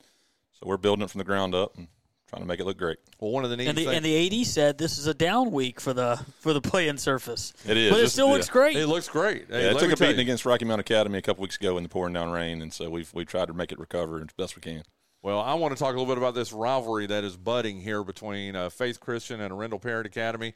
so 0.53 0.66
we're 0.66 0.78
building 0.78 1.03
it 1.03 1.10
from 1.10 1.20
the 1.20 1.26
ground 1.26 1.55
up 1.55 1.76
and 1.78 1.88
trying 2.28 2.41
to 2.41 2.47
make 2.47 2.59
it 2.59 2.65
look 2.65 2.78
great. 2.78 2.97
Well, 3.19 3.32
one 3.32 3.43
of 3.43 3.49
the 3.49 3.57
neat 3.57 3.67
And 3.67 3.78
the, 3.78 3.86
things. 3.86 3.95
and 3.95 4.05
the 4.05 4.41
AD 4.41 4.45
said 4.47 4.78
this 4.78 4.97
is 4.97 5.07
a 5.07 5.13
down 5.13 5.51
week 5.51 5.80
for 5.80 5.93
the 5.93 6.17
for 6.39 6.53
the 6.53 6.61
playing 6.61 6.97
surface. 6.97 7.53
It 7.65 7.78
is. 7.78 7.91
but 7.91 7.99
it 8.01 8.09
still 8.09 8.28
yeah. 8.28 8.34
looks 8.34 8.49
great. 8.49 8.75
it 8.75 8.88
looks 8.88 9.07
great. 9.07 9.47
Hey, 9.49 9.63
yeah, 9.63 9.69
it 9.69 9.73
let 9.73 9.80
took 9.82 9.91
a 9.93 9.97
beating 9.97 10.15
you. 10.17 10.21
against 10.21 10.45
Rocky 10.45 10.65
Mount 10.65 10.82
Academy 10.82 11.17
a 11.17 11.21
couple 11.21 11.41
weeks 11.41 11.55
ago 11.57 11.78
in 11.78 11.84
the 11.84 11.89
pouring 11.89 12.13
down 12.13 12.32
rain, 12.32 12.61
and 12.61 12.73
so 12.73 12.89
we've 12.89 13.13
we 13.13 13.25
tried 13.25 13.47
to 13.47 13.53
make 13.53 13.71
it 13.71 13.80
recover 13.80 14.19
as 14.19 14.28
best 14.38 14.55
we 14.55 14.61
can. 14.61 14.84
Well, 15.23 15.39
I 15.41 15.55
want 15.55 15.75
to 15.75 15.80
talk 15.80 15.95
a 15.95 15.97
little 15.97 16.05
bit 16.05 16.19
about 16.19 16.36
this 16.36 16.53
rivalry 16.53 17.07
that 17.07 17.23
is 17.23 17.36
budding 17.36 17.82
here 17.82 18.03
between 18.03 18.55
uh, 18.55 18.69
Faith 18.69 18.99
Christian 18.99 19.41
and 19.41 19.51
Arendell 19.51 19.82
Parrott 19.82 20.05
Academy. 20.05 20.53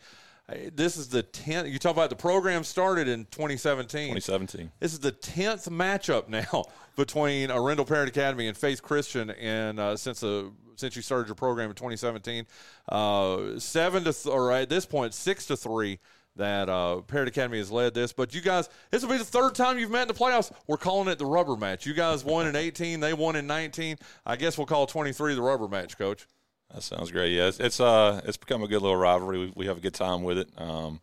This 0.75 0.97
is 0.97 1.09
the 1.09 1.23
10th. 1.23 1.71
You 1.71 1.79
talk 1.79 1.93
about 1.93 2.09
the 2.09 2.15
program 2.15 2.63
started 2.63 3.07
in 3.07 3.25
2017. 3.31 4.15
2017. 4.15 4.71
This 4.79 4.93
is 4.93 4.99
the 4.99 5.11
10th 5.11 5.69
matchup 5.69 6.27
now 6.27 6.65
between 6.95 7.49
Arendell 7.49 7.87
Parrott 7.87 8.09
Academy 8.09 8.47
and 8.47 8.57
Faith 8.57 8.81
Christian 8.81 9.29
and 9.31 9.79
uh, 9.79 9.97
since 9.97 10.21
the 10.21 10.51
since 10.75 10.95
you 10.95 11.01
started 11.01 11.27
your 11.27 11.35
program 11.35 11.69
in 11.69 11.75
2017. 11.75 12.45
Uh, 12.89 13.59
seven 13.59 14.03
to 14.03 14.13
th- 14.13 14.25
or 14.25 14.51
at 14.51 14.69
this 14.69 14.85
point 14.85 15.13
six 15.13 15.45
to 15.45 15.55
three 15.55 15.99
that 16.37 16.69
uh, 16.69 17.01
Parrott 17.01 17.27
Academy 17.27 17.57
has 17.57 17.71
led 17.71 17.93
this. 17.93 18.13
But 18.13 18.33
you 18.33 18.41
guys, 18.41 18.69
this 18.89 19.03
will 19.03 19.11
be 19.11 19.17
the 19.17 19.25
third 19.25 19.53
time 19.53 19.77
you've 19.77 19.91
met 19.91 20.03
in 20.03 20.07
the 20.07 20.13
playoffs. 20.13 20.51
We're 20.67 20.77
calling 20.77 21.07
it 21.09 21.19
the 21.19 21.25
rubber 21.25 21.55
match. 21.55 21.85
You 21.85 21.93
guys 21.93 22.23
won 22.23 22.47
in 22.47 22.55
18, 22.55 22.99
they 22.99 23.13
won 23.13 23.35
in 23.35 23.47
19. 23.47 23.97
I 24.25 24.35
guess 24.35 24.57
we'll 24.57 24.67
call 24.67 24.87
23 24.87 25.35
the 25.35 25.41
rubber 25.41 25.67
match, 25.67 25.97
Coach. 25.97 26.27
That 26.73 26.83
sounds 26.83 27.11
great. 27.11 27.33
Yeah, 27.33 27.47
it's, 27.47 27.59
it's 27.59 27.79
uh 27.79 28.21
it's 28.25 28.37
become 28.37 28.63
a 28.63 28.67
good 28.67 28.81
little 28.81 28.95
rivalry. 28.97 29.37
We, 29.39 29.53
we 29.55 29.65
have 29.67 29.77
a 29.77 29.81
good 29.81 29.93
time 29.93 30.23
with 30.23 30.37
it. 30.37 30.49
Um, 30.57 31.01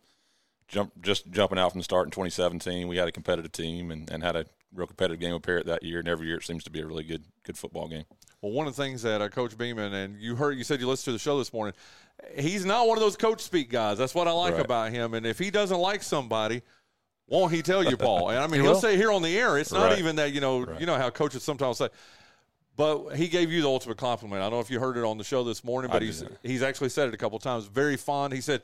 jump 0.69 0.93
just 1.03 1.31
jumping 1.31 1.59
out 1.59 1.73
from 1.73 1.81
the 1.81 1.85
start 1.85 2.07
in 2.07 2.11
2017, 2.11 2.89
we 2.89 2.97
had 2.97 3.09
a 3.09 3.13
competitive 3.13 3.53
team 3.53 3.91
and, 3.91 4.11
and 4.11 4.23
had 4.23 4.37
a 4.37 4.47
real 4.75 4.87
competitive 4.87 5.21
game 5.21 5.33
with 5.35 5.43
Parrott 5.43 5.67
that 5.67 5.83
year. 5.83 5.99
And 5.99 6.09
every 6.09 6.27
year 6.27 6.37
it 6.37 6.45
seems 6.45 6.65
to 6.65 6.71
be 6.71 6.81
a 6.81 6.87
really 6.87 7.05
good 7.05 7.25
good 7.45 7.59
football 7.59 7.89
game. 7.89 8.05
Well, 8.41 8.53
one 8.53 8.67
of 8.67 8.77
the 8.77 8.83
things 8.83 9.03
that 9.03 9.21
uh, 9.21 9.29
Coach 9.29 9.59
Beaman 9.59 9.93
and 9.93 10.21
you 10.21 10.37
heard, 10.37 10.57
you 10.57 10.65
said 10.65 10.81
you 10.81 10.87
listened 10.87 11.07
to 11.07 11.13
the 11.13 11.19
show 11.19 11.39
this 11.39 11.53
morning. 11.53 11.75
He's 12.37 12.65
not 12.65 12.87
one 12.87 12.97
of 12.97 13.03
those 13.03 13.17
coach 13.17 13.41
speak 13.41 13.71
guys. 13.71 13.99
That's 13.99 14.15
what 14.15 14.27
I 14.29 14.33
like 14.33 14.55
Right. 14.55 14.65
about 14.65 14.93
him. 14.93 15.15
And 15.15 15.27
if 15.27 15.39
he 15.39 15.51
doesn't 15.51 15.79
like 15.79 16.03
somebody, 16.03 16.63
won't 17.29 17.53
he 17.53 17.63
tell 17.63 17.83
you, 17.85 17.97
Paul? 17.97 18.31
And 18.31 18.39
I 18.39 18.47
mean, 18.47 18.55
He 18.55 18.63
he'll 18.63 18.73
will. 18.73 18.81
say 18.81 18.97
here 18.97 19.13
on 19.13 19.23
the 19.23 19.37
air. 19.39 19.59
It's 19.59 19.73
not 19.73 19.91
Right. 19.91 19.99
even 19.99 20.17
that 20.17 20.33
you 20.33 20.41
know, 20.41 20.61
Right. 20.61 20.81
you 20.81 20.87
know 20.87 20.97
how 20.97 21.11
coaches 21.11 21.43
sometimes 21.43 21.79
say. 21.79 21.89
But 22.79 23.17
he 23.17 23.27
gave 23.27 23.51
you 23.51 23.61
the 23.61 23.69
ultimate 23.69 23.99
compliment. 23.99 24.41
I 24.41 24.45
don't 24.45 24.53
know 24.53 24.61
if 24.61 24.71
you 24.71 24.79
heard 24.79 24.97
it 24.97 25.05
on 25.05 25.19
the 25.19 25.25
show 25.25 25.43
this 25.43 25.65
morning, 25.65 25.91
but 25.91 26.01
he's 26.01 26.23
he's 26.45 26.63
actually 26.63 26.91
said 26.91 27.09
it 27.09 27.15
a 27.15 27.17
couple 27.17 27.37
times. 27.41 27.67
Very 27.67 27.97
fond. 27.97 28.33
He 28.33 28.41
said, 28.41 28.63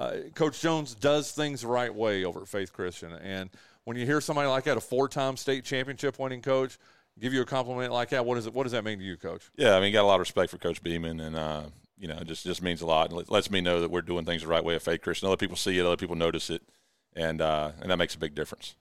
uh, 0.00 0.16
Coach 0.34 0.60
Jones 0.60 0.96
does 0.96 1.30
things 1.30 1.60
the 1.60 1.68
right 1.68 1.94
way 1.94 2.24
over 2.24 2.42
at 2.42 2.48
Faith 2.48 2.72
Christian. 2.72 3.12
And 3.12 3.50
when 3.84 3.96
you 3.96 4.04
hear 4.04 4.20
somebody 4.20 4.48
like 4.48 4.64
that, 4.64 4.76
a 4.76 4.80
four-time 4.80 5.36
state 5.36 5.64
championship 5.64 6.18
winning 6.18 6.42
coach, 6.42 6.76
give 7.20 7.32
you 7.32 7.40
a 7.40 7.44
compliment 7.44 7.92
like 7.92 8.08
that, 8.08 8.26
what 8.26 8.34
does 8.34 8.46
it? 8.46 8.52
What 8.52 8.64
does 8.64 8.72
that 8.72 8.84
mean 8.84 8.98
to 8.98 9.04
you, 9.04 9.16
Coach? 9.16 9.48
Yeah, 9.56 9.76
I 9.76 9.80
mean, 9.80 9.92
got 9.92 10.02
a 10.02 10.06
lot 10.06 10.16
of 10.16 10.20
respect 10.20 10.50
for 10.50 10.58
Coach 10.58 10.82
Beaman, 10.82 11.20
and 11.20 11.36
uh, 11.36 11.62
you 11.96 12.08
know, 12.08 12.16
it 12.16 12.26
just 12.26 12.42
just 12.42 12.62
means 12.62 12.82
a 12.82 12.86
lot, 12.86 13.12
and 13.12 13.30
lets 13.30 13.48
me 13.48 13.60
know 13.60 13.80
that 13.80 13.92
we're 13.92 14.02
doing 14.02 14.24
things 14.24 14.42
the 14.42 14.48
right 14.48 14.64
way 14.64 14.74
at 14.74 14.82
Faith 14.82 15.02
Christian. 15.02 15.28
Other 15.28 15.36
people 15.36 15.56
see 15.56 15.78
it, 15.78 15.86
other 15.86 15.96
people 15.96 16.16
notice 16.16 16.50
it, 16.50 16.62
and 17.14 17.40
uh, 17.40 17.70
and 17.80 17.92
that 17.92 17.96
makes 17.96 18.16
a 18.16 18.18
big 18.18 18.34
difference. 18.34 18.74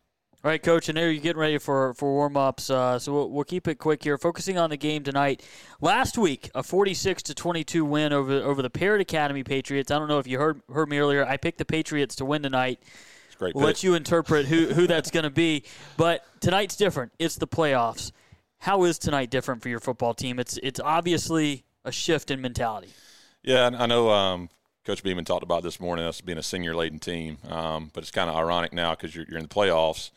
All 0.44 0.50
right, 0.50 0.62
Coach, 0.62 0.90
and 0.90 0.98
there 0.98 1.12
you're 1.12 1.22
getting 1.22 1.40
ready 1.40 1.60
for, 1.60 1.94
for 1.94 2.12
warm 2.14 2.36
ups. 2.36 2.72
Uh, 2.72 2.98
so 2.98 3.14
we'll, 3.14 3.30
we'll 3.30 3.44
keep 3.44 3.68
it 3.68 3.76
quick 3.76 4.04
here, 4.04 4.18
focusing 4.18 4.58
on 4.58 4.72
the 4.72 4.78
game 4.78 5.04
tonight. 5.04 5.44
Last 5.82 6.18
week, 6.18 6.50
a 6.56 6.64
46 6.64 7.22
to 7.24 7.36
22 7.36 7.86
win 7.86 8.12
over 8.12 8.34
over 8.34 8.64
the 8.64 8.70
Parrott 8.72 9.02
Academy 9.02 9.44
Patriots. 9.44 9.92
I 9.92 10.00
don't 10.00 10.08
know 10.08 10.18
if 10.18 10.26
you 10.26 10.40
heard 10.40 10.64
heard 10.74 10.90
me 10.90 10.98
earlier. 10.98 11.24
I 11.24 11.38
picked 11.38 11.60
the 11.60 11.66
Patriots 11.66 12.16
to 12.16 12.26
win 12.26 12.42
tonight. 12.42 12.82
It's 13.28 13.36
great. 13.36 13.54
We'll 13.54 13.66
let 13.66 13.84
you 13.84 13.94
interpret 13.94 14.48
who, 14.48 14.66
who 14.74 14.88
that's 14.88 15.12
going 15.12 15.26
to 15.26 15.30
be. 15.30 15.64
But 15.96 16.26
tonight's 16.40 16.76
different. 16.76 17.12
It's 17.20 17.36
the 17.36 17.48
playoffs. 17.48 18.12
How 18.58 18.84
is 18.86 18.98
tonight 18.98 19.30
different 19.30 19.62
for 19.62 19.70
your 19.70 19.80
football 19.80 20.16
team? 20.16 20.40
It's 20.40 20.58
it's 20.64 20.80
obviously 20.80 21.66
a 21.86 21.92
shift 21.92 22.32
in 22.32 22.42
mentality. 22.42 22.90
Yeah, 23.44 23.68
and 23.68 23.76
I 23.76 23.86
know 23.86 24.10
um, 24.10 24.50
Coach 24.86 25.04
Beaman 25.04 25.24
talked 25.26 25.44
about 25.44 25.62
this 25.62 25.80
morning 25.80 26.04
us 26.04 26.20
being 26.20 26.40
a 26.40 26.44
senior 26.44 26.74
laden 26.74 26.98
team, 26.98 27.38
um, 27.48 27.92
but 27.94 28.02
it's 28.02 28.10
kind 28.10 28.28
of 28.28 28.36
ironic 28.36 28.74
now 28.74 28.96
because 28.96 29.16
you're, 29.16 29.26
you're 29.30 29.38
in 29.38 29.44
the 29.44 29.50
playoffs. 29.50 30.10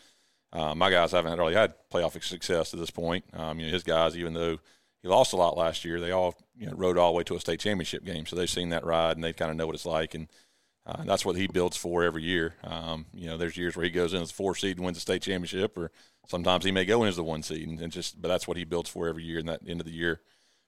Uh, 0.54 0.74
my 0.74 0.88
guys 0.88 1.12
haven't 1.12 1.38
really 1.38 1.54
had 1.54 1.74
playoff 1.92 2.22
success 2.22 2.70
to 2.70 2.76
this 2.76 2.90
point. 2.90 3.24
Um, 3.32 3.58
you 3.58 3.66
know, 3.66 3.72
his 3.72 3.82
guys, 3.82 4.16
even 4.16 4.34
though 4.34 4.58
he 5.02 5.08
lost 5.08 5.32
a 5.32 5.36
lot 5.36 5.56
last 5.56 5.84
year, 5.84 6.00
they 6.00 6.12
all 6.12 6.36
you 6.56 6.66
know, 6.66 6.74
rode 6.76 6.96
all 6.96 7.12
the 7.12 7.18
way 7.18 7.24
to 7.24 7.34
a 7.34 7.40
state 7.40 7.60
championship 7.60 8.04
game, 8.04 8.24
so 8.24 8.36
they've 8.36 8.48
seen 8.48 8.70
that 8.70 8.86
ride 8.86 9.16
and 9.16 9.24
they 9.24 9.32
kind 9.32 9.50
of 9.50 9.56
know 9.56 9.66
what 9.66 9.74
it's 9.74 9.84
like, 9.84 10.14
and 10.14 10.28
uh, 10.86 11.02
that's 11.04 11.24
what 11.24 11.36
he 11.36 11.46
builds 11.46 11.76
for 11.76 12.04
every 12.04 12.22
year. 12.22 12.54
Um, 12.62 13.06
you 13.12 13.26
know, 13.26 13.36
there's 13.36 13.56
years 13.56 13.76
where 13.76 13.84
he 13.84 13.90
goes 13.90 14.14
in 14.14 14.22
as 14.22 14.30
four 14.30 14.54
seed 14.54 14.76
and 14.76 14.84
wins 14.84 14.96
the 14.96 15.00
state 15.00 15.22
championship, 15.22 15.76
or 15.76 15.90
sometimes 16.28 16.64
he 16.64 16.70
may 16.70 16.84
go 16.84 17.02
in 17.02 17.08
as 17.08 17.16
the 17.16 17.24
one 17.24 17.42
seed, 17.42 17.66
and, 17.66 17.80
and 17.80 17.92
just 17.92 18.20
but 18.20 18.28
that's 18.28 18.46
what 18.46 18.56
he 18.56 18.64
builds 18.64 18.90
for 18.90 19.08
every 19.08 19.24
year. 19.24 19.38
In 19.38 19.46
that 19.46 19.60
end 19.66 19.80
of 19.80 19.86
the 19.86 19.92
year 19.92 20.20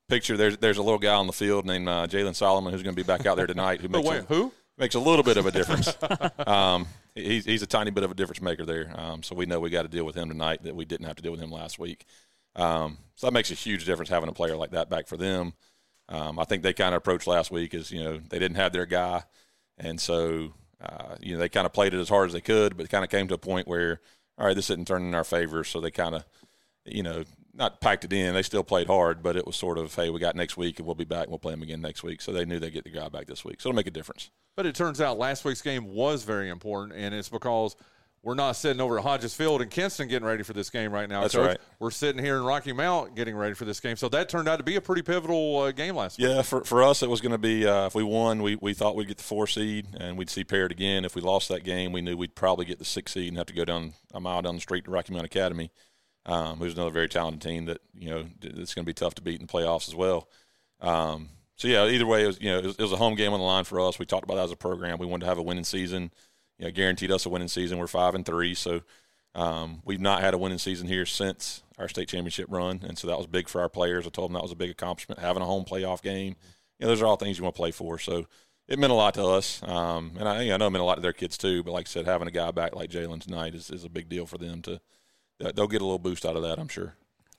picture, 0.09 0.37
there's 0.37 0.57
there's 0.59 0.79
a 0.79 0.83
little 0.83 0.99
guy 0.99 1.15
on 1.15 1.27
the 1.27 1.33
field 1.33 1.67
named 1.67 1.89
uh, 1.89 2.07
Jalen 2.07 2.35
Solomon 2.35 2.73
who's 2.73 2.83
going 2.83 2.95
to 2.95 3.03
be 3.03 3.07
back 3.07 3.27
out 3.27 3.37
there 3.37 3.47
tonight. 3.47 3.81
Who 3.81 3.89
makes 3.91 4.09
wait, 4.09 4.21
a, 4.21 4.25
who? 4.25 4.53
Makes 4.79 4.95
a 4.95 5.01
little 5.01 5.23
bit 5.23 5.37
of 5.37 5.47
a 5.47 5.51
difference. 5.51 5.95
um, 6.47 6.87
he's 7.15 7.45
he's 7.45 7.63
a 7.63 7.67
tiny 7.67 7.91
bit 7.91 8.05
of 8.05 8.11
a 8.11 8.15
difference 8.15 8.43
maker 8.43 8.65
there. 8.65 8.93
Um, 8.95 9.23
so 9.23 9.35
we 9.35 9.47
know 9.47 9.61
we 9.61 9.71
got 9.71 9.83
to 9.83 9.89
deal 9.89 10.05
with 10.05 10.17
him 10.17 10.29
tonight 10.29 10.63
that 10.65 10.77
we 10.77 10.85
didn't 10.85 11.07
have 11.07 11.17
to 11.17 11.23
deal 11.23 11.33
with 11.33 11.41
him 11.41 11.51
last 11.51 11.79
week. 11.79 12.05
Um, 12.55 12.99
so 13.15 13.27
that 13.27 13.33
makes 13.33 13.51
a 13.51 13.55
huge 13.55 13.85
difference 13.85 14.09
having 14.09 14.29
a 14.29 14.33
player 14.33 14.57
like 14.57 14.71
that 14.71 14.89
back 14.89 15.07
for 15.07 15.17
them. 15.17 15.53
Um, 16.09 16.39
I 16.39 16.45
think 16.45 16.63
they 16.63 16.73
kind 16.73 16.95
of 16.95 16.99
approached 16.99 17.27
last 17.27 17.51
week 17.51 17.75
as 17.75 17.91
you 17.91 18.03
know 18.03 18.19
they 18.19 18.39
didn't 18.39 18.57
have 18.57 18.73
their 18.73 18.87
guy, 18.87 19.25
and 19.79 20.01
so 20.01 20.53
uh, 20.81 21.17
you 21.21 21.33
know, 21.33 21.39
they 21.39 21.49
kind 21.49 21.67
of 21.67 21.73
played 21.73 21.95
it 21.95 22.01
as 22.01 22.09
hard 22.09 22.29
as 22.29 22.33
they 22.33 22.41
could, 22.41 22.77
but 22.77 22.85
it 22.85 22.91
kind 22.91 23.05
of 23.05 23.11
came 23.11 23.29
to 23.29 23.35
a 23.35 23.39
point 23.39 23.67
where, 23.67 24.01
all 24.39 24.47
right, 24.47 24.55
this 24.55 24.71
isn't 24.71 24.87
turning 24.87 25.09
in 25.09 25.15
our 25.15 25.25
favor. 25.25 25.65
So 25.65 25.81
they 25.81 25.91
kind 25.91 26.15
of, 26.15 26.25
you 26.85 27.03
know, 27.03 27.25
not 27.57 27.81
packed 27.81 28.05
it 28.05 28.13
in. 28.13 28.35
They 28.35 28.43
still 28.43 28.65
played 28.65 28.87
hard, 28.87 29.23
but 29.23 29.37
it 29.37 29.47
was 29.47 29.57
sort 29.57 29.79
of, 29.79 29.95
hey, 29.95 30.11
we 30.11 30.21
got 30.21 30.37
next 30.37 30.57
week 30.57 30.79
and 30.79 30.87
we'll 30.87 30.95
be 30.95 31.05
back 31.05 31.25
and 31.25 31.31
we'll 31.31 31.39
play 31.39 31.53
them 31.53 31.63
again 31.63 31.81
next 31.81 32.03
week. 32.03 32.21
So 32.21 32.33
they 32.33 32.45
knew 32.45 32.59
they'd 32.59 32.73
get 32.73 32.85
the 32.85 32.91
guy 32.91 33.09
back 33.09 33.27
this 33.27 33.45
week. 33.45 33.61
So 33.61 33.69
it'll 33.69 33.77
make 33.77 33.87
a 33.87 33.91
difference. 33.91 34.31
But 34.57 34.67
it 34.67 34.75
turns 34.75 35.01
out 35.01 35.19
last 35.19 35.45
week's 35.45 35.63
game 35.63 35.93
was 35.93 36.23
very 36.23 36.49
important, 36.49 36.99
and 36.99 37.15
it's 37.15 37.29
because 37.29 37.77
we're 38.23 38.35
not 38.35 38.57
sitting 38.57 38.81
over 38.81 38.99
at 38.99 39.05
Hodges 39.05 39.35
Field 39.35 39.63
in 39.63 39.69
Kinston 39.69 40.09
getting 40.09 40.27
ready 40.27 40.43
for 40.43 40.53
this 40.53 40.69
game 40.69 40.91
right 40.91 41.09
now. 41.09 41.21
That's 41.21 41.35
Coach. 41.35 41.47
right. 41.47 41.59
We're 41.79 41.93
sitting 41.93 42.21
here 42.21 42.39
in 42.39 42.43
Rocky 42.43 42.73
Mount 42.73 43.15
getting 43.15 43.37
ready 43.37 43.55
for 43.55 43.65
this 43.65 43.79
game. 43.79 43.95
So 43.95 44.09
that 44.09 44.29
turned 44.29 44.49
out 44.49 44.57
to 44.57 44.65
be 44.65 44.75
a 44.75 44.81
pretty 44.81 45.03
pivotal 45.03 45.59
uh, 45.59 45.71
game 45.71 45.95
last 45.95 46.19
week. 46.19 46.27
Yeah, 46.27 46.43
for, 46.43 46.65
for 46.65 46.83
us, 46.83 47.05
it 47.05 47.09
was 47.09 47.21
going 47.21 47.33
to 47.33 47.39
be 47.39 47.67
uh, 47.67 47.87
if 47.87 47.95
we 47.95 48.03
won, 48.03 48.43
we, 48.43 48.57
we 48.57 48.75
thought 48.75 48.97
we'd 48.97 49.07
get 49.07 49.19
the 49.19 49.23
four 49.23 49.47
seed 49.47 49.87
and 50.01 50.19
we'd 50.19 50.29
see 50.29 50.43
Parrott 50.43 50.73
again. 50.73 51.05
If 51.05 51.15
we 51.15 51.23
lost 51.23 51.49
that 51.51 51.63
game, 51.63 51.93
we 51.93 52.01
knew 52.01 52.17
we'd 52.17 52.35
probably 52.35 52.65
get 52.65 52.81
the 52.81 52.85
six 52.85 53.13
seed 53.13 53.29
and 53.29 53.37
have 53.37 53.47
to 53.47 53.55
go 53.55 53.65
down 53.65 53.93
a 54.13 54.21
mile 54.21 54.43
down 54.43 54.57
the 54.57 54.61
street 54.61 54.87
to 54.87 54.91
Rocky 54.91 55.13
Mount 55.13 55.27
Academy, 55.27 55.71
um, 56.27 56.59
who's 56.59 56.75
another 56.75 56.91
very 56.91 57.09
talented 57.09 57.41
team 57.41 57.65
that 57.67 57.81
you 57.95 58.11
know 58.11 58.27
it's 58.43 58.75
going 58.75 58.85
to 58.85 58.91
be 58.91 58.93
tough 58.93 59.15
to 59.15 59.23
beat 59.23 59.41
in 59.41 59.47
the 59.47 59.53
playoffs 59.53 59.89
as 59.89 59.95
well. 59.95 60.29
Um, 60.81 61.31
so 61.55 61.69
yeah, 61.69 61.87
either 61.87 62.07
way, 62.07 62.25
it 62.25 62.27
was 62.27 62.41
you 62.41 62.51
know 62.51 62.59
it 62.59 62.65
was, 62.65 62.77
it 62.77 62.83
was, 62.83 62.93
a 62.93 62.97
home 62.97 63.15
game 63.15 63.33
on 63.33 63.41
the 63.41 63.47
line 63.47 63.65
for 63.65 63.81
us. 63.81 63.99
We 63.99 64.05
talked 64.05 64.25
about 64.25 64.35
that 64.35 64.45
as 64.45 64.53
a 64.53 64.57
program. 64.57 64.99
We 64.99 65.07
wanted 65.07 65.25
to 65.25 65.29
have 65.29 65.39
a 65.39 65.43
winning 65.43 65.65
season. 65.65 66.11
You 66.59 66.67
know, 66.67 66.71
guaranteed 66.71 67.11
us 67.11 67.27
a 67.27 67.31
winning 67.31 67.49
season. 67.49 67.79
We're 67.79 67.87
five 67.87 68.15
and 68.15 68.27
three, 68.27 68.55
so 68.55 68.83
um, 69.35 69.83
we've 69.85 70.01
not 70.01 70.21
had 70.21 70.35
a 70.35 70.39
winning 70.39 70.59
season 70.59 70.89
here 70.89 71.07
since 71.07 71.63
our 71.79 71.89
state 71.89 72.09
championship 72.09 72.47
run, 72.51 72.81
and 72.87 72.99
so 72.99 73.07
that 73.07 73.19
was 73.19 73.27
big 73.27 73.49
for 73.49 73.61
our 73.61 73.69
players. 73.69 74.07
I 74.07 74.11
told 74.11 74.31
them 74.31 74.35
that 74.35 74.43
was 74.43 74.53
a 74.53 74.57
big 74.57 74.71
accomplishment. 74.71 75.21
Having 75.21 75.43
a 75.43 75.47
home 75.47 75.65
playoff 75.65 76.03
game, 76.03 76.37
you 76.79 76.87
know, 76.87 76.89
those 76.89 77.03
are 77.03 77.07
all 77.07 77.17
things 77.17 77.39
you 77.39 77.45
want 77.45 77.55
to 77.55 77.61
play 77.61 77.71
for. 77.71 77.99
So 77.99 78.27
it 78.69 78.79
meant 78.79 78.93
a 78.93 78.97
lot 78.97 79.15
to 79.15 79.25
us, 79.25 79.63
um, 79.63 80.13
and 80.19 80.29
I, 80.29 80.43
you 80.43 80.49
know, 80.49 80.55
I 80.55 80.57
know 80.59 80.67
it 80.67 80.71
meant 80.71 80.83
a 80.83 80.87
lot 80.87 80.97
to 80.97 81.03
their 81.03 81.13
kids 81.13 81.39
too. 81.39 81.63
But 81.63 81.73
like 81.73 81.87
I 81.87 81.91
said, 81.91 82.07
having 82.07 82.29
a 82.29 82.33
guy 82.33 82.51
back 82.51 82.75
like 82.75 82.91
Jalen 82.91 83.23
tonight 83.23 83.55
is, 83.55 83.71
is 83.71 83.85
a 83.85 83.91
big 83.91 84.09
deal 84.09 84.27
for 84.27 84.39
them. 84.39 84.63
To 84.63 84.81
they'll 85.39 85.69
get 85.69 85.83
a 85.83 85.85
little 85.85 85.99
boost 85.99 86.25
out 86.25 86.37
of 86.37 86.43
that, 86.43 86.59
I'm 86.59 86.69
sure. 86.69 86.95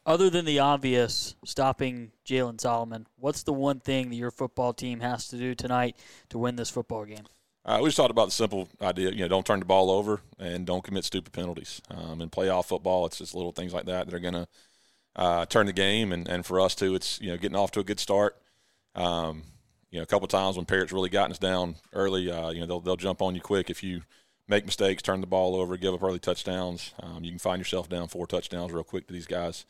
Other 0.05 0.29
than 0.29 0.45
the 0.45 0.59
obvious 0.59 1.35
stopping 1.43 2.11
Jalen 2.25 2.61
Solomon, 2.61 3.07
what's 3.17 3.43
the 3.43 3.51
one 3.51 3.81
thing 3.81 4.09
that 4.09 4.15
your 4.15 4.31
football 4.31 4.73
team 4.73 5.01
has 5.01 5.27
to 5.29 5.37
do 5.37 5.53
tonight 5.53 5.97
to 6.29 6.37
win 6.37 6.55
this 6.55 6.69
football 6.69 7.03
game? 7.03 7.25
Uh, 7.65 7.79
we 7.81 7.89
just 7.89 7.97
talked 7.97 8.11
about 8.11 8.27
the 8.27 8.31
simple 8.31 8.69
idea, 8.81 9.11
you 9.11 9.19
know, 9.19 9.27
don't 9.27 9.45
turn 9.45 9.59
the 9.59 9.65
ball 9.65 9.91
over 9.91 10.21
and 10.39 10.65
don't 10.65 10.85
commit 10.85 11.03
stupid 11.03 11.33
penalties. 11.33 11.81
Um, 11.91 12.21
in 12.21 12.29
playoff 12.29 12.67
football, 12.67 13.05
it's 13.05 13.17
just 13.17 13.35
little 13.35 13.51
things 13.51 13.73
like 13.73 13.85
that 13.87 14.05
that 14.05 14.15
are 14.15 14.19
going 14.19 14.33
to 14.33 14.47
uh, 15.17 15.45
turn 15.47 15.65
the 15.65 15.73
game. 15.73 16.13
And, 16.13 16.25
and 16.29 16.45
for 16.45 16.61
us, 16.61 16.73
too, 16.73 16.95
it's, 16.95 17.19
you 17.19 17.27
know, 17.27 17.35
getting 17.35 17.57
off 17.57 17.71
to 17.71 17.81
a 17.81 17.83
good 17.83 17.99
start. 17.99 18.37
Um, 18.95 19.43
you 19.91 19.99
know, 19.99 20.03
a 20.03 20.05
couple 20.07 20.29
times 20.29 20.55
when 20.55 20.65
Parrott's 20.65 20.93
really 20.93 21.09
gotten 21.09 21.31
us 21.31 21.39
down 21.39 21.75
early, 21.91 22.31
uh, 22.31 22.51
you 22.51 22.61
know, 22.61 22.65
they'll, 22.65 22.79
they'll 22.79 22.95
jump 22.95 23.21
on 23.21 23.35
you 23.35 23.41
quick 23.41 23.69
if 23.69 23.83
you 23.83 24.03
make 24.47 24.65
mistakes, 24.65 25.01
turn 25.01 25.21
the 25.21 25.27
ball 25.27 25.55
over, 25.55 25.77
give 25.77 25.93
up 25.93 26.03
early 26.03 26.19
touchdowns. 26.19 26.93
Um, 27.01 27.23
you 27.23 27.31
can 27.31 27.39
find 27.39 27.59
yourself 27.59 27.89
down 27.89 28.07
four 28.07 28.27
touchdowns 28.27 28.71
real 28.71 28.83
quick 28.83 29.07
to 29.07 29.13
these 29.13 29.27
guys. 29.27 29.65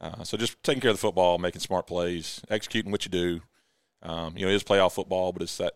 Uh, 0.00 0.24
so 0.24 0.36
just 0.36 0.60
taking 0.62 0.80
care 0.80 0.90
of 0.90 0.96
the 0.96 1.00
football, 1.00 1.38
making 1.38 1.60
smart 1.60 1.86
plays, 1.86 2.40
executing 2.50 2.90
what 2.90 3.04
you 3.04 3.10
do. 3.10 3.40
Um, 4.02 4.36
you 4.36 4.44
know, 4.44 4.50
it 4.50 4.54
is 4.54 4.64
playoff 4.64 4.92
football, 4.92 5.32
but 5.32 5.42
it's 5.42 5.56
that 5.58 5.74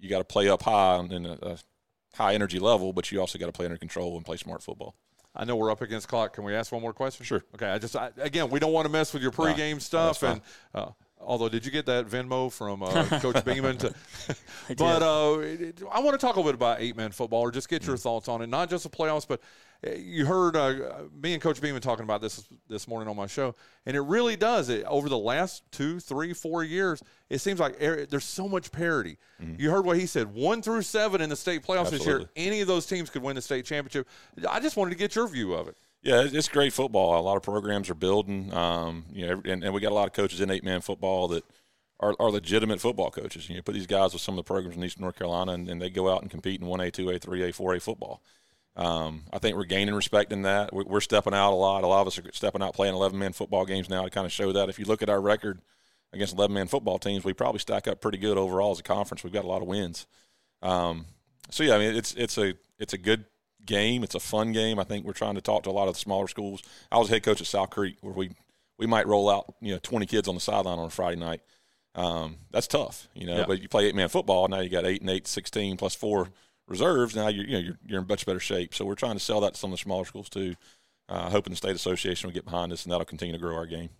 you 0.00 0.08
got 0.08 0.18
to 0.18 0.24
play 0.24 0.48
up 0.48 0.62
high 0.62 0.96
and 0.96 1.12
in 1.12 1.26
a, 1.26 1.38
a 1.42 1.58
high 2.14 2.34
energy 2.34 2.58
level, 2.58 2.92
but 2.92 3.10
you 3.10 3.20
also 3.20 3.38
got 3.38 3.46
to 3.46 3.52
play 3.52 3.66
under 3.66 3.78
control 3.78 4.16
and 4.16 4.24
play 4.24 4.36
smart 4.36 4.62
football. 4.62 4.94
I 5.36 5.44
know 5.44 5.56
we're 5.56 5.72
up 5.72 5.82
against 5.82 6.06
clock. 6.06 6.34
Can 6.34 6.44
we 6.44 6.54
ask 6.54 6.70
one 6.70 6.82
more 6.82 6.92
question? 6.92 7.24
Sure. 7.24 7.42
Okay. 7.54 7.66
I 7.66 7.78
just 7.78 7.96
I, 7.96 8.10
again, 8.18 8.50
we 8.50 8.60
don't 8.60 8.72
want 8.72 8.86
to 8.86 8.92
mess 8.92 9.12
with 9.12 9.22
your 9.22 9.32
pregame 9.32 9.74
no, 9.74 9.78
stuff. 9.80 10.22
And 10.22 10.40
uh, 10.72 10.90
although, 11.24 11.48
did 11.48 11.64
you 11.64 11.70
get 11.70 11.86
that 11.86 12.06
Venmo 12.06 12.52
from 12.52 12.82
uh, 12.82 13.04
Coach 13.20 13.44
Beaman? 13.44 13.78
To, 13.78 13.94
but 14.76 15.02
uh, 15.02 15.34
I 15.90 16.00
want 16.00 16.12
to 16.12 16.18
talk 16.18 16.36
a 16.36 16.40
little 16.40 16.44
bit 16.44 16.54
about 16.54 16.80
eight 16.80 16.96
man 16.96 17.10
football, 17.10 17.40
or 17.40 17.50
just 17.50 17.68
get 17.68 17.86
your 17.86 17.96
mm. 17.96 18.02
thoughts 18.02 18.28
on 18.28 18.42
it. 18.42 18.48
Not 18.48 18.70
just 18.70 18.84
the 18.84 18.90
playoffs, 18.90 19.26
but 19.26 19.40
you 19.96 20.26
heard 20.26 20.56
uh, 20.56 21.04
me 21.20 21.34
and 21.34 21.42
Coach 21.42 21.60
Beaman 21.60 21.80
talking 21.80 22.04
about 22.04 22.20
this 22.20 22.46
this 22.68 22.88
morning 22.88 23.08
on 23.08 23.16
my 23.16 23.26
show, 23.26 23.54
and 23.86 23.96
it 23.96 24.00
really 24.00 24.36
does. 24.36 24.68
It, 24.68 24.84
over 24.84 25.08
the 25.08 25.18
last 25.18 25.62
two, 25.70 26.00
three, 26.00 26.32
four 26.32 26.64
years, 26.64 27.02
it 27.28 27.38
seems 27.38 27.60
like 27.60 27.82
er, 27.82 28.06
there's 28.06 28.24
so 28.24 28.48
much 28.48 28.72
parity. 28.72 29.18
Mm-hmm. 29.42 29.60
You 29.60 29.70
heard 29.70 29.84
what 29.84 29.98
he 29.98 30.06
said: 30.06 30.32
one 30.34 30.62
through 30.62 30.82
seven 30.82 31.20
in 31.20 31.28
the 31.28 31.36
state 31.36 31.62
playoffs 31.62 31.92
Absolutely. 31.92 31.98
this 31.98 32.06
year. 32.06 32.28
Any 32.36 32.60
of 32.60 32.68
those 32.68 32.86
teams 32.86 33.10
could 33.10 33.22
win 33.22 33.36
the 33.36 33.42
state 33.42 33.64
championship. 33.64 34.08
I 34.48 34.60
just 34.60 34.76
wanted 34.76 34.90
to 34.90 34.96
get 34.96 35.14
your 35.14 35.28
view 35.28 35.54
of 35.54 35.68
it. 35.68 35.76
Yeah, 36.04 36.26
it's 36.30 36.48
great 36.48 36.74
football. 36.74 37.18
A 37.18 37.22
lot 37.22 37.38
of 37.38 37.42
programs 37.42 37.88
are 37.88 37.94
building. 37.94 38.52
Um, 38.52 39.06
you 39.10 39.26
know, 39.26 39.40
and, 39.46 39.64
and 39.64 39.72
we 39.72 39.80
got 39.80 39.90
a 39.90 39.94
lot 39.94 40.06
of 40.06 40.12
coaches 40.12 40.42
in 40.42 40.50
eight 40.50 40.62
man 40.62 40.82
football 40.82 41.28
that 41.28 41.44
are, 41.98 42.14
are 42.20 42.30
legitimate 42.30 42.78
football 42.78 43.10
coaches. 43.10 43.48
You 43.48 43.62
put 43.62 43.74
these 43.74 43.86
guys 43.86 44.12
with 44.12 44.20
some 44.20 44.34
of 44.34 44.44
the 44.44 44.46
programs 44.46 44.76
in 44.76 44.84
Eastern 44.84 45.00
North 45.00 45.16
Carolina, 45.16 45.52
and, 45.52 45.66
and 45.66 45.80
they 45.80 45.88
go 45.88 46.12
out 46.12 46.20
and 46.20 46.30
compete 46.30 46.60
in 46.60 46.66
one 46.66 46.80
A, 46.80 46.90
two 46.90 47.08
A, 47.08 47.18
three 47.18 47.42
A, 47.48 47.52
four 47.54 47.74
A 47.74 47.80
football. 47.80 48.20
Um, 48.76 49.22
I 49.32 49.38
think 49.38 49.56
we're 49.56 49.64
gaining 49.64 49.94
respect 49.94 50.30
in 50.30 50.42
that. 50.42 50.74
We're 50.74 51.00
stepping 51.00 51.32
out 51.32 51.52
a 51.52 51.56
lot. 51.56 51.84
A 51.84 51.86
lot 51.86 52.02
of 52.02 52.08
us 52.08 52.18
are 52.18 52.24
stepping 52.32 52.62
out 52.62 52.74
playing 52.74 52.94
11 52.94 53.18
man 53.18 53.32
football 53.32 53.64
games 53.64 53.88
now 53.88 54.02
to 54.02 54.10
kind 54.10 54.26
of 54.26 54.32
show 54.32 54.52
that. 54.52 54.68
If 54.68 54.78
you 54.78 54.84
look 54.84 55.00
at 55.00 55.08
our 55.08 55.20
record 55.22 55.62
against 56.12 56.34
11 56.34 56.52
man 56.52 56.66
football 56.66 56.98
teams, 56.98 57.24
we 57.24 57.32
probably 57.32 57.60
stack 57.60 57.88
up 57.88 58.02
pretty 58.02 58.18
good 58.18 58.36
overall 58.36 58.72
as 58.72 58.80
a 58.80 58.82
conference. 58.82 59.24
We've 59.24 59.32
got 59.32 59.44
a 59.44 59.48
lot 59.48 59.62
of 59.62 59.68
wins. 59.68 60.06
Um, 60.60 61.06
so 61.50 61.62
yeah, 61.62 61.76
I 61.76 61.78
mean 61.78 61.94
it's 61.94 62.14
it's 62.14 62.36
a 62.36 62.54
it's 62.78 62.92
a 62.92 62.98
good 62.98 63.24
game. 63.66 64.02
It's 64.04 64.14
a 64.14 64.20
fun 64.20 64.52
game. 64.52 64.78
I 64.78 64.84
think 64.84 65.04
we're 65.04 65.12
trying 65.12 65.34
to 65.34 65.40
talk 65.40 65.62
to 65.64 65.70
a 65.70 65.72
lot 65.72 65.88
of 65.88 65.94
the 65.94 66.00
smaller 66.00 66.28
schools. 66.28 66.62
I 66.90 66.98
was 66.98 67.08
head 67.08 67.22
coach 67.22 67.40
at 67.40 67.46
South 67.46 67.70
Creek, 67.70 67.96
where 68.00 68.14
we 68.14 68.30
we 68.78 68.86
might 68.86 69.06
roll 69.06 69.30
out 69.30 69.54
you 69.60 69.72
know 69.72 69.78
20 69.82 70.06
kids 70.06 70.28
on 70.28 70.34
the 70.34 70.40
sideline 70.40 70.78
on 70.78 70.86
a 70.86 70.90
Friday 70.90 71.20
night. 71.20 71.40
Um, 71.94 72.36
that's 72.50 72.66
tough, 72.66 73.08
you 73.14 73.26
know. 73.26 73.36
Yeah. 73.38 73.44
But 73.46 73.62
you 73.62 73.68
play 73.68 73.86
eight 73.86 73.94
man 73.94 74.08
football 74.08 74.48
now. 74.48 74.60
You 74.60 74.68
got 74.68 74.84
eight 74.84 75.00
and 75.00 75.10
eight, 75.10 75.26
16 75.26 75.76
plus 75.76 75.94
four 75.94 76.28
reserves, 76.66 77.14
now 77.14 77.28
you're 77.28 77.44
you 77.44 77.52
know 77.52 77.58
you're, 77.58 77.78
you're 77.86 78.00
in 78.00 78.06
much 78.08 78.26
better 78.26 78.40
shape. 78.40 78.74
So 78.74 78.84
we're 78.84 78.94
trying 78.94 79.14
to 79.14 79.20
sell 79.20 79.40
that 79.40 79.54
to 79.54 79.60
some 79.60 79.72
of 79.72 79.78
the 79.78 79.82
smaller 79.82 80.04
schools 80.04 80.28
too, 80.28 80.54
uh, 81.08 81.30
hoping 81.30 81.52
the 81.52 81.56
state 81.56 81.76
association 81.76 82.28
will 82.28 82.34
get 82.34 82.44
behind 82.44 82.72
us 82.72 82.84
and 82.84 82.92
that'll 82.92 83.04
continue 83.04 83.32
to 83.32 83.38
grow 83.38 83.56
our 83.56 83.66
game. 83.66 83.90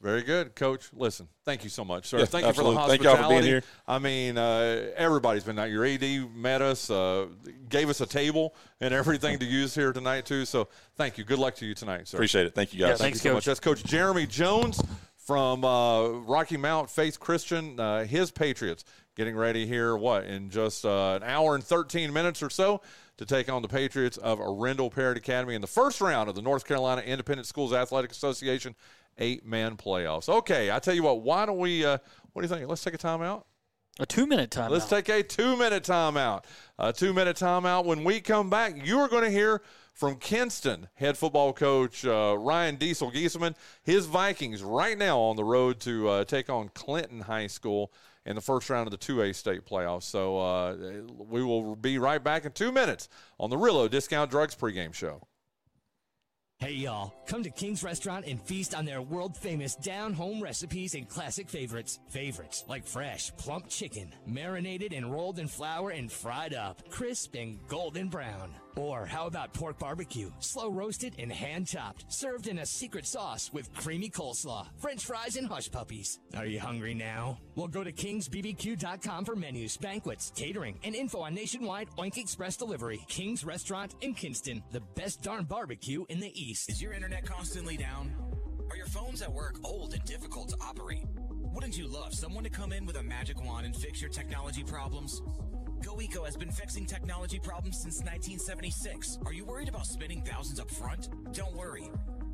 Very 0.00 0.22
good, 0.22 0.54
Coach. 0.54 0.90
Listen, 0.92 1.26
thank 1.44 1.64
you 1.64 1.70
so 1.70 1.84
much, 1.84 2.06
sir. 2.06 2.18
Yeah, 2.18 2.24
thank 2.26 2.46
absolutely. 2.46 2.74
you 2.74 2.80
for 2.80 2.88
the 2.88 2.96
hospitality. 2.96 3.04
Thank 3.04 3.18
y'all 3.18 3.28
for 3.28 3.34
being 3.34 3.52
here. 3.52 3.62
I 3.86 3.98
mean, 3.98 4.38
uh, 4.38 4.90
everybody's 4.96 5.42
been 5.42 5.58
out. 5.58 5.70
Your 5.70 5.84
AD 5.84 6.36
met 6.36 6.62
us, 6.62 6.88
uh, 6.88 7.26
gave 7.68 7.88
us 7.88 8.00
a 8.00 8.06
table 8.06 8.54
and 8.80 8.94
everything 8.94 9.40
to 9.40 9.44
use 9.44 9.74
here 9.74 9.92
tonight 9.92 10.24
too. 10.24 10.44
So 10.44 10.68
thank 10.94 11.18
you. 11.18 11.24
Good 11.24 11.40
luck 11.40 11.56
to 11.56 11.66
you 11.66 11.74
tonight, 11.74 12.06
sir. 12.06 12.16
Appreciate 12.16 12.46
it. 12.46 12.54
Thank 12.54 12.72
you 12.72 12.78
guys. 12.78 12.86
Yeah, 12.86 12.88
thank 12.90 13.00
thanks, 13.00 13.24
you 13.24 13.30
so 13.30 13.34
much. 13.34 13.44
That's 13.44 13.58
Coach 13.58 13.82
Jeremy 13.82 14.26
Jones 14.26 14.80
from 15.16 15.64
uh, 15.64 16.08
Rocky 16.08 16.56
Mount 16.56 16.88
Faith 16.88 17.18
Christian. 17.18 17.80
Uh, 17.80 18.04
his 18.04 18.30
Patriots 18.30 18.84
getting 19.16 19.34
ready 19.34 19.66
here, 19.66 19.96
what, 19.96 20.24
in 20.26 20.48
just 20.48 20.86
uh, 20.86 21.18
an 21.20 21.24
hour 21.24 21.56
and 21.56 21.64
13 21.64 22.12
minutes 22.12 22.40
or 22.40 22.50
so 22.50 22.80
to 23.16 23.26
take 23.26 23.50
on 23.50 23.62
the 23.62 23.68
Patriots 23.68 24.16
of 24.16 24.38
Arendell 24.38 24.92
Parrott 24.92 25.18
Academy 25.18 25.56
in 25.56 25.60
the 25.60 25.66
first 25.66 26.00
round 26.00 26.28
of 26.28 26.36
the 26.36 26.40
North 26.40 26.64
Carolina 26.64 27.02
Independent 27.02 27.48
Schools 27.48 27.72
Athletic 27.72 28.12
Association 28.12 28.76
eight 29.18 29.44
man 29.44 29.76
playoffs. 29.76 30.28
Okay, 30.28 30.70
I 30.70 30.78
tell 30.78 30.94
you 30.94 31.02
what, 31.02 31.22
why 31.22 31.46
don't 31.46 31.58
we, 31.58 31.84
uh, 31.84 31.98
what 32.32 32.42
do 32.42 32.48
you 32.48 32.54
think? 32.54 32.68
Let's 32.68 32.82
take 32.82 32.94
a 32.94 32.98
timeout. 32.98 33.44
A 34.00 34.06
two 34.06 34.26
minute 34.26 34.50
timeout. 34.50 34.70
Let's 34.70 34.88
take 34.88 35.08
a 35.08 35.22
two 35.22 35.56
minute 35.56 35.82
timeout. 35.82 36.44
A 36.78 36.92
two 36.92 37.12
minute 37.12 37.36
timeout. 37.36 37.84
When 37.84 38.04
we 38.04 38.20
come 38.20 38.48
back, 38.48 38.86
you 38.86 38.98
are 39.00 39.08
going 39.08 39.24
to 39.24 39.30
hear 39.30 39.60
from 39.92 40.14
Kinston 40.16 40.88
head 40.94 41.18
football 41.18 41.52
coach 41.52 42.04
uh, 42.04 42.36
Ryan 42.38 42.76
Diesel 42.76 43.10
Gieselman. 43.10 43.56
His 43.82 44.06
Vikings 44.06 44.62
right 44.62 44.96
now 44.96 45.18
on 45.18 45.34
the 45.34 45.42
road 45.42 45.80
to 45.80 46.08
uh, 46.08 46.24
take 46.24 46.48
on 46.48 46.70
Clinton 46.74 47.22
High 47.22 47.48
School 47.48 47.92
in 48.24 48.36
the 48.36 48.40
first 48.40 48.70
round 48.70 48.86
of 48.86 48.92
the 48.92 48.98
2A 48.98 49.34
state 49.34 49.64
playoffs. 49.64 50.04
So 50.04 50.38
uh, 50.38 50.76
we 51.16 51.42
will 51.42 51.74
be 51.74 51.98
right 51.98 52.22
back 52.22 52.44
in 52.44 52.52
two 52.52 52.70
minutes 52.70 53.08
on 53.40 53.50
the 53.50 53.56
Realo 53.56 53.90
Discount 53.90 54.30
Drugs 54.30 54.54
pregame 54.54 54.94
show. 54.94 55.26
Hey 56.60 56.72
y'all, 56.72 57.14
come 57.28 57.44
to 57.44 57.50
King's 57.50 57.84
Restaurant 57.84 58.26
and 58.26 58.42
feast 58.42 58.74
on 58.74 58.84
their 58.84 59.00
world 59.00 59.36
famous 59.36 59.76
down 59.76 60.12
home 60.12 60.42
recipes 60.42 60.96
and 60.96 61.08
classic 61.08 61.48
favorites. 61.48 62.00
Favorites 62.08 62.64
like 62.66 62.84
fresh, 62.84 63.30
plump 63.36 63.68
chicken, 63.68 64.12
marinated 64.26 64.92
and 64.92 65.12
rolled 65.12 65.38
in 65.38 65.46
flour 65.46 65.90
and 65.90 66.10
fried 66.10 66.54
up, 66.54 66.90
crisp 66.90 67.36
and 67.36 67.60
golden 67.68 68.08
brown. 68.08 68.52
Or 68.76 69.06
how 69.06 69.26
about 69.26 69.52
pork 69.52 69.78
barbecue, 69.78 70.30
slow 70.38 70.70
roasted 70.70 71.14
and 71.18 71.32
hand 71.32 71.66
chopped, 71.66 72.04
served 72.08 72.46
in 72.46 72.58
a 72.58 72.66
secret 72.66 73.06
sauce 73.06 73.52
with 73.52 73.72
creamy 73.74 74.08
coleslaw, 74.10 74.66
french 74.78 75.04
fries, 75.04 75.36
and 75.36 75.48
hush 75.48 75.70
puppies. 75.70 76.20
Are 76.36 76.46
you 76.46 76.60
hungry 76.60 76.94
now? 76.94 77.38
Well, 77.54 77.68
go 77.68 77.82
to 77.82 77.92
kingsbbq.com 77.92 79.24
for 79.24 79.34
menus, 79.34 79.76
banquets, 79.76 80.32
catering, 80.34 80.78
and 80.84 80.94
info 80.94 81.20
on 81.20 81.34
nationwide 81.34 81.88
Oink 81.98 82.16
Express 82.18 82.56
delivery. 82.56 83.04
King's 83.08 83.44
Restaurant 83.44 83.94
in 84.00 84.14
Kinston, 84.14 84.62
the 84.70 84.80
best 84.94 85.22
darn 85.22 85.44
barbecue 85.44 86.04
in 86.08 86.20
the 86.20 86.32
East. 86.40 86.70
Is 86.70 86.80
your 86.80 86.92
internet 86.92 87.24
constantly 87.24 87.76
down? 87.76 88.14
Are 88.70 88.76
your 88.76 88.86
phones 88.86 89.22
at 89.22 89.32
work 89.32 89.56
old 89.64 89.94
and 89.94 90.04
difficult 90.04 90.50
to 90.50 90.56
operate? 90.60 91.04
Wouldn't 91.52 91.76
you 91.76 91.88
love 91.88 92.14
someone 92.14 92.44
to 92.44 92.50
come 92.50 92.72
in 92.72 92.86
with 92.86 92.96
a 92.96 93.02
magic 93.02 93.42
wand 93.44 93.66
and 93.66 93.74
fix 93.74 94.00
your 94.00 94.10
technology 94.10 94.62
problems? 94.62 95.22
GoEco 95.82 96.24
has 96.24 96.36
been 96.36 96.50
fixing 96.50 96.86
technology 96.86 97.38
problems 97.38 97.80
since 97.80 97.98
1976. 97.98 99.18
Are 99.24 99.32
you 99.32 99.44
worried 99.44 99.68
about 99.68 99.86
spending 99.86 100.22
thousands 100.22 100.58
up 100.60 100.70
front? 100.70 101.08
Don't 101.32 101.56
worry. 101.56 101.90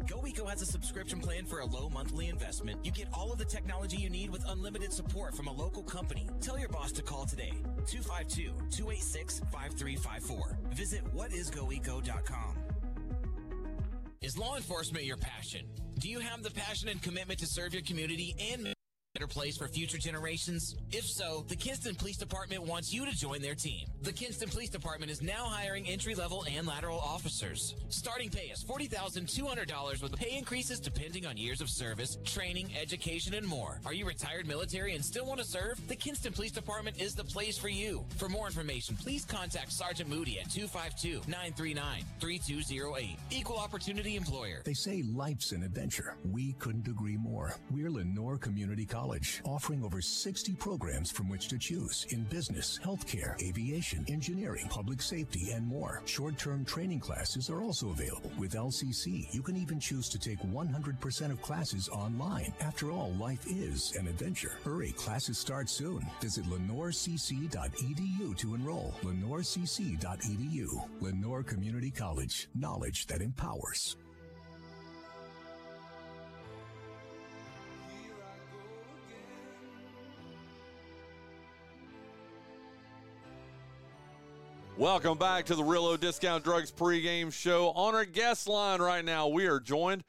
GoEco 0.07 0.49
has 0.49 0.63
a 0.63 0.67
subscription 0.67 1.21
plan 1.21 1.47
for 1.47 1.61
a 1.61 1.67
low 1.67 1.89
monthly 1.89 2.29
investment. 2.29 2.85
You 2.85 2.93
get 2.93 3.09
all 3.13 3.33
of 3.33 3.39
the 3.39 3.45
technology 3.45 3.97
you 3.97 4.11
need 4.11 4.31
with 4.31 4.45
unlimited 4.49 4.93
support 4.93 5.35
from 5.35 5.47
a 5.47 5.53
local 5.53 5.83
company. 5.83 6.29
Tell 6.41 6.59
your 6.59 6.69
boss 6.69 6.93
to 6.93 7.03
call 7.03 7.27
today. 7.27 7.53
252-286-5354. 7.87 10.75
Visit 10.75 11.05
whatisgoeco.com. 11.15 12.57
Is 14.21 14.39
law 14.39 14.57
enforcement 14.57 15.05
your 15.05 15.19
passion? 15.19 15.67
Do 15.99 16.09
you 16.09 16.21
have 16.21 16.43
the 16.43 16.51
passion 16.51 16.89
and 16.89 17.01
commitment 17.01 17.39
to 17.41 17.47
serve 17.47 17.73
your 17.73 17.83
community 17.83 18.35
and 18.53 18.74
better 19.15 19.27
place 19.29 19.57
for 19.57 19.69
future 19.69 19.97
generations? 19.97 20.75
If 20.91 21.05
so, 21.05 21.45
the 21.47 21.55
Kinston 21.55 21.95
Police 21.95 22.17
Department 22.17 22.65
wants 22.65 22.93
you 22.93 23.05
to 23.05 23.13
join 23.13 23.41
their 23.41 23.55
team. 23.55 23.87
The 24.03 24.13
Kinston 24.13 24.49
Police 24.49 24.71
Department 24.71 25.09
is 25.09 25.23
now 25.23 25.45
hiring 25.45 25.87
entry 25.87 26.17
level 26.17 26.45
and 26.51 26.67
lateral 26.67 26.99
officers. 26.99 27.77
Starting 27.91 28.29
pay 28.29 28.47
is 28.47 28.65
$40,200 28.65 30.03
with 30.03 30.17
pay 30.17 30.37
increases 30.37 30.81
depending 30.81 31.27
on 31.27 31.37
years 31.37 31.61
of 31.61 31.71
service, 31.71 32.19
training, 32.25 32.71
education, 32.77 33.35
and 33.35 33.47
more. 33.47 33.81
Are 33.87 33.95
you 33.95 34.05
retired 34.05 34.49
military 34.49 34.97
and 34.97 35.05
still 35.05 35.27
want 35.27 35.39
to 35.39 35.47
serve? 35.47 35.81
The 35.87 35.95
Kinston 35.95 36.33
Police 36.33 36.51
Department 36.51 37.01
is 37.01 37.15
the 37.15 37.23
place 37.23 37.57
for 37.57 37.69
you. 37.69 38.05
For 38.17 38.29
more 38.29 38.49
information, 38.49 38.97
please 38.97 39.25
contact 39.25 39.73
Sergeant 39.73 40.11
Moody 40.11 40.41
at 40.41 40.51
252 40.51 41.31
939 41.31 42.03
3208. 42.19 43.17
Equal 43.31 43.59
Opportunity 43.59 44.17
Employer. 44.17 44.63
They 44.65 44.75
say 44.75 45.05
life's 45.05 45.53
an 45.53 45.63
adventure. 45.63 46.17
We 46.33 46.55
couldn't 46.55 46.89
agree 46.89 47.17
more. 47.17 47.55
We're 47.71 47.93
Lenoir 47.93 48.39
Community 48.39 48.85
College. 48.85 49.04
Offering 49.45 49.85
over 49.85 50.01
60 50.01 50.55
programs 50.55 51.11
from 51.11 51.29
which 51.29 51.49
to 51.49 51.59
choose 51.59 52.07
in 52.11 52.25
business, 52.25 52.81
healthcare, 52.83 53.41
aviation, 53.43 54.05
engineering, 54.09 54.67
public 54.71 55.03
safety, 55.03 55.51
and 55.53 55.67
more. 55.67 56.03
Short-term 56.07 56.65
training 56.65 57.01
classes 57.01 57.51
are 57.51 57.61
also 57.63 57.91
available. 57.91 58.31
With 58.39 58.55
LCC, 58.55 59.27
you 59.33 59.43
can 59.43 59.57
even 59.57 59.79
choose 59.79 60.09
to 60.09 60.19
take 60.19 60.39
100% 60.41 61.31
of 61.31 61.43
classes 61.43 61.89
online. 61.91 62.55
After 62.61 62.91
all, 62.91 63.13
life 63.21 63.47
is 63.47 63.95
an 63.99 64.09
adventure. 64.09 64.59
Hurry, 64.65 64.93
classes 64.93 65.39
start 65.39 65.69
soon. 65.69 66.05
Visit 66.21 66.45
lenoircc.edu 66.47 68.37
to 68.39 68.55
enroll. 68.55 68.95
lenoircc.edu. 69.03 70.89
Lenoir 71.01 71.43
Community 71.43 71.91
College. 71.91 72.49
Knowledge 72.55 73.07
that 73.07 73.21
empowers. 73.21 73.97
Welcome 84.85 85.17
back 85.17 85.47
to 85.47 85.55
the 85.55 85.63
Realo 85.63 85.99
Discount 85.99 86.45
Drugs 86.45 86.71
pregame 86.71 87.33
show. 87.33 87.71
On 87.71 87.95
our 87.95 88.05
guest 88.05 88.47
line 88.47 88.83
right 88.83 89.03
now, 89.03 89.29
we 89.29 89.47
are 89.47 89.59
joined 89.59 90.05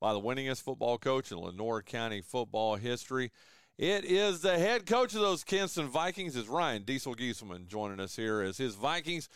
by 0.00 0.12
the 0.12 0.20
winningest 0.20 0.62
football 0.62 0.98
coach 0.98 1.32
in 1.32 1.38
Lenoir 1.38 1.82
County 1.82 2.20
football 2.20 2.76
history. 2.76 3.32
It 3.76 4.04
is 4.04 4.40
the 4.40 4.56
head 4.56 4.86
coach 4.86 5.14
of 5.14 5.20
those 5.20 5.42
Kinston 5.42 5.88
Vikings, 5.88 6.36
is 6.36 6.46
Ryan 6.46 6.84
Diesel 6.84 7.16
Gieselman, 7.16 7.66
joining 7.66 7.98
us 7.98 8.14
here 8.14 8.40
as 8.40 8.56
his 8.56 8.76
Vikings 8.76 9.28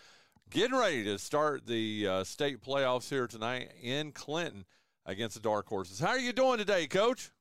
getting 0.51 0.79
ready 0.79 1.03
to 1.03 1.19
start 1.19 1.67
the 1.67 2.07
uh, 2.07 2.23
state 2.23 2.63
playoffs 2.63 3.09
here 3.11 3.27
tonight 3.27 3.73
in 3.83 4.13
Clinton 4.13 4.65
against 5.07 5.35
the 5.35 5.43
Dark 5.43 5.67
Horses. 5.67 5.99
How 5.99 6.11
are 6.11 6.21
you 6.21 6.33
doing 6.33 6.59
today, 6.59 6.87
Coach? 6.87 7.33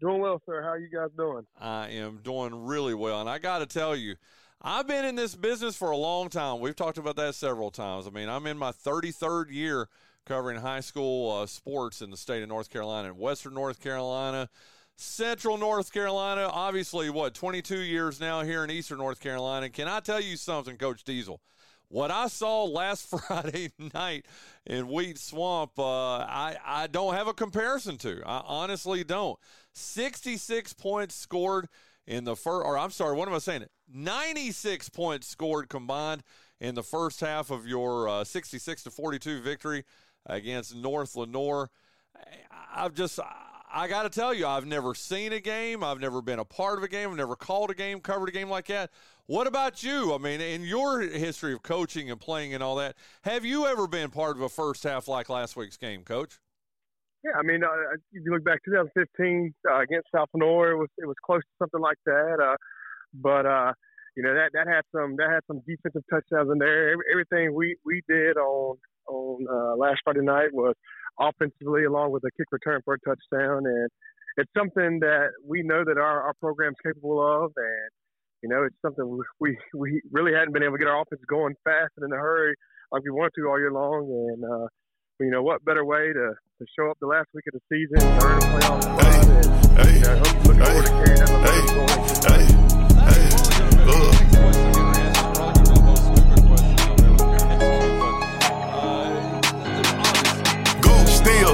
Doing 0.00 0.22
well, 0.22 0.40
sir. 0.46 0.62
How 0.62 0.68
are 0.70 0.78
you 0.78 0.88
guys 0.88 1.10
doing? 1.18 1.44
I 1.60 1.88
am 1.88 2.20
doing 2.24 2.64
really 2.64 2.94
well, 2.94 3.20
and 3.20 3.28
I 3.28 3.38
got 3.38 3.58
to 3.58 3.66
tell 3.66 3.94
you, 3.94 4.16
I've 4.64 4.86
been 4.86 5.04
in 5.04 5.16
this 5.16 5.34
business 5.34 5.74
for 5.74 5.90
a 5.90 5.96
long 5.96 6.28
time. 6.28 6.60
We've 6.60 6.76
talked 6.76 6.96
about 6.96 7.16
that 7.16 7.34
several 7.34 7.72
times. 7.72 8.06
I 8.06 8.10
mean, 8.10 8.28
I'm 8.28 8.46
in 8.46 8.56
my 8.56 8.70
33rd 8.70 9.50
year 9.50 9.88
covering 10.24 10.60
high 10.60 10.78
school 10.78 11.32
uh, 11.32 11.46
sports 11.46 12.00
in 12.00 12.10
the 12.10 12.16
state 12.16 12.44
of 12.44 12.48
North 12.48 12.70
Carolina 12.70 13.12
Western 13.12 13.54
North 13.54 13.80
Carolina, 13.80 14.48
Central 14.94 15.58
North 15.58 15.92
Carolina. 15.92 16.48
Obviously, 16.52 17.10
what 17.10 17.34
22 17.34 17.80
years 17.80 18.20
now 18.20 18.42
here 18.42 18.62
in 18.62 18.70
Eastern 18.70 18.98
North 18.98 19.18
Carolina. 19.18 19.68
Can 19.68 19.88
I 19.88 19.98
tell 19.98 20.20
you 20.20 20.36
something, 20.36 20.76
Coach 20.76 21.02
Diesel? 21.02 21.40
What 21.88 22.12
I 22.12 22.28
saw 22.28 22.62
last 22.62 23.10
Friday 23.26 23.72
night 23.92 24.26
in 24.64 24.86
Wheat 24.86 25.18
Swamp, 25.18 25.76
uh, 25.76 26.18
I 26.18 26.56
I 26.64 26.86
don't 26.86 27.14
have 27.14 27.26
a 27.26 27.34
comparison 27.34 27.98
to. 27.98 28.22
I 28.24 28.42
honestly 28.46 29.02
don't. 29.02 29.40
66 29.72 30.72
points 30.74 31.16
scored 31.16 31.68
in 32.06 32.24
the 32.24 32.36
first, 32.36 32.64
or 32.64 32.78
I'm 32.78 32.90
sorry, 32.90 33.16
what 33.16 33.28
am 33.28 33.34
I 33.34 33.38
saying? 33.38 33.64
96 33.94 34.88
points 34.90 35.28
scored 35.28 35.68
combined 35.68 36.22
in 36.60 36.74
the 36.74 36.82
first 36.82 37.20
half 37.20 37.50
of 37.50 37.66
your 37.66 38.08
uh, 38.08 38.24
66 38.24 38.84
to 38.84 38.90
42 38.90 39.40
victory 39.40 39.84
against 40.26 40.74
North 40.74 41.16
Lenoir. 41.16 41.70
I've 42.74 42.94
just, 42.94 43.18
I 43.72 43.88
got 43.88 44.04
to 44.04 44.10
tell 44.10 44.32
you, 44.32 44.46
I've 44.46 44.66
never 44.66 44.94
seen 44.94 45.32
a 45.32 45.40
game. 45.40 45.82
I've 45.82 46.00
never 46.00 46.22
been 46.22 46.38
a 46.38 46.44
part 46.44 46.78
of 46.78 46.84
a 46.84 46.88
game. 46.88 47.10
I've 47.10 47.16
never 47.16 47.36
called 47.36 47.70
a 47.70 47.74
game, 47.74 48.00
covered 48.00 48.28
a 48.28 48.32
game 48.32 48.48
like 48.48 48.66
that. 48.66 48.90
What 49.26 49.46
about 49.46 49.82
you? 49.82 50.14
I 50.14 50.18
mean, 50.18 50.40
in 50.40 50.62
your 50.62 51.00
history 51.00 51.52
of 51.52 51.62
coaching 51.62 52.10
and 52.10 52.20
playing 52.20 52.54
and 52.54 52.62
all 52.62 52.76
that, 52.76 52.96
have 53.22 53.44
you 53.44 53.66
ever 53.66 53.86
been 53.86 54.10
part 54.10 54.36
of 54.36 54.42
a 54.42 54.48
first 54.48 54.84
half 54.84 55.08
like 55.08 55.28
last 55.28 55.56
week's 55.56 55.76
game, 55.76 56.02
Coach? 56.02 56.38
Yeah, 57.24 57.32
I 57.38 57.42
mean, 57.42 57.62
uh, 57.62 57.68
if 58.12 58.24
you 58.24 58.32
look 58.32 58.44
back 58.44 58.60
2015 58.64 59.54
uh, 59.70 59.80
against 59.80 60.08
South 60.14 60.28
Lenoir, 60.34 60.72
it 60.72 60.76
was 60.76 60.88
it 60.98 61.06
was 61.06 61.14
close 61.24 61.40
to 61.40 61.64
something 61.64 61.80
like 61.80 61.98
that. 62.04 62.38
Uh, 62.42 62.56
but 63.14 63.46
uh, 63.46 63.72
you 64.16 64.22
know 64.22 64.34
that 64.34 64.50
that 64.52 64.66
had 64.68 64.82
some 64.92 65.16
that 65.16 65.30
had 65.30 65.40
some 65.46 65.60
defensive 65.66 66.02
touchdowns 66.10 66.50
in 66.52 66.58
there. 66.58 66.92
Every, 66.92 67.04
everything 67.12 67.54
we 67.54 67.76
we 67.84 68.02
did 68.08 68.36
on 68.36 68.76
on 69.08 69.46
uh, 69.48 69.76
last 69.76 70.00
Friday 70.04 70.22
night 70.22 70.52
was 70.52 70.74
offensively, 71.18 71.84
along 71.84 72.12
with 72.12 72.22
a 72.24 72.30
kick 72.36 72.46
return 72.52 72.80
for 72.84 72.94
a 72.94 73.00
touchdown, 73.00 73.66
and 73.66 73.88
it's 74.36 74.50
something 74.56 75.00
that 75.00 75.32
we 75.46 75.62
know 75.62 75.84
that 75.84 75.98
our 75.98 76.22
our 76.22 76.34
program's 76.40 76.76
capable 76.84 77.20
of, 77.20 77.52
and 77.56 77.90
you 78.42 78.48
know 78.48 78.64
it's 78.64 78.76
something 78.82 79.20
we 79.40 79.56
we 79.74 80.00
really 80.10 80.32
hadn't 80.32 80.52
been 80.52 80.62
able 80.62 80.76
to 80.76 80.78
get 80.78 80.88
our 80.88 81.02
offense 81.02 81.22
going 81.28 81.54
fast 81.64 81.92
and 81.96 82.04
in 82.04 82.12
a 82.12 82.20
hurry 82.20 82.54
like 82.92 83.02
we 83.04 83.10
wanted 83.10 83.32
to 83.36 83.48
all 83.48 83.58
year 83.58 83.72
long, 83.72 84.04
and 84.08 84.44
uh, 84.44 84.66
you 85.20 85.30
know 85.30 85.42
what 85.42 85.64
better 85.64 85.84
way 85.84 86.12
to, 86.12 86.34
to 86.58 86.66
show 86.78 86.90
up 86.90 86.98
the 87.00 87.06
last 87.06 87.28
week 87.34 87.44
of 87.52 87.58
the 87.58 87.64
season, 87.72 88.06
earn 88.20 88.36
a 88.36 88.60
playoff 88.60 88.82
spot, 88.82 89.26
and 89.28 89.80
hey, 89.80 89.94
you 89.94 90.04
know, 90.04 90.22
look 90.44 90.56
hey, 90.56 90.64
forward 90.64 90.84
to 90.84 90.92
carrying 90.92 91.18
that 91.18 91.30
momentum 91.32 92.41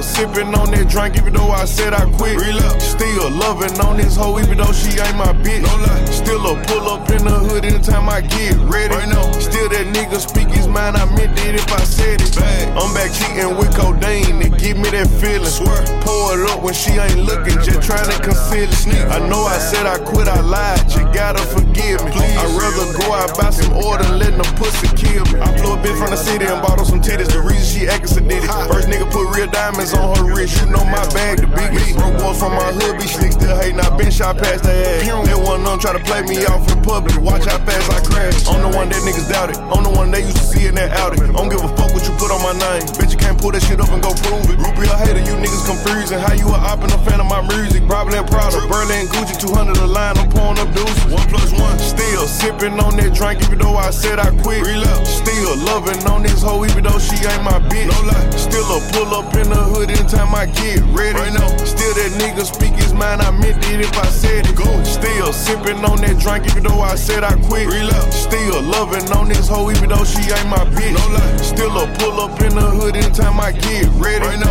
Still 0.01 0.31
sipping 0.31 0.55
on 0.55 0.71
that 0.71 0.87
drink, 0.87 1.17
even 1.17 1.33
though 1.33 1.51
I 1.51 1.65
said 1.65 1.93
I 1.93 2.07
quit. 2.15 2.39
Relapse. 2.39 2.95
Still 2.95 3.29
loving 3.35 3.75
on 3.81 3.97
this 3.97 4.15
hoe, 4.15 4.39
even 4.39 4.57
though 4.57 4.71
she 4.71 4.95
ain't 4.95 5.17
my 5.17 5.35
bitch. 5.43 5.59
No 5.59 5.75
lie. 5.83 6.05
Still 6.05 6.39
a 6.47 6.55
pull 6.71 6.87
up 6.87 7.09
in 7.11 7.23
the 7.27 7.35
hood 7.35 7.65
anytime 7.65 8.07
I 8.07 8.21
get 8.21 8.55
ready. 8.71 8.95
Right 8.95 9.09
now. 9.09 9.27
Still 9.39 9.67
that 9.67 9.91
nigga 9.91 10.19
speak 10.23 10.47
his 10.55 10.67
mind, 10.67 10.95
I 10.95 11.03
meant 11.15 11.35
it 11.43 11.55
if 11.55 11.67
I 11.71 11.83
said 11.83 12.21
it. 12.21 12.31
Bad. 12.35 12.77
I'm 12.79 12.93
back 12.95 13.11
cheating 13.11 13.51
with 13.59 13.75
codeine 13.75 14.39
to 14.39 14.47
give 14.55 14.77
me 14.79 14.87
that 14.95 15.11
feeling. 15.19 15.51
Swear. 15.51 15.83
Pour 15.99 16.39
it 16.39 16.47
up 16.47 16.63
when 16.63 16.73
she 16.73 16.95
ain't 16.95 17.19
looking, 17.27 17.59
just 17.59 17.83
trying 17.83 18.07
to 18.07 18.17
conceal 18.23 18.71
it. 18.71 19.11
I 19.11 19.19
know 19.27 19.43
I 19.43 19.59
said 19.59 19.85
I 19.85 19.99
quit, 19.99 20.27
I 20.27 20.39
lied, 20.39 20.79
you 20.95 21.03
gotta 21.11 21.43
forgive 21.43 21.99
me. 22.07 22.11
Please. 22.15 22.39
I'd 22.39 22.55
rather 22.55 22.87
go 23.03 23.11
out 23.11 23.35
buy 23.35 23.49
some 23.51 23.75
order 23.75 24.03
than 24.03 24.19
letting 24.19 24.39
the 24.39 24.47
pussy 24.55 24.87
kill 24.95 25.27
me. 25.27 25.43
I 25.43 25.51
flew 25.59 25.75
a 25.75 25.77
bitch 25.83 25.97
from 25.99 26.11
the 26.11 26.19
city 26.19 26.45
and 26.45 26.61
bought 26.63 26.79
her 26.79 26.85
some 26.85 27.01
titties. 27.01 27.27
The 27.27 27.43
reason 27.43 27.67
she 27.67 27.87
acting 27.87 28.07
sedated. 28.07 28.47
First 28.71 28.87
nigga 28.87 29.11
put 29.11 29.27
real 29.35 29.51
diamonds 29.51 29.88
on 29.93 30.17
her 30.17 30.33
wrist. 30.33 30.59
You 30.61 30.71
know 30.71 30.83
my 30.85 31.05
bag, 31.13 31.39
the 31.39 31.47
biggest. 31.47 31.97
Broke 31.97 32.17
boys 32.19 32.39
from 32.39 32.53
my 32.53 32.71
hood 32.73 32.97
be 32.97 33.07
slick, 33.07 33.33
still 33.33 33.55
hating. 33.55 33.79
I 33.79 33.89
been 33.97 34.11
shot 34.11 34.37
past 34.37 34.63
their 34.63 35.01
ass. 35.01 35.27
That 35.27 35.39
one 35.39 35.63
them 35.63 35.79
try 35.79 35.93
to 35.93 36.03
play 36.03 36.21
me 36.23 36.45
off 36.45 36.65
in 36.71 36.81
public. 36.81 37.15
Watch 37.21 37.45
how 37.45 37.59
fast 37.63 37.89
I 37.91 37.99
crash. 38.03 38.47
I'm 38.47 38.61
the 38.61 38.71
one 38.75 38.89
that 38.89 39.01
niggas 39.05 39.29
doubted. 39.29 39.57
I'm 39.57 39.83
the 39.83 39.93
one 39.93 40.11
they 40.11 40.21
used 40.21 40.37
to 40.37 40.43
see 40.43 40.67
in 40.67 40.75
that 40.75 40.91
Audi. 40.99 41.21
I 41.21 41.31
don't 41.31 41.49
give 41.49 41.63
a 41.63 41.71
fuck 41.77 41.93
what 41.93 42.03
you 42.03 42.13
put 42.17 42.33
on 42.33 42.41
my 42.41 42.53
name. 42.53 42.83
Bitch, 42.97 43.11
you 43.13 43.19
can't 43.19 43.37
pull 43.39 43.51
that 43.51 43.63
shit 43.63 43.79
up 43.79 43.89
and 43.89 44.01
go 44.01 44.11
prove 44.25 44.49
it. 44.49 44.57
Group 44.57 44.75
real 44.77 44.95
hater, 44.97 45.21
you 45.21 45.37
niggas 45.37 45.65
confusing. 45.65 46.19
How 46.19 46.33
you 46.33 46.49
a 46.49 46.59
op 46.59 46.83
and 46.83 46.91
a 46.91 46.99
fan 47.05 47.23
of 47.23 47.29
my 47.29 47.41
music? 47.45 47.85
Probably 47.85 48.19
proud 48.27 48.53
of 48.53 48.67
Berlin 48.67 49.07
Gucci 49.07 49.39
200 49.39 49.77
a 49.77 49.87
line. 49.87 50.17
I'm 50.17 50.29
pouring 50.29 50.59
up 50.59 50.69
deuces. 50.75 51.13
One 51.13 51.27
plus 51.29 51.53
one. 51.55 51.77
Still 51.79 52.27
sipping 52.27 52.75
on 52.79 52.97
that 52.97 53.13
drink, 53.15 53.41
even 53.47 53.59
though 53.59 53.77
I 53.77 53.89
said 53.89 54.19
I 54.19 54.35
quit. 54.43 54.65
Relapse. 54.65 55.21
Still 55.23 55.55
loving 55.63 56.03
on 56.11 56.23
this 56.23 56.41
hoe, 56.41 56.65
even 56.65 56.83
though 56.83 56.99
she 56.99 57.15
ain't 57.23 57.43
my 57.43 57.61
bitch. 57.71 57.87
No 57.87 57.97
lie. 58.11 58.27
Still 58.35 58.67
a 58.75 58.77
pull 58.91 59.15
up 59.15 59.33
in 59.39 59.47
the 59.49 59.61
hood 59.71 59.78
anytime 59.87 60.35
I 60.35 60.45
get 60.47 60.83
ready. 60.91 61.15
Right 61.15 61.31
now. 61.31 61.47
Still 61.63 61.93
that 61.95 62.11
nigga 62.19 62.43
speak 62.43 62.73
his 62.75 62.93
mind, 62.93 63.21
I 63.21 63.31
meant 63.31 63.63
it 63.71 63.79
if 63.79 63.95
I 63.97 64.07
said 64.07 64.47
it. 64.47 64.55
Go. 64.55 64.67
Still 64.83 65.31
sipping 65.31 65.79
on 65.85 66.01
that 66.01 66.19
drink, 66.19 66.47
even 66.51 66.63
though 66.63 66.81
I 66.81 66.95
said 66.95 67.23
I 67.23 67.39
quit. 67.47 67.67
Relapse. 67.67 68.15
Still 68.15 68.61
loving 68.63 69.07
on 69.13 69.29
this 69.29 69.47
hoe, 69.47 69.71
even 69.71 69.89
though 69.89 70.03
she 70.03 70.19
ain't 70.19 70.49
my 70.49 70.65
bitch. 70.75 70.97
No 70.97 71.05
lie. 71.15 71.37
Still 71.37 71.71
a 71.77 71.87
pull 71.99 72.19
up 72.19 72.35
in 72.41 72.55
the 72.55 72.67
hood 72.67 72.95
anytime 72.95 73.39
I 73.39 73.51
get 73.51 73.87
ready. 73.95 74.25
Right 74.25 74.39
now. 74.39 74.48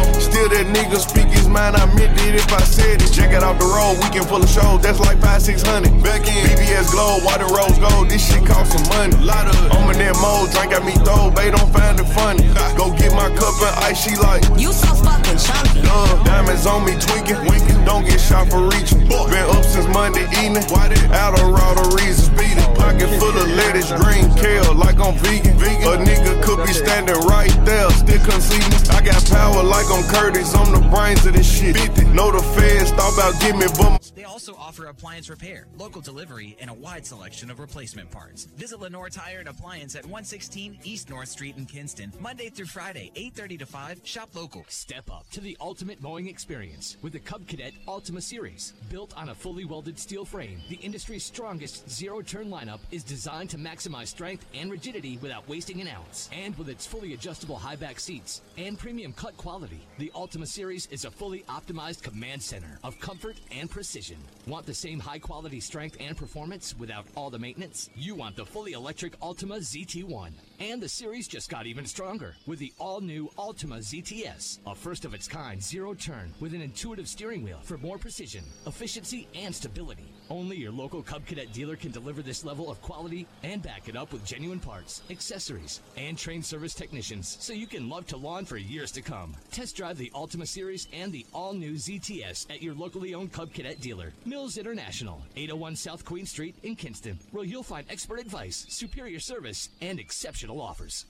That 0.49 0.66
nigga 0.74 0.99
speak 0.99 1.28
his 1.28 1.46
mind, 1.46 1.76
I 1.76 1.86
meant 1.94 2.18
it 2.26 2.34
if 2.34 2.51
I 2.53 2.61
said 2.64 3.01
it. 3.01 3.12
Check 3.12 3.30
it 3.30 3.42
out 3.44 3.61
the 3.61 3.68
road, 3.68 4.03
weekend 4.03 4.26
full 4.26 4.42
of 4.42 4.49
shows, 4.51 4.82
that's 4.82 4.99
like 4.99 5.20
five, 5.20 5.42
six 5.42 5.62
hundred. 5.62 5.94
Back 6.03 6.26
in 6.26 6.34
BBS 6.42 6.90
Glow, 6.90 7.20
white 7.22 7.40
and 7.40 7.53
rose 7.55 7.78
gold, 7.78 8.11
this 8.11 8.26
shit 8.26 8.42
cost 8.46 8.72
some 8.74 8.82
money. 8.90 9.14
Lot 9.22 9.46
of 9.46 9.55
I'm 9.70 9.90
in 9.94 9.99
that 10.03 10.18
mode, 10.18 10.51
drink 10.51 10.72
got 10.72 10.82
me 10.84 10.99
throw, 11.07 11.30
They 11.30 11.51
don't 11.53 11.70
find 11.70 12.01
it 12.01 12.09
funny. 12.11 12.49
Go 12.74 12.90
get 12.96 13.14
my 13.14 13.28
my 13.28 13.36
cup 13.36 13.55
and 13.61 13.74
ice, 13.84 13.99
she 14.01 14.14
like. 14.16 14.42
You 14.57 14.72
so 14.72 14.94
fucking 14.94 15.38
chunky. 15.38 15.82
Love 15.82 16.24
diamonds 16.24 16.66
on 16.66 16.84
me 16.84 16.94
tweaking. 16.96 17.84
Don't 17.84 18.05
get 18.07 18.20
shot 18.20 18.49
for 18.51 18.68
reaching. 18.68 19.09
Been 19.09 19.46
up 19.51 19.64
since 19.64 19.86
Monday 19.88 20.26
evening. 20.40 20.64
Out 21.12 21.34
of 21.34 21.44
all 21.44 21.74
the 21.74 21.96
reasons. 21.99 22.28
Beat 22.30 22.57
it. 22.57 22.68
Pocket 22.78 23.11
full 23.18 23.36
of 23.36 23.49
lettuce, 23.59 23.90
green 24.01 24.30
kale, 24.36 24.74
like 24.74 25.01
I'm 25.01 25.14
vegan. 25.18 25.57
A 25.59 25.96
nigga 25.99 26.42
could 26.42 26.64
be 26.66 26.72
standing 26.72 27.16
right 27.26 27.53
there, 27.64 27.90
still 27.90 28.20
couldn't 28.24 28.42
see 28.42 28.61
me. 28.70 28.76
I 28.94 29.01
got 29.03 29.18
power 29.26 29.62
like 29.62 29.86
I'm 29.90 30.05
Curtis. 30.14 30.38
I'm 30.39 30.72
the 30.72 30.89
brains 30.89 31.26
of 31.26 31.34
this 31.34 31.59
shit. 31.59 31.74
Know 32.14 32.30
the 32.30 32.41
feds 32.55 32.93
thought 32.93 33.12
about 33.14 33.41
getting 33.41 33.59
me, 33.59 33.66
but 33.76 34.12
They 34.14 34.22
also 34.22 34.55
offer 34.55 34.86
appliance 34.86 35.28
repair, 35.28 35.66
local 35.76 36.01
delivery, 36.01 36.57
and 36.61 36.70
a 36.70 36.74
wide 36.74 37.05
selection 37.05 37.51
of 37.51 37.59
replacement 37.59 38.09
parts. 38.12 38.45
Visit 38.57 38.78
Lenoir 38.78 39.11
Tire 39.11 39.41
and 39.41 39.49
Appliance 39.49 39.97
at 39.97 40.05
116 40.05 40.78
East 40.84 41.11
North 41.11 41.28
Street 41.28 41.57
in 41.57 41.66
Kinston, 41.66 42.12
Monday 42.20 42.51
through 42.51 42.66
Friday, 42.66 43.11
8:30 43.16 43.59
to 43.59 43.66
5. 43.66 44.01
Shop 44.05 44.28
local. 44.34 44.64
Step 44.68 45.11
up 45.11 45.28
to 45.32 45.41
the 45.41 45.57
ultimate 45.61 46.01
mowing 46.01 46.28
experience 46.28 46.97
with 47.03 47.14
the 47.14 47.18
Cub 47.18 47.47
Cadet 47.49 47.74
Ultima 47.89 48.20
Series. 48.20 48.74
Built 48.91 49.16
on 49.16 49.30
a 49.30 49.34
fully 49.34 49.64
welded 49.64 49.99
steel 49.99 50.24
frame, 50.24 50.62
the 50.68 50.76
industry's 50.76 51.24
strongest 51.24 51.91
zero 51.91 52.22
turn 52.22 52.49
lineup 52.49 52.80
is 52.93 53.03
designed 53.03 53.51
to 53.51 53.59
maximize 53.59 54.07
strength 54.07 54.47
and 54.55 54.70
rigidity 54.70 55.18
without 55.18 55.49
wasting 55.49 55.80
an 55.80 55.89
ounce. 55.89 56.30
And 56.32 56.57
with 56.57 56.68
its 56.68 56.86
fully 56.86 57.14
adjustable 57.14 57.57
high 57.57 57.76
back 57.76 57.99
seats 57.99 58.43
and 58.57 58.78
premium 58.78 59.12
cut 59.12 59.36
quality, 59.36 59.80
the 59.99 60.12
Ultima 60.14 60.28
Ultima 60.29 60.45
series 60.45 60.85
is 60.89 61.07
a 61.07 61.11
fully 61.11 61.43
optimized 61.49 62.03
command 62.03 62.43
center 62.43 62.79
of 62.85 63.01
comfort 63.01 63.41
and 63.51 63.70
precision. 63.70 64.18
Want 64.47 64.66
the 64.66 64.74
same 64.74 65.01
high 65.01 65.18
quality 65.18 65.59
strength 65.59 65.97
and 66.01 66.14
performance 66.14 66.76
without 66.79 67.07
all 67.14 67.31
the 67.31 67.39
maintenance? 67.39 67.89
You 67.97 68.14
want 68.14 68.37
the 68.37 68.45
fully 68.45 68.72
electric 68.72 69.14
Ultima 69.22 69.55
ZT1. 69.55 70.33
And 70.61 70.83
the 70.83 70.89
series 70.91 71.29
just 71.29 71.49
got 71.49 71.64
even 71.64 71.87
stronger 71.87 72.35
with 72.47 72.59
the 72.59 72.74
all 72.79 73.01
new 73.01 73.31
Ultima 73.39 73.76
ZTS, 73.79 74.59
a 74.66 74.74
first 74.74 75.07
of 75.07 75.14
its 75.14 75.26
kind 75.26 75.62
zero 75.62 75.95
turn 75.95 76.35
with 76.41 76.53
an 76.53 76.61
intuitive 76.61 77.09
steering 77.09 77.43
wheel 77.43 77.61
for 77.62 77.79
more 77.79 77.97
precision, 77.97 78.45
efficiency, 78.66 79.29
and 79.35 79.55
stability. 79.55 80.12
Only 80.31 80.59
your 80.59 80.72
local 80.72 81.03
Cub 81.03 81.24
Cadet 81.24 81.53
dealer 81.53 81.76
can 81.76 81.91
deliver 81.91 82.20
this 82.20 82.45
level 82.45 82.70
of 82.70 82.83
quality 82.83 83.26
and 83.43 83.62
back 83.62 83.89
it 83.89 83.97
up 83.97 84.12
with 84.12 84.24
genuine 84.24 84.61
parts, 84.61 85.03
accessories, 85.11 85.81
and 85.97 86.18
trained 86.18 86.45
service 86.45 86.74
technicians 86.74 87.39
so 87.41 87.53
you 87.53 87.66
can 87.66 87.89
love 87.89 88.07
to 88.09 88.16
lawn 88.16 88.45
for 88.45 88.59
years 88.59 88.93
to 88.93 89.03
come. 89.03 89.35
Test 89.51 89.76
drive 89.76 89.97
the 89.97 90.12
Ultima 90.14 90.47
Series 90.47 90.87
and 90.93 91.12
the 91.12 91.24
all 91.33 91.55
new 91.55 91.74
ZTS 91.74 92.51
at 92.51 92.62
your 92.62 92.74
locally 92.74 93.14
owned 93.14 93.33
Cub 93.33 93.53
Cadet 93.53 93.81
dealer, 93.81 94.12
Mills 94.26 94.59
International, 94.59 95.22
801 95.37 95.76
South 95.76 96.05
Queen 96.05 96.26
Street 96.26 96.55
in 96.62 96.76
Kinston, 96.76 97.18
where 97.31 97.45
you'll 97.45 97.62
find 97.62 97.87
expert 97.89 98.18
advice, 98.18 98.66
superior 98.68 99.20
service, 99.20 99.70
and 99.81 99.99
exceptional 99.99 100.61
offers. 100.61 101.07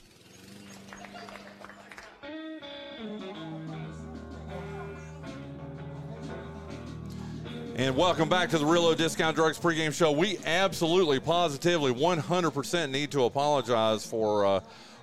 And 7.78 7.94
welcome 7.96 8.28
back 8.28 8.50
to 8.50 8.58
the 8.58 8.64
Realo 8.64 8.96
Discount 8.96 9.36
Drugs 9.36 9.56
pregame 9.56 9.94
show. 9.94 10.10
We 10.10 10.40
absolutely, 10.44 11.20
positively, 11.20 11.94
100% 11.94 12.90
need 12.90 13.12
to 13.12 13.22
apologize 13.22 14.04
for 14.04 14.44
uh, 14.44 14.60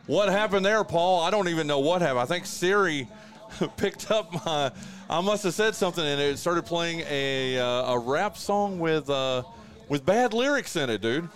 what 0.07 0.27
happened 0.27 0.65
there, 0.65 0.83
Paul. 0.83 1.23
I 1.23 1.31
don't 1.31 1.47
even 1.47 1.67
know 1.67 1.79
what 1.79 2.01
happened. 2.01 2.19
I 2.19 2.25
think 2.25 2.45
Siri 2.45 3.07
picked 3.77 4.11
up 4.11 4.45
my. 4.45 4.73
I 5.09 5.21
must 5.21 5.45
have 5.45 5.53
said 5.53 5.73
something, 5.73 6.05
and 6.05 6.19
it 6.19 6.37
started 6.37 6.65
playing 6.65 7.05
a 7.09 7.57
uh, 7.57 7.93
a 7.93 7.97
rap 7.97 8.35
song 8.35 8.77
with 8.77 9.09
uh, 9.09 9.43
with 9.87 10.05
bad 10.05 10.33
lyrics 10.33 10.75
in 10.75 10.89
it, 10.89 10.99
dude. 11.01 11.29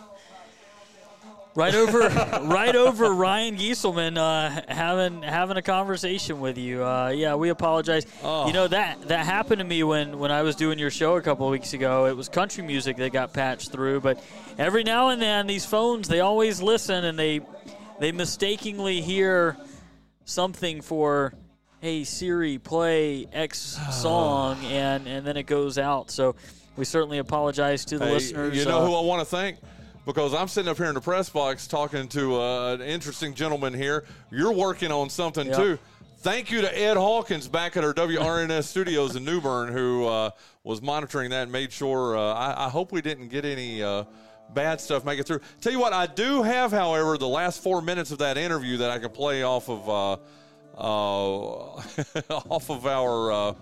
Right 1.60 1.76
over, 1.76 1.99
right 2.43 2.74
over 2.74 3.14
Ryan 3.14 3.57
Gieselman 3.57 4.18
uh, 4.18 4.62
having 4.74 5.22
having 5.22 5.57
a 5.57 5.62
conversation 5.62 6.39
with 6.39 6.57
you. 6.57 6.86
Uh, 6.86 7.10
yeah, 7.10 7.36
we 7.36 7.49
apologize. 7.49 8.05
Oh. 8.24 8.47
You 8.47 8.53
know 8.53 8.70
that 8.70 9.01
that 9.10 9.26
happened 9.26 9.60
to 9.60 9.66
me 9.66 9.84
when 9.84 10.20
when 10.20 10.32
I 10.32 10.41
was 10.41 10.55
doing 10.55 10.80
your 10.80 10.89
show 10.89 11.18
a 11.18 11.22
couple 11.22 11.45
of 11.45 11.51
weeks 11.51 11.74
ago. 11.74 12.05
It 12.05 12.16
was 12.16 12.30
country 12.30 12.64
music 12.64 12.95
that 12.95 13.12
got 13.12 13.34
patched 13.34 13.74
through, 13.74 13.99
but 13.99 14.24
every 14.57 14.86
now 14.86 15.10
and 15.10 15.22
then 15.22 15.47
these 15.47 15.66
phones 15.66 16.07
they 16.07 16.22
always 16.22 16.62
listen 16.62 17.03
and 17.03 17.20
they 17.20 17.41
they 17.99 18.14
mistakenly 18.14 19.01
hear 19.01 19.57
something 20.24 20.80
for 20.80 21.34
hey 21.82 22.05
Siri 22.05 22.57
play 22.57 23.28
X 23.34 23.78
song 23.91 24.64
and 24.64 25.10
and 25.10 25.28
then 25.28 25.36
it 25.36 25.43
goes 25.43 25.78
out. 25.78 26.10
So 26.10 26.38
we 26.78 26.86
certainly 26.86 27.18
apologize 27.18 27.84
to 27.84 27.99
the 27.99 28.05
Hey, 28.05 28.14
listeners. 28.14 28.55
You 28.55 28.64
know 28.64 28.80
uh, 28.80 28.86
who 28.86 28.95
I 28.95 29.01
want 29.01 29.20
to 29.20 29.26
thank? 29.26 29.57
Because 30.06 30.34
I'm 30.34 30.47
sitting 30.47 30.70
up 30.70 30.78
here 30.78 30.88
in 30.88 30.95
the 30.95 31.02
press 31.02 31.30
box 31.30 31.68
talking 31.68 32.08
to 32.10 32.39
uh, 32.41 32.74
an 32.76 32.82
interesting 32.82 33.34
gentleman 33.34 33.74
here. 33.74 34.06
You're 34.32 34.54
working 34.54 34.91
on 34.91 35.10
something 35.10 35.47
Yeah. 35.47 35.56
too. 35.58 35.80
Thank 36.22 36.52
you 36.52 36.62
to 36.62 36.78
Ed 36.78 36.97
Hawkins 36.97 37.47
back 37.47 37.78
at 37.78 37.84
our 37.84 37.93
WRNS 37.93 38.64
studios 38.68 39.16
in 39.16 39.24
New 39.24 39.39
Bern, 39.39 39.72
who 39.72 40.06
uh, 40.06 40.32
was 40.64 40.82
monitoring 40.82 41.30
that 41.30 41.43
and 41.43 41.52
made 41.52 41.72
sure. 41.72 42.18
Uh, 42.18 42.34
I, 42.34 42.66
I 42.66 42.70
hope 42.70 42.91
we 42.91 43.02
didn't 43.02 43.30
get 43.30 43.45
any 43.45 43.82
uh, 43.82 44.04
bad 44.54 44.82
stuff 44.82 45.06
make 45.06 45.20
it 45.20 45.28
through. 45.28 45.39
Tell 45.62 45.72
you 45.72 45.80
what, 45.80 45.93
I 45.93 46.08
do 46.08 46.43
have, 46.43 46.72
however, 46.72 47.18
the 47.18 47.28
last 47.28 47.64
four 47.64 47.82
minutes 47.82 48.12
of 48.12 48.18
that 48.18 48.38
interview 48.38 48.78
that 48.78 48.89
I 48.91 49.00
can 49.00 49.12
play 49.12 49.43
off 49.43 49.70
of 49.70 49.88
uh, 49.88 50.14
uh, 50.78 51.82
off 52.50 52.70
of 52.70 52.86
our. 52.86 53.56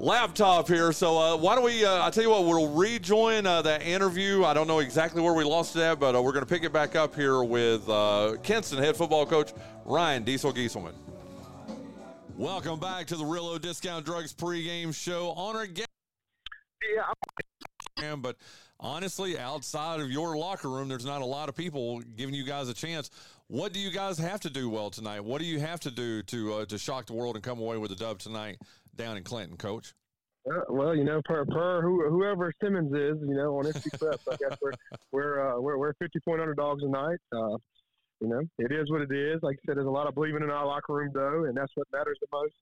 Laptop 0.00 0.68
here. 0.68 0.92
So 0.92 1.18
uh, 1.18 1.36
why 1.36 1.56
don't 1.56 1.64
we? 1.64 1.84
Uh, 1.84 2.06
I 2.06 2.10
tell 2.10 2.22
you 2.22 2.30
what, 2.30 2.44
we'll 2.44 2.68
rejoin 2.68 3.46
uh, 3.46 3.62
that 3.62 3.82
interview. 3.82 4.44
I 4.44 4.54
don't 4.54 4.68
know 4.68 4.78
exactly 4.78 5.20
where 5.20 5.34
we 5.34 5.42
lost 5.42 5.74
it 5.74 5.82
at, 5.82 5.98
but 5.98 6.14
uh, 6.14 6.22
we're 6.22 6.30
going 6.30 6.44
to 6.44 6.48
pick 6.48 6.62
it 6.62 6.72
back 6.72 6.94
up 6.94 7.16
here 7.16 7.42
with 7.42 7.88
uh, 7.88 8.36
Kinston 8.44 8.78
head 8.78 8.96
football 8.96 9.26
coach 9.26 9.52
Ryan 9.84 10.22
Diesel 10.22 10.52
Gieselman. 10.52 10.92
Welcome 12.36 12.78
back 12.78 13.08
to 13.08 13.16
the 13.16 13.24
Realo 13.24 13.60
Discount 13.60 14.04
Drugs 14.04 14.32
pregame 14.32 14.94
show 14.94 15.30
on 15.30 15.56
our 15.56 15.66
guest. 15.66 15.88
Yeah, 18.00 18.14
but 18.14 18.36
honestly, 18.78 19.36
outside 19.36 19.98
of 19.98 20.12
your 20.12 20.36
locker 20.36 20.70
room, 20.70 20.88
there's 20.88 21.04
not 21.04 21.22
a 21.22 21.26
lot 21.26 21.48
of 21.48 21.56
people 21.56 22.02
giving 22.16 22.36
you 22.36 22.44
guys 22.44 22.68
a 22.68 22.74
chance. 22.74 23.10
What 23.48 23.72
do 23.72 23.80
you 23.80 23.90
guys 23.90 24.16
have 24.18 24.40
to 24.42 24.50
do 24.50 24.68
well 24.68 24.90
tonight? 24.90 25.24
What 25.24 25.40
do 25.40 25.46
you 25.46 25.58
have 25.58 25.80
to 25.80 25.90
do 25.90 26.22
to 26.22 26.54
uh, 26.54 26.64
to 26.66 26.78
shock 26.78 27.06
the 27.06 27.14
world 27.14 27.34
and 27.34 27.42
come 27.42 27.58
away 27.58 27.78
with 27.78 27.90
a 27.90 27.96
dub 27.96 28.20
tonight 28.20 28.58
down 28.98 29.16
in 29.16 29.24
Clinton, 29.24 29.56
Coach? 29.56 29.94
Uh, 30.48 30.60
well, 30.68 30.94
you 30.94 31.04
know, 31.04 31.20
per 31.24 31.44
per 31.46 31.80
who, 31.82 32.08
whoever 32.08 32.52
Simmons 32.62 32.92
is, 32.92 33.16
you 33.26 33.34
know, 33.34 33.58
on 33.58 33.64
FC 33.64 33.98
Prep, 33.98 34.20
I 34.30 34.36
guess 34.36 34.58
we're 34.60 34.72
we're 35.12 35.48
uh, 35.48 35.60
we're 35.60 35.78
we're 35.78 35.94
50 35.94 36.18
point 36.20 36.40
underdogs 36.40 36.82
tonight. 36.82 37.18
Uh, 37.32 37.56
you 38.20 38.28
know, 38.28 38.42
it 38.58 38.72
is 38.72 38.90
what 38.90 39.00
it 39.00 39.12
is. 39.12 39.40
Like 39.42 39.56
I 39.56 39.62
said, 39.66 39.76
there's 39.76 39.86
a 39.86 39.90
lot 39.90 40.06
of 40.06 40.14
believing 40.14 40.42
in 40.42 40.50
our 40.50 40.66
locker 40.66 40.94
room 40.94 41.10
though, 41.14 41.44
and 41.44 41.56
that's 41.56 41.72
what 41.74 41.86
matters 41.92 42.18
the 42.20 42.26
most. 42.32 42.54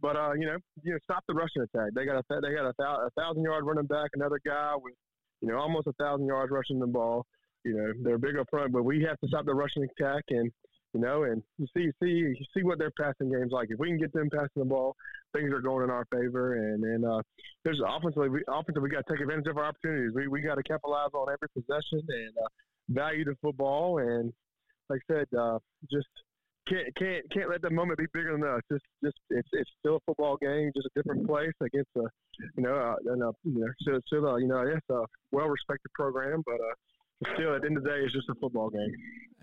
But 0.00 0.16
uh, 0.16 0.32
you 0.34 0.46
know, 0.46 0.56
you 0.82 0.92
know, 0.92 0.98
stop 1.04 1.24
the 1.28 1.34
rushing 1.34 1.62
attack. 1.62 1.90
They 1.94 2.04
got 2.04 2.18
a 2.18 2.22
they 2.40 2.54
got 2.54 2.66
a, 2.66 3.06
a 3.06 3.10
thousand 3.16 3.42
yard 3.42 3.64
running 3.64 3.86
back, 3.86 4.10
another 4.14 4.40
guy 4.44 4.74
with 4.76 4.94
you 5.40 5.48
know 5.48 5.58
almost 5.58 5.86
a 5.86 5.92
thousand 5.94 6.26
yards 6.26 6.50
rushing 6.50 6.78
the 6.78 6.86
ball. 6.86 7.26
You 7.64 7.74
know, 7.74 7.92
they're 8.02 8.18
big 8.18 8.36
up 8.36 8.46
front, 8.50 8.72
but 8.72 8.82
we 8.82 9.02
have 9.08 9.18
to 9.20 9.28
stop 9.28 9.46
the 9.46 9.54
rushing 9.54 9.84
attack 9.84 10.24
and 10.28 10.52
you 10.94 11.00
know, 11.00 11.24
and 11.24 11.42
you 11.58 11.66
see 11.76 11.90
see 12.00 12.08
you 12.08 12.36
see 12.54 12.62
what 12.62 12.78
their 12.78 12.92
passing 12.98 13.30
game's 13.30 13.52
like. 13.52 13.68
If 13.70 13.78
we 13.78 13.88
can 13.88 13.98
get 13.98 14.12
them 14.12 14.30
passing 14.30 14.48
the 14.56 14.64
ball, 14.64 14.96
things 15.34 15.52
are 15.52 15.60
going 15.60 15.84
in 15.84 15.90
our 15.90 16.06
favor. 16.06 16.54
And 16.54 16.82
and 16.84 17.04
uh, 17.04 17.20
there's 17.64 17.80
offensively, 17.84 18.28
we, 18.28 18.42
offensively, 18.48 18.88
we 18.88 18.90
got 18.90 19.04
to 19.06 19.12
take 19.12 19.20
advantage 19.20 19.48
of 19.48 19.58
our 19.58 19.66
opportunities. 19.66 20.12
We 20.14 20.28
we 20.28 20.40
got 20.40 20.54
to 20.54 20.62
capitalize 20.62 21.10
on 21.12 21.26
every 21.28 21.48
possession 21.48 22.06
and 22.08 22.32
uh, 22.38 22.48
value 22.88 23.24
the 23.24 23.36
football. 23.42 23.98
And 23.98 24.32
like 24.88 25.00
I 25.10 25.14
said, 25.14 25.38
uh, 25.38 25.58
just 25.90 26.06
can't 26.68 26.94
can't 26.96 27.24
can't 27.32 27.50
let 27.50 27.62
the 27.62 27.70
moment 27.70 27.98
be 27.98 28.06
bigger 28.14 28.32
than 28.32 28.44
us. 28.44 28.62
Just 28.70 28.84
just 29.02 29.18
it's 29.30 29.48
it's 29.52 29.70
still 29.80 29.96
a 29.96 30.00
football 30.06 30.36
game, 30.36 30.70
just 30.74 30.86
a 30.86 30.90
different 30.94 31.26
place 31.26 31.52
against 31.60 31.90
a 31.96 32.06
you 32.56 32.62
know 32.62 32.74
uh, 32.74 33.12
and 33.12 33.22
a, 33.22 33.32
you 33.42 33.60
know 33.60 33.72
still 33.80 34.00
still 34.06 34.26
a, 34.26 34.40
you 34.40 34.46
know 34.46 34.64
yes 34.64 34.80
a 34.90 35.02
well 35.32 35.48
respected 35.48 35.92
program, 35.92 36.42
but 36.46 36.54
uh, 36.54 36.74
still 37.34 37.54
at 37.54 37.62
the 37.62 37.68
end 37.68 37.76
of 37.76 37.84
the 37.84 37.90
day, 37.90 38.00
it's 38.00 38.12
just 38.12 38.28
a 38.28 38.34
football 38.34 38.70
game. 38.70 38.92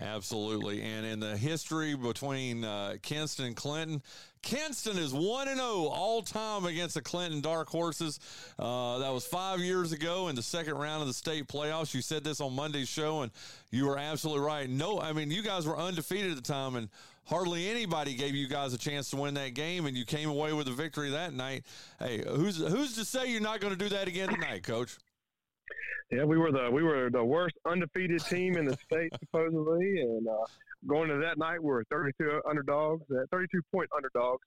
Absolutely. 0.01 0.82
And 0.82 1.05
in 1.05 1.19
the 1.19 1.38
history 1.38 1.95
between 1.95 2.63
uh, 2.63 2.95
Kinston 3.03 3.45
and 3.45 3.55
Clinton, 3.55 4.01
Kinston 4.41 4.97
is 4.97 5.13
1 5.13 5.47
0 5.47 5.59
all 5.59 6.24
time 6.24 6.65
against 6.65 6.95
the 6.95 7.01
Clinton 7.01 7.41
Dark 7.41 7.69
Horses. 7.69 8.19
Uh, 8.57 8.97
that 8.97 9.13
was 9.13 9.26
five 9.26 9.59
years 9.59 9.91
ago 9.91 10.30
in 10.30 10.36
the 10.36 10.41
second 10.41 10.76
round 10.76 11.01
of 11.01 11.07
the 11.07 11.13
state 11.13 11.47
playoffs. 11.47 11.93
You 11.93 12.01
said 12.01 12.24
this 12.24 12.41
on 12.41 12.55
Monday's 12.55 12.89
show, 12.89 13.22
and 13.22 13.32
you 13.69 13.86
were 13.86 13.99
absolutely 13.99 14.43
right. 14.43 14.67
No, 14.67 14.99
I 14.99 15.13
mean, 15.13 15.30
you 15.30 15.43
guys 15.43 15.67
were 15.67 15.78
undefeated 15.78 16.32
at 16.32 16.38
the 16.38 16.41
time, 16.41 16.76
and 16.76 16.89
hardly 17.26 17.69
anybody 17.69 18.15
gave 18.15 18.34
you 18.34 18.47
guys 18.47 18.74
a 18.74 18.80
chance 18.80 19.11
to 19.11 19.17
win 19.17 19.36
that 19.36 19.53
game, 19.53 19.86
and 19.86 19.95
you 19.95 20.05
came 20.05 20.30
away 20.30 20.51
with 20.53 20.67
a 20.67 20.74
victory 20.74 21.11
that 21.11 21.34
night. 21.34 21.63
Hey, 21.99 22.24
who's, 22.28 22.57
who's 22.57 22.95
to 22.95 23.05
say 23.05 23.32
you're 23.32 23.41
not 23.41 23.59
going 23.59 23.74
to 23.74 23.78
do 23.78 23.89
that 23.89 24.07
again 24.07 24.30
tonight, 24.30 24.63
coach? 24.63 24.97
Yeah, 26.11 26.24
we 26.24 26.38
were 26.38 26.51
the 26.51 26.69
we 26.72 26.84
were 26.84 27.09
the 27.09 27.24
worst 27.24 27.55
undefeated 27.65 28.24
team 28.26 28.57
in 28.57 28.65
the 28.65 28.78
state 28.78 29.11
supposedly, 29.19 30.01
and 30.01 30.28
uh, 30.28 30.45
going 30.88 31.09
to 31.09 31.17
that 31.17 31.38
night 31.38 31.61
we 31.61 31.69
were 31.69 31.86
32 31.89 32.41
underdogs, 32.49 33.03
uh, 33.11 33.26
32 33.32 33.61
point 33.72 33.89
underdogs 33.95 34.41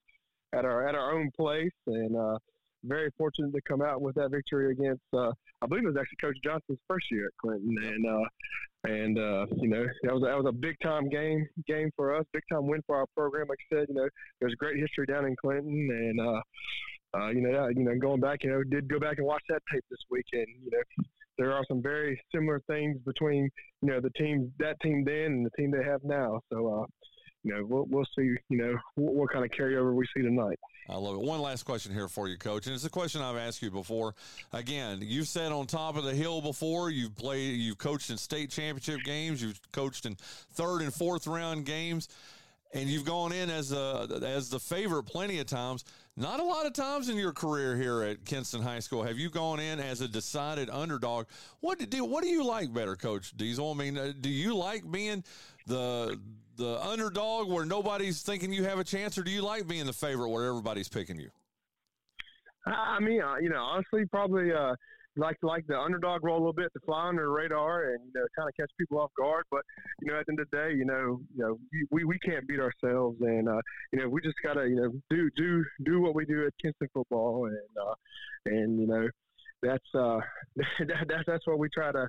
at 0.53 0.65
our 0.65 0.87
at 0.89 0.95
our 0.95 1.13
own 1.13 1.31
place, 1.37 1.73
and 1.87 2.17
uh, 2.17 2.39
very 2.85 3.11
fortunate 3.17 3.53
to 3.53 3.61
come 3.67 3.83
out 3.83 4.01
with 4.01 4.15
that 4.17 4.31
victory 4.31 4.73
against. 4.73 5.03
Uh, 5.13 5.33
I 5.63 5.67
believe 5.67 5.85
it 5.85 5.89
was 5.89 5.97
actually 5.99 6.19
Coach 6.21 6.37
Johnson's 6.45 6.79
first 6.89 7.07
year 7.11 7.27
at 7.27 7.33
Clinton, 7.41 7.77
and 7.83 8.07
uh, 8.07 8.29
and 8.85 9.19
uh, 9.19 9.47
you 9.57 9.69
know 9.69 9.87
that 10.03 10.13
was 10.13 10.23
that 10.23 10.37
was 10.37 10.47
a 10.47 10.53
big 10.53 10.77
time 10.83 11.09
game 11.09 11.47
game 11.67 11.91
for 11.97 12.15
us, 12.15 12.25
big 12.33 12.43
time 12.53 12.67
win 12.67 12.83
for 12.87 12.97
our 12.97 13.07
program. 13.17 13.47
Like 13.49 13.59
I 13.73 13.77
said, 13.77 13.87
you 13.89 13.95
know 13.95 14.09
there's 14.41 14.55
great 14.57 14.79
history 14.79 15.07
down 15.07 15.25
in 15.25 15.35
Clinton, 15.37 15.89
and 15.91 16.21
uh, 16.21 16.41
uh, 17.17 17.29
you 17.29 17.41
know 17.41 17.69
you 17.69 17.85
know 17.85 17.97
going 17.99 18.21
back, 18.21 18.45
you 18.45 18.51
know 18.51 18.63
did 18.65 18.89
go 18.89 18.99
back 18.99 19.19
and 19.19 19.27
watch 19.27 19.43
that 19.49 19.63
tape 19.73 19.85
this 19.91 20.01
weekend. 20.11 20.47
You 20.63 20.71
know 20.71 21.05
there 21.39 21.53
are 21.53 21.65
some 21.69 21.83
very 21.83 22.21
similar 22.35 22.61
things 22.67 22.99
between 23.05 23.51
you 23.83 23.89
know 23.89 24.01
the 24.01 24.11
team 24.11 24.53
that 24.59 24.77
team 24.81 25.05
then 25.05 25.27
and 25.27 25.47
the 25.47 25.51
team 25.51 25.71
they 25.71 25.85
have 25.85 26.03
now. 26.05 26.41
So 26.53 26.83
uh, 26.83 26.87
you 27.43 27.55
know 27.55 27.65
we'll 27.65 27.87
we'll 27.89 28.07
see 28.17 28.35
you 28.49 28.59
know 28.59 28.77
what, 28.97 29.15
what 29.15 29.33
kind 29.33 29.45
of 29.45 29.51
carryover 29.51 29.95
we 29.95 30.07
see 30.17 30.23
tonight. 30.23 30.59
I 30.89 30.97
love 30.97 31.15
it. 31.17 31.23
One 31.23 31.41
last 31.41 31.63
question 31.65 31.95
here 31.95 32.09
for 32.09 32.29
you, 32.29 32.37
Coach, 32.37 32.67
and 32.67 32.75
it's 32.75 32.85
a 32.85 32.91
question 32.91 33.23
I've 33.23 33.39
asked 33.39 33.63
you 33.63 33.71
before. 33.71 34.15
Again, 34.53 34.99
you've 35.01 35.29
sat 35.29 35.51
on 35.51 35.67
top 35.67 35.97
of 35.97 36.05
the 36.05 36.15
hill 36.15 36.43
before. 36.43 36.91
You've 36.91 37.17
played. 37.17 37.59
You've 37.59 37.79
coached 37.79 38.11
in 38.11 38.19
state 38.19 38.51
championship 38.51 39.05
games. 39.05 39.43
You've 39.43 39.61
coached 39.73 40.05
in 40.05 40.17
third 40.53 40.83
and 40.83 40.93
fourth 40.93 41.27
round 41.27 41.65
games, 41.65 42.09
and 42.75 42.89
you've 42.89 43.07
gone 43.07 43.33
in 43.33 43.49
as 43.51 43.73
a 43.73 44.21
as 44.25 44.51
the 44.51 44.61
favorite 44.61 45.05
plenty 45.05 45.39
of 45.39 45.47
times. 45.47 45.85
Not 46.17 46.39
a 46.39 46.45
lot 46.45 46.65
of 46.65 46.73
times 46.73 47.09
in 47.09 47.17
your 47.17 47.33
career 47.33 47.77
here 47.77 48.03
at 48.03 48.25
Kinston 48.25 48.63
High 48.63 48.79
School 48.79 49.03
have 49.03 49.19
you 49.19 49.29
gone 49.31 49.59
in 49.59 49.81
as 49.81 50.01
a 50.01 50.07
decided 50.07 50.71
underdog. 50.71 51.27
What 51.59 51.91
do 51.91 52.05
what 52.05 52.23
do 52.23 52.29
you 52.29 52.45
like 52.45 52.73
better, 52.73 52.95
Coach 52.95 53.37
Diesel? 53.37 53.73
I 53.73 53.75
mean, 53.75 53.99
uh, 53.99 54.13
do 54.21 54.29
you 54.29 54.55
like 54.57 54.89
being 54.89 55.25
the 55.67 56.21
the 56.57 56.81
underdog 56.87 57.51
where 57.51 57.65
nobody's 57.65 58.23
thinking 58.23 58.53
you 58.53 58.63
have 58.63 58.79
a 58.79 58.85
chance, 58.85 59.19
or 59.19 59.25
do 59.25 59.33
you 59.33 59.43
like 59.43 59.67
being 59.67 59.87
the 59.87 59.93
favorite 59.93 60.29
where 60.29 60.45
everybody's 60.45 60.89
picking 60.89 61.19
you? 61.19 61.31
I 62.65 63.01
mean, 63.01 63.21
uh, 63.21 63.37
you 63.41 63.49
know, 63.49 63.63
honestly, 63.63 64.07
probably 64.07 64.53
uh, 64.53 64.77
like 65.17 65.37
like 65.43 65.67
the 65.67 65.79
underdog 65.79 66.25
role 66.25 66.37
a 66.37 66.41
little 66.41 66.53
bit 66.53 66.73
to 66.73 66.81
fly 66.85 67.09
under 67.09 67.23
the 67.23 67.29
radar 67.29 67.91
and 67.91 68.01
you 68.05 68.13
know 68.15 68.27
kind 68.37 68.49
of 68.49 68.55
catch 68.59 68.71
people 68.79 68.99
off 68.99 69.11
guard. 69.17 69.45
But 69.51 69.63
you 70.01 70.11
know, 70.11 70.19
at 70.19 70.27
the 70.27 70.33
end 70.33 70.41
of 70.41 70.49
the 70.51 70.57
day, 70.57 70.75
you 70.75 70.85
know, 70.85 71.21
you 71.35 71.43
know, 71.43 71.59
we 71.91 72.05
we 72.05 72.19
can't 72.19 72.47
beat 72.47 72.61
ourselves, 72.61 73.19
and 73.21 73.49
uh, 73.49 73.61
you 73.93 74.01
know, 74.01 74.09
we 74.09 74.21
just 74.21 74.37
gotta 74.43 74.67
you 74.69 74.77
know 74.77 74.91
do 75.11 75.31
do 75.37 75.65
do 75.85 76.01
what 76.01 76.15
we 76.15 76.25
do 76.25 76.47
at 76.47 76.53
Kinston 76.61 76.89
football, 76.93 77.47
and 77.47 77.57
uh, 77.81 77.95
and 78.47 78.81
you 78.81 78.87
know, 78.87 79.09
that's 79.63 79.95
uh, 79.95 80.21
that, 80.57 81.07
that's 81.09 81.25
that's 81.27 81.47
what 81.47 81.59
we 81.59 81.69
try 81.69 81.93
to 81.93 82.09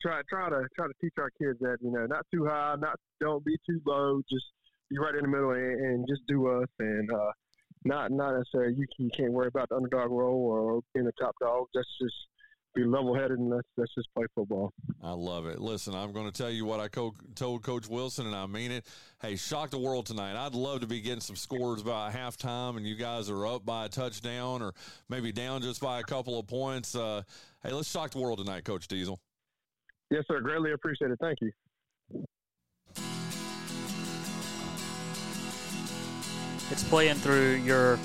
try 0.00 0.20
try 0.28 0.48
to 0.48 0.66
try 0.74 0.86
to 0.86 0.94
teach 1.00 1.14
our 1.18 1.30
kids 1.40 1.58
that 1.60 1.78
you 1.80 1.92
know 1.92 2.06
not 2.06 2.24
too 2.32 2.46
high, 2.46 2.74
not 2.78 2.96
don't 3.20 3.44
be 3.44 3.56
too 3.68 3.80
low, 3.86 4.20
just 4.30 4.46
be 4.90 4.98
right 4.98 5.14
in 5.14 5.22
the 5.22 5.28
middle 5.28 5.50
and, 5.50 5.80
and 5.80 6.06
just 6.08 6.26
do 6.26 6.46
us 6.48 6.68
and. 6.78 7.10
uh 7.12 7.32
not 7.84 8.10
not 8.10 8.36
necessarily 8.36 8.74
you, 8.74 8.86
you 8.98 9.10
can't 9.16 9.32
worry 9.32 9.46
about 9.46 9.68
the 9.68 9.76
underdog 9.76 10.10
role 10.10 10.42
or 10.50 10.80
being 10.92 11.06
the 11.06 11.12
top 11.20 11.36
dog. 11.40 11.66
That's 11.72 11.86
just 12.02 12.16
be 12.76 12.84
level 12.84 13.14
headed 13.14 13.38
and 13.38 13.48
let's, 13.48 13.66
let's 13.76 13.92
just 13.94 14.08
play 14.14 14.26
football. 14.34 14.72
I 15.02 15.12
love 15.12 15.46
it. 15.46 15.60
Listen, 15.60 15.94
I'm 15.94 16.12
going 16.12 16.30
to 16.30 16.32
tell 16.32 16.50
you 16.50 16.64
what 16.64 16.78
I 16.78 16.88
co- 16.88 17.14
told 17.34 17.62
Coach 17.62 17.88
Wilson, 17.88 18.26
and 18.26 18.36
I 18.36 18.46
mean 18.46 18.70
it. 18.70 18.86
Hey, 19.20 19.36
shock 19.36 19.70
the 19.70 19.78
world 19.78 20.06
tonight. 20.06 20.36
I'd 20.36 20.54
love 20.54 20.80
to 20.80 20.86
be 20.86 21.00
getting 21.00 21.20
some 21.20 21.36
scores 21.36 21.82
by 21.82 22.12
halftime, 22.12 22.76
and 22.76 22.86
you 22.86 22.94
guys 22.94 23.30
are 23.30 23.46
up 23.46 23.64
by 23.64 23.86
a 23.86 23.88
touchdown 23.88 24.62
or 24.62 24.74
maybe 25.08 25.32
down 25.32 25.62
just 25.62 25.80
by 25.80 26.00
a 26.00 26.02
couple 26.02 26.38
of 26.38 26.46
points. 26.46 26.94
Uh, 26.94 27.22
hey, 27.62 27.72
let's 27.72 27.90
shock 27.90 28.10
the 28.10 28.18
world 28.18 28.38
tonight, 28.38 28.64
Coach 28.64 28.86
Diesel. 28.86 29.18
Yes, 30.10 30.24
sir. 30.28 30.40
Greatly 30.40 30.72
appreciated. 30.72 31.18
Thank 31.18 31.38
you. 31.40 31.50
It's 36.70 36.84
playing 36.84 37.16
through 37.16 37.54
your. 37.56 37.98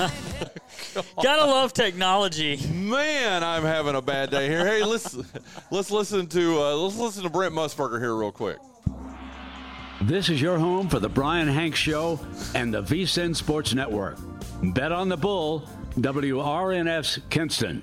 Gotta 1.22 1.44
love 1.44 1.72
technology. 1.72 2.56
Man, 2.68 3.44
I'm 3.44 3.62
having 3.62 3.94
a 3.94 4.02
bad 4.02 4.30
day 4.30 4.48
here. 4.48 4.66
Hey, 4.66 4.82
let's 4.82 5.16
let's 5.70 5.90
listen 5.90 6.26
to 6.28 6.58
uh, 6.58 6.74
let's 6.74 6.96
listen 6.96 7.22
to 7.24 7.28
Brent 7.30 7.54
Musburger 7.54 8.00
here 8.00 8.14
real 8.14 8.32
quick. 8.32 8.58
This 10.02 10.30
is 10.30 10.40
your 10.40 10.58
home 10.58 10.88
for 10.88 10.98
the 10.98 11.08
Bryan 11.08 11.48
Hanks 11.48 11.78
Show 11.78 12.18
and 12.54 12.72
the 12.72 12.82
VSIN 12.82 13.36
Sports 13.36 13.74
Network. 13.74 14.18
Bet 14.62 14.92
on 14.92 15.10
the 15.10 15.16
Bull, 15.18 15.68
WRNF's 15.96 17.20
Kinston. 17.28 17.82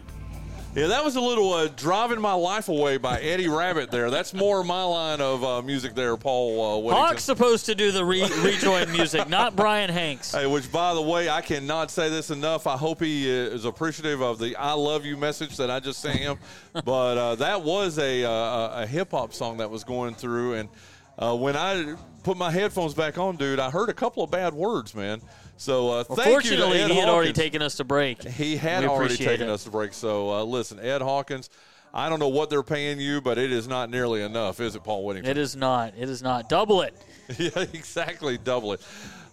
Yeah, 0.78 0.90
that 0.90 1.04
was 1.04 1.16
a 1.16 1.22
little 1.22 1.56
uh, 1.56 1.70
"Driving 1.70 2.22
My 2.22 2.34
Life 2.34 2.70
Away" 2.70 2.98
by 2.98 3.20
Eddie 3.20 3.48
Rabbitt. 3.48 3.90
There, 3.90 4.12
that's 4.12 4.32
more 4.32 4.64
my 4.64 4.84
line 4.84 5.22
of 5.22 5.44
uh, 5.44 5.64
music. 5.64 5.96
There, 5.96 6.16
Paul. 6.18 6.88
Uh, 6.88 6.94
Hawk's 6.94 7.24
supposed 7.24 7.66
to 7.66 7.74
do 7.74 7.92
the 7.92 8.06
re- 8.06 8.30
rejoin 8.44 8.92
music, 8.92 9.28
not 9.28 9.56
Bryan 9.56 9.90
Hanks. 9.90 10.34
Hey, 10.34 10.46
which, 10.46 10.72
by 10.72 10.94
the 10.94 11.02
way, 11.02 11.30
I 11.30 11.42
cannot 11.42 11.90
say 11.90 12.12
this 12.12 12.30
enough. 12.30 12.68
I 12.68 12.78
hope 12.78 13.02
he 13.02 13.28
is 13.28 13.66
appreciative 13.66 14.22
of 14.22 14.38
the 14.38 14.56
"I 14.56 14.74
love 14.74 15.04
you" 15.04 15.18
message 15.18 15.58
that 15.58 15.72
I 15.72 15.80
just 15.80 16.00
sent 16.00 16.20
him. 16.20 16.38
but 16.86 17.18
uh, 17.18 17.34
that 17.38 17.64
was 17.64 17.98
a 17.98 18.24
uh, 18.26 18.84
a 18.84 18.86
hip 18.86 19.10
hop 19.10 19.34
song 19.34 19.58
that 19.58 19.72
was 19.72 19.84
going 19.84 20.14
through, 20.14 20.54
and 20.54 20.70
uh, 21.18 21.36
when 21.36 21.56
I 21.56 21.96
put 22.22 22.38
my 22.38 22.52
headphones 22.52 22.94
back 22.94 23.18
on, 23.18 23.36
dude, 23.38 23.60
I 23.60 23.72
heard 23.72 23.90
a 23.90 23.96
couple 23.96 24.22
of 24.22 24.30
bad 24.30 24.54
words, 24.54 24.94
man. 24.94 25.22
So 25.58 25.90
uh, 25.90 26.04
well, 26.08 26.16
thank 26.16 26.30
fortunately, 26.30 26.82
you 26.82 26.88
he 26.88 26.96
had 26.96 27.10
already 27.10 27.34
taken 27.34 27.62
us 27.62 27.76
to 27.76 27.84
break. 27.84 28.24
He 28.24 28.58
had 28.58 28.84
we 28.84 28.90
already 28.90 29.18
taken 29.18 29.50
it. 29.50 29.52
us 29.52 29.64
to 29.64 29.72
break. 29.72 29.94
So 29.94 30.32
uh, 30.32 30.44
listen, 30.44 30.80
Ed 30.80 31.02
Hawkins. 31.02 31.50
I 31.94 32.10
don't 32.10 32.20
know 32.20 32.28
what 32.28 32.50
they're 32.50 32.64
paying 32.64 33.00
you, 33.00 33.22
but 33.22 33.38
it 33.38 33.52
is 33.52 33.68
not 33.68 33.90
nearly 33.90 34.22
enough, 34.22 34.60
is 34.60 34.76
it, 34.76 34.84
Paul 34.84 35.06
Whittington? 35.06 35.32
It 35.32 35.38
is 35.38 35.56
not. 35.56 35.94
It 35.98 36.10
is 36.10 36.22
not. 36.22 36.48
Double 36.50 36.82
it. 36.82 36.94
yeah, 37.38 37.50
exactly. 37.56 38.38
Double 38.38 38.74
it. 38.74 38.82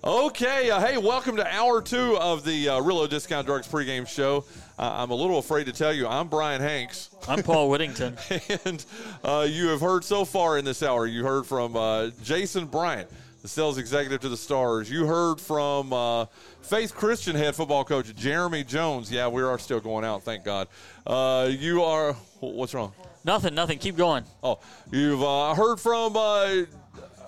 Okay, 0.02 0.70
uh, 0.70 0.80
hey, 0.80 0.96
welcome 0.96 1.36
to 1.36 1.46
hour 1.46 1.80
two 1.80 2.16
of 2.18 2.44
the 2.44 2.68
uh, 2.68 2.80
Realo 2.80 3.08
Discount 3.08 3.46
Drugs 3.46 3.66
pregame 3.66 4.06
show. 4.06 4.44
Uh, 4.78 4.90
I'm 4.96 5.10
a 5.10 5.14
little 5.14 5.38
afraid 5.38 5.64
to 5.64 5.72
tell 5.72 5.92
you, 5.92 6.06
I'm 6.06 6.28
Bryan 6.28 6.60
Hanks. 6.60 7.08
I'm 7.26 7.42
Paul 7.42 7.70
Whittington. 7.70 8.16
and 8.66 8.84
uh, 9.24 9.46
you 9.48 9.68
have 9.68 9.80
heard 9.80 10.04
so 10.04 10.24
far 10.24 10.58
in 10.58 10.64
this 10.64 10.82
hour, 10.82 11.06
you 11.06 11.24
heard 11.24 11.46
from 11.46 11.74
uh, 11.74 12.10
Jason 12.22 12.66
Bryant, 12.66 13.08
the 13.44 13.48
sales 13.48 13.76
executive 13.76 14.22
to 14.22 14.30
the 14.30 14.38
Stars. 14.38 14.90
You 14.90 15.04
heard 15.04 15.38
from 15.38 15.92
uh, 15.92 16.24
Faith 16.62 16.94
Christian 16.94 17.36
head 17.36 17.54
football 17.54 17.84
coach 17.84 18.14
Jeremy 18.16 18.64
Jones. 18.64 19.12
Yeah, 19.12 19.28
we 19.28 19.42
are 19.42 19.58
still 19.58 19.80
going 19.80 20.02
out, 20.02 20.22
thank 20.22 20.44
God. 20.44 20.66
Uh, 21.06 21.50
you 21.50 21.82
are, 21.82 22.14
what's 22.40 22.72
wrong? 22.72 22.94
Nothing, 23.22 23.54
nothing. 23.54 23.78
Keep 23.78 23.98
going. 23.98 24.24
Oh, 24.42 24.60
you've 24.90 25.22
uh, 25.22 25.54
heard 25.54 25.76
from 25.76 26.16
uh, 26.16 26.62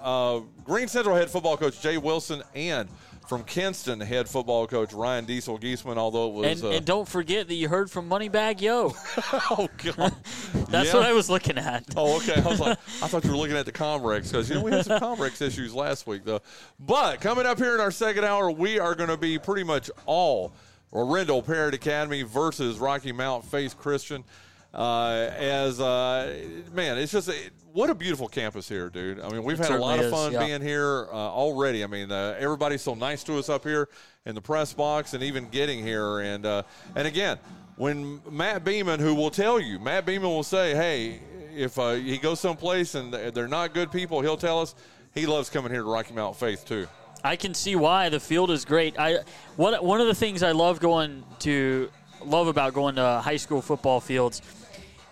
uh, 0.00 0.40
Greene 0.64 0.88
Central 0.88 1.14
head 1.14 1.28
football 1.28 1.58
coach 1.58 1.82
Jay 1.82 1.98
Wilson 1.98 2.42
and 2.54 2.88
from 3.28 3.44
Kinston 3.44 4.00
head 4.00 4.28
football 4.28 4.66
coach 4.66 4.92
Ryan 4.92 5.24
Diesel 5.24 5.58
Gieselman, 5.58 5.96
although 5.96 6.28
it 6.28 6.32
was. 6.34 6.62
And, 6.62 6.72
uh, 6.72 6.76
and 6.76 6.84
don't 6.86 7.08
forget 7.08 7.48
that 7.48 7.54
you 7.54 7.68
heard 7.68 7.90
from 7.90 8.08
Moneybag 8.08 8.60
Yo. 8.60 8.94
oh, 9.50 9.68
God. 9.78 10.14
That's 10.68 10.88
Yeah. 10.88 10.94
what 10.94 11.02
I 11.02 11.12
was 11.12 11.28
looking 11.28 11.58
at. 11.58 11.84
Oh, 11.96 12.16
okay. 12.18 12.40
I 12.40 12.46
was 12.46 12.60
like, 12.60 12.78
I 13.02 13.08
thought 13.08 13.24
you 13.24 13.30
were 13.30 13.36
looking 13.36 13.56
at 13.56 13.66
the 13.66 13.72
Comrex 13.72 14.24
because, 14.30 14.48
you 14.48 14.56
know, 14.56 14.62
we 14.62 14.70
had 14.70 14.84
some 14.84 15.00
Comrex 15.00 15.42
issues 15.42 15.74
last 15.74 16.06
week, 16.06 16.24
though. 16.24 16.40
But 16.78 17.20
coming 17.20 17.46
up 17.46 17.58
here 17.58 17.74
in 17.74 17.80
our 17.80 17.90
second 17.90 18.24
hour, 18.24 18.50
we 18.50 18.78
are 18.78 18.94
going 18.94 19.10
to 19.10 19.16
be 19.16 19.38
pretty 19.38 19.64
much 19.64 19.90
all 20.06 20.52
Arendell 20.92 21.44
Parrott 21.44 21.74
Academy 21.74 22.22
versus 22.22 22.78
Rocky 22.78 23.12
Mount 23.12 23.44
Faith 23.44 23.76
Christian. 23.78 24.24
Uh, 24.72 25.30
as, 25.36 25.80
uh, 25.80 26.38
man, 26.72 26.98
it's 26.98 27.12
just, 27.12 27.28
a, 27.28 27.34
what 27.76 27.90
a 27.90 27.94
beautiful 27.94 28.26
campus 28.26 28.66
here, 28.66 28.88
dude. 28.88 29.20
I 29.20 29.28
mean, 29.28 29.44
we've 29.44 29.60
It 29.60 29.68
had 29.68 29.78
a 29.78 29.78
lot 29.78 29.98
of 29.98 30.06
certainly 30.06 30.06
is, 30.06 30.12
fun 30.12 30.32
yeah. 30.32 30.46
being 30.46 30.62
here 30.62 31.08
uh, 31.12 31.14
already. 31.14 31.84
I 31.84 31.86
mean, 31.86 32.10
uh, 32.10 32.34
everybody's 32.38 32.80
so 32.80 32.94
nice 32.94 33.22
to 33.24 33.38
us 33.38 33.50
up 33.50 33.64
here 33.64 33.90
in 34.24 34.34
the 34.34 34.40
press 34.40 34.72
box 34.72 35.12
and 35.12 35.22
even 35.22 35.50
getting 35.50 35.84
here. 35.84 36.20
And, 36.20 36.46
uh, 36.46 36.62
and 36.94 37.06
again, 37.06 37.38
when 37.76 38.22
Matt 38.30 38.64
Beaman, 38.64 38.98
who 38.98 39.14
will 39.14 39.30
tell 39.30 39.60
you, 39.60 39.78
Matt 39.78 40.06
Beaman 40.06 40.28
will 40.28 40.42
say, 40.42 40.74
hey, 40.74 41.20
if 41.54 41.78
uh, 41.78 41.92
he 41.92 42.16
goes 42.16 42.40
someplace 42.40 42.94
and 42.94 43.12
they're 43.12 43.46
not 43.46 43.74
good 43.74 43.92
people, 43.92 44.22
he'll 44.22 44.38
tell 44.38 44.62
us 44.62 44.74
he 45.14 45.26
loves 45.26 45.50
coming 45.50 45.70
here 45.70 45.82
to 45.82 45.90
Rocky 45.90 46.14
Mount 46.14 46.34
Faith, 46.34 46.64
too. 46.66 46.88
I 47.22 47.36
can 47.36 47.52
see 47.52 47.76
why 47.76 48.08
the 48.08 48.20
field 48.20 48.50
is 48.50 48.64
great. 48.64 48.98
I 48.98 49.18
one 49.56 49.74
one 49.84 50.00
of 50.00 50.06
the 50.06 50.14
things 50.14 50.42
I 50.42 50.52
love 50.52 50.80
going 50.80 51.24
to 51.40 51.90
love 52.24 52.46
about 52.46 52.72
going 52.72 52.94
to 52.96 53.20
high 53.22 53.38
school 53.38 53.60
football 53.60 54.00
fields 54.00 54.42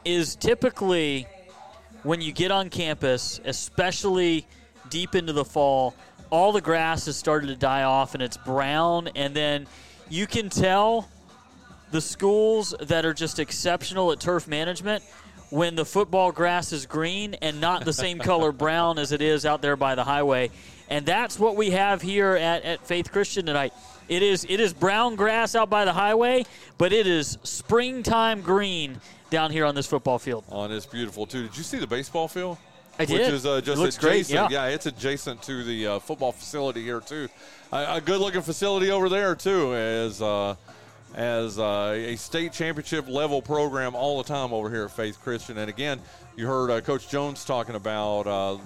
is 0.05 0.37
typically 0.37 1.27
when 2.05 2.21
you 2.21 2.33
get 2.33 2.53
on 2.53 2.71
campus, 2.71 3.41
especially 3.45 4.47
deep 4.91 5.15
into 5.15 5.33
the 5.33 5.45
fall, 5.45 5.95
all 6.31 6.53
the 6.53 6.61
grass 6.61 7.07
has 7.07 7.17
started 7.17 7.49
to 7.49 7.57
die 7.57 7.83
off 7.83 8.15
and 8.15 8.23
it's 8.23 8.37
brown 8.37 9.09
and 9.17 9.35
then 9.35 9.67
you 10.09 10.27
can 10.27 10.49
tell 10.49 11.09
the 11.91 12.01
schools 12.01 12.75
that 12.81 13.05
are 13.05 13.15
just 13.15 13.39
exceptional 13.39 14.13
at 14.13 14.21
turf 14.21 14.47
management 14.47 15.03
when 15.51 15.77
the 15.77 15.85
football 15.85 16.33
grass 16.33 16.73
is 16.73 16.87
green 16.87 17.35
and 17.35 17.61
not 17.61 17.85
the 17.85 17.93
same 17.93 18.19
color 18.31 18.53
brown 18.53 18.99
as 18.99 19.13
it 19.13 19.23
is 19.23 19.47
out 19.47 19.63
there 19.63 19.77
by 19.77 19.95
the 19.95 20.05
highway. 20.05 20.51
And 20.91 21.07
that's 21.07 21.39
what 21.39 21.57
we 21.57 21.71
have 21.71 22.03
here 22.03 22.35
at, 22.35 22.65
at 22.65 22.87
Faith 22.87 23.13
Christian 23.13 23.47
tonight. 23.47 23.73
It 24.09 24.23
is 24.23 24.45
it 24.49 24.61
is 24.61 24.75
brown 24.75 25.15
grass 25.15 25.55
out 25.55 25.71
by 25.71 25.85
the 25.85 25.93
highway, 25.93 26.45
but 26.77 26.93
it 26.93 27.07
is 27.07 27.39
springtime 27.43 28.43
green 28.43 29.01
down 29.35 29.51
here 29.51 29.65
on 29.67 29.75
this 29.75 29.87
football 29.87 30.19
field. 30.21 30.45
On 30.49 30.71
this 30.71 30.87
beautiful, 30.87 31.27
too. 31.27 31.43
Did 31.43 31.57
you 31.57 31.65
see 31.65 31.79
the 31.79 31.87
baseball 31.89 32.29
field? 32.29 32.57
I 32.97 33.03
Which 33.03 33.09
did. 33.09 33.35
is 33.35 33.45
uh, 33.45 33.55
It 33.55 33.65
just 33.65 33.81
looks 33.81 33.99
great, 33.99 34.27
adjacent. 34.27 34.53
yeah. 34.53 34.67
it's 34.67 34.87
adjacent 34.87 35.43
to 35.43 35.65
the 35.65 35.87
uh, 35.89 35.99
football 35.99 36.31
facility 36.31 36.83
here, 36.85 37.01
too. 37.01 37.29
A, 37.73 37.97
a 37.97 38.01
good 38.01 38.21
looking 38.21 38.43
facility 38.43 38.93
over 38.93 39.09
there, 39.09 39.35
too, 39.35 39.75
as 39.75 40.23
uh, 40.23 40.55
as 41.17 41.59
uh, 41.59 41.93
a 41.97 42.15
state 42.15 42.53
championship 42.53 43.09
level 43.09 43.43
program 43.43 43.97
all 43.97 44.23
the 44.23 44.29
time 44.29 44.53
over 44.53 44.71
here 44.71 44.85
at 44.85 44.93
Faith 44.93 45.21
Christian. 45.23 45.59
And 45.59 45.69
again, 45.69 46.01
you 46.37 46.47
heard 46.47 46.71
uh, 46.71 46.81
Coach 46.81 47.09
Jones 47.09 47.45
talking 47.45 47.75
about 47.75 48.27
uh, 48.29 48.59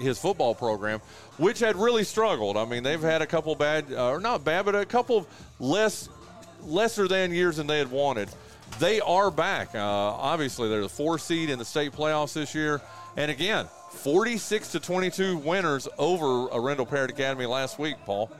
his 0.00 0.18
football 0.18 0.54
program, 0.56 1.00
which 1.38 1.60
had 1.60 1.76
really 1.76 2.02
struggled. 2.04 2.56
I 2.56 2.64
mean, 2.64 2.82
they've 2.82 3.00
had 3.00 3.22
a 3.22 3.26
couple 3.26 3.54
bad, 3.54 3.84
uh, 3.92 4.10
or 4.10 4.20
not 4.20 4.44
bad, 4.44 4.64
but 4.64 4.74
a 4.74 4.84
couple 4.84 5.18
of 5.18 5.26
less 5.60 6.08
lesser 6.62 7.06
than 7.06 7.32
years 7.32 7.56
than 7.58 7.68
they 7.68 7.78
had 7.78 7.90
wanted. 7.92 8.28
They 8.78 9.00
are 9.00 9.30
back. 9.30 9.74
Uh, 9.74 9.80
obviously, 9.80 10.68
they're 10.68 10.80
the 10.80 10.88
four 10.88 11.18
seed 11.18 11.50
in 11.50 11.58
the 11.58 11.64
state 11.64 11.92
playoffs 11.92 12.32
this 12.32 12.54
year, 12.54 12.80
and 13.16 13.30
again, 13.30 13.66
46 13.90 14.72
to 14.72 14.80
22 14.80 15.38
winners 15.38 15.88
over 15.98 16.48
Arendell 16.48 16.88
Parrott 16.88 17.10
Academy 17.10 17.46
last 17.46 17.78
week. 17.78 17.96
Paul, 18.04 18.30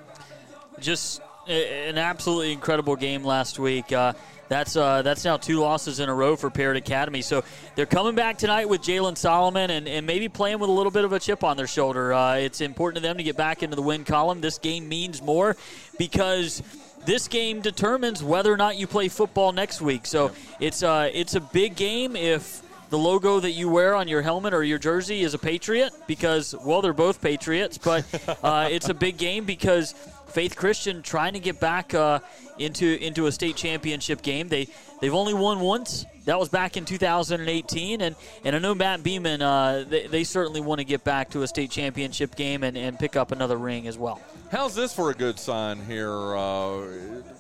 just 0.78 1.20
an 1.48 1.98
absolutely 1.98 2.52
incredible 2.52 2.96
game 2.96 3.24
last 3.24 3.58
week. 3.58 3.92
Uh, 3.92 4.12
that's 4.48 4.76
uh, 4.76 5.02
that's 5.02 5.24
now 5.24 5.36
two 5.36 5.58
losses 5.58 6.00
in 6.00 6.08
a 6.08 6.14
row 6.14 6.34
for 6.34 6.50
Parrott 6.50 6.78
Academy. 6.78 7.20
So 7.22 7.44
they're 7.74 7.86
coming 7.86 8.14
back 8.14 8.38
tonight 8.38 8.68
with 8.68 8.80
Jalen 8.80 9.16
Solomon 9.16 9.70
and, 9.70 9.86
and 9.86 10.06
maybe 10.06 10.28
playing 10.28 10.58
with 10.58 10.70
a 10.70 10.72
little 10.72 10.92
bit 10.92 11.04
of 11.04 11.12
a 11.12 11.20
chip 11.20 11.44
on 11.44 11.56
their 11.56 11.66
shoulder. 11.66 12.14
Uh, 12.14 12.36
it's 12.36 12.60
important 12.60 13.02
to 13.02 13.08
them 13.08 13.18
to 13.18 13.22
get 13.22 13.36
back 13.36 13.62
into 13.62 13.76
the 13.76 13.82
win 13.82 14.04
column. 14.04 14.40
This 14.40 14.58
game 14.58 14.88
means 14.88 15.20
more 15.20 15.56
because 15.98 16.62
this 17.08 17.26
game 17.26 17.62
determines 17.62 18.22
whether 18.22 18.52
or 18.52 18.58
not 18.58 18.76
you 18.76 18.86
play 18.86 19.08
football 19.08 19.50
next 19.50 19.80
week. 19.80 20.04
So 20.04 20.30
it's 20.60 20.82
uh, 20.82 21.10
it's 21.12 21.34
a 21.34 21.40
big 21.40 21.74
game 21.74 22.14
if 22.14 22.60
the 22.90 22.98
logo 22.98 23.40
that 23.40 23.52
you 23.52 23.70
wear 23.70 23.94
on 23.94 24.08
your 24.08 24.20
helmet 24.20 24.52
or 24.52 24.62
your 24.62 24.78
jersey 24.78 25.22
is 25.22 25.32
a 25.32 25.38
Patriot 25.38 25.90
because 26.06 26.54
well 26.66 26.82
they're 26.82 26.92
both 26.92 27.22
Patriots, 27.22 27.78
but 27.78 28.04
uh, 28.42 28.68
it's 28.70 28.90
a 28.90 28.94
big 28.94 29.16
game 29.16 29.46
because 29.46 29.94
Faith 30.26 30.54
Christian 30.54 31.00
trying 31.00 31.32
to 31.32 31.40
get 31.40 31.58
back 31.58 31.94
uh, 31.94 32.18
into 32.58 33.02
into 33.02 33.26
a 33.26 33.32
state 33.32 33.56
championship 33.56 34.20
game. 34.20 34.48
They 34.48 34.68
they've 35.00 35.14
only 35.14 35.32
won 35.32 35.60
once. 35.60 36.04
That 36.26 36.38
was 36.38 36.50
back 36.50 36.76
in 36.76 36.84
2018, 36.84 38.02
and, 38.02 38.14
and 38.44 38.54
I 38.54 38.58
know 38.58 38.74
Matt 38.74 39.02
Beaman. 39.02 39.40
Uh, 39.40 39.86
they, 39.88 40.06
they 40.08 40.24
certainly 40.24 40.60
want 40.60 40.80
to 40.80 40.84
get 40.84 41.04
back 41.04 41.30
to 41.30 41.40
a 41.40 41.46
state 41.46 41.70
championship 41.70 42.36
game 42.36 42.62
and, 42.64 42.76
and 42.76 42.98
pick 42.98 43.16
up 43.16 43.32
another 43.32 43.56
ring 43.56 43.88
as 43.88 43.96
well. 43.96 44.20
How's 44.50 44.74
this 44.74 44.94
for 44.94 45.10
a 45.10 45.14
good 45.14 45.38
sign 45.38 45.84
here? 45.84 46.10
Uh, 46.10 46.78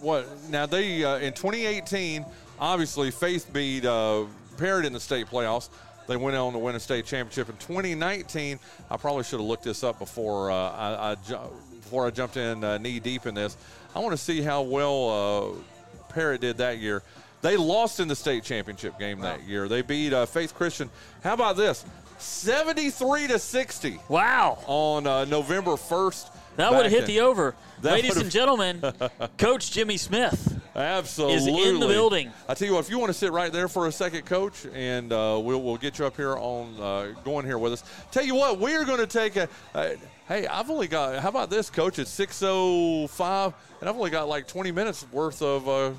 what 0.02 0.26
now? 0.50 0.66
They 0.66 1.02
uh, 1.02 1.16
in 1.16 1.32
2018, 1.32 2.22
obviously 2.60 3.10
Faith 3.10 3.50
beat 3.50 3.86
uh, 3.86 4.24
Parrott 4.58 4.84
in 4.84 4.92
the 4.92 5.00
state 5.00 5.26
playoffs. 5.26 5.70
They 6.06 6.16
went 6.16 6.36
on 6.36 6.52
to 6.52 6.58
win 6.58 6.74
a 6.74 6.80
state 6.80 7.06
championship 7.06 7.48
in 7.48 7.56
2019. 7.56 8.58
I 8.90 8.96
probably 8.98 9.24
should 9.24 9.40
have 9.40 9.48
looked 9.48 9.64
this 9.64 9.82
up 9.82 9.98
before 9.98 10.50
uh, 10.50 10.54
I, 10.54 11.12
I 11.12 11.14
ju- 11.14 11.38
before 11.80 12.06
I 12.06 12.10
jumped 12.10 12.36
in 12.36 12.62
uh, 12.62 12.76
knee 12.76 13.00
deep 13.00 13.24
in 13.24 13.34
this. 13.34 13.56
I 13.96 14.00
want 14.00 14.12
to 14.12 14.22
see 14.22 14.42
how 14.42 14.60
well 14.60 15.08
uh, 15.08 16.12
Parrott 16.12 16.42
did 16.42 16.58
that 16.58 16.76
year. 16.76 17.02
They 17.40 17.56
lost 17.56 18.00
in 18.00 18.08
the 18.08 18.16
state 18.16 18.44
championship 18.44 18.98
game 18.98 19.20
that 19.20 19.44
year. 19.44 19.66
They 19.66 19.80
beat 19.80 20.12
uh, 20.12 20.26
Faith 20.26 20.54
Christian. 20.54 20.90
How 21.24 21.32
about 21.32 21.56
this? 21.56 21.86
73 22.18 23.28
to 23.28 23.38
60. 23.38 23.98
Wow. 24.08 24.58
On 24.66 25.06
uh, 25.06 25.24
November 25.24 25.72
1st. 25.72 26.30
That 26.58 26.72
would 26.72 26.82
have 26.84 26.92
hit 26.92 27.06
the 27.06 27.20
over. 27.20 27.54
That 27.82 27.92
Ladies 27.92 28.10
would've- 28.10 28.22
and 28.22 28.30
gentlemen, 28.32 28.82
Coach 29.38 29.70
Jimmy 29.70 29.96
Smith 29.96 30.60
Absolutely. 30.74 31.36
is 31.36 31.46
in 31.68 31.78
the 31.80 31.86
building. 31.86 32.32
I 32.48 32.54
tell 32.54 32.66
you 32.66 32.74
what, 32.74 32.80
if 32.80 32.90
you 32.90 32.98
want 32.98 33.10
to 33.10 33.14
sit 33.18 33.30
right 33.30 33.52
there 33.52 33.68
for 33.68 33.86
a 33.86 33.92
second, 33.92 34.26
Coach, 34.26 34.66
and 34.74 35.12
uh, 35.12 35.38
we'll 35.42 35.62
we'll 35.62 35.76
get 35.76 36.00
you 36.00 36.04
up 36.06 36.16
here 36.16 36.36
on 36.36 36.74
uh, 36.80 37.14
going 37.24 37.46
here 37.46 37.58
with 37.58 37.74
us. 37.74 37.84
Tell 38.10 38.24
you 38.24 38.34
what, 38.34 38.58
we 38.58 38.74
are 38.74 38.84
going 38.84 38.98
to 38.98 39.06
take 39.06 39.36
a. 39.36 39.48
Uh, 39.72 39.90
hey, 40.26 40.46
I've 40.48 40.68
only 40.68 40.88
got. 40.88 41.20
How 41.20 41.28
about 41.28 41.48
this, 41.48 41.70
Coach? 41.70 42.00
It's 42.00 42.10
six 42.10 42.42
oh 42.44 43.06
five, 43.06 43.54
and 43.80 43.88
I've 43.88 43.96
only 43.96 44.10
got 44.10 44.28
like 44.28 44.48
twenty 44.48 44.72
minutes 44.72 45.06
worth 45.12 45.40
of 45.42 45.68
uh, 45.68 45.90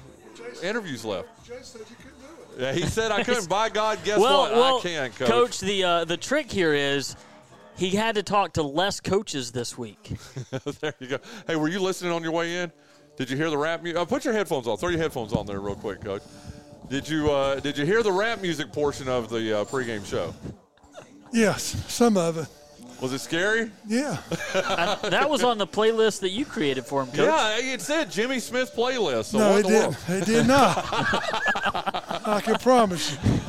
interviews 0.62 1.06
left. 1.06 1.30
Yeah, 2.58 2.74
he 2.74 2.82
said 2.82 3.12
I 3.14 3.24
couldn't. 3.24 3.48
By 3.48 3.70
God, 3.70 4.00
guess 4.04 4.20
well, 4.20 4.42
what? 4.42 4.52
well, 4.52 4.78
I 4.80 4.82
can, 4.82 5.12
Coach. 5.12 5.62
the 5.62 5.84
uh, 5.86 6.04
the 6.06 6.18
trick 6.18 6.52
here 6.52 6.74
is 6.74 7.16
he 7.80 7.92
had 7.92 8.16
to 8.16 8.24
talk 8.24 8.54
to 8.54 8.64
less 8.64 9.00
coaches 9.00 9.52
this 9.52 9.78
week. 9.78 10.18
there 10.82 10.94
you 11.00 11.08
go. 11.08 11.18
Hey, 11.48 11.56
were 11.56 11.70
you 11.70 11.80
listening 11.80 12.12
on 12.12 12.22
your 12.24 12.34
way 12.34 12.58
in? 12.58 12.72
Did 13.18 13.30
you 13.30 13.38
hear 13.38 13.50
the 13.50 13.58
rap 13.58 13.82
music? 13.82 14.02
Uh, 14.02 14.06
put 14.06 14.26
your 14.26 14.34
headphones 14.34 14.68
on. 14.68 14.78
Throw 14.78 14.90
your 14.90 15.00
headphones 15.00 15.34
on 15.34 15.46
there 15.46 15.60
real 15.60 15.76
quick, 15.76 16.02
Coach. 16.02 16.22
Did 16.90 17.08
you 17.08 17.32
uh, 17.32 17.60
did 17.60 17.78
you 17.78 17.86
hear 17.86 18.04
the 18.04 18.12
rap 18.12 18.42
music 18.42 18.72
portion 18.74 19.08
of 19.08 19.30
the 19.30 19.60
uh, 19.60 19.66
pregame 19.66 20.06
show? 20.06 20.34
Yes, 21.32 21.64
some 21.88 22.18
of 22.18 22.38
it. 22.38 22.48
Was 23.02 23.14
it 23.14 23.20
scary? 23.20 23.72
Yeah. 23.88 24.18
I- 24.54 24.98
that 25.10 25.30
was 25.30 25.44
on 25.44 25.58
the 25.58 25.68
playlist 25.68 26.20
that 26.22 26.32
you 26.32 26.44
created 26.46 26.86
for 26.86 27.04
him, 27.04 27.08
Coach. 27.10 27.20
Yeah, 27.28 27.74
it 27.74 27.82
said 27.82 28.12
Jimmy 28.12 28.40
Smith 28.40 28.74
playlist. 28.76 29.26
So 29.26 29.38
no, 29.38 29.56
it 29.56 29.66
in 29.66 29.72
the 29.72 29.80
world? 29.80 29.98
didn't. 30.08 30.22
It 30.22 30.26
did 30.26 30.48
not. 30.48 30.76
I 32.28 32.42
can 32.44 32.56
promise 32.56 33.14
you. 33.14 33.40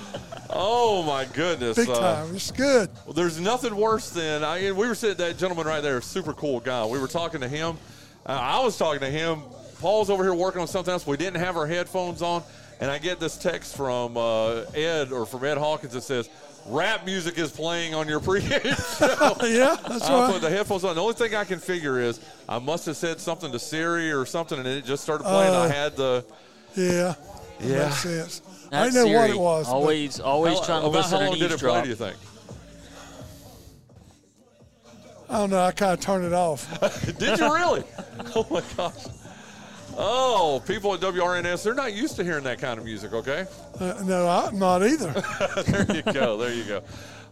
Oh 0.52 1.02
my 1.02 1.24
goodness! 1.24 1.76
Big 1.76 1.88
uh, 1.88 1.98
time. 1.98 2.34
It's 2.34 2.50
good. 2.50 2.90
Well, 3.04 3.14
there's 3.14 3.38
nothing 3.40 3.76
worse 3.76 4.10
than 4.10 4.42
I. 4.44 4.72
We 4.72 4.86
were 4.86 4.94
sitting 4.94 5.16
that 5.18 5.38
gentleman 5.38 5.66
right 5.66 5.80
there, 5.82 6.00
super 6.00 6.32
cool 6.32 6.60
guy. 6.60 6.84
We 6.86 6.98
were 6.98 7.08
talking 7.08 7.40
to 7.40 7.48
him. 7.48 7.78
Uh, 8.26 8.32
I 8.32 8.62
was 8.62 8.76
talking 8.76 9.00
to 9.00 9.10
him. 9.10 9.42
Paul's 9.80 10.10
over 10.10 10.22
here 10.22 10.34
working 10.34 10.60
on 10.60 10.66
something 10.68 10.92
else. 10.92 11.06
We 11.06 11.16
didn't 11.16 11.40
have 11.40 11.56
our 11.56 11.66
headphones 11.66 12.20
on, 12.20 12.42
and 12.80 12.90
I 12.90 12.98
get 12.98 13.18
this 13.20 13.36
text 13.38 13.76
from 13.76 14.16
uh, 14.16 14.62
Ed 14.74 15.12
or 15.12 15.24
from 15.24 15.44
Ed 15.44 15.56
Hawkins 15.56 15.92
that 15.94 16.02
says, 16.02 16.28
"Rap 16.66 17.06
music 17.06 17.38
is 17.38 17.50
playing 17.50 17.94
on 17.94 18.08
your 18.08 18.20
pregame 18.20 18.60
show." 18.98 19.46
yeah, 19.46 19.76
that's 19.88 20.04
I 20.04 20.20
right. 20.20 20.32
put 20.32 20.42
the 20.42 20.50
headphones 20.50 20.84
on. 20.84 20.94
The 20.96 21.00
only 21.02 21.14
thing 21.14 21.34
I 21.34 21.44
can 21.44 21.58
figure 21.58 21.98
is 22.00 22.20
I 22.48 22.58
must 22.58 22.86
have 22.86 22.96
said 22.96 23.20
something 23.20 23.50
to 23.52 23.58
Siri 23.58 24.10
or 24.12 24.26
something, 24.26 24.58
and 24.58 24.66
it 24.68 24.84
just 24.84 25.02
started 25.02 25.24
playing. 25.24 25.54
Uh, 25.54 25.60
I 25.60 25.68
had 25.68 25.96
the 25.96 26.24
Yeah. 26.74 27.14
Yeah. 27.60 27.84
Makes 27.86 28.02
sense. 28.02 28.42
I 28.72 28.84
That 28.84 28.92
didn't 28.92 29.12
know 29.12 29.18
what 29.18 29.30
it 29.30 29.38
was. 29.38 29.68
Always, 29.68 30.20
always 30.20 30.58
How- 30.58 30.64
trying 30.64 30.80
to 30.82 30.86
about 30.88 30.96
listen 30.98 31.18
how 31.18 31.24
long 31.24 31.32
and 31.32 31.42
did 31.42 31.52
it 31.52 31.58
play? 31.60 31.82
Do 31.82 31.88
you 31.88 31.94
think? 31.94 32.16
I 35.28 35.38
don't 35.38 35.50
know. 35.50 35.62
I 35.62 35.70
kind 35.72 35.92
of 35.92 36.00
turned 36.00 36.24
it 36.24 36.32
off. 36.32 36.66
Did 37.18 37.38
you 37.38 37.54
really? 37.54 37.84
oh 38.34 38.46
my 38.50 38.62
gosh. 38.76 39.06
Oh, 39.96 40.60
people 40.66 40.92
at 40.94 41.00
WRNS, 41.00 41.62
they're 41.62 41.74
not 41.74 41.92
used 41.92 42.16
to 42.16 42.24
hearing 42.24 42.42
that 42.44 42.58
kind 42.58 42.78
of 42.80 42.84
music, 42.84 43.12
okay? 43.12 43.46
Uh, 43.78 43.94
no, 44.04 44.28
I'm 44.28 44.58
not 44.58 44.82
either. 44.84 45.12
there 45.66 45.96
you 45.96 46.02
go. 46.02 46.36
There 46.36 46.52
you 46.52 46.64
go. 46.64 46.82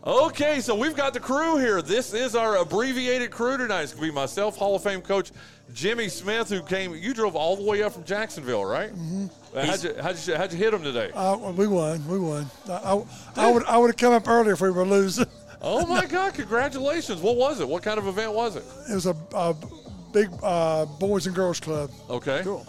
Okay, 0.06 0.60
so 0.60 0.76
we've 0.76 0.94
got 0.94 1.12
the 1.12 1.18
crew 1.18 1.56
here. 1.58 1.82
This 1.82 2.14
is 2.14 2.36
our 2.36 2.58
abbreviated 2.58 3.32
crew 3.32 3.56
tonight. 3.56 3.82
It's 3.82 3.92
going 3.92 4.06
to 4.06 4.12
be 4.12 4.14
myself, 4.14 4.56
Hall 4.56 4.76
of 4.76 4.82
Fame 4.82 5.00
coach 5.00 5.32
Jimmy 5.74 6.08
Smith, 6.08 6.48
who 6.48 6.62
came. 6.62 6.94
You 6.94 7.12
drove 7.12 7.34
all 7.34 7.56
the 7.56 7.64
way 7.64 7.82
up 7.82 7.92
from 7.92 8.04
Jacksonville, 8.04 8.64
right? 8.64 8.90
Mm-hmm. 8.90 9.26
How'd 9.54 9.82
you, 9.82 9.94
how'd, 10.00 10.26
you, 10.26 10.34
how'd 10.36 10.52
you 10.52 10.58
hit 10.58 10.74
him 10.74 10.82
today? 10.82 11.10
Uh, 11.14 11.36
we 11.52 11.66
won. 11.66 12.06
We 12.06 12.18
won. 12.18 12.46
I, 12.68 12.72
I, 12.72 13.04
I 13.36 13.50
would 13.50 13.64
I 13.64 13.78
would 13.78 13.88
have 13.88 13.96
come 13.96 14.12
up 14.12 14.28
earlier 14.28 14.52
if 14.52 14.60
we 14.60 14.70
were 14.70 14.86
losing. 14.86 15.26
Oh 15.60 15.84
my 15.86 16.06
God! 16.06 16.34
Congratulations. 16.34 17.20
What 17.20 17.34
was 17.34 17.58
it? 17.58 17.68
What 17.68 17.82
kind 17.82 17.98
of 17.98 18.06
event 18.06 18.32
was 18.32 18.54
it? 18.54 18.62
It 18.88 18.94
was 18.94 19.06
a, 19.06 19.16
a 19.34 19.56
big 20.12 20.30
uh, 20.40 20.84
boys 20.84 21.26
and 21.26 21.34
girls 21.34 21.58
club. 21.58 21.90
Okay. 22.08 22.42
Cool. 22.44 22.64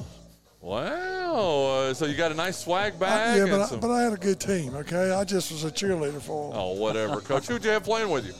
Wow. 0.60 1.66
Uh, 1.66 1.94
so 1.94 2.06
you 2.06 2.16
got 2.16 2.32
a 2.32 2.36
nice 2.36 2.58
swag 2.58 3.00
bag. 3.00 3.12
I, 3.12 3.38
yeah, 3.38 3.44
and 3.44 3.52
but 3.52 3.72
I, 3.72 3.76
but 3.76 3.92
I 3.92 4.02
had 4.02 4.14
a 4.14 4.18
good 4.18 4.40
team. 4.40 4.74
Okay, 4.74 5.12
I 5.12 5.24
just 5.24 5.52
was 5.52 5.66
a 5.66 5.72
cheerleader 5.72 6.20
for 6.20 6.50
them. 6.50 6.60
oh, 6.60 6.74
whatever, 6.74 7.22
coach. 7.22 7.48
Who'd 7.48 7.64
you 7.64 7.70
have 7.70 7.84
playing 7.84 8.10
with 8.10 8.26
you? 8.26 8.34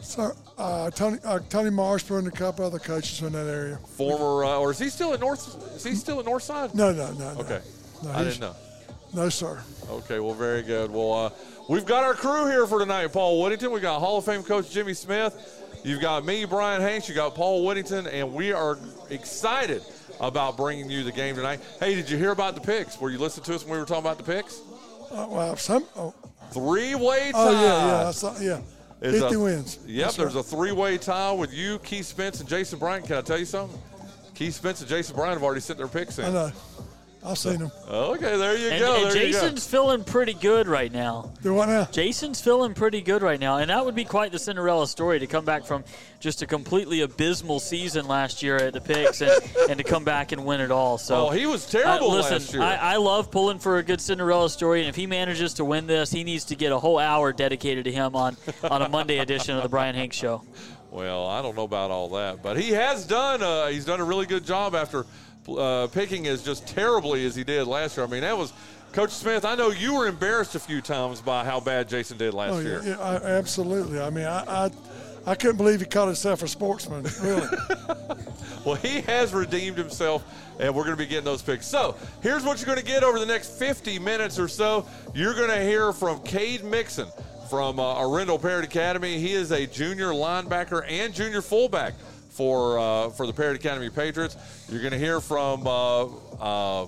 So 0.00 0.30
uh, 0.56 0.90
Tony 0.92 1.18
uh, 1.24 1.40
Tony 1.50 1.70
Marshburn 1.70 2.20
and 2.20 2.28
a 2.28 2.30
couple 2.30 2.64
other 2.64 2.78
coaches 2.78 3.20
in 3.20 3.32
that 3.32 3.48
area. 3.48 3.78
Former, 3.96 4.44
uh, 4.44 4.58
or 4.58 4.70
is 4.70 4.78
he 4.78 4.90
still 4.90 5.12
at 5.12 5.18
North? 5.18 5.74
Is 5.74 5.82
he 5.82 5.96
still 5.96 6.20
at 6.20 6.26
Northside? 6.26 6.72
No, 6.72 6.92
no, 6.92 7.10
no, 7.14 7.34
no. 7.34 7.40
Okay. 7.40 7.60
No, 7.60 7.77
I 8.06 8.24
didn't 8.24 8.40
know. 8.40 8.54
No, 9.14 9.28
sir. 9.28 9.62
Okay, 9.90 10.20
well, 10.20 10.34
very 10.34 10.62
good. 10.62 10.90
Well, 10.90 11.12
uh, 11.12 11.30
we've 11.68 11.86
got 11.86 12.04
our 12.04 12.14
crew 12.14 12.46
here 12.46 12.66
for 12.66 12.78
tonight. 12.78 13.12
Paul 13.12 13.42
Whittington. 13.42 13.70
We 13.72 13.80
got 13.80 14.00
Hall 14.00 14.18
of 14.18 14.24
Fame 14.24 14.42
coach 14.42 14.70
Jimmy 14.70 14.92
Smith. 14.94 15.80
You've 15.84 16.00
got 16.02 16.24
me, 16.26 16.44
Bryan 16.44 16.80
Hanks. 16.82 17.08
You 17.08 17.14
got 17.14 17.34
Paul 17.34 17.64
Whittington, 17.64 18.06
and 18.06 18.34
we 18.34 18.52
are 18.52 18.78
excited 19.10 19.82
about 20.20 20.56
bringing 20.56 20.90
you 20.90 21.04
the 21.04 21.12
game 21.12 21.36
tonight. 21.36 21.60
Hey, 21.80 21.94
did 21.94 22.10
you 22.10 22.18
hear 22.18 22.32
about 22.32 22.54
the 22.54 22.60
picks? 22.60 23.00
Were 23.00 23.10
you 23.10 23.18
listening 23.18 23.44
to 23.44 23.54
us 23.54 23.64
when 23.64 23.72
we 23.72 23.78
were 23.78 23.84
talking 23.86 24.04
about 24.04 24.18
the 24.18 24.24
picks? 24.24 24.60
Uh, 25.10 25.26
well, 25.30 25.56
some. 25.56 25.84
Oh, 25.96 26.12
Three-way 26.50 27.30
tie. 27.32 27.38
oh 27.38 27.50
yeah, 27.52 27.86
yeah, 28.02 28.08
I 28.08 28.10
saw, 28.10 28.38
yeah. 28.40 28.60
It's 29.00 29.18
Fifty 29.20 29.34
a- 29.36 29.38
wins. 29.40 29.78
Yep, 29.86 30.04
That's 30.06 30.16
there's 30.16 30.34
right. 30.34 30.40
a 30.40 30.48
three-way 30.48 30.98
tie 30.98 31.32
with 31.32 31.52
you, 31.54 31.78
Keith 31.78 32.06
Spence, 32.06 32.40
and 32.40 32.48
Jason 32.48 32.78
Bryant. 32.78 33.06
Can 33.06 33.16
I 33.16 33.20
tell 33.20 33.38
you 33.38 33.44
something? 33.44 33.78
Keith 34.34 34.54
Spence 34.54 34.80
and 34.80 34.88
Jason 34.88 35.14
Bryant 35.14 35.34
have 35.34 35.42
already 35.44 35.60
sent 35.60 35.78
their 35.78 35.88
picks 35.88 36.18
in. 36.18 36.24
I 36.26 36.30
know. 36.30 36.52
I've 37.24 37.36
seen 37.36 37.58
them. 37.58 37.72
Okay, 37.88 38.36
there 38.36 38.56
you 38.56 38.68
And, 38.68 38.80
go. 38.80 38.94
and 39.06 39.10
there 39.12 39.26
you 39.26 39.32
go. 39.32 39.40
Jason's 39.40 39.66
feeling 39.66 40.04
pretty 40.04 40.34
good 40.34 40.68
right 40.68 40.90
now. 40.92 41.32
Do 41.42 41.52
what 41.52 41.68
now? 41.68 41.84
Jason's 41.90 42.40
feeling 42.40 42.74
pretty 42.74 43.00
good 43.00 43.22
right 43.22 43.40
now, 43.40 43.56
and 43.58 43.70
that 43.70 43.84
would 43.84 43.96
be 43.96 44.04
quite 44.04 44.30
the 44.30 44.38
Cinderella 44.38 44.86
story 44.86 45.18
to 45.18 45.26
come 45.26 45.44
back 45.44 45.64
from 45.64 45.82
just 46.20 46.42
a 46.42 46.46
completely 46.46 47.00
abysmal 47.00 47.58
season 47.58 48.06
last 48.06 48.42
year 48.42 48.56
at 48.56 48.72
the 48.72 48.80
picks 48.80 49.20
and, 49.20 49.32
and 49.68 49.78
to 49.78 49.84
come 49.84 50.04
back 50.04 50.30
and 50.32 50.44
win 50.46 50.60
it 50.60 50.70
all. 50.70 50.96
So 50.96 51.26
Oh, 51.26 51.30
he 51.30 51.44
was 51.46 51.66
terrible 51.66 52.10
uh, 52.12 52.14
listen, 52.14 52.32
last 52.34 52.52
year. 52.54 52.62
I, 52.62 52.74
I 52.76 52.96
love 52.96 53.30
pulling 53.32 53.58
for 53.58 53.78
a 53.78 53.82
good 53.82 54.00
Cinderella 54.00 54.48
story, 54.48 54.80
and 54.80 54.88
if 54.88 54.94
he 54.94 55.06
manages 55.08 55.54
to 55.54 55.64
win 55.64 55.88
this, 55.88 56.12
he 56.12 56.22
needs 56.22 56.44
to 56.46 56.54
get 56.56 56.70
a 56.70 56.78
whole 56.78 56.98
hour 57.00 57.32
dedicated 57.32 57.84
to 57.86 57.92
him 57.92 58.14
on 58.14 58.36
on 58.62 58.82
a 58.82 58.88
Monday 58.88 59.18
edition 59.18 59.56
of 59.56 59.64
the 59.64 59.68
Bryan 59.68 59.96
Hanks 59.96 60.16
Show. 60.16 60.42
Well, 60.90 61.26
I 61.26 61.42
don't 61.42 61.54
know 61.56 61.64
about 61.64 61.90
all 61.90 62.08
that, 62.10 62.42
but 62.42 62.58
he 62.58 62.70
has 62.70 63.04
done. 63.06 63.42
Uh, 63.42 63.66
he's 63.66 63.84
done 63.84 64.00
a 64.00 64.04
really 64.04 64.24
good 64.24 64.44
job 64.44 64.74
after 64.74 65.04
uh, 65.56 65.86
picking 65.88 66.26
as 66.26 66.42
just 66.42 66.66
terribly 66.66 67.24
as 67.26 67.34
he 67.34 67.44
did 67.44 67.66
last 67.66 67.96
year. 67.96 68.04
I 68.06 68.08
mean, 68.08 68.22
that 68.22 68.36
was 68.36 68.52
Coach 68.92 69.10
Smith. 69.10 69.44
I 69.44 69.54
know 69.54 69.70
you 69.70 69.94
were 69.94 70.06
embarrassed 70.06 70.54
a 70.54 70.58
few 70.60 70.80
times 70.80 71.20
by 71.20 71.44
how 71.44 71.60
bad 71.60 71.88
Jason 71.88 72.18
did 72.18 72.34
last 72.34 72.54
Oh, 72.54 72.60
year. 72.60 72.80
yeah, 72.84 72.90
yeah, 72.90 72.98
I, 73.00 73.14
absolutely. 73.16 74.00
I 74.00 74.10
mean, 74.10 74.24
I, 74.26 74.66
I, 74.66 74.70
I 75.26 75.34
couldn't 75.34 75.56
believe 75.56 75.80
he 75.80 75.86
called 75.86 76.08
himself 76.08 76.42
a 76.42 76.48
sportsman. 76.48 77.06
Really. 77.22 77.46
Well, 78.64 78.74
he 78.74 79.00
has 79.02 79.32
redeemed 79.32 79.78
himself, 79.78 80.22
and 80.58 80.74
we're 80.74 80.82
going 80.84 80.96
to 80.96 81.02
be 81.02 81.06
getting 81.06 81.24
those 81.24 81.40
picks. 81.40 81.64
So, 81.64 81.96
here's 82.22 82.44
what 82.44 82.58
you're 82.58 82.66
going 82.66 82.78
to 82.78 82.84
get 82.84 83.02
over 83.02 83.18
the 83.18 83.24
next 83.24 83.58
50 83.58 83.98
minutes 84.00 84.38
or 84.38 84.46
so. 84.48 84.84
You're 85.14 85.32
going 85.32 85.48
to 85.48 85.62
hear 85.62 85.92
from 85.92 86.20
Cade 86.22 86.64
Mixon 86.64 87.06
from 87.48 87.78
uh, 87.80 87.94
Arendell 87.94 88.42
Parrott 88.42 88.64
Academy. 88.66 89.18
He 89.20 89.32
is 89.32 89.52
a 89.52 89.66
junior 89.66 90.08
linebacker 90.08 90.84
and 90.86 91.14
junior 91.14 91.40
fullback 91.40 91.94
for 92.38 92.78
uh, 92.78 93.10
for 93.10 93.26
the 93.26 93.32
Parrott 93.32 93.56
Academy 93.56 93.90
Patriots. 93.90 94.36
You're 94.70 94.80
going 94.80 94.92
to 94.92 94.98
hear 94.98 95.20
from 95.20 95.66
uh, 95.66 96.04
uh, 96.04 96.86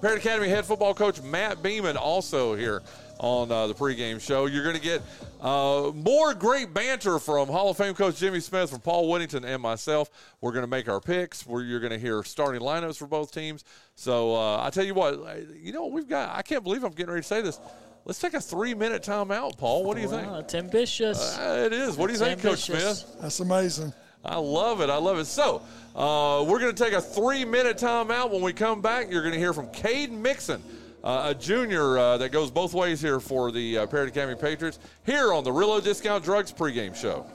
Parrott 0.00 0.20
Academy 0.20 0.48
head 0.48 0.64
football 0.64 0.94
coach 0.94 1.20
Matt 1.20 1.64
Beaman 1.64 1.96
also 1.96 2.54
here 2.54 2.80
on 3.18 3.50
uh, 3.50 3.66
the 3.66 3.74
pregame 3.74 4.20
show. 4.20 4.46
You're 4.46 4.62
going 4.62 4.76
to 4.76 4.80
get 4.80 5.02
uh, 5.40 5.90
more 5.94 6.32
great 6.32 6.72
banter 6.72 7.18
from 7.18 7.48
Hall 7.48 7.70
of 7.70 7.76
Fame 7.76 7.94
coach 7.94 8.18
Jimmy 8.18 8.38
Smith, 8.38 8.70
from 8.70 8.80
Paul 8.80 9.10
Whittington, 9.10 9.44
and 9.44 9.60
myself. 9.60 10.10
We're 10.40 10.52
going 10.52 10.62
to 10.62 10.70
make 10.70 10.88
our 10.88 11.00
picks. 11.00 11.44
Where 11.44 11.62
you're 11.64 11.80
going 11.80 11.92
to 11.92 11.98
hear 11.98 12.22
starting 12.22 12.60
lineups 12.60 12.96
for 12.96 13.08
both 13.08 13.32
teams. 13.32 13.64
So 13.96 14.36
uh, 14.36 14.64
I 14.64 14.70
tell 14.70 14.84
you 14.84 14.94
what, 14.94 15.18
you 15.60 15.72
know 15.72 15.82
what 15.82 15.92
we've 15.92 16.08
got. 16.08 16.36
I 16.36 16.42
can't 16.42 16.62
believe 16.62 16.84
I'm 16.84 16.92
getting 16.92 17.10
ready 17.10 17.22
to 17.22 17.26
say 17.28 17.42
this. 17.42 17.58
Let's 18.04 18.20
take 18.20 18.34
a 18.34 18.40
three 18.40 18.74
minute 18.74 19.02
timeout, 19.02 19.58
Paul. 19.58 19.82
What 19.84 19.96
do 19.96 20.02
you 20.02 20.08
think? 20.08 20.28
It's 20.30 20.54
ambitious. 20.54 21.36
Uh, 21.36 21.64
it 21.66 21.72
is. 21.72 21.96
What 21.96 22.06
do 22.06 22.12
you 22.12 22.20
It's 22.20 22.28
think, 22.28 22.42
Coach. 22.42 22.60
Smith? 22.60 23.16
That's 23.20 23.40
amazing. 23.40 23.92
I 24.24 24.38
love 24.38 24.80
it. 24.80 24.90
I 24.90 24.96
love 24.96 25.18
it. 25.18 25.26
So, 25.26 25.62
uh, 25.94 26.44
we're 26.48 26.58
going 26.58 26.74
to 26.74 26.84
take 26.84 26.92
a 26.92 27.00
three 27.00 27.44
minute 27.44 27.76
timeout. 27.76 28.30
When 28.30 28.42
we 28.42 28.52
come 28.52 28.80
back, 28.80 29.10
you're 29.10 29.22
going 29.22 29.34
to 29.34 29.38
hear 29.38 29.52
from 29.52 29.68
Cade 29.70 30.10
Mixon, 30.10 30.62
uh, 31.02 31.26
a 31.28 31.34
junior 31.34 31.98
uh, 31.98 32.18
that 32.18 32.30
goes 32.30 32.50
both 32.50 32.74
ways 32.74 33.00
here 33.00 33.20
for 33.20 33.52
the 33.52 33.78
uh, 33.78 33.86
Parrott 33.86 34.08
Academy 34.08 34.36
Patriots, 34.40 34.78
here 35.06 35.32
on 35.32 35.44
the 35.44 35.50
Realo 35.50 35.82
Discount 35.82 36.24
Drugs 36.24 36.52
pregame 36.52 36.96
show. 36.96 37.26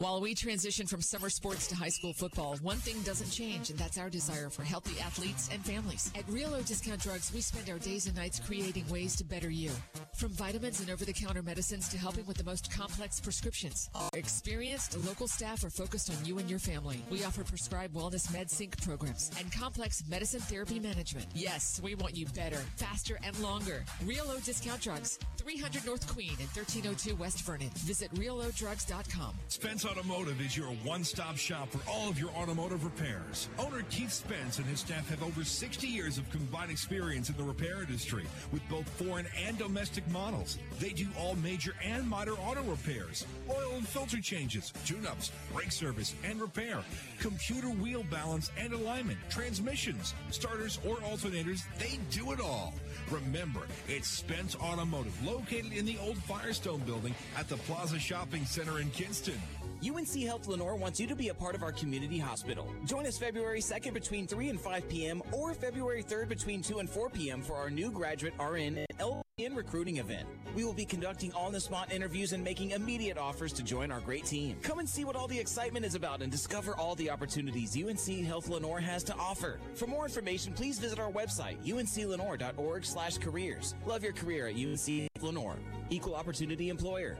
While 0.00 0.20
we 0.20 0.32
transition 0.32 0.86
from 0.86 1.02
summer 1.02 1.28
sports 1.28 1.66
to 1.66 1.74
high 1.74 1.88
school 1.88 2.12
football, 2.12 2.56
one 2.62 2.76
thing 2.76 3.02
doesn't 3.02 3.30
change, 3.30 3.70
and 3.70 3.76
that's 3.76 3.98
our 3.98 4.08
desire 4.08 4.48
for 4.48 4.62
healthy 4.62 5.00
athletes 5.00 5.50
and 5.52 5.60
families. 5.64 6.12
At 6.14 6.24
Realo 6.28 6.64
Discount 6.64 7.02
Drugs, 7.02 7.32
we 7.34 7.40
spend 7.40 7.68
our 7.68 7.80
days 7.80 8.06
and 8.06 8.14
nights 8.14 8.38
creating 8.38 8.88
ways 8.88 9.16
to 9.16 9.24
better 9.24 9.50
you. 9.50 9.72
From 10.14 10.28
vitamins 10.28 10.78
and 10.78 10.88
over 10.88 11.04
the 11.04 11.12
counter 11.12 11.42
medicines 11.42 11.88
to 11.88 11.98
helping 11.98 12.24
with 12.26 12.36
the 12.36 12.44
most 12.44 12.72
complex 12.72 13.18
prescriptions. 13.18 13.90
Our 13.92 14.10
experienced 14.12 14.96
local 15.04 15.26
staff 15.26 15.64
are 15.64 15.70
focused 15.70 16.10
on 16.10 16.24
you 16.24 16.38
and 16.38 16.48
your 16.48 16.60
family. 16.60 17.02
We 17.10 17.24
offer 17.24 17.42
prescribed 17.42 17.92
wellness 17.92 18.32
med 18.32 18.48
sync 18.48 18.80
programs 18.84 19.32
and 19.36 19.50
complex 19.52 20.04
medicine 20.08 20.40
therapy 20.40 20.78
management. 20.78 21.26
Yes, 21.34 21.80
we 21.82 21.96
want 21.96 22.16
you 22.16 22.26
better, 22.36 22.62
faster, 22.76 23.18
and 23.24 23.36
longer. 23.40 23.84
Realo 24.04 24.44
Discount 24.44 24.80
Drugs, 24.80 25.18
300 25.38 25.84
North 25.84 26.06
Queen 26.06 26.36
and 26.38 26.48
1302 26.54 27.16
West 27.16 27.42
Vernon. 27.42 27.70
Visit 27.78 28.14
realodrugs.com. 28.14 29.34
Spence 29.48 29.87
Automotive 29.90 30.40
is 30.42 30.54
your 30.54 30.68
one 30.84 31.02
stop 31.02 31.38
shop 31.38 31.70
for 31.70 31.80
all 31.90 32.10
of 32.10 32.18
your 32.18 32.28
automotive 32.30 32.84
repairs. 32.84 33.48
Owner 33.58 33.82
Keith 33.88 34.12
Spence 34.12 34.58
and 34.58 34.66
his 34.66 34.80
staff 34.80 35.08
have 35.08 35.22
over 35.22 35.42
60 35.42 35.86
years 35.86 36.18
of 36.18 36.30
combined 36.30 36.70
experience 36.70 37.30
in 37.30 37.36
the 37.38 37.42
repair 37.42 37.80
industry 37.80 38.26
with 38.52 38.60
both 38.68 38.86
foreign 38.90 39.26
and 39.46 39.56
domestic 39.56 40.06
models. 40.08 40.58
They 40.78 40.90
do 40.90 41.06
all 41.18 41.36
major 41.36 41.74
and 41.82 42.06
minor 42.06 42.32
auto 42.32 42.62
repairs, 42.64 43.24
oil 43.48 43.76
and 43.76 43.88
filter 43.88 44.20
changes, 44.20 44.74
tune 44.84 45.06
ups, 45.06 45.32
brake 45.54 45.72
service 45.72 46.14
and 46.22 46.38
repair, 46.38 46.82
computer 47.18 47.68
wheel 47.68 48.04
balance 48.10 48.50
and 48.58 48.74
alignment, 48.74 49.18
transmissions, 49.30 50.12
starters 50.30 50.78
or 50.86 50.96
alternators. 50.96 51.62
They 51.78 51.98
do 52.10 52.32
it 52.32 52.40
all. 52.40 52.74
Remember, 53.10 53.62
it's 53.88 54.08
Spence 54.08 54.54
Automotive 54.56 55.24
located 55.24 55.72
in 55.72 55.86
the 55.86 55.96
old 55.98 56.18
Firestone 56.18 56.80
building 56.80 57.14
at 57.38 57.48
the 57.48 57.56
Plaza 57.56 57.98
Shopping 57.98 58.44
Center 58.44 58.80
in 58.80 58.90
Kinston. 58.90 59.40
UNC 59.82 60.08
Health 60.24 60.48
Lenoir 60.48 60.74
wants 60.74 60.98
you 60.98 61.06
to 61.06 61.14
be 61.14 61.28
a 61.28 61.34
part 61.34 61.54
of 61.54 61.62
our 61.62 61.70
community 61.70 62.18
hospital. 62.18 62.66
Join 62.84 63.06
us 63.06 63.16
February 63.16 63.60
2nd 63.60 63.94
between 63.94 64.26
3 64.26 64.48
and 64.48 64.60
5 64.60 64.88
p.m. 64.88 65.22
or 65.30 65.54
February 65.54 66.02
3rd 66.02 66.28
between 66.28 66.62
2 66.62 66.80
and 66.80 66.90
4 66.90 67.08
p.m. 67.10 67.42
for 67.42 67.54
our 67.54 67.70
new 67.70 67.92
graduate 67.92 68.34
RN 68.40 68.78
and 68.78 68.98
LPN 68.98 69.56
recruiting 69.56 69.98
event. 69.98 70.26
We 70.56 70.64
will 70.64 70.72
be 70.72 70.84
conducting 70.84 71.32
on 71.32 71.52
the 71.52 71.60
spot 71.60 71.92
interviews 71.92 72.32
and 72.32 72.42
making 72.42 72.72
immediate 72.72 73.18
offers 73.18 73.52
to 73.52 73.62
join 73.62 73.92
our 73.92 74.00
great 74.00 74.24
team. 74.24 74.56
Come 74.62 74.80
and 74.80 74.88
see 74.88 75.04
what 75.04 75.14
all 75.14 75.28
the 75.28 75.38
excitement 75.38 75.86
is 75.86 75.94
about 75.94 76.22
and 76.22 76.32
discover 76.32 76.74
all 76.74 76.96
the 76.96 77.10
opportunities 77.10 77.76
UNC 77.76 78.24
Health 78.26 78.48
Lenoir 78.48 78.80
has 78.80 79.04
to 79.04 79.14
offer. 79.14 79.60
For 79.74 79.86
more 79.86 80.06
information, 80.06 80.54
please 80.54 80.80
visit 80.80 80.98
our 80.98 81.12
website, 81.12 81.64
unclenoir.org 81.64 82.84
slash 82.84 83.18
careers. 83.18 83.76
Love 83.86 84.02
your 84.02 84.12
career 84.12 84.48
at 84.48 84.56
UNC 84.56 85.08
Lenoir. 85.22 85.56
Equal 85.90 86.16
opportunity 86.16 86.68
employer. 86.68 87.16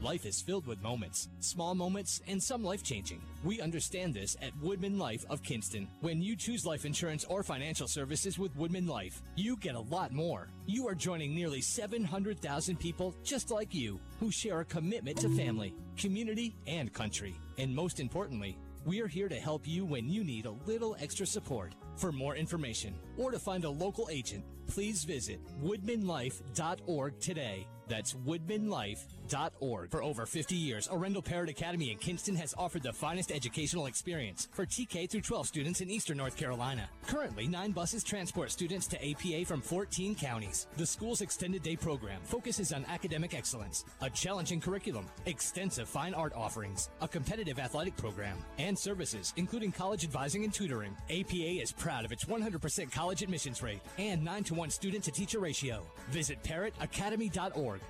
Life 0.00 0.26
is 0.26 0.40
filled 0.40 0.68
with 0.68 0.80
moments, 0.80 1.28
small 1.40 1.74
moments, 1.74 2.22
and 2.28 2.40
some 2.40 2.62
life 2.62 2.84
changing. 2.84 3.20
We 3.42 3.60
understand 3.60 4.14
this 4.14 4.36
at 4.40 4.56
WoodmenLife 4.62 5.26
of 5.28 5.42
Kinston. 5.42 5.88
When 6.02 6.22
you 6.22 6.36
choose 6.36 6.64
life 6.64 6.84
insurance 6.84 7.24
or 7.24 7.42
financial 7.42 7.88
services 7.88 8.38
with 8.38 8.56
WoodmenLife, 8.56 9.20
you 9.34 9.56
get 9.56 9.74
a 9.74 9.80
lot 9.80 10.12
more. 10.12 10.50
You 10.66 10.86
are 10.86 10.94
joining 10.94 11.34
nearly 11.34 11.60
700,000 11.60 12.78
people 12.78 13.12
just 13.24 13.50
like 13.50 13.74
you 13.74 13.98
who 14.20 14.30
share 14.30 14.60
a 14.60 14.64
commitment 14.64 15.18
to 15.18 15.36
family, 15.36 15.74
community, 15.96 16.54
and 16.68 16.92
country. 16.92 17.34
And 17.58 17.74
most 17.74 17.98
importantly, 17.98 18.56
we 18.84 19.00
are 19.00 19.08
here 19.08 19.28
to 19.28 19.40
help 19.40 19.66
you 19.66 19.84
when 19.84 20.08
you 20.08 20.22
need 20.22 20.46
a 20.46 20.54
little 20.64 20.96
extra 21.00 21.26
support. 21.26 21.74
For 21.96 22.12
more 22.12 22.36
information 22.36 22.94
or 23.16 23.32
to 23.32 23.38
find 23.40 23.64
a 23.64 23.70
local 23.70 24.08
agent, 24.12 24.44
please 24.68 25.02
visit 25.02 25.40
woodmenlife.org 25.60 27.18
today. 27.18 27.66
That's 27.88 28.14
woodmenlife.org. 28.14 29.90
For 29.90 30.02
over 30.02 30.26
50 30.26 30.54
years, 30.54 30.88
Arendell 30.88 31.24
Parrott 31.24 31.50
Academy 31.50 31.90
in 31.90 31.98
Kinston 31.98 32.36
has 32.36 32.54
offered 32.56 32.82
the 32.82 32.92
finest 32.92 33.32
educational 33.32 33.86
experience 33.86 34.48
for 34.52 34.66
TK 34.66 35.10
through 35.10 35.22
12 35.22 35.46
students 35.46 35.80
in 35.80 35.90
eastern 35.90 36.18
North 36.18 36.36
Carolina. 36.36 36.88
Currently, 37.06 37.46
nine 37.48 37.72
buses 37.72 38.04
transport 38.04 38.50
students 38.50 38.86
to 38.88 39.10
APA 39.10 39.46
from 39.46 39.60
14 39.60 40.14
counties. 40.14 40.66
The 40.76 40.86
school's 40.86 41.20
extended 41.20 41.62
day 41.62 41.76
program 41.76 42.20
focuses 42.24 42.72
on 42.72 42.84
academic 42.86 43.34
excellence, 43.34 43.84
a 44.00 44.10
challenging 44.10 44.60
curriculum, 44.60 45.06
extensive 45.26 45.88
fine 45.88 46.14
art 46.14 46.32
offerings, 46.34 46.90
a 47.00 47.08
competitive 47.08 47.58
athletic 47.58 47.96
program, 47.96 48.36
and 48.58 48.78
services, 48.78 49.32
including 49.36 49.72
college 49.72 50.04
advising 50.04 50.44
and 50.44 50.52
tutoring. 50.52 50.96
APA 51.10 51.62
is 51.62 51.72
proud 51.72 52.04
of 52.04 52.12
its 52.12 52.24
100% 52.24 52.92
college 52.92 53.22
admissions 53.22 53.62
rate 53.62 53.80
and 53.98 54.22
9 54.24 54.44
to 54.44 54.54
1 54.54 54.70
student 54.70 55.04
to 55.04 55.10
teacher 55.10 55.38
ratio. 55.38 55.82
Visit 56.10 56.42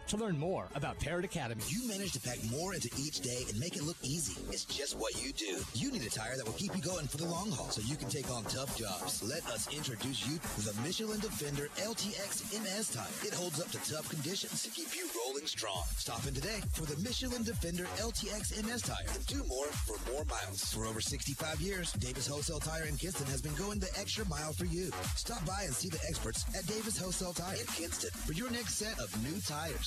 to 0.09 0.16
learn 0.16 0.39
more 0.39 0.66
about 0.74 0.98
Parrott 0.98 1.24
Academy. 1.24 1.62
You 1.69 1.89
manage 1.89 2.12
to 2.12 2.20
pack 2.20 2.39
more 2.51 2.74
into 2.74 2.89
each 2.98 3.20
day 3.20 3.44
and 3.48 3.59
make 3.59 3.77
it 3.77 3.82
look 3.82 3.97
easy. 4.02 4.40
It's 4.51 4.65
just 4.65 4.98
what 4.98 5.23
you 5.23 5.32
do. 5.32 5.59
You 5.74 5.93
need 5.93 6.02
a 6.02 6.10
tire 6.10 6.36
that 6.36 6.47
will 6.47 6.55
keep 6.55 6.74
you 6.74 6.82
going 6.82 7.06
for 7.06 7.16
the 7.16 7.27
long 7.27 7.51
haul 7.51 7.70
so 7.70 7.81
you 7.82 7.97
can 7.97 8.09
take 8.09 8.31
on 8.31 8.44
tough 8.44 8.77
jobs. 8.77 9.23
Let 9.23 9.44
us 9.47 9.69
introduce 9.74 10.27
you 10.27 10.39
to 10.39 10.60
the 10.62 10.74
Michelin 10.82 11.20
Defender 11.20 11.69
LTX 11.77 12.52
MS 12.62 12.90
tire. 12.90 13.27
It 13.27 13.35
holds 13.35 13.60
up 13.60 13.70
to 13.70 13.78
tough 13.90 14.09
conditions 14.09 14.62
to 14.62 14.70
keep 14.70 14.94
you 14.97 15.09
rolling 15.24 15.47
strong. 15.47 15.82
Stop 15.97 16.27
in 16.27 16.35
today 16.35 16.60
for 16.73 16.86
the 16.86 17.01
Michelin 17.02 17.43
Defender 17.43 17.85
LTX 17.98 18.65
MS 18.65 18.82
tire 18.82 19.06
and 19.15 19.27
do 19.27 19.43
more 19.48 19.66
for 19.86 19.97
more 20.10 20.24
miles. 20.24 20.65
For 20.73 20.86
over 20.86 21.01
65 21.01 21.60
years, 21.60 21.93
Davis 21.93 22.27
Wholesale 22.27 22.60
Tire 22.60 22.85
in 22.85 22.97
Kinston 22.97 23.27
has 23.27 23.43
been 23.43 23.55
going 23.55 23.78
the 23.78 23.90
extra 23.98 24.27
mile 24.27 24.52
for 24.52 24.66
you. 24.66 24.90
Stop 25.16 25.44
by 25.47 25.62
and 25.65 25.74
see 25.74 25.89
the 25.89 26.01
experts 26.09 26.44
at 26.56 26.66
Davis 26.66 26.98
Wholesale 26.98 27.32
Tire 27.32 27.56
in 27.56 27.66
Kinston 27.66 28.10
for 28.10 28.32
your 28.32 28.51
next 28.51 28.74
set 28.74 28.98
of 28.98 29.09
new 29.23 29.40
tires. 29.40 29.78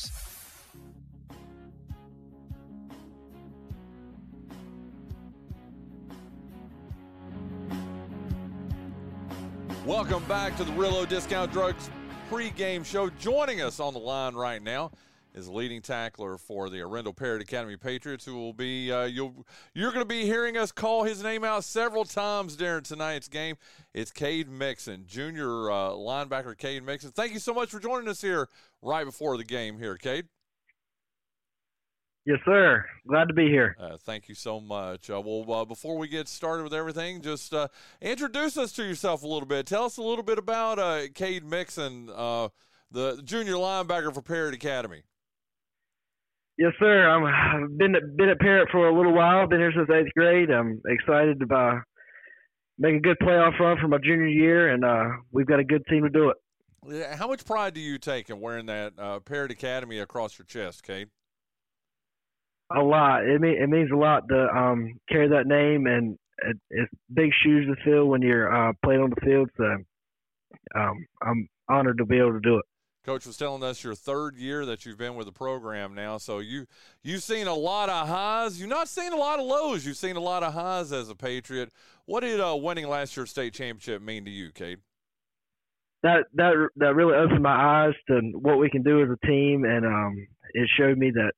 Welcome 9.85 10.23
back 10.25 10.55
to 10.57 10.63
the 10.63 10.71
Realo 10.73 11.09
Discount 11.09 11.51
Drugs 11.51 11.89
pregame 12.29 12.85
show. 12.85 13.09
Joining 13.09 13.61
us 13.61 13.79
on 13.79 13.93
the 13.93 13.99
line 13.99 14.35
right 14.35 14.61
now 14.61 14.91
is 15.33 15.47
leading 15.47 15.81
tackler 15.81 16.37
for 16.37 16.69
the 16.69 16.77
Arendell 16.77 17.15
Parrott 17.15 17.41
Academy 17.41 17.77
Patriots, 17.77 18.25
who 18.25 18.35
will 18.35 18.53
be 18.53 18.91
uh, 18.91 19.03
you'll 19.03 19.45
you're 19.73 19.91
going 19.91 20.03
to 20.03 20.05
be 20.05 20.25
hearing 20.25 20.57
us 20.57 20.71
call 20.71 21.03
his 21.03 21.23
name 21.23 21.43
out 21.43 21.63
several 21.63 22.05
times 22.05 22.55
during 22.55 22.83
tonight's 22.83 23.27
game. 23.27 23.55
It's 23.93 24.11
Cade 24.11 24.49
Mixon, 24.49 25.05
junior 25.07 25.71
uh, 25.71 25.89
linebacker 25.91 26.57
Cade 26.57 26.83
Mixon. 26.83 27.11
Thank 27.11 27.33
you 27.33 27.39
so 27.39 27.53
much 27.53 27.69
for 27.69 27.79
joining 27.79 28.07
us 28.07 28.21
here 28.21 28.49
right 28.81 29.05
before 29.05 29.37
the 29.37 29.43
game. 29.43 29.77
Here, 29.79 29.97
Cade. 29.97 30.27
Yes, 32.23 32.37
sir. 32.45 32.85
Glad 33.07 33.29
to 33.29 33.33
be 33.33 33.47
here. 33.47 33.75
Uh, 33.79 33.97
thank 33.97 34.29
you 34.29 34.35
so 34.35 34.59
much. 34.59 35.09
Uh, 35.09 35.19
well, 35.25 35.61
uh, 35.61 35.65
before 35.65 35.97
we 35.97 36.07
get 36.07 36.27
started 36.27 36.61
with 36.63 36.73
everything, 36.73 37.21
just 37.21 37.51
uh, 37.51 37.67
introduce 37.99 38.57
us 38.57 38.71
to 38.73 38.83
yourself 38.83 39.23
a 39.23 39.27
little 39.27 39.47
bit. 39.47 39.65
Tell 39.65 39.85
us 39.85 39.97
a 39.97 40.03
little 40.03 40.23
bit 40.23 40.37
about 40.37 40.77
uh, 40.77 41.07
Cade 41.15 41.43
Mixon, 41.43 42.11
uh, 42.15 42.49
the 42.91 43.21
junior 43.23 43.53
linebacker 43.53 44.13
for 44.13 44.21
Parrott 44.21 44.53
Academy. 44.53 45.01
Yes, 46.57 46.73
sir. 46.79 47.07
I'm, 47.07 47.23
I've 47.23 47.77
been 47.77 47.95
at, 47.95 48.15
been 48.17 48.29
at 48.29 48.39
Parrott 48.39 48.69
for 48.71 48.87
a 48.87 48.95
little 48.95 49.13
while. 49.13 49.47
Been 49.47 49.59
here 49.59 49.73
since 49.75 49.89
eighth 49.89 50.11
grade. 50.15 50.49
I'm 50.49 50.81
excited 50.85 51.41
about 51.41 51.81
make 52.77 52.95
a 52.95 52.99
good 52.99 53.17
playoff 53.21 53.59
run 53.59 53.77
for 53.79 53.87
my 53.87 53.97
junior 54.03 54.27
year, 54.27 54.69
and 54.69 54.83
uh, 54.83 55.17
we've 55.31 55.45
got 55.45 55.59
a 55.59 55.63
good 55.63 55.83
team 55.87 56.03
to 56.03 56.09
do 56.09 56.29
it. 56.29 56.37
Yeah, 56.87 57.15
How 57.15 57.27
much 57.27 57.45
pride 57.45 57.75
do 57.75 57.79
you 57.79 57.99
take 57.99 58.29
in 58.29 58.41
wearing 58.41 58.65
that 58.65 58.93
uh, 58.97 59.19
Parrott 59.19 59.51
Academy 59.51 59.99
across 59.99 60.37
your 60.37 60.45
chest, 60.45 60.83
Cade? 60.83 61.09
A 62.75 62.81
lot. 62.81 63.23
It 63.25 63.39
mean, 63.39 63.61
it 63.61 63.69
means 63.69 63.91
a 63.91 63.97
lot 63.97 64.23
to 64.29 64.47
um, 64.47 64.93
carry 65.09 65.29
that 65.29 65.45
name, 65.45 65.85
and 65.85 66.17
it, 66.39 66.57
it's 66.71 66.91
big 67.13 67.29
shoes 67.43 67.67
to 67.67 67.83
fill 67.83 68.05
when 68.07 68.21
you're 68.21 68.51
uh, 68.51 68.73
playing 68.83 69.01
on 69.01 69.11
the 69.11 69.21
field. 69.21 69.49
So 69.57 69.65
um, 70.75 71.05
I'm 71.21 71.47
honored 71.69 71.99
to 71.99 72.05
be 72.05 72.17
able 72.17 72.33
to 72.33 72.39
do 72.39 72.57
it. 72.57 72.65
Coach 73.03 73.25
was 73.25 73.35
telling 73.35 73.63
us 73.63 73.83
your 73.83 73.95
third 73.95 74.35
year 74.35 74.63
that 74.65 74.85
you've 74.85 74.97
been 74.97 75.15
with 75.15 75.25
the 75.25 75.31
program 75.31 75.95
now, 75.95 76.19
so 76.19 76.37
you 76.37 76.67
you've 77.03 77.23
seen 77.23 77.47
a 77.47 77.53
lot 77.53 77.89
of 77.89 78.07
highs. 78.07 78.59
You've 78.59 78.69
not 78.69 78.87
seen 78.87 79.11
a 79.11 79.17
lot 79.17 79.39
of 79.39 79.45
lows. 79.45 79.85
You've 79.85 79.97
seen 79.97 80.17
a 80.17 80.21
lot 80.21 80.43
of 80.43 80.53
highs 80.53 80.91
as 80.91 81.09
a 81.09 81.15
Patriot. 81.15 81.71
What 82.05 82.19
did 82.19 82.39
uh, 82.39 82.55
winning 82.55 82.87
last 82.87 83.17
year's 83.17 83.31
state 83.31 83.53
championship 83.53 84.03
mean 84.03 84.25
to 84.25 84.31
you, 84.31 84.51
Cade? 84.51 84.79
That 86.03 86.25
that 86.35 86.53
that 86.75 86.95
really 86.95 87.15
opened 87.15 87.41
my 87.41 87.87
eyes 87.87 87.93
to 88.07 88.21
what 88.33 88.59
we 88.59 88.69
can 88.69 88.83
do 88.83 89.01
as 89.01 89.09
a 89.09 89.25
team, 89.25 89.65
and 89.65 89.83
um, 89.83 90.27
it 90.53 90.69
showed 90.77 90.97
me 90.97 91.11
that 91.11 91.31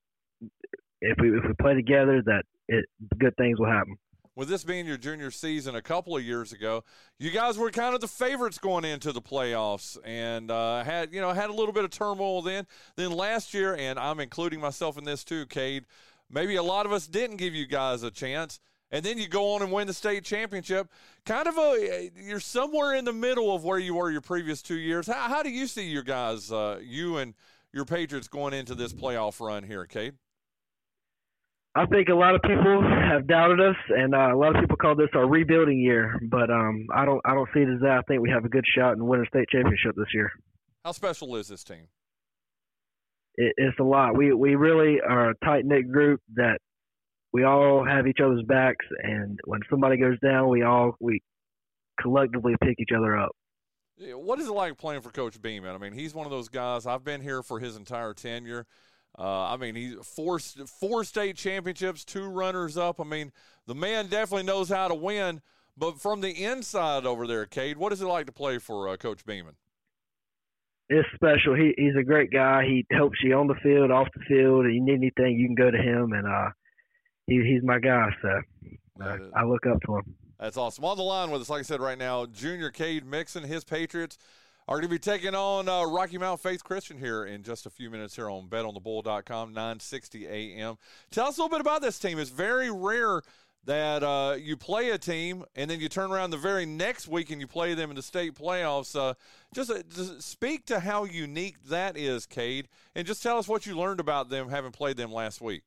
if 0.99 1.17
we 1.21 1.37
if 1.37 1.43
we 1.47 1.53
play 1.61 1.75
together, 1.75 2.21
that 2.25 2.43
it 2.67 2.85
good 3.17 3.35
things 3.37 3.57
will 3.57 3.71
happen. 3.71 3.95
With 4.35 4.47
this 4.49 4.63
being 4.63 4.85
your 4.85 4.97
junior 4.97 5.31
season 5.31 5.75
a 5.75 5.81
couple 5.81 6.15
of 6.15 6.23
years 6.23 6.51
ago, 6.53 6.83
you 7.19 7.31
guys 7.31 7.57
were 7.57 7.69
kind 7.71 7.93
of 7.93 8.01
the 8.01 8.07
favorites 8.07 8.57
going 8.57 8.85
into 8.85 9.11
the 9.11 9.21
playoffs, 9.21 9.97
and 10.03 10.49
uh, 10.49 10.83
had 10.83 11.13
you 11.13 11.21
know 11.21 11.31
had 11.33 11.49
a 11.49 11.53
little 11.53 11.73
bit 11.73 11.83
of 11.83 11.91
turmoil 11.91 12.41
then. 12.41 12.65
Then 12.95 13.11
last 13.11 13.53
year, 13.53 13.75
and 13.75 13.99
I'm 13.99 14.19
including 14.19 14.59
myself 14.59 14.97
in 14.97 15.03
this 15.03 15.23
too, 15.23 15.45
Cade. 15.45 15.85
Maybe 16.29 16.55
a 16.55 16.63
lot 16.63 16.85
of 16.85 16.91
us 16.91 17.05
didn't 17.05 17.37
give 17.37 17.53
you 17.53 17.67
guys 17.67 18.01
a 18.01 18.09
chance, 18.09 18.59
and 18.91 19.05
then 19.05 19.17
you 19.17 19.27
go 19.27 19.53
on 19.53 19.61
and 19.61 19.71
win 19.71 19.87
the 19.87 19.93
state 19.93 20.23
championship. 20.23 20.89
Kind 21.25 21.47
of 21.47 21.57
a 21.57 22.11
you're 22.15 22.39
somewhere 22.39 22.95
in 22.95 23.05
the 23.05 23.13
middle 23.13 23.53
of 23.53 23.63
where 23.63 23.79
you 23.79 23.95
were 23.95 24.09
your 24.09 24.21
previous 24.21 24.61
two 24.61 24.75
years. 24.75 25.05
How, 25.05 25.27
how 25.27 25.43
do 25.43 25.49
you 25.49 25.67
see 25.67 25.87
your 25.87 26.03
guys, 26.03 26.51
uh, 26.51 26.79
you 26.81 27.17
and 27.17 27.35
your 27.71 27.85
Patriots, 27.85 28.27
going 28.27 28.53
into 28.53 28.73
this 28.73 28.93
playoff 28.93 29.39
run 29.39 29.63
here, 29.63 29.85
Cade? 29.85 30.15
I 31.75 31.87
think 31.87 32.09
a 32.09 32.13
lot 32.13 32.35
of 32.35 32.41
people 32.43 32.83
have 32.83 33.27
doubted 33.27 33.59
us, 33.59 33.75
and 33.89 34.13
uh, 34.13 34.31
a 34.31 34.37
lot 34.37 34.55
of 34.55 34.61
people 34.61 34.77
call 34.77 34.95
this 34.95 35.09
our 35.15 35.27
rebuilding 35.27 35.79
year. 35.79 36.19
But 36.29 36.51
um, 36.51 36.85
I 36.93 37.03
don't, 37.03 37.21
I 37.25 37.33
don't 37.33 37.49
see 37.53 37.61
it 37.61 37.69
as 37.73 37.81
that. 37.81 37.97
I 37.97 38.01
think 38.07 38.21
we 38.21 38.29
have 38.29 38.45
a 38.45 38.49
good 38.49 38.65
shot 38.77 38.93
in 38.93 39.05
winning 39.05 39.25
state 39.27 39.49
championship 39.49 39.95
this 39.95 40.13
year. 40.13 40.31
How 40.85 40.91
special 40.91 41.35
is 41.35 41.47
this 41.47 41.63
team? 41.63 41.87
It, 43.35 43.53
it's 43.57 43.79
a 43.79 43.83
lot. 43.83 44.15
We 44.15 44.33
we 44.33 44.53
really 44.53 44.99
are 45.01 45.31
a 45.31 45.35
tight 45.43 45.65
knit 45.65 45.91
group 45.91 46.21
that 46.35 46.59
we 47.31 47.43
all 47.43 47.83
have 47.83 48.05
each 48.05 48.19
other's 48.23 48.43
backs, 48.47 48.85
and 49.01 49.39
when 49.45 49.61
somebody 49.67 49.97
goes 49.97 50.19
down, 50.19 50.49
we 50.49 50.61
all 50.61 50.95
we 50.99 51.21
collectively 51.99 52.53
pick 52.63 52.79
each 52.79 52.91
other 52.95 53.17
up. 53.17 53.31
Yeah, 53.97 54.13
What 54.13 54.39
is 54.39 54.47
it 54.47 54.51
like 54.51 54.77
playing 54.77 55.01
for 55.01 55.09
Coach 55.09 55.41
Beaman? 55.41 55.73
I 55.73 55.77
mean, 55.79 55.93
he's 55.93 56.13
one 56.13 56.25
of 56.25 56.31
those 56.31 56.49
guys. 56.49 56.85
I've 56.85 57.03
been 57.03 57.21
here 57.21 57.41
for 57.41 57.59
his 57.59 57.75
entire 57.75 58.13
tenure. 58.13 58.67
Uh, 59.17 59.53
I 59.53 59.57
mean, 59.57 59.75
he's 59.75 59.95
four 60.03 60.39
four 60.39 61.03
state 61.03 61.35
championships, 61.35 62.03
two 62.03 62.27
runners 62.27 62.77
up. 62.77 62.99
I 62.99 63.03
mean, 63.03 63.31
the 63.67 63.75
man 63.75 64.07
definitely 64.07 64.45
knows 64.45 64.69
how 64.69 64.87
to 64.87 64.95
win. 64.95 65.41
But 65.75 65.99
from 65.99 66.21
the 66.21 66.43
inside 66.43 67.05
over 67.05 67.25
there, 67.25 67.45
Cade, 67.45 67.77
what 67.77 67.91
is 67.93 68.01
it 68.01 68.05
like 68.05 68.27
to 68.27 68.31
play 68.31 68.59
for 68.59 68.87
uh, 68.87 68.97
Coach 68.97 69.25
Beaman? 69.25 69.55
It's 70.89 71.07
special. 71.15 71.55
He 71.55 71.73
he's 71.77 71.95
a 71.99 72.03
great 72.03 72.31
guy. 72.31 72.63
He 72.65 72.85
helps 72.91 73.17
you 73.23 73.35
on 73.35 73.47
the 73.47 73.55
field, 73.63 73.89
off 73.89 74.07
the 74.15 74.23
field. 74.27 74.65
If 74.65 74.73
you 74.73 74.81
need 74.81 74.95
anything, 74.95 75.39
you 75.39 75.47
can 75.47 75.55
go 75.55 75.71
to 75.71 75.77
him, 75.77 76.11
and 76.13 76.27
uh, 76.27 76.49
he 77.25 77.41
he's 77.43 77.63
my 77.63 77.79
guy. 77.79 78.09
So 78.21 78.41
uh, 79.01 79.17
I 79.35 79.43
look 79.45 79.65
up 79.65 79.79
to 79.85 79.97
him. 79.97 80.15
That's 80.39 80.57
awesome. 80.57 80.83
On 80.83 80.97
the 80.97 81.03
line 81.03 81.31
with 81.31 81.41
us, 81.41 81.49
like 81.49 81.59
I 81.59 81.63
said, 81.63 81.79
right 81.79 81.97
now, 81.97 82.25
Junior 82.25 82.69
Cade 82.69 83.05
Mixon, 83.05 83.43
his 83.43 83.63
Patriots 83.63 84.17
are 84.67 84.75
going 84.77 84.83
to 84.83 84.89
be 84.89 84.99
taking 84.99 85.35
on 85.35 85.67
uh, 85.67 85.85
Rocky 85.85 86.17
Mount 86.17 86.39
Faith 86.39 86.63
Christian 86.63 86.97
here 86.97 87.25
in 87.25 87.43
just 87.43 87.65
a 87.65 87.69
few 87.69 87.89
minutes 87.89 88.15
here 88.15 88.29
on 88.29 88.47
betonthebull.com, 88.47 89.53
960 89.53 90.27
a.m. 90.27 90.77
Tell 91.11 91.27
us 91.27 91.37
a 91.37 91.41
little 91.41 91.55
bit 91.55 91.61
about 91.61 91.81
this 91.81 91.99
team. 91.99 92.17
It's 92.17 92.29
very 92.29 92.71
rare 92.71 93.21
that 93.65 94.03
uh, 94.03 94.35
you 94.39 94.57
play 94.57 94.89
a 94.89 94.97
team 94.97 95.45
and 95.55 95.69
then 95.69 95.79
you 95.79 95.89
turn 95.89 96.11
around 96.11 96.31
the 96.31 96.37
very 96.37 96.65
next 96.65 97.07
week 97.07 97.29
and 97.29 97.39
you 97.39 97.47
play 97.47 97.73
them 97.73 97.89
in 97.89 97.95
the 97.95 98.01
state 98.01 98.35
playoffs. 98.35 98.97
Uh, 98.97 99.13
just, 99.53 99.69
uh, 99.69 99.83
just 99.93 100.21
speak 100.21 100.65
to 100.65 100.79
how 100.79 101.05
unique 101.05 101.57
that 101.65 101.97
is, 101.97 102.25
Cade, 102.25 102.67
and 102.95 103.07
just 103.07 103.23
tell 103.23 103.37
us 103.37 103.47
what 103.47 103.65
you 103.65 103.77
learned 103.77 103.99
about 103.99 104.29
them 104.29 104.49
having 104.49 104.71
played 104.71 104.97
them 104.97 105.11
last 105.11 105.41
week. 105.41 105.63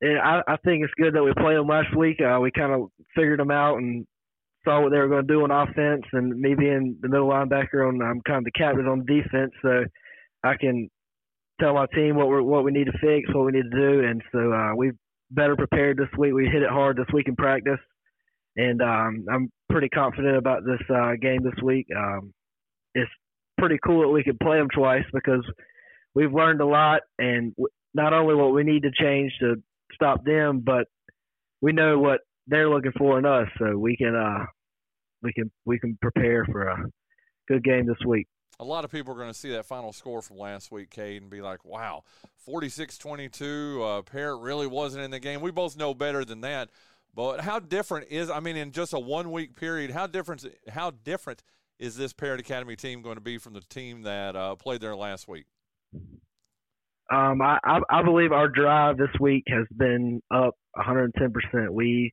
And 0.00 0.18
I, 0.18 0.42
I 0.46 0.56
think 0.58 0.84
it's 0.84 0.92
good 0.94 1.14
that 1.14 1.22
we 1.22 1.32
played 1.34 1.56
them 1.56 1.68
last 1.68 1.96
week. 1.96 2.20
Uh, 2.20 2.38
we 2.40 2.50
kind 2.50 2.72
of 2.72 2.90
figured 3.14 3.40
them 3.40 3.50
out 3.50 3.78
and 3.78 4.06
saw 4.66 4.82
what 4.82 4.90
they 4.90 4.98
were 4.98 5.08
going 5.08 5.26
to 5.26 5.32
do 5.32 5.42
on 5.42 5.50
offense. 5.50 6.02
And 6.12 6.38
me 6.38 6.54
being 6.54 6.96
the 7.00 7.08
middle 7.08 7.28
linebacker, 7.28 7.88
on 7.88 8.02
I'm 8.02 8.20
kind 8.26 8.38
of 8.38 8.44
the 8.44 8.58
captain 8.58 8.86
on 8.86 9.06
defense, 9.06 9.52
so 9.62 9.84
I 10.44 10.56
can 10.60 10.90
tell 11.60 11.74
my 11.74 11.86
team 11.94 12.16
what 12.16 12.28
we 12.28 12.42
what 12.42 12.64
we 12.64 12.72
need 12.72 12.86
to 12.86 12.98
fix, 13.00 13.32
what 13.32 13.46
we 13.46 13.52
need 13.52 13.70
to 13.70 13.78
do. 13.78 14.04
And 14.06 14.22
so 14.32 14.52
uh, 14.52 14.74
we've 14.76 14.96
better 15.30 15.56
prepared 15.56 15.96
this 15.96 16.08
week. 16.18 16.34
We 16.34 16.46
hit 16.46 16.62
it 16.62 16.70
hard 16.70 16.96
this 16.96 17.12
week 17.12 17.28
in 17.28 17.36
practice, 17.36 17.80
and 18.56 18.82
um, 18.82 19.24
I'm 19.32 19.50
pretty 19.70 19.88
confident 19.88 20.36
about 20.36 20.64
this 20.64 20.80
uh, 20.94 21.12
game 21.20 21.42
this 21.42 21.62
week. 21.62 21.86
Um, 21.96 22.32
it's 22.94 23.10
pretty 23.58 23.78
cool 23.84 24.02
that 24.02 24.08
we 24.08 24.24
could 24.24 24.38
play 24.40 24.58
them 24.58 24.68
twice 24.74 25.04
because 25.12 25.44
we've 26.14 26.32
learned 26.32 26.60
a 26.60 26.66
lot, 26.66 27.02
and 27.18 27.52
w- 27.56 27.68
not 27.94 28.12
only 28.12 28.34
what 28.34 28.54
we 28.54 28.64
need 28.64 28.82
to 28.82 28.90
change 28.92 29.32
to 29.40 29.56
stop 29.94 30.24
them, 30.24 30.62
but 30.64 30.86
we 31.60 31.72
know 31.72 31.98
what 31.98 32.20
they're 32.46 32.68
looking 32.68 32.92
for 32.96 33.18
in 33.18 33.26
us, 33.26 33.48
so 33.58 33.76
we 33.76 33.96
can 33.96 34.14
uh, 34.14 34.44
we 35.22 35.32
can 35.32 35.50
we 35.64 35.78
can 35.78 35.98
prepare 36.00 36.44
for 36.46 36.68
a 36.68 36.84
good 37.48 37.64
game 37.64 37.86
this 37.86 38.04
week. 38.06 38.26
a 38.58 38.64
lot 38.64 38.84
of 38.84 38.90
people 38.90 39.12
are 39.12 39.16
going 39.16 39.32
to 39.32 39.38
see 39.38 39.50
that 39.50 39.66
final 39.66 39.92
score 39.92 40.22
from 40.22 40.38
last 40.38 40.72
week, 40.72 40.90
Cade, 40.90 41.20
and 41.22 41.30
be 41.30 41.40
like, 41.42 41.64
wow, 41.64 42.02
46 42.38 42.98
22. 42.98 43.82
Uh, 43.82 44.02
Parrott 44.02 44.40
really 44.40 44.66
wasn't 44.66 45.04
in 45.04 45.10
the 45.10 45.20
game. 45.20 45.40
We 45.40 45.50
both 45.50 45.76
know 45.76 45.94
better 45.94 46.24
than 46.24 46.40
that. 46.42 46.70
But 47.14 47.40
how 47.40 47.58
different 47.60 48.08
is, 48.10 48.28
I 48.28 48.40
mean, 48.40 48.56
in 48.56 48.72
just 48.72 48.92
a 48.92 48.98
one 48.98 49.32
week 49.32 49.56
period, 49.56 49.90
how 49.90 50.06
different, 50.06 50.44
how 50.68 50.90
different 50.90 51.42
is 51.78 51.96
this 51.96 52.12
Parrott 52.12 52.40
Academy 52.40 52.76
team 52.76 53.00
going 53.00 53.14
to 53.14 53.22
be 53.22 53.38
from 53.38 53.54
the 53.54 53.62
team 53.62 54.02
that 54.02 54.36
uh, 54.36 54.54
played 54.56 54.80
there 54.82 54.94
last 54.96 55.26
week? 55.26 55.46
Um, 57.10 57.40
I, 57.40 57.58
I 57.64 57.80
I 57.88 58.02
believe 58.02 58.32
our 58.32 58.48
drive 58.48 58.98
this 58.98 59.14
week 59.20 59.44
has 59.48 59.66
been 59.76 60.20
up 60.30 60.56
110 60.74 61.32
percent. 61.32 61.72
We 61.72 62.12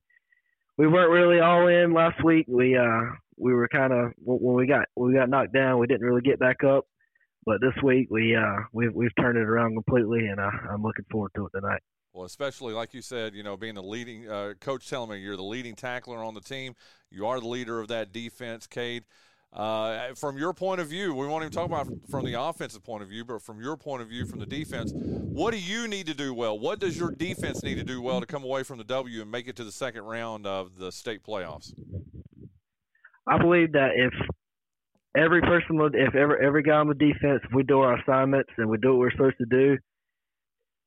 we 0.76 0.86
weren't 0.86 1.10
really 1.10 1.40
all 1.40 1.68
in 1.68 1.92
last 1.92 2.22
week. 2.24 2.46
We 2.48 2.76
uh 2.76 3.02
we 3.36 3.52
were 3.52 3.68
kind 3.68 3.92
of 3.92 4.12
when 4.18 4.54
we 4.54 4.66
got 4.66 4.86
when 4.94 5.10
we 5.12 5.18
got 5.18 5.28
knocked 5.28 5.52
down, 5.52 5.78
we 5.78 5.86
didn't 5.86 6.06
really 6.06 6.22
get 6.22 6.38
back 6.38 6.64
up. 6.64 6.86
But 7.46 7.60
this 7.60 7.74
week 7.82 8.08
we 8.10 8.34
uh 8.34 8.56
we've 8.72 8.94
we've 8.94 9.14
turned 9.20 9.38
it 9.38 9.42
around 9.46 9.74
completely, 9.74 10.26
and 10.26 10.40
uh, 10.40 10.50
I'm 10.70 10.82
looking 10.82 11.04
forward 11.10 11.32
to 11.36 11.46
it 11.46 11.52
tonight. 11.58 11.82
Well, 12.12 12.24
especially 12.24 12.74
like 12.74 12.94
you 12.94 13.02
said, 13.02 13.34
you 13.34 13.42
know, 13.42 13.56
being 13.56 13.74
the 13.74 13.82
leading 13.82 14.28
uh, 14.30 14.54
coach 14.60 14.88
telling 14.88 15.10
me 15.10 15.18
you're 15.18 15.36
the 15.36 15.42
leading 15.42 15.74
tackler 15.74 16.22
on 16.22 16.34
the 16.34 16.40
team. 16.40 16.74
You 17.10 17.26
are 17.26 17.40
the 17.40 17.48
leader 17.48 17.80
of 17.80 17.88
that 17.88 18.12
defense, 18.12 18.68
Cade. 18.68 19.04
Uh, 19.54 20.12
from 20.14 20.36
your 20.36 20.52
point 20.52 20.80
of 20.80 20.88
view, 20.88 21.14
we 21.14 21.28
won't 21.28 21.42
even 21.42 21.52
talk 21.52 21.66
about 21.66 21.86
from 22.10 22.24
the 22.24 22.40
offensive 22.40 22.82
point 22.82 23.04
of 23.04 23.08
view, 23.08 23.24
but 23.24 23.40
from 23.40 23.62
your 23.62 23.76
point 23.76 24.02
of 24.02 24.08
view, 24.08 24.26
from 24.26 24.40
the 24.40 24.46
defense, 24.46 24.92
what 24.94 25.52
do 25.52 25.60
you 25.60 25.86
need 25.86 26.06
to 26.06 26.14
do 26.14 26.34
well? 26.34 26.58
What 26.58 26.80
does 26.80 26.98
your 26.98 27.12
defense 27.12 27.62
need 27.62 27.76
to 27.76 27.84
do 27.84 28.02
well 28.02 28.20
to 28.20 28.26
come 28.26 28.42
away 28.42 28.64
from 28.64 28.78
the 28.78 28.84
W 28.84 29.22
and 29.22 29.30
make 29.30 29.46
it 29.46 29.54
to 29.56 29.64
the 29.64 29.70
second 29.70 30.02
round 30.02 30.44
of 30.44 30.78
the 30.78 30.90
state 30.90 31.22
playoffs? 31.22 31.72
I 33.28 33.38
believe 33.38 33.72
that 33.72 33.90
if 33.94 34.12
every 35.16 35.40
person, 35.40 35.78
if 35.94 36.14
every 36.16 36.44
every 36.44 36.62
guy 36.64 36.74
on 36.74 36.88
the 36.88 36.94
defense, 36.94 37.40
if 37.44 37.54
we 37.54 37.62
do 37.62 37.78
our 37.78 37.96
assignments 38.00 38.50
and 38.58 38.68
we 38.68 38.78
do 38.78 38.90
what 38.90 38.98
we're 38.98 39.10
supposed 39.12 39.38
to 39.38 39.46
do, 39.46 39.78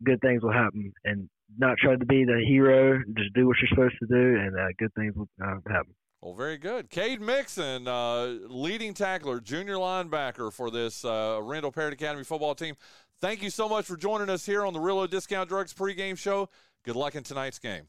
good 0.04 0.20
things 0.20 0.44
will 0.44 0.52
happen. 0.52 0.92
And 1.06 1.30
not 1.58 1.78
try 1.78 1.96
to 1.96 2.06
be 2.06 2.26
the 2.26 2.44
hero, 2.46 3.00
just 3.18 3.34
do 3.34 3.48
what 3.48 3.56
you're 3.62 3.70
supposed 3.70 3.96
to 4.02 4.08
do, 4.08 4.40
and 4.40 4.60
uh, 4.60 4.68
good 4.78 4.94
things 4.96 5.16
will 5.16 5.30
uh, 5.42 5.56
happen. 5.68 5.96
Well, 6.22 6.34
very 6.34 6.58
good. 6.58 6.90
Cade 6.90 7.22
Mixon, 7.22 7.88
uh, 7.88 8.38
leading 8.48 8.96
tackler, 8.96 9.40
junior 9.40 9.76
linebacker 9.76 10.52
for 10.52 10.72
this 10.72 11.06
uh, 11.06 11.40
Arendell 11.40 11.74
Parrott 11.74 11.94
Academy 11.94 12.24
football 12.24 12.56
team. 12.56 12.76
Thank 13.22 13.44
you 13.44 13.52
so 13.52 13.70
much 13.70 13.86
for 13.86 13.96
joining 13.96 14.30
us 14.30 14.46
here 14.46 14.66
on 14.66 14.74
the 14.74 14.80
Realo 14.80 15.08
Discount 15.08 15.48
Drugs 15.48 15.74
pregame 15.74 16.18
show. 16.18 16.50
Good 16.84 16.96
luck 16.96 17.16
in 17.16 17.24
tonight's 17.24 17.60
game. 17.60 17.84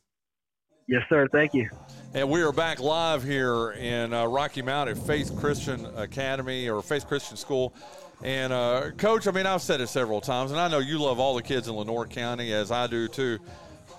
Yes, 0.87 1.03
sir. 1.09 1.27
Thank 1.33 1.55
you. 1.55 1.69
And 2.15 2.31
we 2.31 2.43
are 2.43 2.53
back 2.53 2.81
live 2.81 3.23
here 3.23 3.73
in 3.73 4.13
uh, 4.13 4.27
Rocky 4.27 4.63
Mount 4.63 4.89
at 4.91 4.99
Faith 4.99 5.35
Christian 5.39 5.87
Academy 5.97 6.69
or 6.69 6.83
Faith 6.83 7.07
Christian 7.07 7.37
School. 7.37 7.75
And, 8.23 8.53
uh, 8.53 8.91
Coach, 8.97 9.27
I 9.27 9.31
mean, 9.31 9.47
I've 9.47 9.63
said 9.63 9.81
it 9.81 9.89
several 9.89 10.21
times, 10.21 10.51
and 10.51 10.59
I 10.59 10.69
know 10.69 10.79
you 10.79 10.99
love 10.99 11.19
all 11.19 11.35
the 11.35 11.43
kids 11.43 11.69
in 11.69 11.75
Lenoir 11.75 12.07
County, 12.07 12.53
as 12.53 12.71
I 12.71 12.87
do 12.87 13.07
too. 13.07 13.39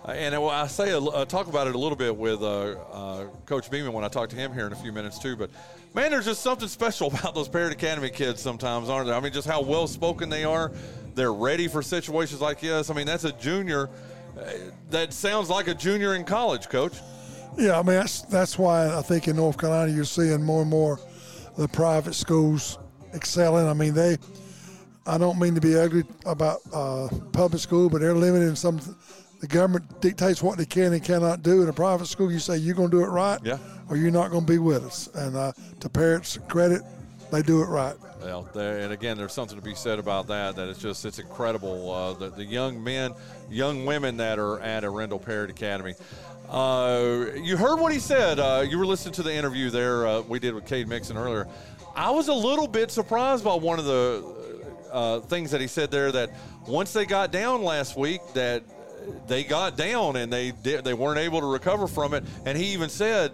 Uh, 0.09 0.13
and 0.13 0.33
uh, 0.33 0.47
I 0.47 0.65
say, 0.65 0.91
uh, 0.91 1.25
talk 1.25 1.47
about 1.49 1.67
it 1.67 1.75
a 1.75 1.77
little 1.77 1.95
bit 1.95 2.15
with 2.15 2.41
uh, 2.41 2.75
uh, 2.91 3.25
Coach 3.45 3.69
Beaman 3.69 3.93
when 3.93 4.03
I 4.03 4.07
talk 4.07 4.29
to 4.29 4.35
him 4.35 4.51
here 4.51 4.65
in 4.65 4.73
a 4.73 4.75
few 4.75 4.91
minutes 4.91 5.19
too. 5.19 5.35
But 5.35 5.51
man, 5.93 6.09
there's 6.09 6.25
just 6.25 6.41
something 6.41 6.67
special 6.67 7.07
about 7.13 7.35
those 7.35 7.47
Parrott 7.47 7.73
Academy 7.73 8.09
kids 8.09 8.41
sometimes, 8.41 8.89
aren't 8.89 9.05
there? 9.05 9.15
I 9.15 9.19
mean, 9.19 9.31
just 9.31 9.47
how 9.47 9.61
well 9.61 9.85
spoken 9.85 10.27
they 10.27 10.43
are. 10.43 10.71
They're 11.13 11.33
ready 11.33 11.67
for 11.67 11.83
situations 11.83 12.41
like 12.41 12.59
this. 12.59 12.89
I 12.89 12.95
mean, 12.95 13.05
that's 13.05 13.23
a 13.23 13.33
junior 13.33 13.87
uh, 14.35 14.51
that 14.89 15.13
sounds 15.13 15.47
like 15.47 15.67
a 15.67 15.75
junior 15.75 16.15
in 16.15 16.23
college, 16.23 16.69
Coach. 16.69 16.93
Yeah, 17.55 17.79
I 17.79 17.83
mean 17.83 17.97
that's 17.97 18.23
that's 18.23 18.57
why 18.57 18.95
I 18.95 19.03
think 19.03 19.27
in 19.27 19.35
North 19.35 19.59
Carolina 19.59 19.91
you're 19.91 20.05
seeing 20.05 20.41
more 20.41 20.61
and 20.61 20.71
more 20.71 20.99
the 21.55 21.67
private 21.67 22.15
schools 22.15 22.79
excelling. 23.13 23.67
I 23.67 23.73
mean 23.73 23.93
they, 23.93 24.17
I 25.05 25.19
don't 25.19 25.37
mean 25.39 25.53
to 25.53 25.61
be 25.61 25.77
ugly 25.77 26.03
about 26.25 26.61
public 27.31 27.61
school, 27.61 27.89
but 27.89 28.01
they're 28.01 28.15
limiting 28.15 28.55
some. 28.55 28.79
The 29.39 29.47
government 29.47 30.01
dictates 30.01 30.43
what 30.43 30.57
they 30.57 30.65
can 30.65 30.91
and 30.93 31.03
cannot 31.03 31.43
do. 31.43 31.61
In 31.63 31.69
a 31.69 31.73
private 31.73 32.07
school, 32.07 32.31
you 32.31 32.39
say 32.39 32.57
you're 32.57 32.75
going 32.75 32.91
to 32.91 32.97
do 32.97 33.03
it 33.03 33.07
right, 33.09 33.39
Yeah. 33.43 33.57
or 33.89 33.95
you're 33.95 34.11
not 34.11 34.31
going 34.31 34.45
to 34.45 34.51
be 34.51 34.57
with 34.57 34.85
us. 34.85 35.07
And 35.15 35.35
uh, 35.35 35.53
to 35.79 35.89
parents' 35.89 36.37
credit, 36.49 36.81
they 37.31 37.41
do 37.41 37.61
it 37.61 37.67
right. 37.67 37.95
Well, 38.21 38.49
there, 38.53 38.79
and 38.79 38.91
again, 38.91 39.17
there's 39.17 39.31
something 39.31 39.57
to 39.57 39.63
be 39.63 39.75
said 39.75 39.97
about 39.97 40.27
that. 40.27 40.57
That 40.57 40.67
it's 40.67 40.81
just 40.81 41.05
it's 41.05 41.19
incredible. 41.19 41.89
Uh, 41.89 42.13
the, 42.13 42.29
the 42.31 42.43
young 42.43 42.83
men, 42.83 43.13
young 43.49 43.85
women 43.85 44.17
that 44.17 44.39
are 44.39 44.59
at 44.59 44.83
a 44.83 44.87
Arendell 44.87 45.23
Parrott 45.23 45.49
Academy. 45.49 45.93
Uh, 46.49 47.27
you 47.35 47.55
heard 47.55 47.79
what 47.79 47.93
he 47.93 47.99
said. 47.99 48.39
Uh, 48.39 48.65
you 48.67 48.77
were 48.77 48.85
listening 48.85 49.13
to 49.13 49.23
the 49.23 49.33
interview 49.33 49.69
there 49.69 50.05
uh, 50.05 50.21
we 50.21 50.39
did 50.39 50.53
with 50.53 50.65
Cade 50.65 50.87
Mixon 50.89 51.15
earlier. 51.15 51.47
I 51.95 52.09
was 52.09 52.27
a 52.27 52.33
little 52.33 52.67
bit 52.67 52.91
surprised 52.91 53.43
by 53.45 53.53
one 53.53 53.79
of 53.79 53.85
the 53.85 54.35
uh, 54.91 55.19
things 55.21 55.51
that 55.51 55.61
he 55.61 55.67
said 55.67 55.91
there. 55.91 56.11
That 56.11 56.31
once 56.67 56.91
they 56.91 57.05
got 57.05 57.31
down 57.31 57.63
last 57.63 57.95
week, 57.95 58.19
that 58.33 58.63
they 59.27 59.43
got 59.43 59.77
down 59.77 60.15
and 60.15 60.31
they 60.31 60.51
they 60.51 60.93
weren't 60.93 61.19
able 61.19 61.41
to 61.41 61.47
recover 61.47 61.87
from 61.87 62.13
it. 62.13 62.23
And 62.45 62.57
he 62.57 62.73
even 62.73 62.89
said 62.89 63.31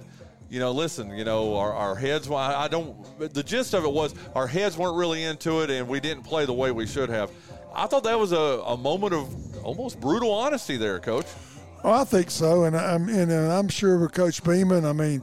you 0.49 0.59
know, 0.59 0.71
listen, 0.71 1.09
you 1.09 1.23
know, 1.23 1.57
our, 1.57 1.73
our 1.73 1.95
heads, 1.95 2.29
I 2.29 2.67
don't, 2.67 2.95
the 3.33 3.43
gist 3.43 3.73
of 3.73 3.83
it 3.83 3.91
was 3.91 4.13
our 4.35 4.45
heads 4.47 4.77
weren't 4.77 4.95
really 4.95 5.23
into 5.23 5.61
it 5.61 5.69
and 5.69 5.87
we 5.87 5.99
didn't 5.99 6.23
play 6.23 6.45
the 6.45 6.53
way 6.53 6.71
we 6.71 6.85
should 6.85 7.09
have. 7.09 7.31
I 7.73 7.87
thought 7.87 8.03
that 8.03 8.17
was 8.17 8.31
a, 8.31 8.61
a 8.65 8.77
moment 8.77 9.13
of 9.13 9.65
almost 9.65 9.99
brutal 9.99 10.31
honesty 10.31 10.77
there, 10.77 10.99
coach. 10.99 11.25
I 11.83 12.03
think 12.03 12.31
so, 12.31 12.63
and 12.63 12.75
I'm 12.75 13.09
and 13.09 13.31
I'm 13.31 13.67
sure 13.67 13.99
with 13.99 14.13
Coach 14.13 14.43
Beaman. 14.43 14.85
I 14.85 14.93
mean, 14.93 15.21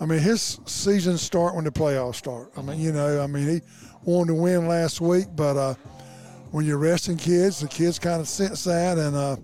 I 0.00 0.06
mean 0.06 0.20
his 0.20 0.60
seasons 0.64 1.20
start 1.20 1.54
when 1.54 1.64
the 1.64 1.70
playoffs 1.70 2.14
start. 2.14 2.52
I 2.56 2.62
mean, 2.62 2.80
you 2.80 2.92
know, 2.92 3.20
I 3.20 3.26
mean 3.26 3.48
he 3.48 3.60
wanted 4.04 4.28
to 4.28 4.34
win 4.34 4.66
last 4.66 5.00
week, 5.00 5.26
but 5.34 5.56
uh, 5.56 5.74
when 6.52 6.64
you're 6.64 6.78
resting 6.78 7.16
kids, 7.16 7.60
the 7.60 7.68
kids 7.68 7.98
kind 7.98 8.20
of 8.20 8.28
sense 8.28 8.64
that, 8.64 8.96
and 8.96 9.14
uh, 9.14 9.36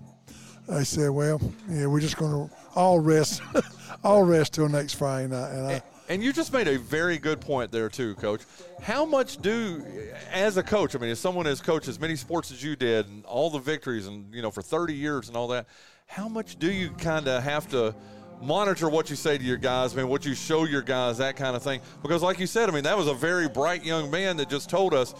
they 0.67 0.83
said, 0.83 1.09
well, 1.09 1.39
yeah, 1.69 1.85
we're 1.87 1.99
just 1.99 2.17
going 2.17 2.49
to 2.49 2.55
all 2.75 2.99
rest, 2.99 3.41
all 4.03 4.23
rest 4.23 4.53
till 4.53 4.69
next 4.69 4.93
Friday 4.93 5.27
night, 5.27 5.51
and 5.51 5.67
I. 5.67 5.81
And 6.09 6.23
you 6.23 6.31
just 6.31 6.53
made 6.53 6.69
a 6.69 6.77
very 6.77 7.17
good 7.17 7.41
point 7.41 7.69
there 7.71 7.89
too, 7.89 8.15
Coach. 8.15 8.41
How 8.81 9.03
much 9.03 9.41
do, 9.41 9.83
as 10.31 10.55
a 10.55 10.63
coach, 10.63 10.95
I 10.95 10.99
mean, 10.99 11.09
as 11.09 11.19
someone 11.19 11.45
has 11.45 11.59
coached 11.59 11.89
as 11.89 11.99
many 11.99 12.15
sports 12.15 12.49
as 12.51 12.63
you 12.63 12.77
did, 12.77 13.07
and 13.07 13.25
all 13.25 13.49
the 13.49 13.59
victories, 13.59 14.07
and 14.07 14.33
you 14.33 14.41
know, 14.41 14.51
for 14.51 14.61
30 14.61 14.93
years 14.93 15.27
and 15.27 15.35
all 15.35 15.49
that, 15.49 15.67
how 16.05 16.29
much 16.29 16.57
do 16.59 16.71
you 16.71 16.91
kind 16.91 17.27
of 17.27 17.43
have 17.43 17.69
to 17.71 17.93
monitor 18.41 18.87
what 18.87 19.09
you 19.09 19.17
say 19.17 19.37
to 19.37 19.43
your 19.43 19.57
guys? 19.57 19.93
I 19.93 19.97
mean, 19.97 20.07
what 20.07 20.25
you 20.25 20.33
show 20.33 20.63
your 20.63 20.81
guys, 20.81 21.17
that 21.17 21.35
kind 21.35 21.57
of 21.57 21.63
thing. 21.63 21.81
Because, 22.01 22.23
like 22.23 22.39
you 22.39 22.47
said, 22.47 22.69
I 22.69 22.71
mean, 22.71 22.85
that 22.85 22.97
was 22.97 23.07
a 23.07 23.13
very 23.13 23.49
bright 23.49 23.83
young 23.83 24.09
man 24.09 24.37
that 24.37 24.49
just 24.49 24.69
told 24.69 24.93
us 24.93 25.13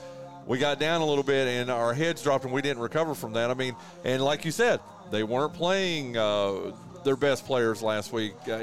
we 0.45 0.57
got 0.57 0.79
down 0.79 1.01
a 1.01 1.05
little 1.05 1.23
bit 1.23 1.47
and 1.47 1.69
our 1.69 1.93
heads 1.93 2.23
dropped 2.23 2.45
and 2.45 2.53
we 2.53 2.61
didn't 2.61 2.81
recover 2.81 3.13
from 3.13 3.33
that. 3.33 3.51
I 3.51 3.53
mean, 3.53 3.75
and 4.05 4.23
like 4.23 4.45
you 4.45 4.51
said, 4.51 4.79
they 5.11 5.23
weren't 5.23 5.53
playing. 5.53 6.17
Uh, 6.17 6.73
their 7.07 7.15
best 7.15 7.45
players 7.45 7.81
last 7.81 8.11
week. 8.11 8.33
Uh, 8.51 8.59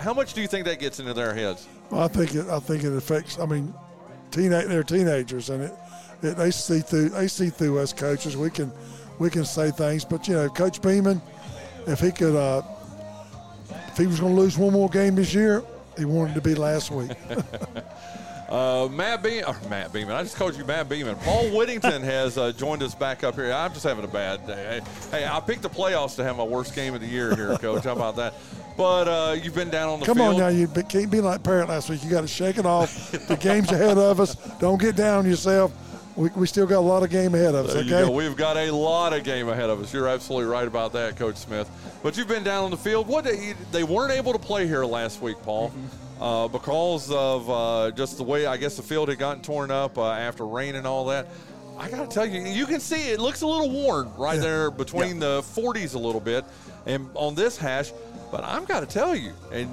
how 0.00 0.12
much 0.12 0.34
do 0.34 0.40
you 0.40 0.48
think 0.48 0.64
that 0.64 0.80
gets 0.80 0.98
into 0.98 1.14
their 1.14 1.32
heads? 1.32 1.68
Well, 1.90 2.02
I 2.02 2.08
think 2.08 2.34
it. 2.34 2.46
I 2.48 2.58
think 2.58 2.82
it 2.82 2.92
affects. 2.92 3.38
I 3.38 3.46
mean, 3.46 3.72
teenage. 4.32 4.66
They're 4.66 4.82
teenagers, 4.82 5.48
and 5.48 5.62
it, 5.62 5.72
it. 6.22 6.36
They 6.36 6.50
see 6.50 6.80
through. 6.80 7.10
They 7.10 7.28
see 7.28 7.50
through 7.50 7.78
us 7.78 7.92
coaches. 7.92 8.36
We 8.36 8.50
can, 8.50 8.72
we 9.18 9.30
can 9.30 9.44
say 9.44 9.70
things, 9.70 10.04
but 10.04 10.26
you 10.26 10.34
know, 10.34 10.48
Coach 10.48 10.82
Beaman, 10.82 11.22
if 11.86 12.00
he 12.00 12.10
could, 12.10 12.34
uh, 12.34 12.62
if 13.88 13.96
he 13.96 14.06
was 14.06 14.18
going 14.18 14.34
to 14.34 14.40
lose 14.40 14.58
one 14.58 14.72
more 14.72 14.88
game 14.88 15.14
this 15.14 15.32
year, 15.32 15.62
he 15.96 16.04
wanted 16.04 16.34
to 16.34 16.40
be 16.40 16.56
last 16.56 16.90
week. 16.90 17.12
Uh, 18.54 18.88
Matt 18.88 19.20
Beaman, 19.20 19.44
or 19.46 19.56
Matt 19.68 19.92
Beaman, 19.92 20.14
I 20.14 20.22
just 20.22 20.36
called 20.36 20.54
you 20.56 20.64
Matt 20.64 20.88
Beaman. 20.88 21.16
Paul 21.16 21.48
Whittington 21.56 22.02
has 22.04 22.38
uh, 22.38 22.52
joined 22.52 22.84
us 22.84 22.94
back 22.94 23.24
up 23.24 23.34
here. 23.34 23.52
I'm 23.52 23.72
just 23.72 23.82
having 23.82 24.04
a 24.04 24.08
bad 24.08 24.46
day. 24.46 24.80
Hey, 25.10 25.26
I 25.26 25.40
picked 25.40 25.62
the 25.62 25.68
playoffs 25.68 26.14
to 26.16 26.22
have 26.22 26.36
my 26.36 26.44
worst 26.44 26.72
game 26.72 26.94
of 26.94 27.00
the 27.00 27.06
year 27.08 27.34
here, 27.34 27.58
Coach. 27.58 27.82
How 27.82 27.94
about 27.94 28.14
that? 28.14 28.34
But 28.76 29.08
uh, 29.08 29.32
you've 29.32 29.56
been 29.56 29.70
down 29.70 29.88
on 29.88 29.98
the 29.98 30.04
field. 30.06 30.18
Come 30.18 30.24
field. 30.24 30.40
on 30.40 30.40
now, 30.40 30.56
you 30.56 30.68
can't 30.68 31.10
be 31.10 31.20
like 31.20 31.42
Parrott 31.42 31.68
last 31.68 31.90
week. 31.90 32.04
You 32.04 32.10
got 32.10 32.20
to 32.20 32.28
shake 32.28 32.56
it 32.56 32.64
off. 32.64 33.10
the 33.10 33.36
game's 33.36 33.72
ahead 33.72 33.98
of 33.98 34.20
us. 34.20 34.36
Don't 34.60 34.80
get 34.80 34.94
down 34.94 35.26
yourself. 35.26 35.72
We, 36.14 36.28
we 36.36 36.46
still 36.46 36.66
got 36.66 36.78
a 36.78 36.80
lot 36.80 37.02
of 37.02 37.10
game 37.10 37.34
ahead 37.34 37.56
of 37.56 37.66
us. 37.66 37.74
Okay. 37.74 37.88
go. 37.88 38.10
We've 38.12 38.36
got 38.36 38.56
a 38.56 38.70
lot 38.70 39.12
of 39.12 39.24
game 39.24 39.48
ahead 39.48 39.68
of 39.68 39.80
us. 39.82 39.92
You're 39.92 40.06
absolutely 40.06 40.46
right 40.46 40.68
about 40.68 40.92
that, 40.92 41.16
Coach 41.16 41.36
Smith. 41.38 41.68
But 42.04 42.16
you've 42.16 42.28
been 42.28 42.44
down 42.44 42.62
on 42.62 42.70
the 42.70 42.76
field. 42.76 43.08
What 43.08 43.24
they, 43.24 43.54
they 43.72 43.82
weren't 43.82 44.12
able 44.12 44.32
to 44.32 44.38
play 44.38 44.68
here 44.68 44.84
last 44.84 45.20
week, 45.20 45.38
Paul, 45.42 45.70
Mm-hmm. 45.70 46.03
Uh, 46.20 46.48
because 46.48 47.10
of 47.10 47.50
uh, 47.50 47.90
just 47.92 48.16
the 48.16 48.22
way 48.24 48.46
I 48.46 48.56
guess 48.56 48.76
the 48.76 48.82
field 48.82 49.08
had 49.08 49.18
gotten 49.18 49.42
torn 49.42 49.70
up 49.70 49.98
uh, 49.98 50.10
after 50.10 50.46
rain 50.46 50.74
and 50.74 50.86
all 50.86 51.06
that. 51.06 51.26
I 51.76 51.90
got 51.90 52.08
to 52.08 52.14
tell 52.14 52.24
you, 52.26 52.40
you 52.42 52.66
can 52.66 52.78
see 52.78 53.10
it 53.10 53.18
looks 53.18 53.42
a 53.42 53.46
little 53.46 53.68
worn 53.70 54.08
right 54.16 54.36
Yeah. 54.36 54.40
there 54.42 54.70
between 54.70 55.18
the 55.18 55.40
40s 55.42 55.94
a 55.94 55.98
little 55.98 56.20
bit, 56.20 56.44
and 56.86 57.08
on 57.14 57.34
this 57.34 57.56
hash. 57.56 57.92
But 58.30 58.44
I've 58.44 58.66
got 58.68 58.80
to 58.80 58.86
tell 58.86 59.14
you, 59.14 59.32
and 59.52 59.68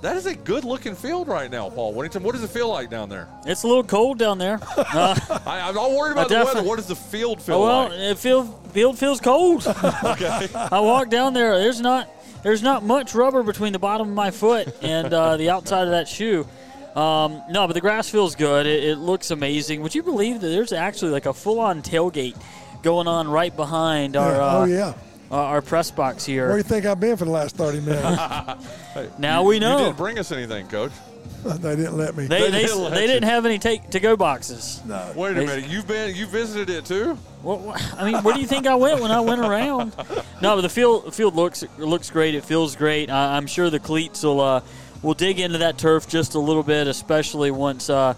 that 0.00 0.16
is 0.16 0.26
a 0.26 0.34
good 0.34 0.64
looking 0.64 0.94
field 0.94 1.28
right 1.28 1.50
now, 1.50 1.68
Paul 1.68 1.92
Whittington. 1.92 2.22
What 2.22 2.32
does 2.32 2.42
it 2.42 2.50
feel 2.50 2.68
like 2.68 2.88
down 2.88 3.08
there? 3.08 3.28
It's 3.46 3.64
a 3.64 3.66
little 3.68 3.84
cold 3.84 4.18
down 4.18 4.38
there. 4.38 4.58
Uh, 4.76 5.18
I, 5.46 5.60
I'm 5.68 5.74
not 5.74 5.90
worried 5.90 6.12
about 6.12 6.30
I 6.32 6.38
the 6.38 6.44
weather. 6.44 6.62
What 6.62 6.76
does 6.76 6.86
the 6.86 6.96
field 6.96 7.42
feel 7.42 7.58
like 7.60 7.68
oh, 7.68 7.88
well, 7.88 7.88
like? 7.90 7.98
it 8.12 8.18
feel, 8.18 8.44
field 8.72 8.98
feels 8.98 9.20
cold. 9.20 9.66
Okay. 10.04 10.48
I 10.54 10.80
walk 10.80 11.10
down 11.10 11.34
there. 11.34 11.58
There's 11.58 11.80
not 11.80 12.08
there's 12.42 12.62
not 12.62 12.82
much 12.82 13.14
rubber 13.14 13.42
between 13.42 13.72
the 13.72 13.78
bottom 13.78 14.08
of 14.08 14.14
my 14.14 14.30
foot 14.30 14.68
and 14.82 15.12
uh, 15.12 15.36
the 15.36 15.50
outside 15.50 15.84
of 15.84 15.90
that 15.90 16.08
shoe. 16.08 16.46
Um, 16.96 17.42
no, 17.50 17.66
but 17.66 17.74
the 17.74 17.80
grass 17.80 18.08
feels 18.10 18.34
good. 18.34 18.66
It, 18.66 18.82
it 18.84 18.96
looks 18.96 19.30
amazing. 19.30 19.82
Would 19.82 19.94
you 19.94 20.02
believe 20.02 20.40
that 20.40 20.48
there's 20.48 20.72
actually 20.72 21.12
like 21.12 21.26
a 21.26 21.32
full-on 21.32 21.82
tailgate 21.82 22.36
going 22.82 23.06
on 23.06 23.28
right 23.28 23.54
behind 23.54 24.16
our 24.16 24.32
Yeah. 24.32 24.38
uh, 24.44 24.58
oh 24.60 24.64
yeah. 24.64 24.94
uh, 25.30 25.34
our 25.36 25.62
press 25.62 25.90
box 25.90 26.24
here. 26.24 26.46
Where 26.48 26.54
do 26.54 26.58
you 26.58 26.62
think 26.64 26.86
I've 26.86 26.98
been 26.98 27.16
for 27.16 27.26
the 27.26 27.30
last 27.30 27.56
thirty 27.56 27.80
minutes? 27.80 28.66
Now 29.18 29.44
we 29.44 29.58
know. 29.60 29.70
You 29.72 29.78
know 29.78 29.84
didn't 29.86 29.96
bring 29.98 30.18
us 30.18 30.32
anything, 30.32 30.66
Coach. 30.66 30.90
they 31.44 31.76
didn't 31.76 31.96
let 31.96 32.16
me. 32.16 32.26
they 32.26 32.50
they, 32.50 32.62
didn't 32.62 32.82
let 32.82 32.94
they 32.94 33.06
didn't 33.06 33.28
have 33.28 33.46
any 33.46 33.58
take 33.58 33.90
to 33.90 34.00
go 34.00 34.16
boxes. 34.16 34.80
No. 34.84 35.12
Wait 35.16 35.32
a 35.32 35.34
minute. 35.40 35.68
You've 35.68 35.86
been 35.86 36.14
you 36.14 36.26
visited 36.26 36.68
it 36.70 36.84
too? 36.84 37.14
What, 37.42 37.60
what- 37.60 37.94
I 37.94 38.04
mean, 38.10 38.22
where 38.22 38.34
do 38.34 38.40
you 38.40 38.46
think 38.46 38.66
I 38.66 38.74
went 38.74 39.00
when 39.00 39.10
I 39.10 39.20
went 39.20 39.40
around? 39.40 39.94
No, 40.42 40.56
but 40.56 40.62
the 40.62 40.70
field 40.70 41.14
field 41.14 41.36
looks 41.36 41.64
looks 41.76 42.08
great. 42.08 42.34
It 42.34 42.46
feels 42.46 42.74
great. 42.74 43.10
I, 43.10 43.36
I'm 43.36 43.46
sure 43.46 43.68
the 43.68 43.78
cleats 43.78 44.22
will 44.22 44.40
uh, 44.40 44.62
will 45.02 45.12
dig 45.12 45.38
into 45.38 45.58
that 45.58 45.76
turf 45.76 46.08
just 46.08 46.34
a 46.34 46.38
little 46.38 46.62
bit, 46.62 46.86
especially 46.86 47.50
once 47.50 47.90
uh, 47.90 48.14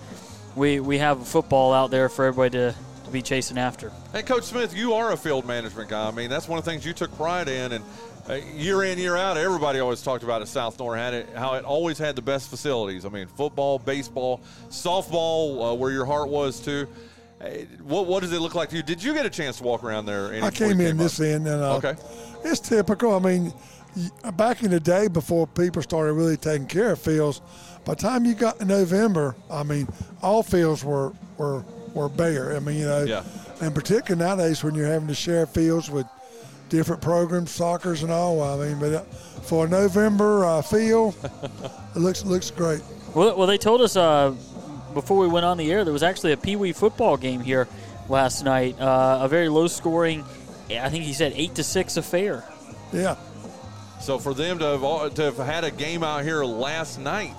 we 0.55 0.79
we 0.79 0.99
have 0.99 1.27
football 1.27 1.73
out 1.73 1.91
there 1.91 2.09
for 2.09 2.25
everybody 2.25 2.51
to, 2.51 2.75
to 3.05 3.11
be 3.11 3.23
chasing 3.23 3.59
after. 3.59 3.91
Hey, 4.13 4.23
Coach 4.23 4.45
Smith, 4.45 4.73
you 4.77 4.95
are 4.95 5.11
a 5.11 5.17
field 5.17 5.47
management 5.47 5.89
guy. 5.89 6.07
I 6.07 6.11
mean, 6.13 6.31
that's 6.31 6.47
one 6.47 6.61
of 6.61 6.65
the 6.65 6.71
things 6.71 6.87
you 6.87 6.93
took 6.93 7.13
pride 7.17 7.49
in, 7.49 7.73
and 7.73 7.85
uh, 8.29 8.35
year 8.55 8.85
in, 8.85 8.99
year 8.99 9.17
out, 9.17 9.37
everybody 9.37 9.81
always 9.81 10.03
talked 10.03 10.23
about 10.25 10.43
at 10.43 10.49
South 10.49 10.79
Nor 10.79 10.97
had 10.97 11.15
it 11.15 11.29
how 11.35 11.55
it 11.55 11.65
always 11.65 11.99
had 11.99 12.15
the 12.17 12.23
best 12.23 12.49
facilities. 12.51 13.05
I 13.05 13.09
mean, 13.09 13.27
football, 13.27 13.79
baseball, 13.79 14.41
softball, 14.71 15.73
uh, 15.73 15.75
where 15.75 15.91
your 15.91 16.05
heart 16.05 16.29
was 16.29 16.61
too. 16.61 16.87
Hey, 17.41 17.67
what 17.83 18.07
what 18.07 18.21
does 18.23 18.33
it 18.33 18.41
look 18.41 18.55
like 18.55 18.69
to 18.71 18.77
you? 18.77 18.83
Did 18.83 19.03
you 19.03 19.13
get 19.15 19.27
a 19.27 19.31
chance 19.31 19.59
to 19.59 19.65
walk 19.65 19.83
around 19.83 20.07
there? 20.07 20.33
I 20.45 20.51
came 20.51 20.81
in 20.81 20.93
up? 20.93 20.97
this 20.99 21.21
end, 21.21 21.47
and 21.47 21.63
uh, 21.63 21.77
Okay. 21.77 21.95
it's 22.45 22.61
typical. 22.61 23.15
I 23.15 23.19
mean, 23.19 23.53
back 24.35 24.63
in 24.63 24.71
the 24.71 24.81
day 24.81 25.09
before 25.09 25.47
people 25.47 25.83
started 25.83 26.13
really 26.13 26.37
taking 26.37 26.67
care 26.67 26.93
of 26.93 27.01
fields, 27.01 27.41
by 27.85 27.95
the 27.95 28.01
time 28.03 28.25
you 28.25 28.35
got 28.35 28.59
to 28.61 28.65
November, 28.65 29.35
I 29.51 29.65
mean, 29.65 29.89
all 30.23 30.43
fields 30.45 30.85
were 30.85 31.13
were 31.39 31.65
were 31.95 32.09
bare. 32.09 32.55
I 32.57 32.61
mean, 32.61 32.77
you 32.79 32.87
know, 32.87 33.03
Yeah. 33.05 33.25
and 33.61 33.75
particularly 33.75 34.25
nowadays 34.25 34.63
when 34.63 34.75
you're 34.77 34.87
having 34.87 35.09
to 35.09 35.15
share 35.15 35.45
fields 35.47 35.91
with 35.91 36.07
different 36.73 37.03
programs, 37.03 37.51
soccer's 37.51 38.03
and 38.03 38.11
all. 38.11 38.43
I 38.43 38.57
mean, 38.57 38.81
but 38.81 38.95
uh, 38.95 39.01
for 39.43 39.69
November 39.69 40.45
uh, 40.45 40.63
field, 40.63 41.15
it 41.95 41.99
looks 41.99 42.25
looks 42.25 42.51
great. 42.51 42.81
Well, 43.15 43.37
well, 43.37 43.47
they 43.47 43.59
told 43.59 43.83
us 43.83 43.95
uh, 43.95 44.35
before 44.95 45.19
we 45.19 45.29
went 45.29 45.45
on 45.45 45.59
the 45.59 45.71
air 45.71 45.85
there 45.85 45.93
was 45.93 46.03
actually 46.03 46.33
a 46.33 46.37
Pee 46.37 46.57
Wee 46.57 46.73
football 46.73 47.17
game 47.19 47.41
here 47.41 47.69
last 48.09 48.43
night. 48.43 48.81
Uh, 48.81 49.19
a 49.21 49.29
very 49.29 49.51
low 49.51 49.67
scoring, 49.67 50.25
I 50.71 50.89
think 50.89 51.05
he 51.05 51.13
said 51.13 51.35
eight 51.37 51.55
to 51.57 51.63
six 51.63 51.99
affair. 51.99 52.43
Yeah. 52.93 53.17
So 54.01 54.19
for 54.19 54.35
them 54.35 54.59
to 54.59 54.79
have 54.79 55.15
to 55.15 55.23
have 55.23 55.37
had 55.37 55.65
a 55.65 55.71
game 55.71 56.03
out 56.03 56.25
here 56.25 56.43
last 56.43 56.99
night, 56.99 57.35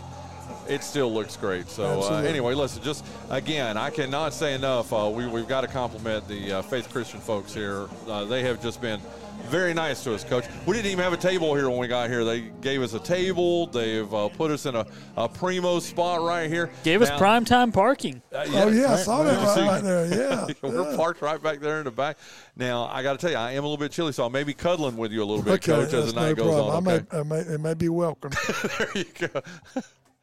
it 0.70 0.84
still 0.84 1.12
looks 1.12 1.36
great. 1.36 1.68
So 1.70 2.04
uh, 2.04 2.22
anyway, 2.22 2.54
listen, 2.54 2.84
just 2.84 3.04
again, 3.30 3.78
I 3.78 3.90
cannot 3.90 4.34
say 4.34 4.54
enough. 4.54 4.94
Uh, 4.94 5.12
we 5.14 5.26
we've 5.26 5.48
got 5.48 5.62
to 5.62 5.68
compliment 5.68 6.28
the 6.28 6.54
uh, 6.54 6.62
Faith 6.62 6.90
Christian 6.92 7.20
folks 7.20 7.54
here. 7.54 7.88
Uh, 8.08 8.26
they 8.26 8.44
have 8.44 8.62
just 8.62 8.80
been 8.80 9.02
Very 9.50 9.74
nice 9.74 10.04
to 10.06 10.16
us, 10.16 10.24
Coach. 10.24 10.46
We 10.66 10.76
didn't 10.76 10.92
even 10.92 11.04
have 11.04 11.14
a 11.14 11.18
table 11.18 11.54
here 11.54 11.70
when 11.70 11.78
we 11.78 11.88
got 11.88 12.10
here. 12.10 12.24
They 12.26 12.42
gave 12.62 12.82
us 12.82 12.94
a 12.94 13.00
table. 13.00 13.68
They've 13.68 14.12
uh, 14.12 14.30
put 14.30 14.50
us 14.50 14.66
in 14.66 14.76
a, 14.76 14.86
a 15.16 15.30
primo 15.30 15.80
spot 15.80 16.22
right 16.22 16.50
here. 16.50 16.72
Gave 16.84 17.02
us 17.04 17.10
Now- 17.10 17.18
prime 17.20 17.46
time 17.46 17.72
parking. 17.72 18.22
uh, 18.34 18.46
Oh, 18.48 18.68
yeah, 18.70 18.94
I 18.94 18.96
saw 18.98 19.22
that 19.24 19.56
Did 19.56 19.64
you 19.64 19.70
right 19.70 19.84
there, 19.84 20.06
yeah, 20.08 20.48
We're 20.64 20.90
yeah. 20.92 20.98
parked 20.98 21.22
right 21.22 21.42
back 21.42 21.60
there 21.60 21.78
in 21.78 21.84
the 21.84 21.92
back. 21.92 22.18
Now, 22.56 22.86
I 22.86 23.04
got 23.04 23.14
to 23.14 23.18
tell 23.20 23.30
you, 23.32 23.38
I 23.38 23.52
am 23.52 23.64
a 23.64 23.68
little 23.68 23.78
bit 23.78 23.92
chilly, 23.92 24.12
so 24.12 24.26
I 24.26 24.30
may 24.30 24.44
be 24.44 24.54
cuddling 24.56 24.98
with 24.98 25.12
you 25.12 25.22
a 25.22 25.26
little 25.26 25.44
bit, 25.44 25.54
Okay, 25.54 25.72
Coach, 25.72 25.86
as 25.86 25.92
that's 25.92 26.14
the 26.14 26.20
night 26.20 26.38
no 26.38 26.44
goes 26.46 26.56
problem. 26.56 26.88
on. 26.88 26.94
Okay? 26.94 27.06
I 27.12 27.24
may, 27.24 27.40
I 27.40 27.44
may, 27.44 27.54
it 27.54 27.62
may 27.62 27.74
be 27.76 27.90
welcome. 27.90 28.32
there 28.80 28.90
you 28.96 29.06
go. 29.30 29.42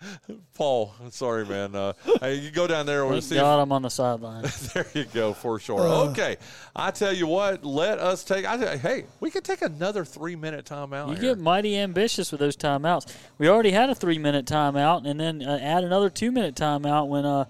Paul, 0.54 0.94
sorry, 1.10 1.44
man. 1.44 1.74
Uh, 1.74 1.92
hey, 2.20 2.36
you 2.36 2.50
go 2.50 2.66
down 2.66 2.86
there 2.86 3.02
and 3.04 3.12
Thank 3.12 3.24
see. 3.24 3.34
God 3.34 3.60
I'm 3.60 3.72
on 3.72 3.82
the 3.82 3.90
sideline. 3.90 4.44
there 4.74 4.86
you 4.94 5.04
go, 5.04 5.34
for 5.34 5.58
sure. 5.58 5.80
Uh. 5.80 6.10
okay, 6.10 6.36
I 6.74 6.90
tell 6.90 7.12
you 7.12 7.26
what. 7.26 7.64
Let 7.64 7.98
us 7.98 8.24
take. 8.24 8.46
I 8.46 8.56
tell- 8.56 8.78
hey, 8.78 9.04
we 9.20 9.30
could 9.30 9.44
take 9.44 9.62
another 9.62 10.04
three 10.04 10.36
minute 10.36 10.64
timeout. 10.64 11.08
You 11.08 11.14
here. 11.14 11.34
get 11.34 11.38
mighty 11.38 11.76
ambitious 11.76 12.30
with 12.32 12.40
those 12.40 12.56
timeouts. 12.56 13.14
We 13.38 13.48
already 13.48 13.72
had 13.72 13.90
a 13.90 13.94
three 13.94 14.18
minute 14.18 14.46
timeout, 14.46 15.06
and 15.06 15.20
then 15.20 15.42
uh, 15.42 15.58
add 15.60 15.84
another 15.84 16.10
two 16.10 16.32
minute 16.32 16.54
timeout 16.54 17.08
when 17.08 17.26
uh, 17.26 17.44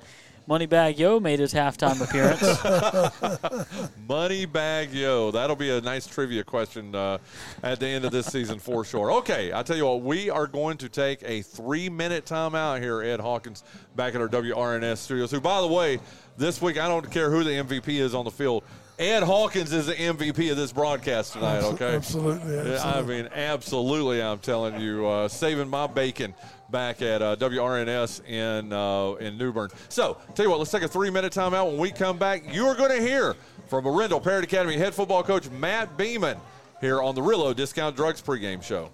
Moneybag 0.51 0.99
Yo 0.99 1.21
made 1.21 1.39
his 1.39 1.55
halftime 1.55 2.01
appearance. 2.03 2.41
Moneybag 4.09 4.93
Yo. 4.93 5.31
That'll 5.31 5.55
be 5.55 5.71
a 5.71 5.81
nice 5.81 6.09
trivia 6.09 6.43
question 6.43 6.93
uh, 6.93 7.19
at 7.63 7.79
the 7.79 7.87
end 7.87 8.05
of 8.05 8.11
this 8.11 8.27
season 8.27 8.59
for 8.59 8.85
sure. 8.85 9.13
Okay, 9.13 9.53
I 9.53 9.63
tell 9.63 9.77
you 9.77 9.87
what, 9.87 10.03
we 10.03 10.29
are 10.29 10.49
going 10.49 10.77
to 10.79 10.89
take 10.89 11.23
a 11.23 11.43
three 11.43 11.89
minute 11.89 12.25
timeout 12.25 12.81
here, 12.81 13.01
Ed 13.01 13.21
Hawkins, 13.21 13.63
back 13.95 14.17
at 14.17 14.21
our 14.21 14.29
WRNS 14.29 14.97
studios. 14.99 15.31
Who, 15.31 15.41
by 15.41 15.61
the 15.61 15.69
way, 15.69 16.01
this 16.37 16.61
week 16.61 16.79
I 16.79 16.89
don't 16.89 17.09
care 17.13 17.31
who 17.31 17.45
the 17.45 17.51
MVP 17.51 18.01
is 18.01 18.13
on 18.13 18.25
the 18.25 18.33
field. 18.33 18.65
Ed 18.99 19.23
Hawkins 19.23 19.73
is 19.73 19.87
the 19.87 19.95
MVP 19.95 20.51
of 20.51 20.57
this 20.59 20.73
broadcast 20.73 21.33
tonight. 21.33 21.63
Okay, 21.63 21.95
Absolutely, 21.95 22.55
Yeah, 22.57 22.83
I 22.85 23.01
mean, 23.01 23.31
absolutely. 23.33 24.21
I'm 24.21 24.41
telling 24.41 24.79
you, 24.81 25.07
uh, 25.07 25.29
saving 25.29 25.71
my 25.71 25.87
bacon 25.87 26.35
back 26.71 27.03
at 27.03 27.23
uh, 27.23 27.37
WRNS 27.37 28.27
in 28.27 28.73
uh, 28.73 29.13
in 29.15 29.37
New 29.37 29.53
Bern. 29.53 29.71
So, 29.89 30.19
tell 30.35 30.45
you 30.45 30.51
what, 30.51 30.59
let's 30.59 30.71
take 30.71 30.83
a 30.83 30.89
three 30.89 31.11
minute 31.11 31.33
timeout. 31.33 31.71
When 31.71 31.79
we 31.79 31.91
come 31.91 32.19
back, 32.19 32.53
you 32.53 32.67
are 32.67 32.75
going 32.75 32.91
to 32.91 33.01
hear 33.01 33.35
from 33.67 33.85
Arendell 33.85 34.23
Parrott 34.23 34.45
Academy 34.45 34.77
head 34.77 34.95
football 34.95 35.23
coach 35.23 35.49
Matt 35.51 35.97
Beaman 35.97 36.39
here 36.81 37.03
on 37.03 37.15
the 37.15 37.21
Realo 37.21 37.55
Discount 37.55 37.97
Drugs 37.97 38.23
pregame 38.23 38.63
show. 38.63 38.91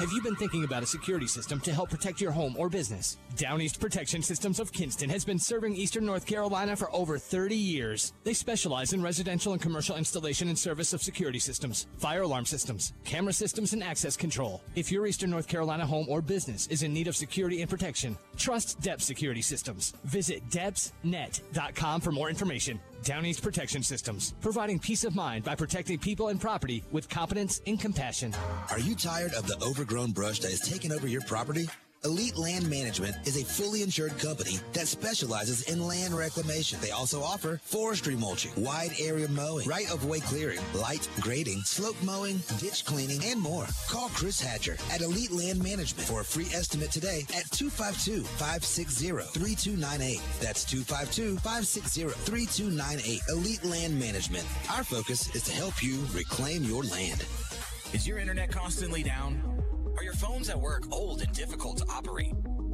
Have 0.00 0.12
you 0.12 0.22
been 0.22 0.36
thinking 0.36 0.64
about 0.64 0.82
a 0.82 0.86
security 0.86 1.26
system 1.26 1.60
to 1.60 1.74
help 1.74 1.90
protect 1.90 2.22
your 2.22 2.30
home 2.30 2.56
or 2.56 2.70
business? 2.70 3.18
Down 3.36 3.60
East 3.60 3.78
Protection 3.78 4.22
Systems 4.22 4.58
of 4.58 4.72
Kinston 4.72 5.10
has 5.10 5.26
been 5.26 5.38
serving 5.38 5.76
Eastern 5.76 6.06
North 6.06 6.24
Carolina 6.24 6.74
for 6.74 6.90
over 6.96 7.18
30 7.18 7.54
years. 7.54 8.14
They 8.24 8.32
specialize 8.32 8.94
in 8.94 9.02
residential 9.02 9.52
and 9.52 9.60
commercial 9.60 9.96
installation 9.96 10.48
and 10.48 10.58
service 10.58 10.94
of 10.94 11.02
security 11.02 11.38
systems, 11.38 11.86
fire 11.98 12.22
alarm 12.22 12.46
systems, 12.46 12.94
camera 13.04 13.34
systems, 13.34 13.74
and 13.74 13.82
access 13.82 14.16
control. 14.16 14.62
If 14.74 14.90
your 14.90 15.06
Eastern 15.06 15.28
North 15.28 15.46
Carolina 15.46 15.84
home 15.84 16.06
or 16.08 16.22
business 16.22 16.66
is 16.68 16.82
in 16.82 16.94
need 16.94 17.06
of 17.06 17.14
security 17.14 17.60
and 17.60 17.68
protection, 17.68 18.16
trust 18.38 18.80
DEPS 18.80 19.04
Security 19.04 19.42
Systems. 19.42 19.92
Visit 20.04 20.48
depsnet.com 20.48 22.00
for 22.00 22.10
more 22.10 22.30
information. 22.30 22.80
Down 23.02 23.24
East 23.24 23.42
Protection 23.42 23.82
Systems, 23.82 24.34
providing 24.40 24.78
peace 24.78 25.04
of 25.04 25.14
mind 25.14 25.44
by 25.44 25.54
protecting 25.54 25.98
people 25.98 26.28
and 26.28 26.40
property 26.40 26.84
with 26.92 27.08
competence 27.08 27.60
and 27.66 27.80
compassion. 27.80 28.34
Are 28.70 28.78
you 28.78 28.94
tired 28.94 29.34
of 29.34 29.46
the 29.46 29.56
overgrown 29.64 30.12
brush 30.12 30.40
that 30.40 30.50
has 30.50 30.60
taken 30.60 30.92
over 30.92 31.06
your 31.06 31.22
property? 31.22 31.68
Elite 32.02 32.38
Land 32.38 32.68
Management 32.70 33.14
is 33.26 33.36
a 33.36 33.44
fully 33.44 33.82
insured 33.82 34.18
company 34.18 34.58
that 34.72 34.88
specializes 34.88 35.68
in 35.68 35.86
land 35.86 36.14
reclamation. 36.14 36.80
They 36.80 36.92
also 36.92 37.20
offer 37.22 37.60
forestry 37.62 38.16
mulching, 38.16 38.52
wide 38.56 38.92
area 38.98 39.28
mowing, 39.28 39.68
right 39.68 39.90
of 39.92 40.06
way 40.06 40.20
clearing, 40.20 40.60
light 40.74 41.06
grading, 41.20 41.60
slope 41.60 41.96
mowing, 42.02 42.40
ditch 42.58 42.86
cleaning, 42.86 43.20
and 43.26 43.38
more. 43.38 43.66
Call 43.86 44.08
Chris 44.10 44.40
Hatcher 44.40 44.78
at 44.90 45.02
Elite 45.02 45.30
Land 45.30 45.62
Management 45.62 46.08
for 46.08 46.22
a 46.22 46.24
free 46.24 46.48
estimate 46.54 46.90
today 46.90 47.26
at 47.36 47.50
252 47.50 48.22
560 48.22 49.10
3298. 49.38 50.20
That's 50.40 50.64
252 50.64 51.36
560 51.36 52.08
3298. 52.24 53.20
Elite 53.28 53.64
Land 53.64 53.98
Management. 54.00 54.46
Our 54.70 54.84
focus 54.84 55.34
is 55.34 55.42
to 55.42 55.52
help 55.52 55.82
you 55.82 55.98
reclaim 56.14 56.64
your 56.64 56.82
land. 56.82 57.26
Is 57.92 58.06
your 58.06 58.18
internet 58.18 58.50
constantly 58.50 59.02
down? 59.02 59.60
Are 59.96 60.04
your 60.04 60.14
phones 60.14 60.48
at 60.48 60.60
work 60.60 60.84
old 60.90 61.22
and 61.22 61.32
difficult 61.32 61.78
to 61.78 61.84
operate? 61.88 62.32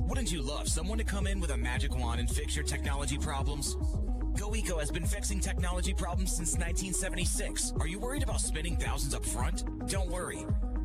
Wouldn't 0.09 0.33
you 0.33 0.43
love 0.43 0.69
someone 0.69 0.99
to 0.99 1.05
come 1.05 1.27
in 1.27 1.41
with 1.41 1.51
a 1.51 1.57
magic 1.57 1.97
wand 1.97 2.21
and 2.21 2.31
fix 2.31 2.55
your 2.55 2.65
technology 2.65 3.19
problems? 3.19 3.77
GoEco 4.35 4.79
has 4.79 4.91
been 4.91 5.07
fixing 5.07 5.41
technology 5.41 5.95
problems 5.95 6.37
since 6.37 6.53
1976. 6.53 7.73
Are 7.81 7.87
you 7.87 7.99
worried 7.99 8.23
about 8.23 8.41
spending 8.41 8.77
thousands 8.77 9.15
up 9.15 9.25
front? 9.25 9.65
Don't 9.89 10.11
worry. 10.11 10.45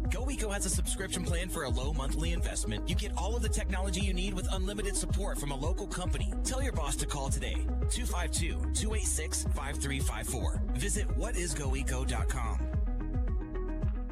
GoEco 0.10 0.53
has 0.53 0.66
a 0.66 0.70
subscription 0.70 1.24
plan 1.24 1.49
for 1.49 1.64
a 1.64 1.70
low 1.70 1.94
monthly 1.94 2.34
investment. 2.34 2.90
You 2.90 2.95
get 2.95 3.12
all 3.18 3.36
of 3.36 3.41
the 3.41 3.49
technology 3.49 4.02
you 4.02 4.14
need 4.14 4.34
with 4.34 4.48
unlimited 4.52 4.95
support 4.95 5.38
from 5.38 5.52
a 5.52 5.56
local 5.56 5.88
company. 5.88 6.34
Tell 6.44 6.62
your 6.62 6.74
boss 6.74 6.95
to 6.98 7.06
call 7.06 7.30
today. 7.30 7.66
252-286-5354. 7.90 10.78
Visit 10.78 11.08
whatisgoeco.com. 11.18 12.70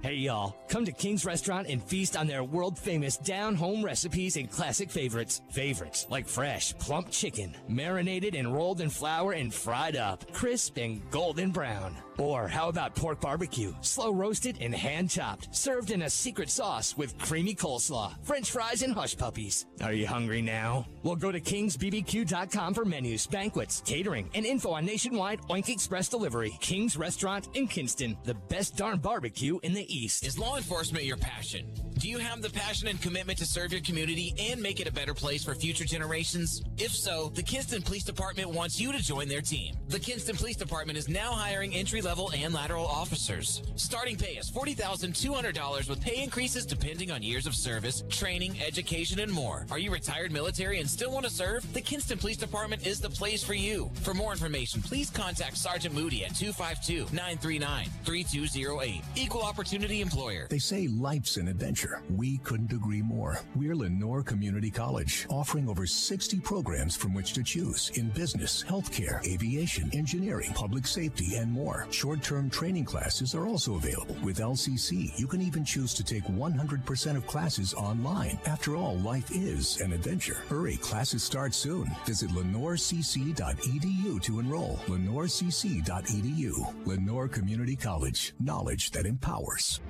Hey 0.02 0.14
y'all, 0.14 0.56
come 0.70 0.86
to 0.86 0.94
King's 0.94 1.26
Restaurant 1.26 1.68
and 1.68 1.84
feast 1.84 2.16
on 2.16 2.26
their 2.26 2.42
world 2.42 2.80
famous 2.80 3.18
down 3.18 3.54
home 3.54 3.84
recipes 3.84 4.38
and 4.38 4.50
classic 4.50 4.90
favorites. 4.90 5.42
Favorites 5.52 6.08
like 6.10 6.26
fresh, 6.26 6.74
plump 6.78 7.12
chicken, 7.12 7.54
marinated 7.68 8.34
and 8.34 8.54
rolled 8.54 8.80
in 8.80 8.90
flour 8.90 9.34
and 9.34 9.54
fried 9.54 9.98
up, 9.98 10.32
crisp 10.32 10.78
and 10.78 11.02
golden 11.12 11.52
brown. 11.52 11.98
Or 12.20 12.50
how 12.50 12.68
about 12.68 12.96
pork 12.96 13.22
barbecue, 13.22 13.74
slow 13.80 14.12
roasted 14.12 14.58
and 14.60 14.76
hand 14.76 15.10
chopped, 15.10 15.56
served 15.56 15.90
in 15.90 16.02
a 16.02 16.10
secret 16.10 16.50
sauce 16.50 16.98
with 16.98 17.18
creamy 17.18 17.56
coleslaw, 17.56 18.14
french 18.26 18.52
fries, 18.52 18.84
and 18.84 18.94
hush 18.94 19.18
puppies. 19.18 19.66
Are 19.82 19.94
you 19.94 20.06
hungry 20.06 20.41
now? 20.41 20.86
Well, 21.02 21.16
go 21.16 21.32
to 21.32 21.40
kingsbbq.com 21.40 22.74
for 22.74 22.84
menus, 22.84 23.26
banquets, 23.26 23.82
catering, 23.86 24.30
and 24.36 24.46
info 24.46 24.72
on 24.72 24.86
nationwide 24.86 25.40
Oink 25.44 25.70
Express 25.70 26.10
delivery. 26.10 26.58
King's 26.60 26.98
Restaurant 26.98 27.48
in 27.54 27.68
Kinston, 27.68 28.18
the 28.26 28.34
best 28.34 28.76
darn 28.76 29.00
barbecue 29.00 29.58
in 29.64 29.74
the 29.74 29.88
East. 29.94 30.26
Is 30.26 30.38
law 30.38 30.58
enforcement 30.58 31.06
your 31.06 31.18
passion? 31.18 31.72
Do 32.00 32.10
you 32.10 32.18
have 32.18 32.41
the 32.41 32.50
passion 32.50 32.90
and 32.90 33.02
commitment 33.02 33.40
to 33.40 33.46
serve 33.46 33.72
your 33.72 33.82
community 33.82 34.34
and 34.38 34.62
make 34.62 34.80
it 34.80 34.88
a 34.88 34.91
better 34.91 35.14
place 35.14 35.44
for 35.44 35.56
future 35.56 35.86
generations? 35.86 36.62
If 36.78 36.91
so, 36.91 37.30
the 37.34 37.44
Kinston 37.44 37.82
Police 37.82 38.04
Department 38.04 38.50
wants 38.50 38.80
you 38.80 38.91
to 38.91 39.00
join 39.00 39.28
their 39.28 39.41
team. 39.41 39.76
The 39.88 40.00
Kinston 40.00 40.36
Police 40.36 40.56
Department 40.58 40.98
is 40.98 41.08
now 41.08 41.32
hiring 41.32 41.76
entry 41.76 42.02
level 42.02 42.09
and 42.10 42.56
lateral 42.56 42.88
officers. 42.88 43.61
Starting 43.76 44.18
pay 44.18 44.34
is 44.34 44.49
$40,200 44.49 45.88
with 45.88 46.02
pay 46.02 46.23
increases 46.23 46.65
depending 46.65 47.11
on 47.11 47.22
years 47.22 47.45
of 47.45 47.53
service, 47.53 48.03
training, 48.10 48.60
education, 48.65 49.19
and 49.19 49.31
more. 49.31 49.68
Are 49.69 49.77
you 49.77 49.91
retired 49.91 50.31
military 50.31 50.80
and 50.80 50.90
still 50.90 51.11
want 51.11 51.26
to 51.26 51.31
serve? 51.31 51.72
The 51.72 51.81
Kinston 51.81 52.18
Police 52.18 52.38
Department 52.38 52.88
is 52.88 52.99
the 52.99 53.11
place 53.11 53.44
for 53.44 53.53
you. 53.53 53.91
For 54.02 54.15
more 54.15 54.31
information, 54.31 54.81
please 54.81 55.11
contact 55.11 55.56
Sergeant 55.56 55.94
Moody 55.94 56.26
at 56.26 56.34
252 56.36 57.14
939 57.15 57.86
3208. 58.03 59.02
Equal 59.15 59.44
Opportunity 59.44 60.02
Employer. 60.02 60.48
They 60.49 60.57
say 60.57 60.88
life's 60.88 61.38
an 61.38 61.48
adventure. 61.48 62.02
We 62.15 62.40
couldn't 62.40 62.73
agree 62.73 63.03
more. 63.03 63.40
We're 63.56 63.76
Lenoir 63.76 64.23
Community 64.23 64.72
College, 64.72 65.27
offering 65.30 65.69
over 65.69 65.86
60 65.86 66.40
programs 66.40 66.95
from 66.95 67.14
which 67.14 67.34
to 67.34 67.44
choose 67.44 67.91
in 67.94 68.10
business, 68.10 68.65
healthcare, 68.68 69.23
aviation, 69.27 69.91
engineering, 69.94 70.52
public 70.56 70.88
safety, 70.88 71.36
and 71.36 71.52
more. 71.52 71.86
Short-term 72.00 72.50
training 72.50 72.86
classes 72.86 73.36
are 73.36 73.46
also 73.46 73.76
available. 73.76 74.16
With 74.24 74.38
LCC, 74.38 75.12
you 75.20 75.28
can 75.28 75.42
even 75.42 75.66
choose 75.66 75.94
to 75.96 76.02
take 76.02 76.24
100% 76.24 77.18
of 77.18 77.28
classes 77.28 77.74
online. 77.74 78.40
After 78.46 78.78
all, 78.78 78.96
life 79.00 79.30
is 79.32 79.82
an 79.82 79.92
adventure. 79.92 80.38
Hurry, 80.48 80.78
classes 80.78 81.24
start 81.24 81.54
soon. 81.54 81.92
Visit 82.06 82.30
lenoircc.edu 82.30 84.24
to 84.24 84.40
enroll. 84.40 84.80
lenoircc.edu. 84.88 86.86
Lenoir 86.86 87.28
Community 87.28 87.76
College. 87.76 88.34
Knowledge 88.40 88.92
that 88.92 89.06
empowers. 89.06 89.82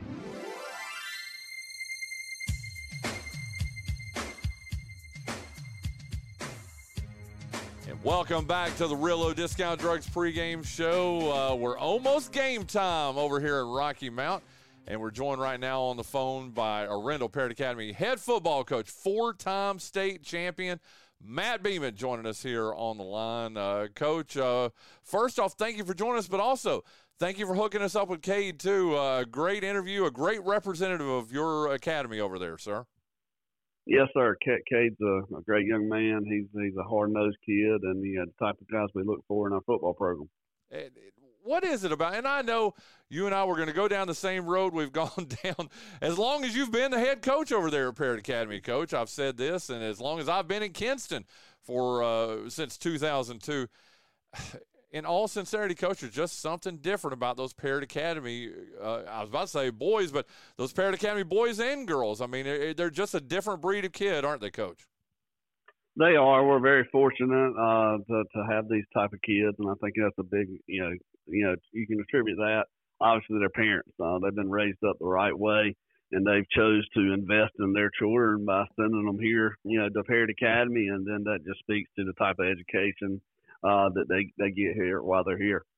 Welcome 8.03 8.45
back 8.45 8.77
to 8.77 8.87
the 8.87 8.95
Realo 8.95 9.35
Discount 9.35 9.81
Drugs 9.81 10.07
pregame 10.07 10.65
show. 10.65 11.33
Uh, 11.33 11.55
we're 11.55 11.77
almost 11.77 12.31
game 12.31 12.63
time 12.63 13.17
over 13.17 13.41
here 13.41 13.57
at 13.57 13.65
Rocky 13.65 14.09
Mount. 14.09 14.41
And 14.87 15.01
we're 15.01 15.11
joined 15.11 15.41
right 15.41 15.59
now 15.59 15.81
on 15.81 15.97
the 15.97 16.03
phone 16.05 16.51
by 16.51 16.87
Arendell 16.87 17.29
Parrott 17.29 17.51
Academy 17.51 17.91
head 17.91 18.21
football 18.21 18.63
coach, 18.63 18.89
four 18.89 19.33
time 19.33 19.79
state 19.79 20.23
champion, 20.23 20.79
Matt 21.21 21.61
Beaman, 21.61 21.93
joining 21.95 22.25
us 22.25 22.41
here 22.41 22.73
on 22.73 22.97
the 22.97 23.03
line. 23.03 23.57
Uh, 23.57 23.87
coach, 23.93 24.37
uh, 24.37 24.69
first 25.03 25.37
off, 25.37 25.55
thank 25.55 25.75
you 25.75 25.83
for 25.83 25.93
joining 25.93 26.19
us, 26.19 26.27
but 26.29 26.39
also 26.39 26.85
thank 27.19 27.37
you 27.37 27.45
for 27.45 27.53
hooking 27.53 27.81
us 27.81 27.97
up 27.97 28.07
with 28.07 28.21
Cade, 28.21 28.61
too. 28.61 28.95
Uh, 28.95 29.25
great 29.25 29.65
interview, 29.65 30.05
a 30.05 30.11
great 30.11 30.41
representative 30.45 31.09
of 31.09 31.33
your 31.33 31.73
academy 31.73 32.21
over 32.21 32.39
there, 32.39 32.57
sir. 32.57 32.85
Yes, 33.89 34.07
sir. 34.13 34.37
Ca- 34.45 34.63
Cade's 34.69 35.01
a, 35.01 35.35
a 35.35 35.41
great 35.41 35.65
young 35.65 35.89
man. 35.89 36.23
He's 36.23 36.45
he's 36.53 36.77
a 36.77 36.83
hard 36.83 37.11
nosed 37.11 37.37
kid, 37.43 37.81
and 37.81 38.03
the, 38.03 38.21
uh, 38.21 38.25
the 38.25 38.45
type 38.45 38.55
of 38.61 38.67
guys 38.71 38.87
we 38.93 39.03
look 39.03 39.23
for 39.27 39.47
in 39.47 39.53
our 39.53 39.61
football 39.61 39.95
program. 39.95 40.29
What 41.41 41.63
is 41.63 41.83
it 41.83 41.91
about? 41.91 42.13
And 42.13 42.27
I 42.27 42.43
know 42.43 42.75
you 43.09 43.25
and 43.25 43.33
I 43.33 43.45
were 43.45 43.55
going 43.55 43.67
to 43.67 43.73
go 43.73 43.87
down 43.87 44.05
the 44.05 44.13
same 44.13 44.45
road 44.45 44.73
we've 44.73 44.91
gone 44.93 45.27
down 45.43 45.69
as 46.01 46.19
long 46.19 46.45
as 46.45 46.55
you've 46.55 46.71
been 46.71 46.91
the 46.91 46.99
head 46.99 47.23
coach 47.23 47.51
over 47.51 47.71
there 47.71 47.89
at 47.89 47.95
Parrott 47.95 48.19
Academy, 48.19 48.59
coach. 48.61 48.93
I've 48.93 49.09
said 49.09 49.37
this, 49.37 49.71
and 49.71 49.83
as 49.83 49.99
long 49.99 50.19
as 50.19 50.29
I've 50.29 50.47
been 50.47 50.61
in 50.61 50.71
Kinston 50.71 51.25
for 51.63 52.03
uh, 52.03 52.49
since 52.49 52.77
2002. 52.77 53.67
In 54.91 55.05
all 55.05 55.27
sincerity, 55.27 55.75
coach, 55.75 55.99
there's 55.99 56.13
just 56.13 56.39
something 56.39 56.77
different 56.77 57.13
about 57.13 57.37
those 57.37 57.53
Parrott 57.53 57.83
Academy. 57.83 58.49
Uh, 58.81 59.03
I 59.07 59.21
was 59.21 59.29
about 59.29 59.41
to 59.41 59.47
say 59.47 59.69
boys, 59.69 60.11
but 60.11 60.25
those 60.57 60.73
Parrott 60.73 60.95
Academy 60.95 61.23
boys 61.23 61.59
and 61.59 61.87
girls. 61.87 62.21
I 62.21 62.25
mean, 62.25 62.73
they're 62.75 62.89
just 62.89 63.13
a 63.13 63.21
different 63.21 63.61
breed 63.61 63.85
of 63.85 63.91
kid, 63.91 64.25
aren't 64.25 64.41
they, 64.41 64.49
coach? 64.49 64.87
They 65.95 66.15
are. 66.15 66.45
We're 66.45 66.59
very 66.59 66.87
fortunate 66.91 67.53
uh, 67.59 67.97
to 67.97 68.23
to 68.33 68.45
have 68.49 68.67
these 68.67 68.85
type 68.93 69.13
of 69.13 69.21
kids, 69.21 69.55
and 69.59 69.69
I 69.69 69.73
think 69.81 69.95
that's 69.95 70.17
a 70.17 70.23
big, 70.23 70.47
you 70.65 70.81
know, 70.81 70.91
you 71.27 71.45
know, 71.45 71.55
you 71.71 71.85
can 71.85 71.99
attribute 71.99 72.37
that 72.37 72.65
obviously 73.01 73.35
to 73.35 73.39
their 73.39 73.49
parents. 73.49 73.91
Uh, 74.01 74.19
they've 74.19 74.35
been 74.35 74.49
raised 74.49 74.83
up 74.87 74.97
the 74.99 75.05
right 75.05 75.37
way, 75.37 75.75
and 76.11 76.25
they've 76.25 76.49
chose 76.55 76.87
to 76.95 77.13
invest 77.13 77.53
in 77.59 77.73
their 77.73 77.91
children 77.99 78.45
by 78.45 78.65
sending 78.75 79.05
them 79.05 79.19
here, 79.19 79.55
you 79.63 79.79
know, 79.79 79.89
to 79.89 80.03
Parrott 80.03 80.29
Academy, 80.29 80.87
and 80.87 81.05
then 81.05 81.23
that 81.23 81.45
just 81.45 81.59
speaks 81.59 81.89
to 81.97 82.05
the 82.05 82.13
type 82.13 82.37
of 82.39 82.47
education 82.47 83.21
uh, 83.63 83.89
that 83.89 84.05
they 84.09 84.31
they 84.37 84.51
get 84.51 84.73
here 84.73 85.01
while 85.01 85.23
they're 85.23 85.37
here. 85.37 85.63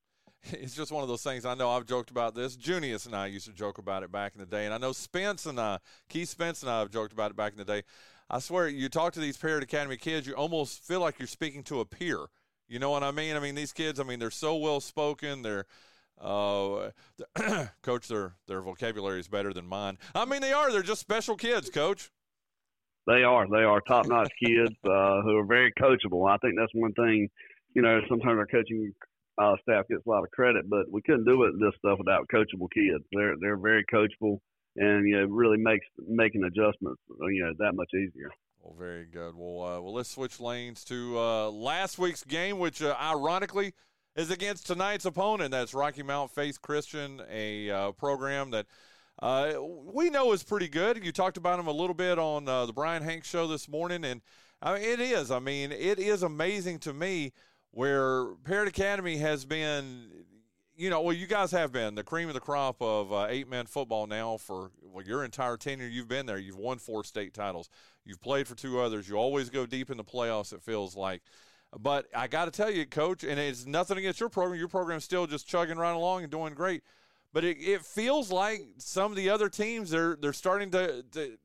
It's 0.53 0.75
just 0.75 0.91
one 0.91 1.03
of 1.03 1.07
those 1.07 1.21
things. 1.21 1.45
I 1.45 1.53
know 1.53 1.69
I've 1.69 1.85
joked 1.85 2.09
about 2.09 2.33
this. 2.33 2.55
Junius 2.55 3.05
and 3.05 3.15
I 3.15 3.27
used 3.27 3.45
to 3.45 3.53
joke 3.53 3.77
about 3.77 4.01
it 4.01 4.11
back 4.11 4.33
in 4.33 4.39
the 4.39 4.47
day, 4.47 4.65
and 4.65 4.73
I 4.73 4.79
know 4.79 4.91
Spence 4.91 5.45
and 5.45 5.59
I, 5.59 5.77
Keith 6.09 6.29
Spence 6.29 6.63
and 6.63 6.71
I 6.71 6.79
have 6.79 6.89
joked 6.89 7.13
about 7.13 7.29
it 7.29 7.37
back 7.37 7.51
in 7.51 7.59
the 7.59 7.65
day. 7.65 7.83
I 8.27 8.39
swear, 8.39 8.67
you 8.67 8.89
talk 8.89 9.13
to 9.13 9.19
these 9.19 9.37
Parrott 9.37 9.61
Academy 9.63 9.97
kids, 9.97 10.25
you 10.25 10.33
almost 10.33 10.81
feel 10.83 10.99
like 10.99 11.19
you're 11.19 11.27
speaking 11.27 11.63
to 11.65 11.79
a 11.79 11.85
peer. 11.85 12.25
You 12.67 12.79
know 12.79 12.89
what 12.89 13.03
I 13.03 13.11
mean? 13.11 13.35
I 13.35 13.39
mean, 13.39 13.53
these 13.53 13.73
kids. 13.73 13.99
I 13.99 14.03
mean, 14.03 14.17
they're 14.17 14.31
so 14.31 14.55
well 14.55 14.79
spoken. 14.79 15.41
They're 15.41 15.65
uh, 16.21 16.91
coach, 17.83 18.07
their 18.07 18.35
their 18.47 18.61
vocabulary 18.61 19.19
is 19.19 19.27
better 19.27 19.53
than 19.53 19.67
mine. 19.67 19.97
I 20.15 20.25
mean, 20.25 20.41
they 20.41 20.53
are. 20.53 20.71
They're 20.71 20.81
just 20.81 21.01
special 21.01 21.35
kids, 21.35 21.69
coach. 21.69 22.11
They 23.07 23.23
are. 23.23 23.47
They 23.49 23.63
are 23.63 23.81
top 23.81 24.07
notch 24.07 24.31
kids 24.41 24.75
uh, 24.85 25.21
who 25.21 25.37
are 25.37 25.45
very 25.45 25.73
coachable. 25.73 26.29
I 26.29 26.37
think 26.37 26.55
that's 26.57 26.73
one 26.73 26.93
thing. 26.93 27.29
You 27.73 27.81
know, 27.81 28.01
sometimes 28.09 28.37
our 28.37 28.47
coaching 28.47 28.93
uh, 29.37 29.55
staff 29.61 29.87
gets 29.87 30.05
a 30.05 30.09
lot 30.09 30.23
of 30.23 30.31
credit, 30.31 30.69
but 30.69 30.91
we 30.91 31.01
couldn't 31.01 31.25
do 31.25 31.43
it 31.43 31.53
this 31.59 31.73
stuff 31.79 31.97
without 31.97 32.27
coachable 32.33 32.67
kids. 32.73 33.03
They're 33.11 33.35
they're 33.39 33.57
very 33.57 33.85
coachable, 33.91 34.39
and 34.75 35.07
you 35.07 35.19
know, 35.19 35.25
really 35.25 35.57
makes 35.57 35.85
making 36.07 36.43
adjustments 36.43 37.01
you 37.21 37.43
know 37.43 37.53
that 37.59 37.73
much 37.73 37.89
easier. 37.93 38.29
Well, 38.61 38.75
very 38.77 39.05
good. 39.05 39.33
Well, 39.35 39.65
uh, 39.65 39.81
well, 39.81 39.93
let's 39.93 40.09
switch 40.09 40.39
lanes 40.39 40.83
to 40.85 41.17
uh, 41.17 41.49
last 41.49 41.97
week's 41.97 42.23
game, 42.23 42.59
which 42.59 42.81
uh, 42.81 42.95
ironically 43.01 43.73
is 44.15 44.29
against 44.29 44.67
tonight's 44.67 45.05
opponent. 45.05 45.51
That's 45.51 45.73
Rocky 45.73 46.03
Mount 46.03 46.31
Faith 46.31 46.61
Christian, 46.61 47.21
a 47.31 47.71
uh, 47.71 47.91
program 47.93 48.51
that 48.51 48.67
uh, 49.19 49.53
we 49.61 50.09
know 50.09 50.31
is 50.33 50.43
pretty 50.43 50.67
good. 50.67 51.03
You 51.03 51.11
talked 51.11 51.37
about 51.37 51.57
them 51.57 51.67
a 51.67 51.71
little 51.71 51.95
bit 51.95 52.19
on 52.19 52.45
the 52.45 52.71
Bryan 52.73 53.01
Hanks 53.01 53.29
show 53.29 53.47
this 53.47 53.67
morning, 53.67 54.03
and 54.05 54.21
I 54.61 54.75
mean, 54.75 54.83
it 54.83 54.99
is. 54.99 55.31
I 55.31 55.39
mean, 55.39 55.71
it 55.71 55.97
is 55.97 56.21
amazing 56.21 56.79
to 56.79 56.93
me 56.93 57.31
where 57.71 58.35
Parrott 58.43 58.69
Academy 58.69 59.17
has 59.17 59.45
been. 59.45 60.09
You 60.73 60.89
know, 60.89 61.01
well, 61.01 61.13
you 61.13 61.27
guys 61.27 61.51
have 61.51 61.71
been 61.71 61.93
the 61.93 62.03
cream 62.03 62.27
of 62.27 62.33
the 62.33 62.39
crop 62.39 62.81
of 62.81 63.13
uh, 63.13 63.27
eight 63.29 63.47
man 63.47 63.67
football 63.67 64.07
now 64.07 64.37
for 64.37 64.71
well, 64.81 65.05
your 65.05 65.23
entire 65.23 65.55
tenure. 65.55 65.87
You've 65.87 66.07
been 66.07 66.25
there. 66.25 66.39
You've 66.39 66.57
won 66.57 66.79
four 66.79 67.03
state 67.03 67.33
titles. 67.35 67.69
You've 68.03 68.21
played 68.21 68.47
for 68.47 68.55
two 68.55 68.79
others. 68.79 69.07
You 69.07 69.15
always 69.15 69.49
go 69.49 69.65
deep 69.65 69.91
in 69.91 69.97
the 69.97 70.03
playoffs. 70.03 70.53
It 70.53 70.63
feels 70.63 70.95
like. 70.95 71.21
But 71.77 72.07
I 72.15 72.27
got 72.27 72.45
to 72.45 72.51
tell 72.51 72.69
you, 72.69 72.85
coach, 72.85 73.23
and 73.23 73.39
it's 73.39 73.65
nothing 73.65 73.97
against 73.97 74.19
your 74.19 74.29
program. 74.29 74.59
Your 74.59 74.67
program's 74.67 75.03
still 75.03 75.27
just 75.27 75.47
chugging 75.47 75.77
right 75.77 75.95
along 75.95 76.23
and 76.23 76.31
doing 76.31 76.53
great. 76.53 76.83
But 77.31 77.43
it, 77.43 77.57
it 77.59 77.85
feels 77.85 78.31
like 78.31 78.61
some 78.77 79.11
of 79.11 79.15
the 79.15 79.29
other 79.29 79.49
teams 79.49 79.89
they're 79.91 80.17
they're 80.19 80.33
starting 80.33 80.71
to, 80.71 81.03
to 81.11 81.37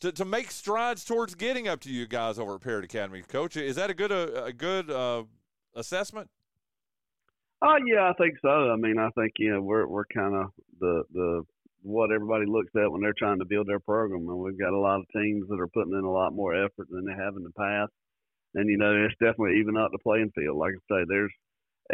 to, 0.00 0.12
to 0.12 0.24
make 0.24 0.50
strides 0.50 1.04
towards 1.04 1.34
getting 1.34 1.68
up 1.68 1.80
to 1.80 1.90
you 1.90 2.06
guys 2.06 2.38
over 2.38 2.54
at 2.54 2.60
Parrott 2.60 2.84
Academy, 2.84 3.22
Coach. 3.22 3.56
Is 3.56 3.76
that 3.76 3.90
a 3.90 3.94
good 3.94 4.12
a, 4.12 4.44
a 4.46 4.52
good 4.52 4.90
uh, 4.90 5.24
assessment? 5.74 6.30
Oh 7.60 7.76
yeah, 7.86 8.10
I 8.10 8.12
think 8.14 8.38
so. 8.40 8.70
I 8.70 8.76
mean, 8.76 8.98
I 8.98 9.10
think 9.18 9.32
you 9.38 9.52
know 9.52 9.60
we're 9.60 9.86
we're 9.86 10.04
kind 10.06 10.34
of 10.34 10.50
the 10.80 11.02
the 11.12 11.42
what 11.82 12.12
everybody 12.12 12.46
looks 12.46 12.70
at 12.76 12.90
when 12.90 13.00
they're 13.00 13.14
trying 13.18 13.38
to 13.38 13.44
build 13.44 13.66
their 13.68 13.80
program, 13.80 14.28
and 14.28 14.38
we've 14.38 14.58
got 14.58 14.72
a 14.72 14.78
lot 14.78 15.00
of 15.00 15.06
teams 15.12 15.48
that 15.48 15.60
are 15.60 15.68
putting 15.68 15.92
in 15.92 16.04
a 16.04 16.10
lot 16.10 16.32
more 16.32 16.54
effort 16.54 16.86
than 16.90 17.04
they 17.04 17.12
have 17.12 17.34
in 17.36 17.42
the 17.42 17.52
past. 17.58 17.90
And 18.54 18.68
you 18.68 18.78
know, 18.78 18.94
it's 19.04 19.14
definitely 19.14 19.58
even 19.60 19.76
out 19.76 19.90
the 19.92 19.98
playing 19.98 20.30
field. 20.34 20.56
Like 20.56 20.74
I 20.74 20.94
say, 20.94 21.04
there's 21.08 21.32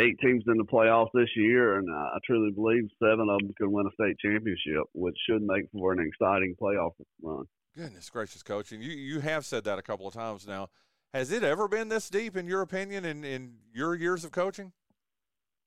eight 0.01 0.19
teams 0.21 0.45
in 0.47 0.59
the 0.59 0.65
playoffs 0.65 1.11
this 1.15 1.31
year, 1.37 1.79
and 1.79 1.89
I 1.91 2.19
truly 2.27 2.51
believe 2.53 2.85
seven 3.03 3.29
of 3.31 3.41
them 3.41 3.55
could 3.57 3.69
win 3.69 3.87
a 3.87 3.95
state 3.95 4.17
championship, 4.19 4.85
which 4.93 5.17
should 5.29 5.43
make 5.43 5.65
for 5.73 5.93
an 5.93 6.01
exciting 6.01 6.55
playoff 6.61 6.93
run. 7.23 7.45
Goodness 7.77 8.11
gracious, 8.11 8.43
coach! 8.43 8.73
And 8.73 8.83
you 8.83 8.93
you 8.93 9.21
have 9.21 9.45
said 9.45 9.65
that 9.65 9.79
a 9.79 9.83
couple 9.83 10.07
of 10.07 10.15
times 10.15 10.47
now. 10.47 10.69
Has 11.15 11.31
it 11.31 11.45
ever 11.45 11.69
been 11.69 11.89
this 11.89 12.11
deep, 12.11 12.37
in 12.37 12.49
your 12.49 12.61
opinion, 12.61 13.05
in, 13.05 13.23
in 13.23 13.53
your 13.73 13.95
years 13.95 14.25
of 14.25 14.33
coaching? 14.33 14.73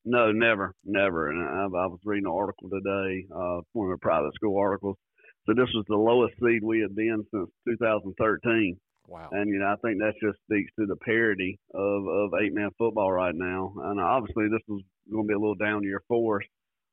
No, 0.04 0.34
never, 0.34 0.76
never. 0.84 1.30
And 1.30 1.42
I, 1.42 1.64
I 1.64 1.88
was 1.88 2.00
reading 2.04 2.26
an 2.26 2.34
article 2.34 2.70
today, 2.70 3.26
uh, 3.34 3.62
one 3.72 3.90
of 3.90 3.98
the 3.98 4.02
private 4.02 4.34
school 4.36 4.60
articles. 4.60 4.98
So 5.46 5.54
this 5.54 5.70
was 5.74 5.86
the 5.88 5.96
lowest 5.96 6.34
seed 6.44 6.62
we 6.62 6.82
had 6.82 6.94
been 6.98 7.26
since 7.34 7.48
2013. 7.66 8.78
Wow. 9.08 9.30
And 9.32 9.50
you 9.50 9.60
know, 9.60 9.68
I 9.68 9.76
think 9.82 10.00
that 10.00 10.16
just 10.22 10.38
speaks 10.44 10.70
to 10.78 10.86
the 10.86 10.98
parity 10.98 11.58
of 11.74 12.06
of 12.06 12.32
eight 12.44 12.54
man 12.54 12.72
football 12.78 13.10
right 13.10 13.34
now. 13.34 13.74
And 13.86 14.02
obviously, 14.02 14.50
this 14.50 14.60
is 14.68 14.84
going 15.10 15.24
to 15.24 15.28
be 15.30 15.34
a 15.34 15.40
little 15.40 15.56
down 15.56 15.84
year 15.84 16.04
for 16.10 16.42
us. 16.42 16.48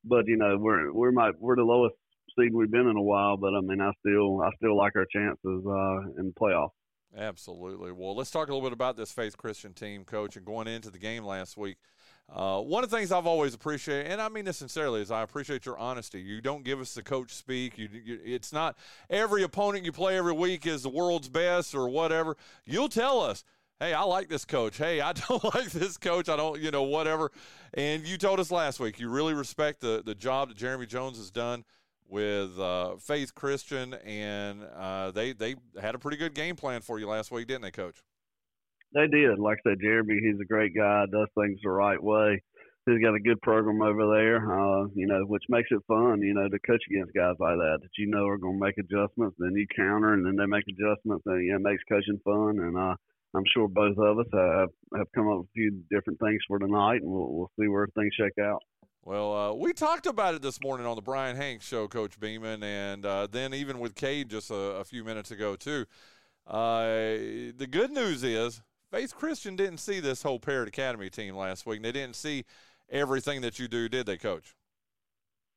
But 0.04 0.28
you 0.28 0.36
know, 0.36 0.56
we're 0.60 0.92
we're 0.92 1.10
my 1.10 1.32
we're 1.40 1.56
the 1.56 1.64
lowest 1.64 1.96
seed 2.38 2.54
we've 2.54 2.70
been 2.70 2.86
in 2.86 2.96
a 2.96 3.02
while. 3.02 3.36
But 3.36 3.54
I 3.54 3.60
mean, 3.62 3.80
I 3.80 3.90
still 3.98 4.42
I 4.42 4.50
still 4.58 4.76
like 4.76 4.94
our 4.94 5.06
chances 5.12 5.66
uh, 5.66 6.20
in 6.20 6.30
the 6.30 6.34
playoffs. 6.40 6.70
Absolutely. 7.16 7.92
Well, 7.92 8.16
let's 8.16 8.30
talk 8.30 8.48
a 8.48 8.52
little 8.54 8.68
bit 8.68 8.72
about 8.72 8.96
this 8.96 9.12
Faith 9.12 9.36
Christian 9.36 9.72
team, 9.72 10.04
coach, 10.04 10.36
and 10.36 10.44
going 10.44 10.66
into 10.66 10.90
the 10.90 10.98
game 10.98 11.24
last 11.24 11.56
week. 11.56 11.76
Uh, 12.34 12.60
one 12.60 12.82
of 12.82 12.90
the 12.90 12.96
things 12.96 13.12
I've 13.12 13.26
always 13.26 13.54
appreciated, 13.54 14.10
and 14.10 14.20
I 14.20 14.28
mean 14.28 14.46
this 14.46 14.56
sincerely, 14.56 15.02
is 15.02 15.10
I 15.10 15.22
appreciate 15.22 15.66
your 15.66 15.78
honesty. 15.78 16.20
You 16.20 16.40
don't 16.40 16.64
give 16.64 16.80
us 16.80 16.94
the 16.94 17.02
coach 17.02 17.32
speak. 17.32 17.76
You, 17.76 17.88
you, 17.92 18.18
it's 18.24 18.52
not 18.52 18.76
every 19.10 19.42
opponent 19.42 19.84
you 19.84 19.92
play 19.92 20.16
every 20.16 20.32
week 20.32 20.66
is 20.66 20.82
the 20.82 20.88
world's 20.88 21.28
best 21.28 21.74
or 21.74 21.88
whatever. 21.88 22.36
You'll 22.64 22.88
tell 22.88 23.20
us, 23.20 23.44
hey, 23.78 23.92
I 23.92 24.02
like 24.02 24.28
this 24.28 24.44
coach. 24.46 24.78
Hey, 24.78 25.00
I 25.00 25.12
don't 25.28 25.44
like 25.54 25.70
this 25.70 25.98
coach. 25.98 26.28
I 26.28 26.36
don't, 26.36 26.60
you 26.60 26.70
know, 26.70 26.84
whatever. 26.84 27.30
And 27.74 28.04
you 28.06 28.16
told 28.16 28.40
us 28.40 28.50
last 28.50 28.80
week 28.80 28.98
you 28.98 29.10
really 29.10 29.34
respect 29.34 29.80
the 29.80 30.02
the 30.04 30.14
job 30.14 30.48
that 30.48 30.56
Jeremy 30.56 30.86
Jones 30.86 31.18
has 31.18 31.30
done 31.30 31.64
with 32.08 32.58
uh, 32.58 32.96
Faith 32.96 33.34
Christian, 33.34 33.94
and 33.94 34.62
uh, 34.76 35.10
they 35.10 35.32
they 35.32 35.56
had 35.80 35.94
a 35.94 35.98
pretty 35.98 36.16
good 36.16 36.34
game 36.34 36.56
plan 36.56 36.80
for 36.80 36.98
you 36.98 37.08
last 37.08 37.30
week, 37.30 37.46
didn't 37.46 37.62
they, 37.62 37.70
Coach? 37.70 38.02
They 38.94 39.06
did. 39.08 39.38
Like 39.38 39.58
I 39.66 39.70
said, 39.70 39.78
Jeremy, 39.82 40.20
he's 40.22 40.40
a 40.40 40.46
great 40.46 40.74
guy. 40.74 41.04
Does 41.10 41.28
things 41.36 41.58
the 41.62 41.70
right 41.70 42.02
way. 42.02 42.40
He's 42.86 43.02
got 43.02 43.14
a 43.14 43.20
good 43.20 43.40
program 43.40 43.80
over 43.80 44.06
there, 44.12 44.36
uh, 44.44 44.86
you 44.94 45.06
know, 45.06 45.24
which 45.24 45.42
makes 45.48 45.68
it 45.70 45.80
fun, 45.88 46.20
you 46.20 46.34
know, 46.34 46.48
to 46.50 46.58
coach 46.66 46.82
against 46.90 47.14
guys 47.14 47.34
like 47.40 47.56
that 47.56 47.78
that 47.80 47.96
you 47.96 48.06
know 48.06 48.26
are 48.26 48.36
going 48.36 48.60
to 48.60 48.64
make 48.64 48.76
adjustments. 48.76 49.36
Then 49.38 49.56
you 49.56 49.66
counter, 49.74 50.12
and 50.12 50.24
then 50.24 50.36
they 50.36 50.44
make 50.44 50.64
adjustments, 50.68 51.24
and 51.26 51.48
know, 51.48 51.56
it 51.56 51.62
makes 51.62 51.82
coaching 51.88 52.20
fun. 52.22 52.60
And 52.60 52.76
uh, 52.76 52.94
I'm 53.34 53.44
sure 53.52 53.68
both 53.68 53.96
of 53.98 54.18
us 54.18 54.26
have 54.32 54.68
have 54.96 55.06
come 55.14 55.28
up 55.28 55.38
with 55.38 55.46
a 55.48 55.54
few 55.54 55.82
different 55.90 56.20
things 56.20 56.42
for 56.46 56.58
tonight, 56.58 57.00
and 57.00 57.10
we'll 57.10 57.32
we'll 57.32 57.50
see 57.58 57.68
where 57.68 57.88
things 57.96 58.12
shake 58.20 58.38
out. 58.38 58.60
Well, 59.06 59.36
uh, 59.36 59.52
we 59.52 59.74
talked 59.74 60.06
about 60.06 60.34
it 60.34 60.40
this 60.40 60.62
morning 60.62 60.86
on 60.86 60.96
the 60.96 61.02
Bryan 61.02 61.36
Hanks 61.36 61.66
show, 61.66 61.86
Coach 61.86 62.18
Beaman, 62.18 62.62
and 62.62 63.04
uh, 63.04 63.26
then 63.30 63.52
even 63.52 63.78
with 63.78 63.94
Cade 63.94 64.30
just 64.30 64.50
a, 64.50 64.54
a 64.54 64.84
few 64.84 65.04
minutes 65.04 65.30
ago 65.30 65.56
too. 65.56 65.84
Uh, 66.46 66.86
the 67.54 67.68
good 67.70 67.90
news 67.90 68.24
is 68.24 68.62
Faith 68.90 69.14
Christian 69.14 69.56
didn't 69.56 69.76
see 69.76 70.00
this 70.00 70.22
whole 70.22 70.38
Parrott 70.38 70.68
Academy 70.68 71.10
team 71.10 71.36
last 71.36 71.66
week. 71.66 71.76
and 71.76 71.84
They 71.84 71.92
didn't 71.92 72.16
see 72.16 72.46
everything 72.88 73.42
that 73.42 73.58
you 73.58 73.68
do, 73.68 73.90
did 73.90 74.06
they, 74.06 74.16
Coach? 74.16 74.56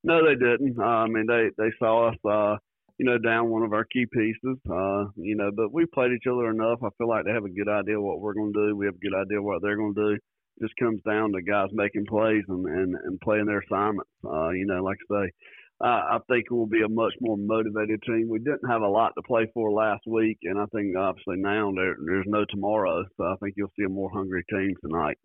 No, 0.04 0.26
they 0.26 0.36
didn't. 0.36 0.78
Uh, 0.78 0.84
I 0.84 1.08
mean, 1.08 1.26
they 1.26 1.48
they 1.58 1.72
saw 1.80 2.10
us, 2.10 2.18
uh, 2.26 2.58
you 2.98 3.06
know, 3.06 3.18
down 3.18 3.48
one 3.48 3.64
of 3.64 3.72
our 3.72 3.86
key 3.86 4.08
pieces. 4.12 4.58
Uh, 4.70 5.06
you 5.16 5.38
know, 5.38 5.52
but 5.56 5.72
we 5.72 5.86
played 5.86 6.12
each 6.12 6.28
other 6.30 6.50
enough. 6.50 6.80
I 6.84 6.90
feel 6.98 7.08
like 7.08 7.24
they 7.24 7.32
have 7.32 7.46
a 7.46 7.50
good 7.50 7.70
idea 7.70 8.00
what 8.02 8.20
we're 8.20 8.34
going 8.34 8.52
to 8.52 8.68
do. 8.68 8.76
We 8.76 8.88
have 8.88 8.96
a 8.96 9.10
good 9.10 9.16
idea 9.16 9.42
what 9.42 9.62
they're 9.62 9.78
going 9.78 9.96
to 9.96 10.16
do 10.16 10.20
just 10.62 10.74
comes 10.78 11.02
down 11.04 11.34
to 11.34 11.42
guys 11.42 11.70
making 11.72 12.06
plays 12.06 12.44
and, 12.48 12.66
and, 12.66 12.96
and 12.96 13.22
playing 13.22 13.46
their 13.46 13.60
assignments. 13.60 14.10
Uh, 14.26 14.50
you 14.50 14.66
know, 14.66 14.84
like 14.84 14.98
I 15.12 15.16
say, 15.16 15.32
uh, 15.80 15.86
I 15.86 16.20
think 16.28 16.46
we'll 16.50 16.66
be 16.66 16.82
a 16.82 16.90
much 16.90 17.14
more 17.22 17.38
motivated 17.38 18.02
team. 18.02 18.28
We 18.30 18.40
didn't 18.40 18.68
have 18.68 18.82
a 18.82 18.88
lot 18.88 19.14
to 19.16 19.22
play 19.24 19.48
for 19.54 19.72
last 19.72 20.02
week, 20.08 20.40
and 20.44 20.58
I 20.58 20.66
think 20.74 20.96
obviously 20.98 21.38
now 21.38 21.72
there, 21.76 21.96
there's 22.04 22.26
no 22.28 22.46
tomorrow. 22.50 23.04
So 23.18 23.24
I 23.24 23.36
think 23.42 23.54
you'll 23.58 23.72
see 23.78 23.86
a 23.86 23.90
more 23.90 24.10
hungry 24.12 24.44
team 24.50 24.74
tonight. 24.84 25.18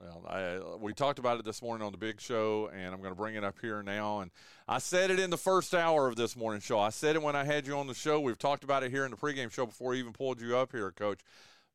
Well, 0.00 0.24
I, 0.28 0.76
we 0.80 0.92
talked 0.92 1.18
about 1.18 1.40
it 1.40 1.44
this 1.44 1.60
morning 1.60 1.84
on 1.84 1.90
the 1.90 1.98
big 1.98 2.20
show, 2.20 2.70
and 2.72 2.94
I'm 2.94 3.00
going 3.00 3.10
to 3.10 3.16
bring 3.16 3.34
it 3.34 3.42
up 3.42 3.56
here 3.60 3.82
now. 3.82 4.20
And 4.20 4.30
I 4.68 4.78
said 4.78 5.10
it 5.10 5.18
in 5.18 5.30
the 5.30 5.36
first 5.36 5.74
hour 5.74 6.06
of 6.06 6.14
this 6.14 6.36
morning 6.36 6.60
show. 6.60 6.78
I 6.78 6.90
said 6.90 7.16
it 7.16 7.22
when 7.22 7.34
I 7.34 7.42
had 7.42 7.66
you 7.66 7.76
on 7.76 7.88
the 7.88 7.94
show. 7.94 8.20
We've 8.20 8.38
talked 8.38 8.62
about 8.62 8.84
it 8.84 8.92
here 8.92 9.04
in 9.04 9.10
the 9.10 9.16
pregame 9.16 9.50
show 9.50 9.66
before 9.66 9.94
I 9.94 9.96
even 9.96 10.12
pulled 10.12 10.40
you 10.40 10.56
up 10.56 10.70
here, 10.70 10.92
Coach. 10.92 11.18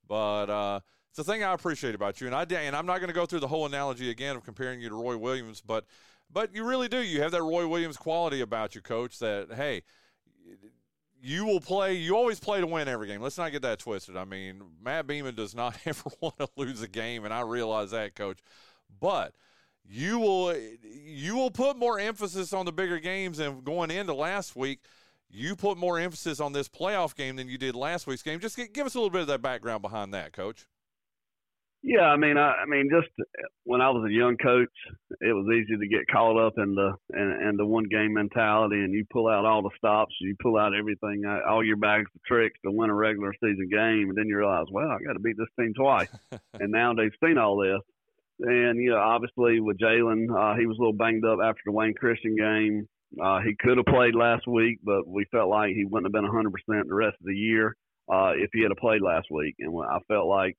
But 0.07 0.49
uh, 0.49 0.80
it's 1.14 1.18
the 1.18 1.31
thing 1.31 1.44
I 1.44 1.53
appreciate 1.53 1.94
about 1.94 2.19
you, 2.19 2.26
and 2.26 2.35
I 2.35 2.41
and 2.41 2.76
I'm 2.76 2.88
not 2.88 2.98
going 2.98 3.10
to 3.10 3.14
go 3.14 3.27
through 3.27 3.41
the 3.41 3.48
whole 3.48 3.68
analogy 3.68 4.10
again 4.10 4.35
of 4.35 4.44
comparing 4.44 4.81
you 4.81 4.90
to 4.90 4.95
Roy 4.95 5.15
Williams, 5.15 5.61
but 5.61 5.85
but 6.31 6.56
you 6.56 6.64
really 6.64 6.88
do. 6.88 6.98
You 6.98 7.22
have 7.22 7.30
that 7.34 7.44
Roy 7.44 7.68
Williams 7.68 7.98
quality 7.98 8.41
about 8.41 8.73
you, 8.73 8.81
coach. 8.81 9.19
That 9.19 9.53
hey, 9.53 9.84
you 11.22 11.45
will 11.45 11.60
play. 11.60 11.94
You 11.94 12.18
always 12.18 12.40
play 12.40 12.61
to 12.61 12.65
win 12.65 12.88
every 12.88 13.07
game. 13.07 13.22
Let's 13.22 13.38
not 13.38 13.52
get 13.52 13.61
that 13.61 13.77
twisted. 13.77 14.18
I 14.18 14.26
mean, 14.26 14.64
Matt 14.84 15.06
Beaman 15.06 15.35
does 15.35 15.53
not 15.53 15.77
ever 15.85 16.10
want 16.19 16.40
to 16.40 16.49
lose 16.57 16.81
a 16.81 16.88
game, 16.88 17.26
and 17.26 17.34
I 17.34 17.41
realize 17.41 17.91
that, 17.91 18.15
coach. 18.15 18.40
But 18.99 19.35
you 19.88 20.18
will 20.18 20.56
you 20.81 21.35
will 21.35 21.52
put 21.52 21.77
more 21.77 21.99
emphasis 21.99 22.53
on 22.53 22.65
the 22.65 22.72
bigger 22.72 22.98
games 22.98 23.38
and 23.38 23.64
going 23.64 23.91
into 23.91 24.15
last 24.15 24.56
week 24.56 24.80
you 25.30 25.56
put 25.56 25.77
more 25.77 25.99
emphasis 25.99 26.40
on 26.40 26.53
this 26.53 26.68
playoff 26.68 27.15
game 27.15 27.35
than 27.35 27.49
you 27.49 27.57
did 27.57 27.76
last 27.76 28.07
week's 28.07 28.23
game 28.23 28.40
just 28.40 28.57
give 28.73 28.85
us 28.85 28.95
a 28.95 28.98
little 28.98 29.10
bit 29.10 29.22
of 29.22 29.27
that 29.27 29.41
background 29.41 29.81
behind 29.81 30.14
that 30.14 30.31
coach 30.31 30.65
yeah 31.84 32.03
i 32.03 32.18
mean 32.18 32.38
i, 32.38 32.53
I 32.53 32.65
mean 32.65 32.89
just 32.91 33.10
when 33.65 33.81
i 33.81 33.89
was 33.89 34.10
a 34.10 34.14
young 34.14 34.38
coach 34.38 34.69
it 35.22 35.34
was 35.34 35.45
easy 35.53 35.77
to 35.77 35.88
get 35.88 36.07
caught 36.11 36.38
up 36.38 36.53
in 36.57 36.76
the 36.76 36.93
in, 37.14 37.49
in 37.49 37.57
the 37.57 37.65
one 37.65 37.85
game 37.89 38.14
mentality 38.14 38.77
and 38.77 38.93
you 38.93 39.05
pull 39.11 39.27
out 39.27 39.45
all 39.45 39.61
the 39.61 39.69
stops 39.77 40.15
you 40.22 40.35
pull 40.41 40.57
out 40.57 40.73
everything 40.73 41.23
uh, 41.27 41.39
all 41.49 41.64
your 41.64 41.77
bags 41.77 42.10
of 42.15 42.23
tricks 42.23 42.57
to 42.64 42.72
win 42.72 42.89
a 42.89 42.93
regular 42.93 43.34
season 43.43 43.68
game 43.69 44.10
and 44.10 44.18
then 44.18 44.27
you 44.27 44.38
realize 44.38 44.65
well 44.72 44.89
i 44.89 44.97
got 45.05 45.14
to 45.14 45.19
beat 45.19 45.38
this 45.38 45.47
team 45.60 45.73
twice 45.76 46.10
and 46.60 46.72
now 46.72 46.93
they've 46.93 47.11
seen 47.22 47.38
all 47.38 47.57
this 47.57 47.81
and 48.39 48.81
you 48.81 48.91
know, 48.91 48.97
obviously 48.97 49.60
with 49.60 49.77
Jalen, 49.77 50.27
uh, 50.30 50.57
he 50.57 50.65
was 50.65 50.77
a 50.77 50.81
little 50.81 50.93
banged 50.93 51.26
up 51.26 51.39
after 51.43 51.61
the 51.65 51.72
Wayne 51.72 51.93
Christian 51.93 52.35
game. 52.35 52.88
Uh, 53.22 53.39
he 53.41 53.55
could 53.60 53.77
have 53.77 53.85
played 53.85 54.15
last 54.15 54.47
week, 54.47 54.80
but 54.84 55.07
we 55.07 55.26
felt 55.31 55.49
like 55.49 55.69
he 55.69 55.85
wouldn't 55.85 56.14
have 56.14 56.23
been 56.23 56.30
100% 56.30 56.51
the 56.88 56.95
rest 56.95 57.15
of 57.19 57.26
the 57.26 57.35
year 57.35 57.76
uh, 58.11 58.31
if 58.35 58.49
he 58.53 58.64
had 58.64 58.72
played 58.80 59.01
last 59.01 59.27
week. 59.30 59.55
And 59.60 59.73
I 59.88 59.99
felt 60.07 60.27
like 60.27 60.57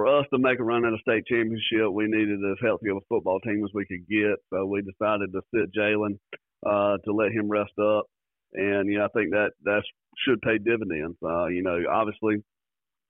for 0.00 0.18
us 0.18 0.24
to 0.32 0.38
make 0.38 0.58
a 0.58 0.62
run 0.62 0.86
at 0.86 0.94
a 0.94 0.98
state 1.02 1.26
championship, 1.26 1.92
we 1.92 2.06
needed 2.06 2.38
as 2.40 2.56
healthy 2.64 2.88
of 2.88 2.96
a 2.96 3.06
football 3.10 3.38
team 3.40 3.62
as 3.62 3.70
we 3.74 3.84
could 3.84 4.08
get. 4.08 4.38
So 4.48 4.64
we 4.64 4.80
decided 4.80 5.30
to 5.32 5.42
sit 5.52 5.74
Jalen 5.76 6.18
uh, 6.64 6.96
to 7.04 7.12
let 7.12 7.32
him 7.32 7.50
rest 7.50 7.76
up. 7.78 8.04
And 8.54 8.88
you 8.88 8.98
know, 8.98 9.04
I 9.04 9.08
think 9.08 9.32
that 9.32 9.50
that 9.64 9.82
should 10.24 10.40
pay 10.40 10.56
dividends. 10.56 11.18
Uh, 11.22 11.46
you 11.48 11.62
know, 11.62 11.84
obviously 11.92 12.42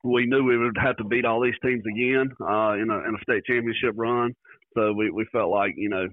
we 0.03 0.27
knew 0.27 0.43
we 0.43 0.59
would 0.59 0.77
have 0.83 0.97
to 0.97 1.05
beat 1.05 1.25
all 1.25 1.41
these 1.41 1.55
teams 1.62 1.85
again 1.87 2.33
uh, 2.41 2.73
in, 2.73 2.91
a, 2.91 2.99
in 3.07 3.15
a 3.15 3.23
state 3.23 3.45
championship 3.47 3.95
run. 3.95 4.35
So 4.77 4.93
we, 4.93 5.12
we 5.12 5.27
felt 5.31 5.51
like, 5.51 5.75
you 5.77 5.91
know, 5.91 6.09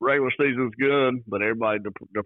regular 0.00 0.32
season's 0.32 0.74
good, 0.74 1.22
but 1.28 1.40
everybody, 1.40 1.78
the, 1.84 1.92
the, 2.14 2.22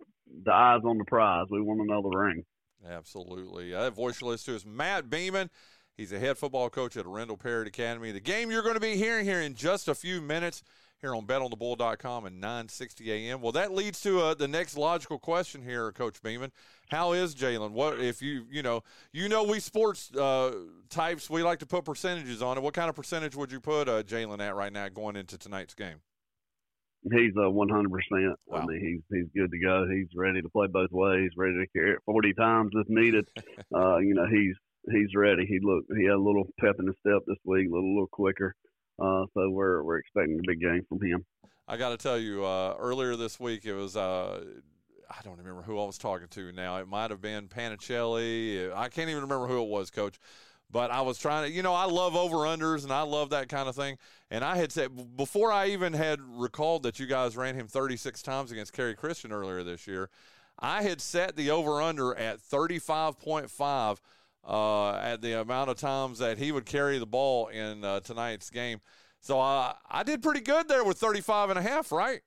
the 0.46 0.52
eyes 0.52 0.80
on 0.86 0.96
the 0.96 1.04
prize. 1.04 1.48
We 1.50 1.60
want 1.60 1.82
another 1.82 2.16
ring. 2.16 2.44
Absolutely. 2.88 3.72
That 3.72 3.94
voice 3.94 4.20
you 4.20 4.28
listen 4.28 4.52
to 4.52 4.56
is 4.56 4.66
Matt 4.66 5.10
Beaman. 5.10 5.50
He's 5.96 6.12
a 6.12 6.18
head 6.18 6.36
football 6.36 6.70
coach 6.70 6.96
at 6.96 7.04
Arendell 7.04 7.38
Parrott 7.38 7.68
Academy. 7.68 8.10
The 8.10 8.20
game 8.20 8.50
you're 8.50 8.62
going 8.62 8.74
to 8.74 8.80
be 8.80 8.96
hearing 8.96 9.24
here 9.24 9.40
in 9.40 9.54
just 9.54 9.86
a 9.86 9.94
few 9.94 10.20
minutes 10.20 10.62
here 11.00 11.14
on 11.14 11.26
betonthebull.com 11.26 12.24
and 12.24 12.40
960 12.40 13.12
a.m. 13.12 13.40
Well, 13.40 13.52
that 13.52 13.72
leads 13.72 14.00
to 14.00 14.20
uh, 14.20 14.34
the 14.34 14.48
next 14.48 14.76
logical 14.76 15.18
question 15.18 15.62
here, 15.62 15.92
Coach 15.92 16.20
Beaman. 16.22 16.50
How 16.88 17.12
is 17.12 17.34
Jalen? 17.34 17.72
What 17.72 18.00
if 18.00 18.22
you 18.22 18.46
you 18.50 18.62
know 18.62 18.82
you 19.12 19.28
know 19.28 19.44
we 19.44 19.60
sports 19.60 20.12
uh, 20.16 20.52
types 20.90 21.30
we 21.30 21.42
like 21.42 21.60
to 21.60 21.66
put 21.66 21.84
percentages 21.84 22.42
on 22.42 22.58
it. 22.58 22.62
What 22.62 22.74
kind 22.74 22.88
of 22.88 22.96
percentage 22.96 23.36
would 23.36 23.52
you 23.52 23.60
put 23.60 23.88
uh, 23.88 24.02
Jalen 24.02 24.40
at 24.40 24.56
right 24.56 24.72
now 24.72 24.88
going 24.88 25.14
into 25.14 25.38
tonight's 25.38 25.74
game? 25.74 26.00
He's 27.12 27.34
a 27.36 27.50
100. 27.50 27.90
percent 27.90 28.34
I 28.52 28.64
mean, 28.64 28.80
he's 28.80 29.18
he's 29.18 29.28
good 29.36 29.50
to 29.50 29.58
go. 29.58 29.86
He's 29.88 30.08
ready 30.16 30.40
to 30.40 30.48
play 30.48 30.68
both 30.68 30.90
ways. 30.90 31.30
Ready 31.36 31.54
to 31.58 31.66
carry 31.72 31.92
it 31.92 31.98
40 32.06 32.32
times 32.32 32.70
if 32.74 32.88
needed. 32.88 33.28
uh, 33.74 33.98
you 33.98 34.14
know, 34.14 34.26
he's 34.26 34.54
he's 34.90 35.14
ready. 35.14 35.46
He 35.46 35.58
looked 35.62 35.90
he 35.96 36.04
had 36.04 36.14
a 36.14 36.18
little 36.18 36.44
pep 36.60 36.76
in 36.78 36.86
his 36.86 36.96
step 37.00 37.22
this 37.26 37.38
week, 37.44 37.68
a 37.68 37.74
little, 37.74 37.94
little 37.94 38.08
quicker. 38.08 38.54
Uh, 38.98 39.24
so 39.34 39.50
we're 39.50 39.82
we're 39.82 39.98
expecting 39.98 40.38
a 40.38 40.46
big 40.46 40.60
game 40.60 40.84
from 40.88 41.00
him. 41.00 41.24
I 41.66 41.76
got 41.76 41.90
to 41.90 41.96
tell 41.96 42.18
you, 42.18 42.44
uh, 42.44 42.76
earlier 42.78 43.16
this 43.16 43.40
week 43.40 43.64
it 43.64 43.74
was 43.74 43.96
uh, 43.96 44.44
I 45.10 45.22
don't 45.22 45.38
remember 45.38 45.62
who 45.62 45.80
I 45.80 45.84
was 45.84 45.98
talking 45.98 46.28
to 46.28 46.52
now. 46.52 46.78
It 46.78 46.88
might 46.88 47.10
have 47.10 47.20
been 47.20 47.48
Panicelli. 47.48 48.72
I 48.74 48.88
can't 48.88 49.10
even 49.10 49.22
remember 49.22 49.46
who 49.46 49.62
it 49.62 49.68
was, 49.68 49.90
Coach. 49.90 50.18
But 50.70 50.90
I 50.90 51.02
was 51.02 51.18
trying 51.18 51.48
to, 51.48 51.52
you 51.52 51.62
know, 51.62 51.74
I 51.74 51.84
love 51.84 52.16
over 52.16 52.38
unders 52.38 52.82
and 52.82 52.92
I 52.92 53.02
love 53.02 53.30
that 53.30 53.48
kind 53.48 53.68
of 53.68 53.76
thing. 53.76 53.96
And 54.30 54.42
I 54.42 54.56
had 54.56 54.72
said 54.72 55.16
before 55.16 55.52
I 55.52 55.68
even 55.68 55.92
had 55.92 56.20
recalled 56.20 56.82
that 56.82 56.98
you 56.98 57.06
guys 57.06 57.36
ran 57.36 57.54
him 57.54 57.68
36 57.68 58.22
times 58.22 58.50
against 58.50 58.72
Cary 58.72 58.94
Christian 58.94 59.30
earlier 59.30 59.62
this 59.62 59.86
year, 59.86 60.10
I 60.58 60.82
had 60.82 61.00
set 61.00 61.36
the 61.36 61.50
over 61.50 61.80
under 61.80 62.16
at 62.16 62.40
35.5 62.40 63.98
uh, 64.46 64.94
at 64.96 65.22
the 65.22 65.40
amount 65.40 65.70
of 65.70 65.76
times 65.76 66.18
that 66.18 66.38
he 66.38 66.52
would 66.52 66.66
carry 66.66 66.98
the 66.98 67.06
ball 67.06 67.48
in 67.48 67.84
uh, 67.84 68.00
tonight's 68.00 68.50
game. 68.50 68.80
So 69.20 69.40
uh, 69.40 69.72
I 69.88 70.02
did 70.02 70.22
pretty 70.22 70.40
good 70.40 70.68
there 70.68 70.84
with 70.84 70.98
35 70.98 71.50
and 71.50 71.58
a 71.58 71.62
half, 71.62 71.90
right? 71.92 72.20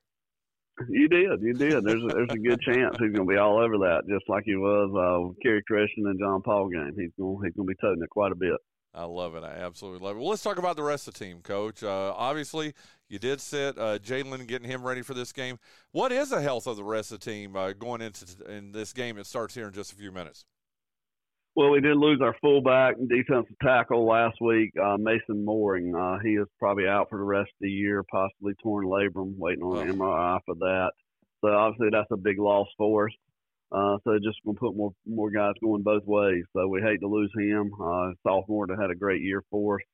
You 0.88 1.08
did, 1.08 1.42
you 1.42 1.54
did. 1.54 1.84
There's 1.84 2.02
a, 2.02 2.06
there's 2.06 2.30
a 2.30 2.38
good 2.38 2.60
chance 2.60 2.96
he's 2.98 3.12
going 3.12 3.26
to 3.26 3.32
be 3.32 3.36
all 3.36 3.58
over 3.58 3.78
that, 3.78 4.02
just 4.08 4.28
like 4.28 4.44
he 4.44 4.54
was 4.54 4.90
uh, 4.94 5.34
Cary 5.42 5.62
Christian 5.62 6.06
and 6.06 6.18
John 6.18 6.40
Paul 6.42 6.68
game. 6.68 6.92
He's 6.96 7.10
going 7.18 7.44
he's 7.44 7.54
going 7.54 7.66
to 7.66 7.74
be 7.74 7.74
toting 7.80 8.02
it 8.02 8.10
quite 8.10 8.30
a 8.30 8.36
bit. 8.36 8.54
I 8.94 9.04
love 9.04 9.34
it. 9.34 9.44
I 9.44 9.52
absolutely 9.52 10.04
love 10.06 10.16
it. 10.16 10.20
Well, 10.20 10.30
let's 10.30 10.42
talk 10.42 10.58
about 10.58 10.76
the 10.76 10.82
rest 10.82 11.08
of 11.08 11.14
the 11.14 11.24
team, 11.24 11.40
Coach. 11.40 11.82
Uh, 11.82 12.12
obviously, 12.16 12.74
you 13.08 13.18
did 13.18 13.40
sit 13.40 13.78
uh, 13.78 13.98
Jalen 13.98 14.46
getting 14.46 14.68
him 14.68 14.82
ready 14.82 15.02
for 15.02 15.14
this 15.14 15.32
game. 15.32 15.58
What 15.92 16.10
is 16.10 16.30
the 16.30 16.40
health 16.40 16.66
of 16.66 16.76
the 16.76 16.84
rest 16.84 17.12
of 17.12 17.20
the 17.20 17.30
team 17.30 17.54
uh, 17.54 17.72
going 17.72 18.00
into 18.00 18.26
in 18.48 18.72
this 18.72 18.92
game? 18.92 19.18
It 19.18 19.26
starts 19.26 19.54
here 19.54 19.68
in 19.68 19.72
just 19.72 19.92
a 19.92 19.96
few 19.96 20.10
minutes. 20.10 20.44
Well, 21.58 21.70
we 21.70 21.80
did 21.80 21.96
lose 21.96 22.20
our 22.22 22.36
fullback 22.40 22.98
and 22.98 23.08
defensive 23.08 23.56
tackle 23.60 24.06
last 24.06 24.36
week, 24.40 24.70
uh, 24.80 24.96
Mason 24.96 25.44
Mooring. 25.44 25.92
Uh, 25.92 26.20
he 26.22 26.34
is 26.34 26.46
probably 26.56 26.86
out 26.86 27.08
for 27.10 27.18
the 27.18 27.24
rest 27.24 27.48
of 27.48 27.56
the 27.62 27.68
year, 27.68 28.04
possibly 28.08 28.52
torn 28.62 28.86
labrum, 28.86 29.36
waiting 29.36 29.64
on 29.64 29.88
an 29.88 29.98
MRI 29.98 30.38
for 30.46 30.54
that. 30.54 30.92
So 31.40 31.48
obviously 31.48 31.88
that's 31.90 32.12
a 32.12 32.16
big 32.16 32.38
loss 32.38 32.68
for 32.78 33.08
us. 33.08 33.12
Uh, 33.72 33.96
so 34.04 34.20
just 34.22 34.38
to 34.46 34.52
put 34.54 34.76
more 34.76 34.92
more 35.04 35.32
guys 35.32 35.54
going 35.60 35.82
both 35.82 36.04
ways. 36.06 36.44
So 36.52 36.68
we 36.68 36.80
hate 36.80 37.00
to 37.00 37.08
lose 37.08 37.32
him. 37.36 37.72
Uh, 37.74 38.12
sophomore 38.24 38.68
that 38.68 38.78
had 38.80 38.92
a 38.92 38.94
great 38.94 39.22
year 39.22 39.42
for 39.50 39.80
us. 39.80 39.86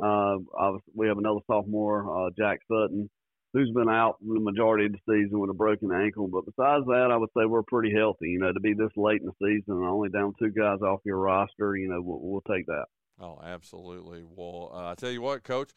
Uh, 0.00 0.36
obviously 0.56 0.92
we 0.94 1.08
have 1.08 1.18
another 1.18 1.40
sophomore, 1.48 2.28
uh, 2.28 2.30
Jack 2.38 2.60
Sutton 2.70 3.10
who's 3.58 3.70
been 3.72 3.88
out 3.88 4.16
the 4.20 4.40
majority 4.40 4.86
of 4.86 4.92
the 4.92 4.98
season 5.06 5.40
with 5.40 5.50
a 5.50 5.54
broken 5.54 5.90
ankle. 5.92 6.28
But 6.28 6.46
besides 6.46 6.86
that, 6.86 7.10
I 7.12 7.16
would 7.16 7.30
say 7.36 7.44
we're 7.44 7.62
pretty 7.62 7.92
healthy. 7.92 8.28
You 8.28 8.38
know, 8.38 8.52
to 8.52 8.60
be 8.60 8.74
this 8.74 8.92
late 8.96 9.20
in 9.20 9.26
the 9.26 9.32
season 9.40 9.74
and 9.74 9.84
only 9.84 10.08
down 10.08 10.34
two 10.38 10.50
guys 10.50 10.80
off 10.80 11.00
your 11.04 11.18
roster, 11.18 11.76
you 11.76 11.88
know, 11.88 12.00
we'll, 12.00 12.20
we'll 12.20 12.56
take 12.56 12.66
that. 12.66 12.86
Oh, 13.20 13.40
absolutely. 13.44 14.24
Well, 14.24 14.70
uh, 14.72 14.92
I 14.92 14.94
tell 14.94 15.10
you 15.10 15.22
what, 15.22 15.42
Coach. 15.42 15.70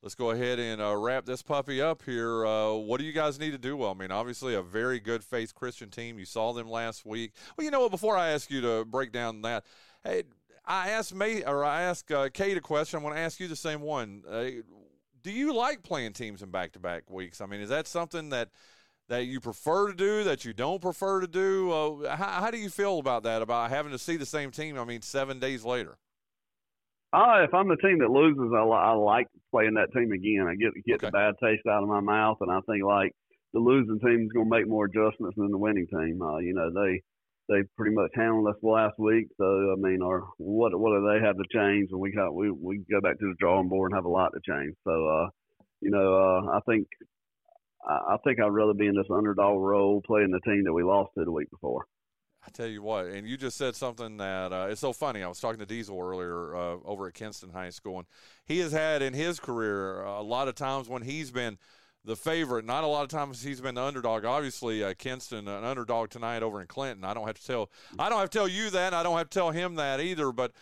Let's 0.00 0.14
go 0.14 0.30
ahead 0.30 0.60
and 0.60 0.80
uh, 0.80 0.96
wrap 0.96 1.26
this 1.26 1.42
puppy 1.42 1.82
up 1.82 2.02
here. 2.02 2.46
Uh, 2.46 2.74
what 2.74 3.00
do 3.00 3.04
you 3.04 3.12
guys 3.12 3.40
need 3.40 3.50
to 3.50 3.58
do 3.58 3.76
well? 3.76 3.90
I 3.90 3.94
mean, 3.94 4.12
obviously, 4.12 4.54
a 4.54 4.62
very 4.62 5.00
good 5.00 5.24
faith 5.24 5.56
Christian 5.56 5.90
team. 5.90 6.20
You 6.20 6.24
saw 6.24 6.52
them 6.52 6.70
last 6.70 7.04
week. 7.04 7.32
Well, 7.56 7.64
you 7.64 7.72
know 7.72 7.80
what? 7.80 7.90
Before 7.90 8.16
I 8.16 8.28
ask 8.28 8.48
you 8.48 8.60
to 8.60 8.84
break 8.84 9.10
down 9.10 9.42
that, 9.42 9.64
hey, 10.04 10.22
I 10.64 10.90
asked 10.90 11.14
May 11.14 11.42
or 11.42 11.64
I 11.64 11.82
asked 11.82 12.12
uh, 12.12 12.28
Kate 12.32 12.56
a 12.56 12.60
question. 12.60 12.98
I'm 12.98 13.02
going 13.02 13.16
to 13.16 13.20
ask 13.20 13.40
you 13.40 13.48
the 13.48 13.56
same 13.56 13.80
one. 13.80 14.22
Uh, 14.30 14.50
do 15.28 15.34
you 15.34 15.52
like 15.54 15.82
playing 15.82 16.14
teams 16.14 16.42
in 16.42 16.50
back 16.50 16.72
to 16.72 16.78
back 16.78 17.10
weeks? 17.10 17.42
I 17.42 17.46
mean, 17.46 17.60
is 17.60 17.68
that 17.68 17.86
something 17.86 18.30
that 18.30 18.48
that 19.10 19.26
you 19.26 19.40
prefer 19.40 19.88
to 19.88 19.94
do, 19.94 20.24
that 20.24 20.46
you 20.46 20.54
don't 20.54 20.80
prefer 20.80 21.20
to 21.20 21.26
do? 21.26 21.70
Uh, 21.70 22.16
how, 22.16 22.40
how, 22.40 22.50
do 22.50 22.56
you 22.56 22.70
feel 22.70 22.98
about 22.98 23.24
that? 23.24 23.42
About 23.42 23.68
having 23.68 23.92
to 23.92 23.98
see 23.98 24.16
the 24.16 24.24
same 24.24 24.50
team? 24.50 24.78
I 24.78 24.84
mean, 24.84 25.02
seven 25.02 25.38
days 25.38 25.66
later. 25.66 25.98
Uh, 27.12 27.42
if 27.42 27.52
I'm 27.52 27.68
the 27.68 27.76
team 27.76 27.98
that 27.98 28.10
loses, 28.10 28.52
I, 28.54 28.60
I 28.60 28.92
like 28.92 29.26
playing 29.50 29.74
that 29.74 29.92
team 29.92 30.12
again. 30.12 30.46
I 30.48 30.54
get 30.54 30.72
get 30.86 30.94
okay. 30.94 31.08
the 31.08 31.12
bad 31.12 31.34
taste 31.42 31.66
out 31.66 31.82
of 31.82 31.88
my 31.90 32.00
mouth, 32.00 32.38
and 32.40 32.50
I 32.50 32.60
think 32.62 32.82
like 32.84 33.12
the 33.52 33.60
losing 33.60 34.00
team 34.00 34.24
is 34.24 34.32
going 34.32 34.46
to 34.46 34.56
make 34.56 34.66
more 34.66 34.86
adjustments 34.86 35.36
than 35.36 35.50
the 35.50 35.58
winning 35.58 35.88
team. 35.88 36.22
Uh, 36.22 36.38
you 36.38 36.54
know, 36.54 36.72
they 36.72 37.02
they 37.48 37.62
pretty 37.76 37.94
much 37.94 38.10
handled 38.14 38.48
us 38.48 38.62
last 38.62 38.98
week. 38.98 39.28
So 39.38 39.44
I 39.44 39.76
mean, 39.76 40.02
or 40.02 40.28
what 40.38 40.78
what 40.78 40.90
do 40.90 41.08
they 41.08 41.24
have 41.24 41.36
to 41.36 41.44
change? 41.52 41.88
And 41.90 42.00
we 42.00 42.12
got 42.12 42.34
we 42.34 42.50
we 42.50 42.84
go 42.90 43.00
back 43.00 43.18
to 43.18 43.26
the 43.26 43.34
drawing 43.38 43.68
board 43.68 43.90
and 43.90 43.98
have 43.98 44.04
a 44.04 44.08
lot 44.08 44.32
to 44.34 44.40
change. 44.46 44.74
So 44.84 44.90
uh, 44.90 45.28
you 45.80 45.90
know, 45.90 46.14
uh, 46.14 46.56
I 46.56 46.60
think 46.68 46.86
I, 47.86 48.14
I 48.14 48.16
think 48.24 48.40
I'd 48.40 48.48
rather 48.48 48.74
be 48.74 48.86
in 48.86 48.94
this 48.94 49.10
underdog 49.10 49.60
role 49.60 50.02
playing 50.06 50.30
the 50.30 50.40
team 50.50 50.64
that 50.64 50.72
we 50.72 50.82
lost 50.82 51.10
to 51.16 51.24
the 51.24 51.32
week 51.32 51.50
before. 51.50 51.86
I 52.46 52.50
tell 52.50 52.68
you 52.68 52.82
what, 52.82 53.06
and 53.06 53.28
you 53.28 53.36
just 53.36 53.58
said 53.58 53.74
something 53.74 54.16
that 54.18 54.52
uh, 54.52 54.68
it's 54.70 54.80
so 54.80 54.92
funny. 54.92 55.22
I 55.22 55.28
was 55.28 55.40
talking 55.40 55.58
to 55.58 55.66
Diesel 55.66 55.98
earlier 56.00 56.56
uh, 56.56 56.76
over 56.84 57.08
at 57.08 57.14
Kinston 57.14 57.50
High 57.50 57.70
School, 57.70 57.98
and 57.98 58.06
he 58.46 58.60
has 58.60 58.72
had 58.72 59.02
in 59.02 59.12
his 59.12 59.40
career 59.40 60.02
a 60.02 60.22
lot 60.22 60.48
of 60.48 60.54
times 60.54 60.88
when 60.88 61.02
he's 61.02 61.30
been 61.30 61.58
the 62.04 62.16
favorite. 62.16 62.64
Not 62.64 62.84
a 62.84 62.86
lot 62.86 63.02
of 63.02 63.08
times 63.08 63.42
he's 63.42 63.60
been 63.60 63.74
the 63.74 63.82
underdog. 63.82 64.24
Obviously, 64.24 64.82
uh, 64.82 64.94
Kinston 64.96 65.48
an 65.48 65.64
underdog 65.64 66.10
tonight 66.10 66.42
over 66.42 66.60
in 66.60 66.66
Clinton. 66.66 67.04
I 67.04 67.14
don't 67.14 67.26
have 67.26 67.38
to 67.38 67.46
tell 67.46 67.70
I 67.98 68.08
don't 68.08 68.18
have 68.20 68.30
to 68.30 68.38
tell 68.38 68.48
you 68.48 68.70
that. 68.70 68.94
I 68.94 69.02
don't 69.02 69.18
have 69.18 69.30
to 69.30 69.38
tell 69.38 69.50
him 69.50 69.74
that 69.76 70.00
either. 70.00 70.32
But 70.32 70.52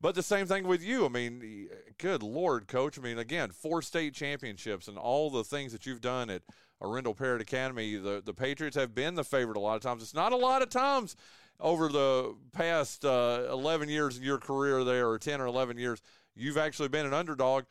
but 0.00 0.14
the 0.14 0.22
same 0.22 0.46
thing 0.46 0.66
with 0.66 0.82
you. 0.82 1.04
I 1.04 1.08
mean, 1.08 1.68
good 1.98 2.22
lord, 2.22 2.66
coach. 2.68 2.98
I 2.98 3.02
mean, 3.02 3.18
again, 3.18 3.50
four 3.50 3.82
state 3.82 4.14
championships 4.14 4.88
and 4.88 4.98
all 4.98 5.30
the 5.30 5.44
things 5.44 5.72
that 5.72 5.86
you've 5.86 6.00
done 6.00 6.30
at 6.30 6.42
Arendell 6.82 7.16
Parrott 7.16 7.42
Academy. 7.42 7.96
The 7.96 8.22
the 8.24 8.34
Patriots 8.34 8.76
have 8.76 8.94
been 8.94 9.14
the 9.14 9.24
favorite 9.24 9.56
a 9.56 9.60
lot 9.60 9.76
of 9.76 9.82
times. 9.82 10.02
It's 10.02 10.14
not 10.14 10.32
a 10.32 10.36
lot 10.36 10.62
of 10.62 10.70
times 10.70 11.16
over 11.58 11.88
the 11.88 12.34
past 12.52 13.04
uh, 13.04 13.46
11 13.50 13.88
years 13.88 14.18
in 14.18 14.22
your 14.22 14.36
career 14.36 14.84
there, 14.84 15.08
or 15.08 15.18
10 15.18 15.40
or 15.40 15.46
11 15.46 15.78
years 15.78 16.02
You've 16.36 16.58
actually 16.58 16.88
been 16.88 17.06
an 17.06 17.14
underdog. 17.14 17.64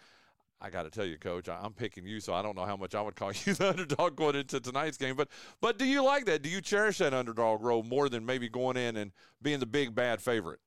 I 0.61 0.69
got 0.69 0.84
to 0.84 0.90
tell 0.90 1.06
you, 1.06 1.18
Coach, 1.18 1.49
I- 1.49 1.60
I'm 1.61 1.73
picking 1.73 2.06
you, 2.06 2.19
so 2.19 2.34
I 2.34 2.41
don't 2.41 2.56
know 2.56 2.65
how 2.65 2.77
much 2.77 2.95
I 2.95 3.02
would 3.02 3.15
call 3.15 3.32
you 3.45 3.53
the 3.53 3.69
underdog 3.69 4.15
going 4.15 4.36
into 4.36 4.60
tonight's 4.60 4.98
game. 4.98 5.15
But 5.15 5.30
but 5.61 5.77
do 5.77 5.86
you 5.86 6.03
like 6.03 6.26
that? 6.26 6.41
Do 6.41 6.49
you 6.49 6.61
cherish 6.61 6.99
that 6.99 7.14
underdog 7.14 7.61
role 7.61 7.84
more 7.84 8.10
than 8.10 8.26
maybe 8.26 8.49
going 8.49 8.77
in 8.77 8.98
and 8.98 9.11
being 9.41 9.60
the 9.60 9.65
big 9.65 9.94
bad 9.94 10.22
favorite? 10.22 10.60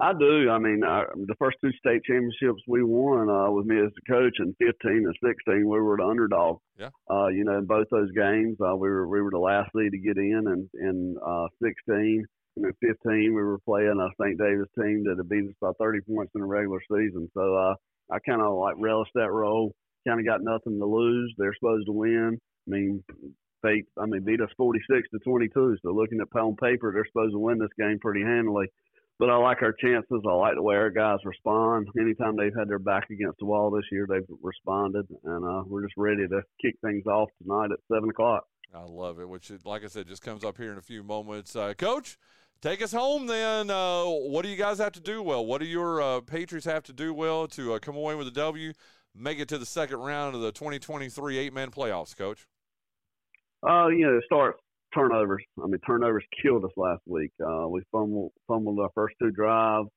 I 0.00 0.12
do. 0.12 0.48
I 0.48 0.58
mean, 0.58 0.84
I, 0.84 1.02
the 1.26 1.34
first 1.40 1.56
two 1.60 1.72
state 1.72 2.04
championships 2.04 2.62
we 2.68 2.84
won 2.84 3.28
uh, 3.28 3.50
with 3.50 3.66
me 3.66 3.80
as 3.80 3.90
the 3.96 4.12
coach 4.12 4.36
in 4.38 4.54
15 4.60 4.72
and 4.84 5.16
16, 5.20 5.34
we 5.56 5.64
were 5.64 5.96
the 5.96 6.06
underdog. 6.06 6.58
Yeah. 6.78 6.90
Uh, 7.10 7.26
you 7.26 7.42
know, 7.42 7.58
in 7.58 7.64
both 7.64 7.88
those 7.90 8.12
games, 8.12 8.56
uh, 8.60 8.76
we 8.76 8.88
were 8.88 9.08
we 9.08 9.20
were 9.20 9.32
the 9.32 9.38
last 9.38 9.70
seed 9.76 9.90
to 9.90 9.98
get 9.98 10.16
in, 10.16 10.44
and 10.46 10.70
in 10.74 11.16
uh, 11.26 11.48
16 11.60 12.24
and 12.56 12.64
in 12.64 12.72
15, 12.80 13.34
we 13.34 13.42
were 13.42 13.58
playing 13.58 13.98
a 14.00 14.08
St. 14.22 14.38
Davis 14.38 14.68
team 14.78 15.02
that 15.04 15.16
had 15.18 15.28
beat 15.28 15.48
us 15.48 15.54
by 15.60 15.72
30 15.78 16.00
points 16.02 16.32
in 16.34 16.42
the 16.42 16.46
regular 16.46 16.80
season. 16.90 17.28
So 17.34 17.56
uh, 17.56 17.74
I 18.10 18.18
kind 18.20 18.40
of 18.40 18.56
like 18.58 18.76
relished 18.78 19.12
that 19.14 19.30
role. 19.30 19.74
Kind 20.06 20.20
of 20.20 20.26
got 20.26 20.42
nothing 20.42 20.78
to 20.78 20.86
lose. 20.86 21.34
They're 21.36 21.54
supposed 21.58 21.86
to 21.86 21.92
win. 21.92 22.38
I 22.66 22.70
mean, 22.70 23.04
fate. 23.62 23.86
I 24.00 24.06
mean, 24.06 24.24
beat 24.24 24.40
us 24.40 24.50
46 24.56 25.08
to 25.10 25.18
22. 25.18 25.76
So 25.82 25.90
looking 25.90 26.20
at 26.20 26.38
on 26.38 26.56
paper, 26.56 26.92
they're 26.92 27.06
supposed 27.06 27.34
to 27.34 27.38
win 27.38 27.58
this 27.58 27.68
game 27.78 27.98
pretty 28.00 28.22
handily 28.22 28.66
but 29.18 29.30
I 29.30 29.36
like 29.36 29.62
our 29.62 29.72
chances. 29.72 30.22
I 30.26 30.32
like 30.32 30.54
the 30.54 30.62
way 30.62 30.76
our 30.76 30.90
guys 30.90 31.18
respond. 31.24 31.88
Anytime 31.98 32.36
they've 32.36 32.54
had 32.56 32.68
their 32.68 32.78
back 32.78 33.10
against 33.10 33.38
the 33.40 33.46
wall 33.46 33.70
this 33.70 33.84
year, 33.90 34.06
they've 34.08 34.26
responded, 34.42 35.06
and 35.24 35.44
uh, 35.44 35.62
we're 35.66 35.82
just 35.82 35.94
ready 35.96 36.28
to 36.28 36.42
kick 36.62 36.76
things 36.84 37.04
off 37.06 37.28
tonight 37.42 37.70
at 37.72 37.78
seven 37.92 38.10
o'clock. 38.10 38.44
I 38.72 38.82
love 38.84 39.18
it. 39.18 39.28
Which, 39.28 39.50
like 39.64 39.82
I 39.84 39.88
said, 39.88 40.06
just 40.06 40.22
comes 40.22 40.44
up 40.44 40.56
here 40.56 40.70
in 40.70 40.78
a 40.78 40.82
few 40.82 41.02
moments. 41.02 41.56
Uh, 41.56 41.74
Coach, 41.74 42.16
take 42.62 42.82
us 42.82 42.92
home. 42.92 43.26
Then, 43.26 43.70
uh, 43.70 44.04
what 44.04 44.42
do 44.42 44.48
you 44.48 44.56
guys 44.56 44.78
have 44.78 44.92
to 44.92 45.00
do 45.00 45.22
well? 45.22 45.44
What 45.44 45.60
do 45.60 45.66
your 45.66 46.00
uh, 46.00 46.20
Patriots 46.20 46.66
have 46.66 46.82
to 46.84 46.92
do 46.92 47.12
well 47.14 47.46
to 47.48 47.74
uh, 47.74 47.78
come 47.78 47.96
away 47.96 48.14
with 48.14 48.26
a 48.28 48.32
W, 48.32 48.72
make 49.14 49.38
it 49.38 49.48
to 49.48 49.58
the 49.58 49.66
second 49.66 49.98
round 49.98 50.34
of 50.34 50.40
the 50.40 50.52
2023 50.52 51.38
eight-man 51.38 51.70
playoffs, 51.70 52.16
Coach? 52.16 52.46
Uh, 53.62 53.88
you 53.88 54.06
know, 54.06 54.16
it 54.16 54.24
starts 54.26 54.58
turnovers. 54.94 55.42
I 55.62 55.66
mean, 55.66 55.80
turnovers 55.86 56.24
killed 56.42 56.64
us 56.64 56.70
last 56.76 57.02
week. 57.06 57.32
Uh, 57.44 57.68
we 57.68 57.82
fumbled, 57.92 58.32
fumbled 58.46 58.78
our 58.80 58.90
first 58.94 59.14
two 59.20 59.30
drives, 59.30 59.88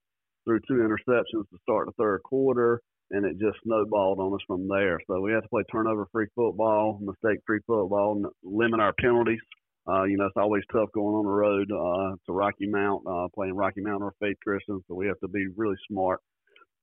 threw 0.46 0.60
two 0.68 0.76
interceptions 0.76 1.48
to 1.50 1.58
start 1.62 1.88
the 1.88 1.94
third 1.98 2.24
quarter, 2.24 2.82
and 3.12 3.26
it 3.26 3.34
just 3.34 3.58
snowballed 3.64 4.20
on 4.20 4.34
us 4.34 4.42
from 4.48 4.68
there. 4.68 5.00
So 5.08 5.22
we 5.22 5.32
have 5.34 5.44
to 5.44 5.50
play 5.50 5.64
turnover-free 5.72 6.28
football, 6.36 7.00
mistake-free 7.02 7.60
football, 7.68 8.14
and 8.14 8.26
limit 8.44 8.80
our 8.80 8.94
penalties. 8.94 9.40
Uh, 9.88 10.04
you 10.04 10.18
know, 10.18 10.26
it's 10.26 10.38
always 10.38 10.64
tough 10.72 10.90
going 10.94 11.16
on 11.16 11.26
the 11.26 11.32
road 11.32 11.72
uh, 11.72 12.16
to 12.26 12.32
Rocky 12.32 12.68
Mount, 12.68 13.04
uh, 13.08 13.28
playing 13.34 13.56
Rocky 13.56 13.82
Mount 13.82 14.04
or 14.04 14.14
Faith 14.20 14.38
Christian. 14.44 14.82
So 14.88 14.96
we 14.96 15.08
have 15.08 15.20
to 15.22 15.28
be 15.28 15.48
really 15.56 15.78
smart 15.90 16.22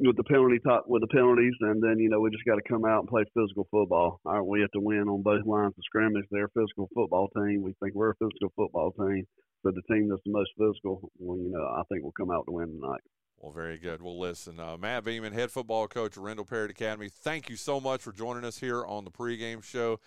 with 0.00 0.16
the 0.16 0.24
penalty 0.24 0.58
top 0.64 0.84
with 0.86 1.02
the 1.02 1.08
penalties, 1.08 1.54
and 1.60 1.82
then 1.82 1.98
you 1.98 2.08
know 2.08 2.20
we 2.20 2.30
just 2.30 2.44
got 2.44 2.54
to 2.54 2.68
come 2.68 2.84
out 2.84 3.00
and 3.00 3.08
play 3.08 3.24
physical 3.34 3.66
football. 3.70 4.20
All 4.24 4.32
right, 4.32 4.42
we 4.46 4.60
have 4.60 4.70
to 4.72 4.80
win 4.80 5.08
on 5.08 5.22
both 5.22 5.44
lines 5.44 5.74
of 5.76 5.84
scrimmage. 5.84 6.24
They're 6.30 6.46
a 6.46 6.60
physical 6.60 6.88
football 6.94 7.28
team. 7.34 7.62
We 7.62 7.74
think 7.82 7.94
we're 7.94 8.10
a 8.10 8.14
physical 8.16 8.52
football 8.56 8.92
team. 8.92 9.26
So 9.62 9.72
the 9.72 9.82
team 9.92 10.08
that's 10.08 10.22
the 10.24 10.30
most 10.30 10.50
physical, 10.56 11.10
well, 11.18 11.36
you 11.38 11.50
know, 11.50 11.62
I 11.62 11.82
think 11.88 12.04
will 12.04 12.12
come 12.12 12.30
out 12.30 12.44
to 12.46 12.52
win 12.52 12.68
tonight. 12.68 13.00
Well, 13.38 13.52
very 13.52 13.78
good. 13.78 14.02
Well, 14.02 14.18
listen, 14.18 14.58
uh, 14.58 14.76
Matt 14.76 15.04
Beaman, 15.04 15.32
head 15.32 15.50
football 15.50 15.88
coach 15.88 16.16
at 16.16 16.22
Arendell 16.22 16.48
Parrott 16.48 16.70
Academy. 16.70 17.08
Thank 17.08 17.48
you 17.48 17.56
so 17.56 17.80
much 17.80 18.02
for 18.02 18.12
joining 18.12 18.44
us 18.44 18.58
here 18.58 18.84
on 18.84 19.04
the 19.04 19.10
pregame 19.10 19.62
show. 19.62 20.00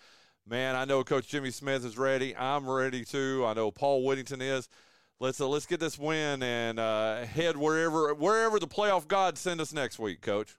Man, 0.46 0.74
I 0.74 0.84
know 0.84 1.04
Coach 1.04 1.28
Jimmy 1.28 1.50
Smith 1.50 1.84
is 1.84 1.96
ready. 1.96 2.34
I'm 2.36 2.68
ready 2.68 3.04
too. 3.04 3.44
I 3.46 3.54
know 3.54 3.70
Paul 3.70 4.04
Whittington 4.04 4.42
is 4.42 4.68
let's 5.20 5.40
uh, 5.40 5.46
let's 5.46 5.66
get 5.66 5.80
this 5.80 5.98
win 5.98 6.42
and 6.42 6.78
uh, 6.80 7.24
head 7.24 7.56
wherever 7.56 8.12
wherever 8.14 8.58
the 8.58 8.66
playoff 8.66 9.06
gods 9.06 9.40
send 9.40 9.60
us 9.60 9.72
next 9.72 9.98
week, 9.98 10.20
Coach. 10.20 10.56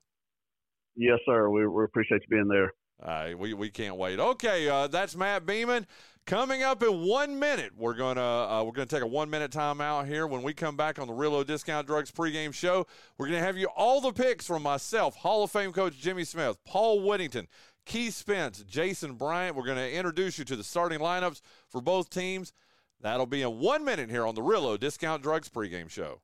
Yes, 0.96 1.20
sir. 1.26 1.50
We, 1.50 1.68
we 1.68 1.84
appreciate 1.84 2.22
you 2.22 2.28
being 2.30 2.48
there. 2.48 2.74
Uh, 3.02 3.36
we 3.38 3.54
we 3.54 3.70
can't 3.70 3.98
wait. 3.98 4.20
Okay, 4.20 4.70
uh, 4.70 4.88
that's 4.88 5.16
Matt 5.16 5.46
Beaman. 5.46 5.86
Coming 6.26 6.64
up 6.64 6.82
in 6.82 7.06
one 7.06 7.38
minute, 7.38 7.72
we're 7.76 7.96
gonna 7.96 8.22
uh, 8.22 8.64
we're 8.64 8.72
gonna 8.72 8.86
take 8.86 9.02
a 9.02 9.08
one 9.08 9.30
minute 9.30 9.52
timeout 9.52 10.08
here. 10.08 10.26
When 10.26 10.42
we 10.42 10.54
come 10.54 10.78
back 10.78 10.98
on 10.98 11.08
the 11.08 11.14
Realo 11.14 11.46
Discount 11.46 11.86
Drugs 11.86 12.12
pregame 12.12 12.54
show, 12.54 12.88
we're 13.18 13.26
gonna 13.26 13.40
have 13.40 13.58
you 13.58 13.68
all 13.76 14.00
the 14.00 14.14
picks 14.14 14.48
from 14.48 14.64
myself, 14.64 15.18
Hall 15.18 15.44
of 15.44 15.52
Fame 15.52 15.74
coach 15.74 15.98
Jimmy 16.00 16.24
Smith, 16.24 16.58
Paul 16.66 17.02
Whittington, 17.02 17.50
Keith 17.86 18.14
Spence, 18.14 18.64
Jason 18.64 19.16
Bryant. 19.16 19.56
We're 19.56 19.66
gonna 19.66 19.88
introduce 19.88 20.38
you 20.38 20.46
to 20.46 20.56
the 20.56 20.64
starting 20.64 21.00
lineups 21.00 21.42
for 21.70 21.82
both 21.82 22.10
teams. 22.10 22.54
That'll 23.02 23.26
be 23.26 23.42
in 23.42 23.60
one 23.60 23.84
minute 23.84 24.10
here 24.10 24.26
on 24.26 24.36
the 24.36 24.42
Realo 24.42 24.80
Discount 24.80 25.22
Drugs 25.22 25.50
pregame 25.50 25.90
show. 25.90 26.22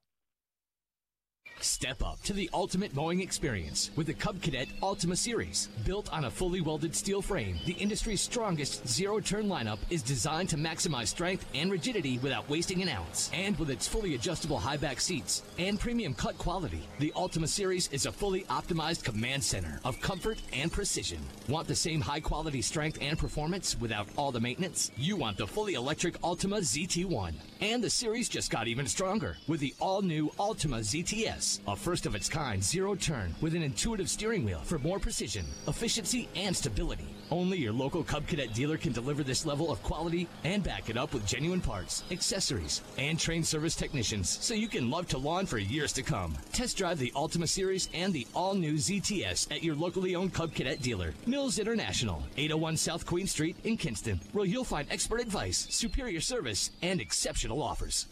Step 1.61 2.02
up 2.03 2.22
to 2.23 2.31
the 2.31 2.49
ultimate 2.53 2.95
mowing 2.95 3.19
experience 3.19 3.91
with 3.98 4.07
the 4.07 4.14
Cub 4.14 4.41
Cadet 4.41 4.69
Ultima 4.81 5.15
Series. 5.15 5.68
Built 5.86 6.11
on 6.14 6.26
a 6.26 6.31
fully 6.31 6.61
welded 6.61 6.95
steel 6.95 7.22
frame, 7.22 7.60
the 7.65 7.73
industry's 7.73 8.22
strongest 8.22 8.88
zero 8.88 9.19
turn 9.19 9.48
lineup 9.48 9.80
is 9.90 10.02
designed 10.02 10.48
to 10.49 10.57
maximize 10.57 11.07
strength 11.07 11.45
and 11.53 11.69
rigidity 11.69 12.18
without 12.19 12.48
wasting 12.49 12.81
an 12.81 12.88
ounce. 12.88 13.30
And 13.34 13.60
with 13.60 13.69
its 13.69 13.88
fully 13.88 14.15
adjustable 14.15 14.57
high 14.57 14.77
back 14.77 15.02
seats 15.02 15.44
and 15.57 15.77
premium 15.77 16.14
cut 16.14 16.38
quality, 16.38 16.81
the 16.99 17.11
Ultima 17.15 17.48
Series 17.48 17.90
is 17.91 18.06
a 18.06 18.11
fully 18.11 18.44
optimized 18.44 19.03
command 19.03 19.44
center 19.44 19.81
of 19.84 19.99
comfort 19.99 20.41
and 20.53 20.72
precision. 20.72 21.19
Want 21.49 21.68
the 21.68 21.76
same 21.76 21.99
high 21.99 22.22
quality 22.22 22.61
strength 22.61 22.99
and 23.02 23.19
performance 23.19 23.77
without 23.80 24.07
all 24.15 24.31
the 24.31 24.40
maintenance? 24.40 24.91
You 24.95 25.18
want 25.18 25.38
the 25.38 25.48
fully 25.48 25.73
electric 25.73 26.15
Ultima 26.23 26.57
ZT1. 26.57 27.34
And 27.60 27.84
the 27.84 27.90
series 27.90 28.30
just 28.30 28.49
got 28.49 28.69
even 28.69 28.88
stronger 28.88 29.36
with 29.48 29.60
the 29.60 29.73
all 29.81 30.02
new 30.02 30.31
Ultima 30.40 30.77
ZTS 30.77 31.49
a 31.68 31.76
first 31.76 32.06
of 32.06 32.16
its 32.16 32.30
kind 32.30 32.64
zero 32.64 32.96
turn 32.96 33.34
with 33.42 33.56
an 33.56 33.64
intuitive 33.64 34.10
steering 34.10 34.46
wheel 34.46 34.62
for 34.64 34.80
more 34.80 35.00
precision, 35.00 35.46
efficiency, 35.68 36.30
and 36.36 36.56
stability. 36.56 37.08
Only 37.32 37.60
your 37.60 37.74
local 37.74 38.04
Cub 38.04 38.26
Cadet 38.28 38.54
dealer 38.54 38.78
can 38.78 38.92
deliver 38.92 39.24
this 39.24 39.46
level 39.46 39.72
of 39.72 39.82
quality 39.84 40.28
and 40.44 40.64
back 40.64 40.90
it 40.90 40.98
up 40.98 41.14
with 41.14 41.28
genuine 41.28 41.62
parts, 41.62 42.04
accessories, 42.12 42.82
and 42.98 43.20
trained 43.20 43.46
service 43.46 43.76
technicians 43.76 44.30
so 44.30 44.54
you 44.54 44.68
can 44.68 44.90
love 44.90 45.08
to 45.10 45.18
lawn 45.18 45.46
for 45.46 45.58
years 45.58 45.94
to 45.94 46.02
come. 46.02 46.36
Test 46.54 46.78
drive 46.78 46.98
the 47.00 47.14
Ultima 47.16 47.48
Series 47.48 47.90
and 47.94 48.14
the 48.14 48.28
all 48.34 48.56
new 48.56 48.76
ZTS 48.76 49.52
at 49.52 49.64
your 49.64 49.76
locally 49.76 50.16
owned 50.16 50.34
Cub 50.34 50.54
Cadet 50.54 50.82
dealer, 50.82 51.14
Mills 51.26 51.60
International, 51.60 52.24
801 52.38 52.78
South 52.78 53.06
Queen 53.06 53.28
Street 53.28 53.56
in 53.64 53.78
Kinston, 53.78 54.20
where 54.34 54.46
you'll 54.46 54.64
find 54.64 54.88
expert 54.90 55.22
advice, 55.22 55.68
superior 55.70 56.22
service, 56.22 56.72
and 56.82 57.00
exceptional 57.00 57.62
offers. 57.62 58.08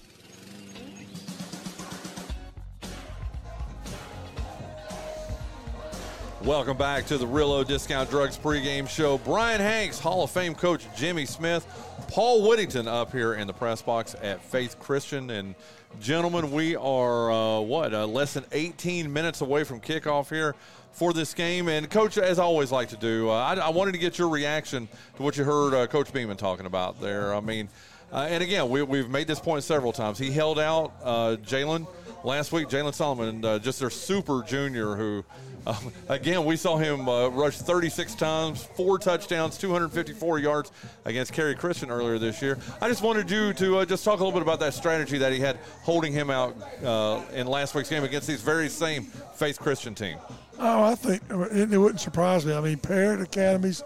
Welcome 6.44 6.78
back 6.78 7.08
to 7.08 7.18
the 7.18 7.26
Realo 7.26 7.66
Discount 7.66 8.12
Drugs 8.12 8.38
pregame 8.38 8.88
show. 8.88 9.18
Bryan 9.18 9.60
Hanks, 9.60 9.98
Hall 9.98 10.24
of 10.24 10.30
Fame 10.30 10.54
coach 10.54 10.86
Jimmy 10.96 11.26
Smith, 11.26 11.66
Paul 12.10 12.48
Whittington 12.48 12.88
up 12.88 13.12
here 13.12 13.34
in 13.34 13.48
the 13.48 13.54
press 13.54 13.82
box 13.82 14.16
at 14.22 14.40
Faith 14.44 14.80
Christian. 14.80 15.32
And 15.32 15.56
gentlemen, 16.00 16.52
we 16.52 16.76
are, 16.76 17.32
uh, 17.32 17.60
what, 17.62 17.92
uh, 17.92 18.06
less 18.06 18.36
than 18.36 18.46
18 18.52 19.12
minutes 19.12 19.42
away 19.42 19.64
from 19.64 19.82
kickoff 19.82 20.30
here 20.30 20.54
for 20.92 21.12
this 21.12 21.34
game. 21.34 21.70
And, 21.70 21.90
Coach, 21.90 22.20
as 22.20 22.38
I 22.38 22.44
always 22.44 22.72
like 22.72 22.90
to 22.90 22.98
do, 22.98 23.32
uh, 23.32 23.34
I, 23.34 23.56
I, 23.56 23.70
wanted 23.70 23.94
to 23.94 23.98
get 23.98 24.20
your 24.20 24.30
reaction 24.30 24.88
to 25.16 25.24
what 25.24 25.38
you 25.38 25.44
heard 25.44 25.74
uh, 25.74 25.88
Coach 25.88 26.14
Beaman 26.14 26.38
talking 26.38 26.68
about 26.68 27.02
there. 27.02 27.34
I 27.34 27.40
mean, 27.40 27.68
uh, 28.14 28.28
and 28.30 28.44
again, 28.44 28.70
we, 28.70 28.80
have 29.00 29.10
made 29.10 29.26
this 29.26 29.40
point 29.40 29.64
several 29.64 29.92
times. 29.92 30.20
He 30.20 30.30
held 30.30 30.60
out 30.60 30.94
uh, 31.04 31.38
Jalen 31.42 31.88
last 32.24 32.52
week, 32.52 32.68
Jalen 32.68 32.94
Solomon, 32.94 33.42
just 33.60 33.80
their 33.80 33.90
super 33.90 34.44
junior 34.44 34.96
who 34.96 35.26
uh, 35.68 35.76
again, 36.08 36.46
we 36.46 36.56
saw 36.56 36.78
him 36.78 37.08
uh, 37.08 37.28
rush 37.28 37.58
36 37.58 38.16
times, 38.16 38.64
four 38.64 38.98
touchdowns, 38.98 39.58
254 39.58 40.40
yards 40.40 40.72
against 41.06 41.34
Cary 41.34 41.56
Christian 41.56 41.92
earlier 41.92 42.18
this 42.18 42.42
year. 42.42 42.58
I 42.82 42.88
just 42.88 43.02
wanted 43.02 43.30
you 43.30 43.54
to 43.54 43.80
uh, 43.80 43.86
just 43.86 44.04
talk 44.04 44.20
a 44.20 44.24
little 44.24 44.32
bit 44.32 44.42
about 44.42 44.60
that 44.62 44.74
strategy 44.74 45.18
that 45.18 45.34
he 45.34 45.40
had 45.40 45.58
holding 45.84 46.14
him 46.14 46.30
out 46.30 46.56
uh, 46.84 47.22
in 47.34 47.48
last 47.48 47.76
week's 47.76 47.90
game 47.90 48.04
against 48.04 48.28
these 48.28 48.42
very 48.42 48.70
same 48.70 49.04
Faith 49.04 49.60
Christian 49.60 49.94
team. 49.94 50.18
Oh, 50.60 50.84
I 50.84 50.96
think 50.96 51.22
it, 51.30 51.74
it 51.74 51.78
wouldn't 51.78 52.00
surprise 52.00 52.46
me. 52.46 52.54
I 52.54 52.62
mean, 52.62 52.80
Parrott 52.80 53.22
academies, 53.22 53.84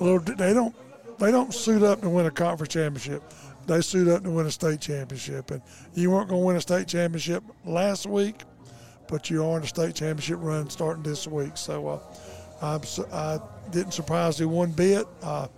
little 0.00 0.20
they 0.20 0.54
don't 0.54 0.74
they 1.18 1.30
don't 1.30 1.52
suit 1.52 1.82
up 1.82 2.00
to 2.02 2.08
win 2.08 2.26
a 2.26 2.30
conference 2.30 2.72
championship. 2.72 3.22
They 3.66 3.80
suit 3.80 4.08
up 4.08 4.22
to 4.22 4.30
win 4.30 4.46
a 4.46 4.50
state 4.50 4.80
championship, 4.80 5.50
and 5.50 5.60
you 5.94 6.10
weren't 6.10 6.28
going 6.28 6.40
to 6.40 6.46
win 6.46 6.56
a 6.56 6.60
state 6.60 6.88
championship 6.88 7.42
last 7.64 8.06
week 8.06 8.42
but 9.08 9.30
you 9.30 9.44
are 9.44 9.58
in 9.58 9.64
a 9.64 9.66
state 9.66 9.94
championship 9.94 10.38
run 10.40 10.68
starting 10.70 11.02
this 11.02 11.26
week. 11.26 11.56
So 11.56 11.88
uh, 11.88 11.98
I'm, 12.62 12.80
I 13.12 13.38
didn't 13.70 13.92
surprise 13.92 14.40
you 14.40 14.48
one 14.48 14.72
bit. 14.72 15.06
Uh, 15.22 15.48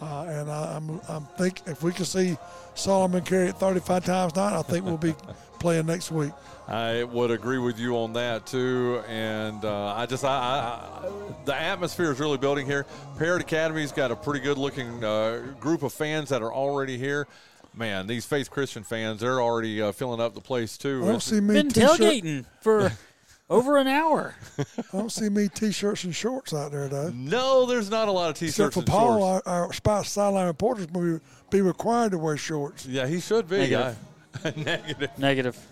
uh, 0.00 0.24
and 0.28 0.50
I, 0.50 0.76
am 0.76 0.90
I'm, 0.90 1.00
I'm 1.08 1.26
think 1.38 1.60
if 1.66 1.82
we 1.82 1.92
can 1.92 2.04
see 2.04 2.36
Solomon 2.74 3.22
carry 3.22 3.48
it 3.48 3.56
35 3.56 4.04
times 4.04 4.32
tonight, 4.32 4.58
I 4.58 4.62
think 4.62 4.84
we'll 4.84 4.96
be 4.96 5.14
playing 5.60 5.86
next 5.86 6.10
week. 6.10 6.32
I 6.66 7.04
would 7.04 7.30
agree 7.30 7.58
with 7.58 7.78
you 7.78 7.96
on 7.96 8.12
that 8.14 8.46
too, 8.46 9.02
and 9.08 9.64
uh, 9.64 9.94
I 9.94 10.06
just 10.06 10.24
I, 10.24 10.28
I, 10.28 11.10
the 11.44 11.54
atmosphere 11.54 12.10
is 12.10 12.18
really 12.18 12.38
building 12.38 12.66
here. 12.66 12.86
Parrott 13.16 13.42
Academy's 13.42 13.92
got 13.92 14.10
a 14.10 14.16
pretty 14.16 14.40
good 14.40 14.58
looking 14.58 15.04
uh, 15.04 15.54
group 15.60 15.82
of 15.82 15.92
fans 15.92 16.28
that 16.30 16.42
are 16.42 16.52
already 16.52 16.98
here 16.98 17.28
man, 17.74 18.06
these 18.06 18.24
Faith 18.26 18.50
Christian 18.50 18.82
fans, 18.84 19.20
they're 19.20 19.40
already 19.40 19.80
uh, 19.82 19.92
filling 19.92 20.20
up 20.20 20.34
the 20.34 20.40
place 20.40 20.76
too. 20.78 21.02
I 21.04 21.08
don't 21.08 21.22
see 21.22 21.40
me 21.40 21.54
been 21.54 21.68
tailgating 21.68 22.44
for 22.60 22.92
Over 23.50 23.76
an 23.76 23.86
hour. 23.86 24.34
I 24.58 24.64
don't 24.92 25.12
see 25.12 25.28
me 25.28 25.46
t-shirts 25.48 26.04
and 26.04 26.14
shorts 26.14 26.54
out 26.54 26.72
there 26.72 26.88
though. 26.88 27.10
No, 27.10 27.66
there's 27.66 27.90
not 27.90 28.08
a 28.08 28.10
lot 28.10 28.30
of 28.30 28.36
t-shirts 28.36 28.58
Except 28.58 28.74
for 28.74 28.80
and 28.80 28.88
Paul, 28.88 29.18
shorts. 29.18 29.46
our, 29.46 29.64
our 29.66 29.72
spot 29.74 30.06
sideline 30.06 30.46
reporters 30.46 30.86
will 30.90 31.20
be 31.50 31.60
required 31.60 32.12
to 32.12 32.18
wear 32.18 32.38
shorts. 32.38 32.86
Yeah, 32.86 33.06
he 33.06 33.20
should 33.20 33.50
be. 33.50 33.58
Negative. 33.58 33.98
I- 34.42 34.52
Negative. 34.56 35.10
Negative. 35.18 35.66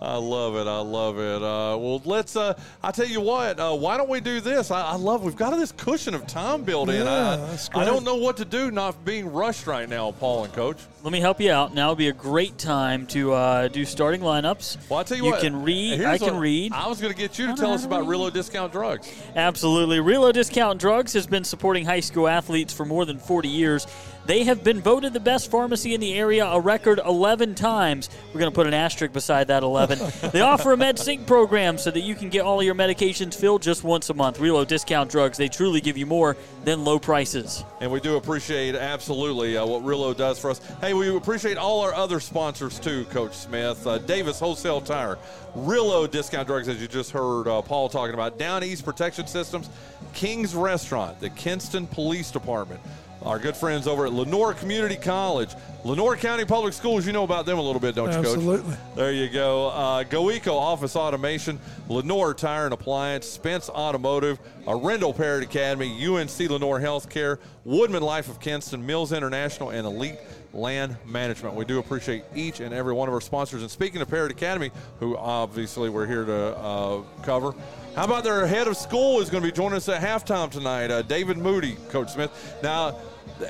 I 0.00 0.16
love 0.16 0.54
it. 0.54 0.68
I 0.68 0.78
love 0.78 1.18
it. 1.18 1.42
Uh, 1.42 1.76
well, 1.76 2.00
let's. 2.04 2.36
Uh, 2.36 2.54
I 2.82 2.92
tell 2.92 3.06
you 3.06 3.20
what. 3.20 3.58
Uh, 3.58 3.74
why 3.74 3.96
don't 3.96 4.08
we 4.08 4.20
do 4.20 4.40
this? 4.40 4.70
I, 4.70 4.80
I 4.80 4.94
love. 4.94 5.24
We've 5.24 5.34
got 5.34 5.50
this 5.56 5.72
cushion 5.72 6.14
of 6.14 6.24
time 6.26 6.62
built 6.62 6.88
in. 6.88 7.04
Yeah, 7.04 7.56
I, 7.74 7.80
I 7.80 7.84
don't 7.84 8.04
know 8.04 8.14
what 8.14 8.36
to 8.36 8.44
do, 8.44 8.70
not 8.70 9.04
being 9.04 9.32
rushed 9.32 9.66
right 9.66 9.88
now, 9.88 10.12
Paul 10.12 10.44
and 10.44 10.52
Coach. 10.52 10.78
Let 11.02 11.12
me 11.12 11.18
help 11.18 11.40
you 11.40 11.50
out. 11.50 11.74
Now 11.74 11.88
would 11.90 11.98
be 11.98 12.08
a 12.08 12.12
great 12.12 12.58
time 12.58 13.06
to 13.08 13.32
uh, 13.32 13.68
do 13.68 13.84
starting 13.84 14.20
lineups. 14.20 14.88
Well, 14.88 15.00
I 15.00 15.02
tell 15.02 15.16
you, 15.16 15.24
you 15.24 15.30
what. 15.32 15.40
can 15.40 15.62
read. 15.64 15.98
here's 15.98 16.06
I 16.06 16.18
can 16.18 16.34
what- 16.34 16.42
read. 16.42 16.72
I 16.72 16.86
was 16.86 17.00
going 17.00 17.12
to 17.12 17.18
get 17.18 17.36
you 17.38 17.48
to 17.48 17.54
tell 17.54 17.72
us 17.72 17.84
about 17.84 18.04
Realo 18.06 18.32
Discount 18.32 18.72
Drugs. 18.72 19.12
Absolutely. 19.34 19.98
Realo 19.98 20.32
Discount 20.32 20.80
Drugs 20.80 21.12
has 21.14 21.26
been 21.26 21.42
supporting 21.44 21.84
high 21.84 22.00
school 22.00 22.28
athletes 22.28 22.72
for 22.72 22.84
more 22.84 23.04
than 23.04 23.18
40 23.18 23.48
years. 23.48 23.86
They 24.28 24.44
have 24.44 24.62
been 24.62 24.82
voted 24.82 25.14
the 25.14 25.20
best 25.20 25.50
pharmacy 25.50 25.94
in 25.94 26.02
the 26.02 26.12
area 26.12 26.44
a 26.44 26.60
record 26.60 27.00
11 27.02 27.54
times. 27.54 28.10
We're 28.26 28.40
going 28.40 28.52
to 28.52 28.54
put 28.54 28.66
an 28.66 28.74
asterisk 28.74 29.14
beside 29.14 29.48
that 29.48 29.62
11. 29.62 29.98
they 30.32 30.42
offer 30.42 30.74
a 30.74 30.76
MedSync 30.76 31.26
program 31.26 31.78
so 31.78 31.90
that 31.90 32.00
you 32.00 32.14
can 32.14 32.28
get 32.28 32.42
all 32.42 32.60
of 32.60 32.66
your 32.66 32.74
medications 32.74 33.34
filled 33.34 33.62
just 33.62 33.84
once 33.84 34.10
a 34.10 34.14
month. 34.14 34.38
Realo 34.38 34.66
Discount 34.66 35.10
Drugs, 35.10 35.38
they 35.38 35.48
truly 35.48 35.80
give 35.80 35.96
you 35.96 36.04
more 36.04 36.36
than 36.64 36.84
low 36.84 36.98
prices. 36.98 37.64
And 37.80 37.90
we 37.90 38.00
do 38.00 38.16
appreciate 38.16 38.74
absolutely 38.74 39.56
uh, 39.56 39.64
what 39.64 39.82
Realo 39.82 40.14
does 40.14 40.38
for 40.38 40.50
us. 40.50 40.60
Hey, 40.82 40.92
we 40.92 41.16
appreciate 41.16 41.56
all 41.56 41.80
our 41.80 41.94
other 41.94 42.20
sponsors 42.20 42.78
too, 42.78 43.06
Coach 43.06 43.32
Smith. 43.32 43.86
Uh, 43.86 43.96
Davis 43.96 44.38
Wholesale 44.38 44.82
Tire, 44.82 45.16
Realo 45.56 46.10
Discount 46.10 46.46
Drugs, 46.46 46.68
as 46.68 46.82
you 46.82 46.86
just 46.86 47.12
heard 47.12 47.48
uh, 47.48 47.62
Paul 47.62 47.88
talking 47.88 48.12
about, 48.12 48.38
Down 48.38 48.62
East 48.62 48.84
Protection 48.84 49.26
Systems, 49.26 49.70
King's 50.12 50.54
Restaurant, 50.54 51.18
the 51.18 51.30
Kinston 51.30 51.86
Police 51.86 52.30
Department, 52.30 52.82
our 53.22 53.38
good 53.38 53.56
friends 53.56 53.86
over 53.86 54.06
at 54.06 54.12
Lenoir 54.12 54.54
Community 54.54 54.96
College, 54.96 55.50
Lenoir 55.84 56.16
County 56.16 56.44
Public 56.44 56.72
Schools. 56.72 57.06
You 57.06 57.12
know 57.12 57.24
about 57.24 57.46
them 57.46 57.58
a 57.58 57.62
little 57.62 57.80
bit, 57.80 57.94
don't 57.94 58.08
you, 58.08 58.16
Coach? 58.16 58.26
Absolutely. 58.26 58.76
There 58.94 59.12
you 59.12 59.28
go. 59.28 59.68
Uh, 59.68 60.04
GoEco 60.04 60.52
Office 60.52 60.96
Automation, 60.96 61.58
Lenoir 61.88 62.34
Tire 62.34 62.64
and 62.64 62.74
Appliance, 62.74 63.26
Spence 63.26 63.68
Automotive, 63.68 64.38
Arendell 64.66 65.16
Parrott 65.16 65.44
Academy, 65.44 66.06
UNC 66.06 66.38
Lenoir 66.38 66.80
Healthcare, 66.80 67.38
WoodmenLife 67.66 68.28
of 68.28 68.40
Kinston, 68.40 68.84
Mills 68.84 69.12
International, 69.12 69.70
and 69.70 69.86
Elite 69.86 70.18
Land 70.52 70.96
Management. 71.04 71.54
We 71.54 71.64
do 71.64 71.78
appreciate 71.78 72.24
each 72.34 72.60
and 72.60 72.72
every 72.72 72.92
one 72.92 73.08
of 73.08 73.14
our 73.14 73.20
sponsors. 73.20 73.62
And 73.62 73.70
speaking 73.70 74.00
of 74.00 74.08
Parrott 74.08 74.32
Academy, 74.32 74.70
who 74.98 75.16
obviously 75.16 75.90
we're 75.90 76.06
here 76.06 76.24
to 76.24 76.56
uh, 76.56 77.02
cover, 77.22 77.54
how 77.94 78.04
about 78.04 78.24
their 78.24 78.46
head 78.46 78.68
of 78.68 78.76
school 78.76 79.20
is 79.20 79.28
going 79.28 79.42
to 79.42 79.48
be 79.48 79.54
joining 79.54 79.76
us 79.76 79.88
at 79.88 80.00
halftime 80.00 80.50
tonight, 80.50 80.90
uh, 80.90 81.02
David 81.02 81.36
Moody, 81.36 81.76
Coach 81.90 82.12
Smith. 82.12 82.30
Now, 82.62 82.96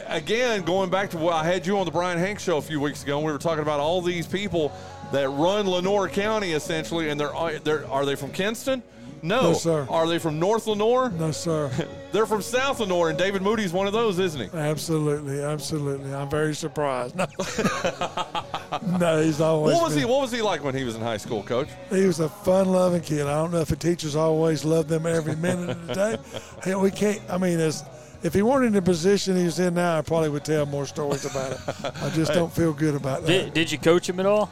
again, 0.06 0.62
going 0.62 0.90
back 0.90 1.10
to 1.10 1.18
what 1.18 1.34
I 1.34 1.44
had 1.44 1.66
you 1.66 1.78
on 1.78 1.84
the 1.84 1.90
Bryan 1.90 2.18
Hanks 2.18 2.42
show 2.42 2.58
a 2.58 2.62
few 2.62 2.80
weeks 2.80 3.02
ago, 3.02 3.18
and 3.18 3.26
we 3.26 3.32
were 3.32 3.38
talking 3.38 3.62
about 3.62 3.80
all 3.80 4.00
these 4.00 4.26
people 4.26 4.72
that 5.12 5.28
run 5.30 5.68
Lenoir 5.68 6.08
County 6.08 6.52
essentially, 6.52 7.08
and 7.08 7.18
they're, 7.18 7.34
uh, 7.34 7.58
they're 7.64 7.86
are 7.88 8.04
they 8.04 8.14
from 8.14 8.30
Kinston? 8.30 8.82
No. 9.22 9.42
No, 9.42 9.52
sir. 9.52 9.86
Are 9.90 10.06
they 10.06 10.18
from 10.18 10.38
North 10.38 10.66
Lenoir? 10.66 11.10
No, 11.10 11.32
sir. 11.32 11.70
They're 12.12 12.24
from 12.24 12.40
South 12.40 12.80
Lenoir, 12.80 13.10
and 13.10 13.18
David 13.18 13.42
Moody's 13.42 13.72
one 13.72 13.86
of 13.86 13.92
those, 13.92 14.18
isn't 14.18 14.40
he? 14.40 14.56
Absolutely, 14.56 15.42
absolutely. 15.42 16.14
I'm 16.14 16.30
very 16.30 16.54
surprised. 16.54 17.14
No, 17.16 17.26
no 18.98 19.22
he's 19.22 19.42
always. 19.42 19.74
What 19.74 19.82
was 19.84 19.92
been- 19.92 20.04
he? 20.04 20.04
What 20.06 20.22
was 20.22 20.32
he 20.32 20.40
like 20.40 20.64
when 20.64 20.74
he 20.74 20.84
was 20.84 20.94
in 20.94 21.02
high 21.02 21.18
school, 21.18 21.42
Coach? 21.42 21.68
He 21.90 22.06
was 22.06 22.20
a 22.20 22.30
fun-loving 22.30 23.02
kid. 23.02 23.26
I 23.26 23.34
don't 23.34 23.50
know 23.50 23.60
if 23.60 23.68
the 23.68 23.76
teachers 23.76 24.16
always 24.16 24.64
loved 24.64 24.88
them 24.88 25.04
every 25.04 25.36
minute 25.36 25.70
of 25.70 25.86
the 25.86 25.94
day. 25.94 26.74
We 26.78 26.90
can't. 26.90 27.20
I 27.28 27.36
mean, 27.38 27.60
as 27.60 27.84
if 28.22 28.34
he 28.34 28.42
weren't 28.42 28.64
in 28.64 28.72
the 28.72 28.82
position 28.82 29.36
he's 29.36 29.58
in 29.58 29.74
now, 29.74 29.98
I 29.98 30.02
probably 30.02 30.28
would 30.28 30.44
tell 30.44 30.66
more 30.66 30.86
stories 30.86 31.24
about 31.24 31.52
it. 31.52 31.60
I 32.02 32.10
just 32.10 32.32
don't 32.32 32.52
feel 32.52 32.72
good 32.72 32.94
about 32.94 33.22
that. 33.22 33.26
Did, 33.26 33.54
did 33.54 33.72
you 33.72 33.78
coach 33.78 34.08
him 34.08 34.20
at 34.20 34.26
all? 34.26 34.50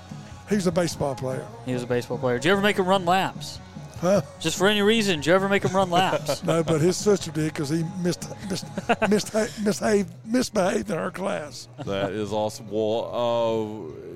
He's 0.49 0.67
a 0.67 0.73
baseball 0.73 1.15
player. 1.15 1.47
He 1.65 1.73
was 1.73 1.83
a 1.83 1.87
baseball 1.87 2.19
player. 2.19 2.37
Did 2.39 2.45
you 2.47 2.53
ever 2.53 2.61
make 2.61 2.77
him 2.79 2.87
run 2.87 3.05
laps? 3.05 3.59
Huh? 4.01 4.21
Just 4.41 4.59
for 4.59 4.69
any 4.69 4.83
reason, 4.83 5.17
did 5.21 5.27
you 5.27 5.35
ever 5.35 5.49
make 5.49 5.65
him 5.65 5.75
run 5.75 5.91
laps? 5.91 6.43
No, 6.45 6.63
but 6.63 6.81
his 6.81 6.97
sister 6.97 7.31
did 7.31 7.53
because 7.53 7.71
he 7.71 7.85
missed, 8.03 8.29
missed, 8.49 8.67
missed, 9.09 9.35
misbehaved, 9.65 10.11
misbehaved 10.25 10.91
in 10.91 10.97
her 10.99 11.11
class. 11.11 11.69
That 11.85 12.13
is 12.13 12.33
awesome. 12.33 12.69
Well, 12.71 13.11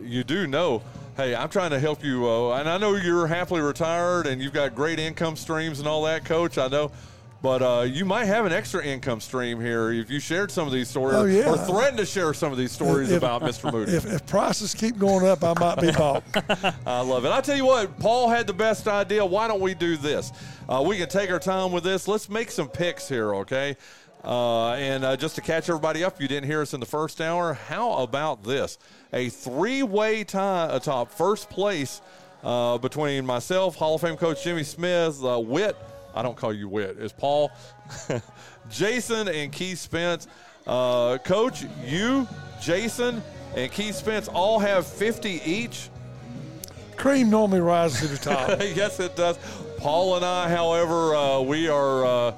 uh, 0.01 0.05
you 0.05 0.22
do 0.22 0.47
know. 0.47 0.82
Hey, 1.16 1.35
I'm 1.35 1.48
trying 1.48 1.70
to 1.70 1.81
help 1.81 2.05
you, 2.05 2.28
uh, 2.28 2.59
and 2.59 2.68
I 2.68 2.78
know 2.78 2.94
you're 2.94 3.27
happily 3.27 3.60
retired 3.62 4.27
and 4.27 4.40
you've 4.40 4.52
got 4.52 4.74
great 4.74 4.98
income 4.98 5.35
streams 5.36 5.78
and 5.81 5.89
all 5.89 6.05
that, 6.05 6.24
Coach. 6.24 6.56
I 6.56 6.68
know, 6.68 6.93
but 7.43 7.62
uh, 7.62 7.83
you 7.83 8.05
might 8.05 8.27
have 8.27 8.45
an 8.45 8.53
extra 8.53 8.85
income 8.85 9.21
stream 9.21 9.61
here 9.61 9.91
if 9.93 10.11
you 10.11 10.21
shared 10.21 10.51
some 10.51 10.67
of 10.67 10.73
these 10.73 10.89
stories 10.89 11.17
Oh, 11.17 11.25
yeah. 11.25 11.49
or 11.51 11.57
threatened 11.57 11.99
to 11.99 12.05
share 12.07 12.35
some 12.35 12.53
of 12.53 12.59
these 12.59 12.71
stories 12.73 13.11
If- 13.11 13.19
about 13.19 13.43
Mr. 13.43 13.73
Moody. 13.73 13.93
If, 13.93 14.05
if 14.07 14.27
prices 14.27 14.75
keep 14.75 14.99
going 14.99 15.27
up, 15.27 15.43
I 15.43 15.55
might 15.59 15.81
be 15.81 15.91
bought. 15.97 16.23
I 16.87 17.01
love 17.01 17.25
it. 17.25 17.33
I 17.33 17.41
tell 17.41 17.57
you 17.57 17.65
what, 17.65 17.99
Paul 17.99 18.29
had 18.29 18.47
the 18.47 18.53
best 18.53 18.87
idea. 18.89 19.25
Why 19.25 19.49
don't 19.49 19.61
we 19.61 19.75
do 19.75 19.97
this? 19.97 20.33
Uh, 20.69 20.85
we 20.87 20.99
can 20.99 21.09
take 21.09 21.31
our 21.31 21.39
time 21.41 21.73
with 21.73 21.85
this. 21.85 22.07
Let's 22.07 22.29
make 22.29 22.51
some 22.51 22.69
picks 22.69 23.09
here, 23.09 23.35
okay? 23.37 23.77
Uh, 24.23 24.73
and 24.75 25.03
uh, 25.03 25.17
just 25.17 25.35
to 25.37 25.41
catch 25.41 25.69
everybody 25.71 26.05
up, 26.05 26.17
if 26.17 26.21
you 26.21 26.29
didn't 26.29 26.47
hear 26.49 26.61
us 26.61 26.75
in 26.75 26.81
the 26.81 26.85
first 26.87 27.23
hour, 27.23 27.55
how 27.55 27.93
about 28.03 28.45
this? 28.45 28.77
A 29.15 29.31
three-way 29.31 30.25
tie 30.25 30.69
atop 30.77 31.11
first 31.11 31.49
place 31.49 32.03
uh, 32.45 32.77
between 32.77 33.25
myself, 33.25 33.77
Hall 33.77 33.95
of 33.95 34.03
Fame 34.03 34.17
coach 34.19 34.45
Jimmy 34.45 34.62
Smith, 34.62 35.25
uh, 35.25 35.41
Witt. 35.41 35.75
I 36.15 36.23
don't 36.23 36.37
call 36.37 36.53
you 36.53 36.69
Witt. 36.69 36.97
It's 36.99 37.12
Paul, 37.12 37.51
Jason, 38.70 39.28
and 39.28 39.53
Keith 39.53 39.78
Spence. 39.78 40.27
Uh, 40.66 41.19
coach, 41.19 41.65
you, 41.85 42.27
Jason, 42.61 43.23
and 43.57 43.70
Keith 43.73 43.95
Spence 43.95 44.28
all 44.28 44.59
have 44.59 44.87
50 44.87 45.41
each. 45.45 45.89
Cream 46.97 47.31
normally 47.31 47.61
rises 47.61 48.01
to 48.01 48.09
the 48.09 48.19
top. 48.35 48.59
yes, 48.61 49.01
it 49.01 49.16
does. 49.16 49.39
Paul 49.78 50.16
and 50.16 50.24
I, 50.24 50.49
however, 50.51 51.15
uh, 51.15 51.41
we 51.41 51.69
are 51.69 52.05
uh, 52.05 52.09
uh, 52.11 52.32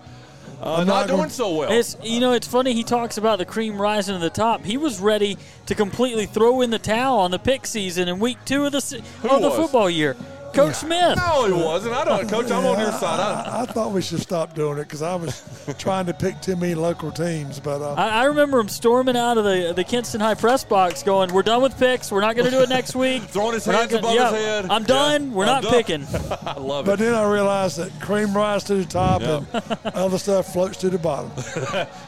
I'm 0.63 0.87
not, 0.87 0.87
not 0.87 1.07
doing 1.09 1.19
gonna- 1.23 1.31
so 1.31 1.55
well. 1.57 1.73
It's 1.73 1.97
you 2.05 2.21
know 2.21 2.33
it's 2.35 2.47
funny 2.47 2.73
he 2.73 2.85
talks 2.85 3.19
about 3.19 3.39
the 3.39 3.45
cream 3.45 3.81
rising 3.83 4.15
to 4.15 4.21
the 4.21 4.31
top. 4.31 4.63
He 4.65 4.77
was 4.77 5.01
ready 5.01 5.37
to 5.67 5.75
completely 5.75 6.27
throw 6.27 6.61
in 6.61 6.71
the 6.71 6.79
towel 6.79 7.19
on 7.19 7.33
the 7.33 7.39
pick 7.41 7.67
season 7.67 8.07
in 8.07 8.21
week 8.21 8.39
two 8.45 8.65
of 8.67 8.71
the 8.73 8.81
se- 8.81 9.03
of 9.25 9.43
the 9.43 9.51
football 9.51 9.91
year. 9.91 10.15
Coach 10.53 10.75
Smith. 10.75 11.17
no, 11.17 11.47
he 11.47 11.53
wasn't. 11.53 11.95
I 11.95 12.05
don't, 12.05 12.29
Coach. 12.29 12.51
I'm 12.51 12.65
on 12.67 12.79
your 12.79 12.93
side. 12.93 13.21
I, 13.21 13.43
I, 13.59 13.63
I 13.63 13.67
thought 13.67 13.93
we 13.93 14.03
should 14.03 14.21
stop 14.21 14.55
doing 14.55 14.79
it 14.79 14.83
because 14.85 15.03
I 15.03 15.15
was 15.15 15.43
trying 15.79 16.07
to 16.07 16.15
pick 16.15 16.41
too 16.41 16.57
many 16.57 16.75
local 16.75 17.11
teams, 17.11 17.59
but 17.61 17.81
uh, 17.81 17.95
I, 17.95 18.23
I 18.23 18.25
remember 18.25 18.59
him 18.61 18.69
storming 18.69 19.17
out 19.17 19.39
of 19.39 19.45
the 19.45 19.73
the 19.75 19.85
Kinston 19.85 20.21
High 20.21 20.35
press 20.35 20.65
box, 20.65 21.03
going, 21.03 21.33
"We're 21.33 21.43
done 21.43 21.63
with 21.63 21.79
picks. 21.79 22.11
We're 22.13 22.21
not 22.21 22.37
going 22.37 22.45
to 22.47 22.51
do 22.57 22.63
it 22.63 22.69
next 22.69 22.95
week." 22.95 23.23
Throwing 23.29 23.55
his 23.55 23.67
We're 23.67 23.73
hands 23.75 23.91
gonna- 23.93 24.01
above 24.01 24.15
yeah, 24.15 24.31
his 24.33 24.45
head. 24.45 24.65
I'm 24.71 24.83
Yeah, 24.83 24.87
done. 24.87 25.33
We're 25.33 25.45
I'm 25.45 25.51
not 25.51 25.63
done. 25.65 25.73
picking. 25.73 26.07
I 26.47 26.59
love 26.59 26.87
it. 26.87 26.91
but 26.91 26.99
then 26.99 27.15
I 27.15 27.31
realized 27.31 27.79
that 27.79 27.91
cream 28.01 28.35
rises 28.37 28.67
to 28.69 28.75
the 28.77 28.85
top 28.85 29.21
Yep. 29.23 29.79
and 29.85 29.95
other 29.95 30.19
stuff 30.19 30.53
floats 30.53 30.77
to 30.79 30.91
the 30.91 30.99
bottom. 30.99 31.31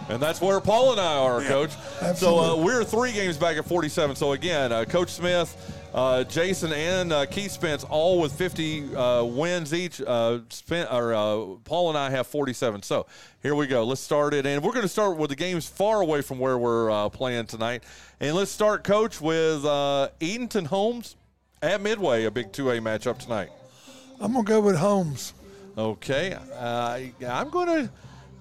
and 0.08 0.20
that's 0.22 0.40
where 0.40 0.60
Paul 0.60 0.92
and 0.92 1.00
I 1.00 1.16
are, 1.16 1.40
Coach. 1.42 1.70
Absolutely. 2.00 2.16
So 2.16 2.38
uh, 2.60 2.64
we're 2.64 2.84
three 2.84 3.12
games 3.12 3.36
back 3.36 3.56
at 3.56 3.64
47. 3.64 4.16
So 4.16 4.32
again, 4.32 4.72
uh, 4.72 4.84
Coach 4.84 5.10
Smith, 5.10 5.54
uh, 5.94 6.24
Jason, 6.24 6.72
and 6.72 7.12
uh, 7.12 7.24
Keith 7.24 7.52
Spence 7.52 7.84
all 7.84 8.20
with 8.20 8.32
50 8.32 8.96
uh, 8.96 9.24
wins 9.24 9.72
each. 9.72 10.00
Uh, 10.00 10.40
or, 10.90 11.14
uh, 11.14 11.36
Paul 11.62 11.90
and 11.90 11.96
I 11.96 12.10
have 12.10 12.26
47. 12.26 12.82
So 12.82 13.06
here 13.42 13.54
we 13.54 13.68
go. 13.68 13.84
Let's 13.84 14.00
start 14.00 14.34
it, 14.34 14.44
and 14.44 14.62
we're 14.62 14.72
going 14.72 14.82
to 14.82 14.88
start 14.88 15.16
with 15.16 15.30
the 15.30 15.36
games 15.36 15.68
far 15.68 16.00
away 16.00 16.20
from 16.20 16.40
where 16.40 16.58
we're 16.58 16.90
uh, 16.90 17.08
playing 17.10 17.46
tonight. 17.46 17.84
And 18.18 18.34
let's 18.34 18.50
start, 18.50 18.82
Coach, 18.82 19.20
with 19.20 19.64
uh, 19.64 20.08
Edenton 20.20 20.64
Holmes 20.64 21.14
at 21.62 21.80
Midway, 21.80 22.24
a 22.24 22.30
big 22.30 22.52
2A 22.52 22.80
matchup 22.80 23.18
tonight. 23.18 23.50
I'm 24.20 24.32
gonna 24.32 24.44
go 24.44 24.60
with 24.60 24.76
Holmes. 24.76 25.32
Okay, 25.78 26.36
uh, 26.56 27.00
I'm 27.26 27.50
going 27.50 27.66
to 27.66 27.90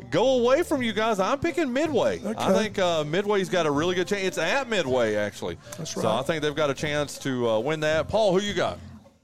go 0.09 0.39
away 0.39 0.63
from 0.63 0.81
you 0.81 0.93
guys. 0.93 1.19
I'm 1.19 1.39
picking 1.39 1.71
Midway. 1.71 2.21
I 2.37 2.53
think 2.53 2.79
uh, 2.79 3.03
Midway's 3.03 3.49
got 3.49 3.65
a 3.65 3.71
really 3.71 3.95
good 3.95 4.07
chance. 4.07 4.23
It's 4.23 4.37
at 4.37 4.69
Midway, 4.69 5.15
actually. 5.15 5.57
That's 5.77 5.95
right. 5.95 6.03
So. 6.03 6.09
I 6.09 6.21
think 6.21 6.41
they've 6.41 6.55
got 6.55 6.69
a 6.69 6.73
chance 6.73 7.17
to 7.19 7.49
uh, 7.49 7.59
win 7.59 7.79
that. 7.81 8.07
Paul, 8.07 8.37
who 8.37 8.45
you 8.45 8.53
got? 8.53 8.79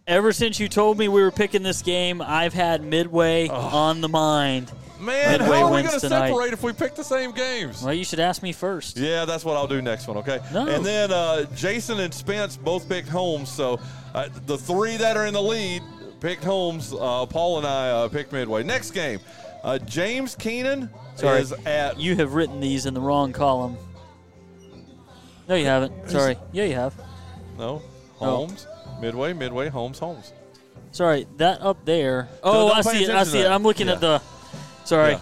Ever 0.07 0.33
since 0.33 0.59
you 0.59 0.67
told 0.67 0.97
me 0.97 1.07
we 1.07 1.21
were 1.21 1.31
picking 1.31 1.61
this 1.61 1.83
game, 1.83 2.21
I've 2.21 2.53
had 2.53 2.83
Midway 2.83 3.47
on 3.47 4.01
the 4.01 4.09
mind. 4.09 4.71
Man, 4.99 5.39
Midway 5.39 5.57
how 5.59 5.65
are 5.65 5.67
we 5.67 5.75
wins 5.75 5.89
going 5.89 5.99
to 6.01 6.09
separate 6.09 6.51
if 6.51 6.61
we 6.61 6.73
pick 6.73 6.95
the 6.95 7.03
same 7.03 7.31
games? 7.31 7.83
Well, 7.83 7.93
you 7.93 8.03
should 8.03 8.19
ask 8.19 8.43
me 8.43 8.51
first. 8.51 8.97
Yeah, 8.97 9.23
that's 9.23 9.45
what 9.45 9.55
I'll 9.55 9.67
do 9.67 9.81
next 9.81 10.07
one, 10.07 10.17
okay? 10.17 10.39
No. 10.51 10.67
And 10.67 10.85
then 10.85 11.11
uh, 11.11 11.45
Jason 11.55 12.01
and 12.01 12.13
Spence 12.13 12.57
both 12.57 12.89
picked 12.89 13.07
Holmes. 13.07 13.49
So 13.49 13.79
uh, 14.13 14.27
the 14.45 14.57
three 14.57 14.97
that 14.97 15.15
are 15.15 15.25
in 15.25 15.33
the 15.33 15.41
lead 15.41 15.83
picked 16.19 16.43
Holmes. 16.43 16.93
Uh, 16.93 17.25
Paul 17.25 17.59
and 17.59 17.67
I 17.67 17.89
uh, 17.91 18.09
picked 18.09 18.33
Midway. 18.33 18.63
Next 18.63 18.91
game, 18.91 19.19
uh, 19.63 19.77
James 19.79 20.35
Kenan 20.35 20.89
Sorry, 21.15 21.41
is 21.41 21.51
at 21.65 21.99
you 21.99 22.15
have 22.15 22.33
written 22.33 22.59
these 22.59 22.85
in 22.85 22.93
the 22.93 23.01
wrong 23.01 23.33
column. 23.33 23.77
No, 25.47 25.55
you 25.55 25.65
haven't. 25.65 26.09
Sorry. 26.09 26.37
Yeah, 26.51 26.65
you 26.65 26.75
have. 26.75 26.93
No. 27.57 27.81
Holmes, 28.17 28.67
Midway, 29.01 29.33
Midway, 29.33 29.69
Holmes, 29.69 29.97
Holmes. 29.99 30.33
Sorry, 30.91 31.25
that 31.37 31.61
up 31.61 31.85
there. 31.85 32.27
Oh, 32.43 32.69
don't 32.69 32.77
I 32.77 32.81
pay 32.81 32.89
see 32.99 33.03
it. 33.05 33.09
I 33.09 33.13
attention 33.13 33.25
to 33.25 33.31
see 33.31 33.39
it. 33.39 33.43
that. 33.43 33.51
I'm 33.51 33.63
looking 33.63 33.87
Yeah. 33.87 33.93
at 33.93 34.01
the. 34.01 34.21
Sorry. 34.85 35.11
Yeah. 35.13 35.19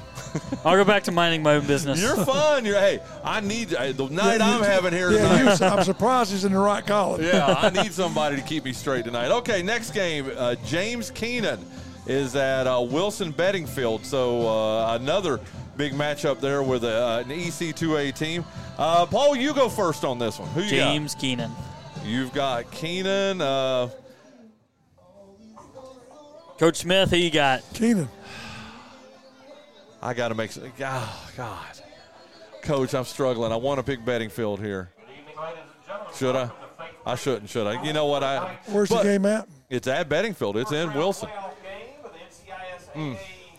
I'll 0.65 0.75
go 0.75 0.85
back 0.85 1.03
to 1.05 1.11
minding 1.11 1.43
my 1.43 1.55
own 1.55 1.67
business. 1.67 2.01
You're 2.01 2.15
fun. 2.25 2.63
You're 2.65 2.79
hey. 2.79 2.99
I 3.23 3.39
need 3.41 3.73
uh, 3.73 3.91
the 3.91 4.07
night 4.09 4.39
Yeah, 4.39 4.49
I'm 4.49 4.59
you- 4.59 4.65
having 4.65 4.93
here 4.93 5.11
Yeah, 5.11 5.17
tonight. 5.39 5.59
you, 5.59 5.65
I'm 5.67 5.83
surprised 5.83 6.31
he's 6.31 6.45
in 6.45 6.53
the 6.53 6.59
right 6.59 6.85
college. 6.85 7.21
yeah, 7.25 7.45
I 7.57 7.69
need 7.83 7.93
somebody 7.93 8.35
to 8.37 8.41
keep 8.41 8.63
me 8.65 8.73
straight 8.73 9.05
tonight. 9.05 9.29
Okay, 9.31 9.61
next 9.61 9.91
game, 9.91 10.31
uh, 10.37 10.55
James 10.65 11.11
Kenan 11.11 11.59
is 12.07 12.35
at 12.35 12.67
uh, 12.67 12.81
Wilson 12.81 13.33
Beddingfield. 13.33 14.05
So 14.05 14.47
uh, 14.47 14.95
another 14.99 15.39
big 15.75 15.93
matchup 15.93 16.39
there 16.39 16.63
with 16.63 16.83
uh, 16.83 17.23
an 17.25 17.31
EC2A 17.31 18.15
team. 18.15 18.45
Uh, 18.77 19.05
Paul, 19.05 19.35
you 19.35 19.53
go 19.53 19.69
first 19.69 20.03
on 20.03 20.19
this 20.19 20.39
one. 20.39 20.49
Who 20.49 20.61
you 20.61 20.69
James 20.69 21.15
Kenan. 21.15 21.51
You've 22.05 22.33
got 22.33 22.71
Kenan. 22.71 23.41
Uh, 23.41 23.89
Coach 26.57 26.77
Smith, 26.77 27.11
who 27.11 27.17
you 27.17 27.29
got? 27.29 27.61
Kenan. 27.73 28.09
I 30.01 30.13
got 30.13 30.29
to 30.29 30.35
make 30.35 30.51
some. 30.51 30.71
Oh, 30.79 31.31
God. 31.35 31.65
Coach, 32.61 32.93
I'm 32.93 33.03
struggling. 33.03 33.51
I 33.51 33.55
want 33.55 33.79
to 33.79 33.83
pick 33.83 34.03
Beddingfield 34.03 34.59
here. 34.59 34.89
Should 36.15 36.35
I? 36.35 36.49
I 37.05 37.15
shouldn't, 37.15 37.49
should 37.49 37.67
I? 37.67 37.81
You 37.83 37.93
know 37.93 38.05
what? 38.05 38.23
I 38.23 38.57
Where's 38.65 38.89
the 38.89 39.01
game 39.01 39.25
at? 39.25 39.47
It's 39.69 39.87
at 39.87 40.09
Beddingfield. 40.09 40.55
It's 40.61 40.71
in 40.71 40.93
Wilson. 40.93 41.29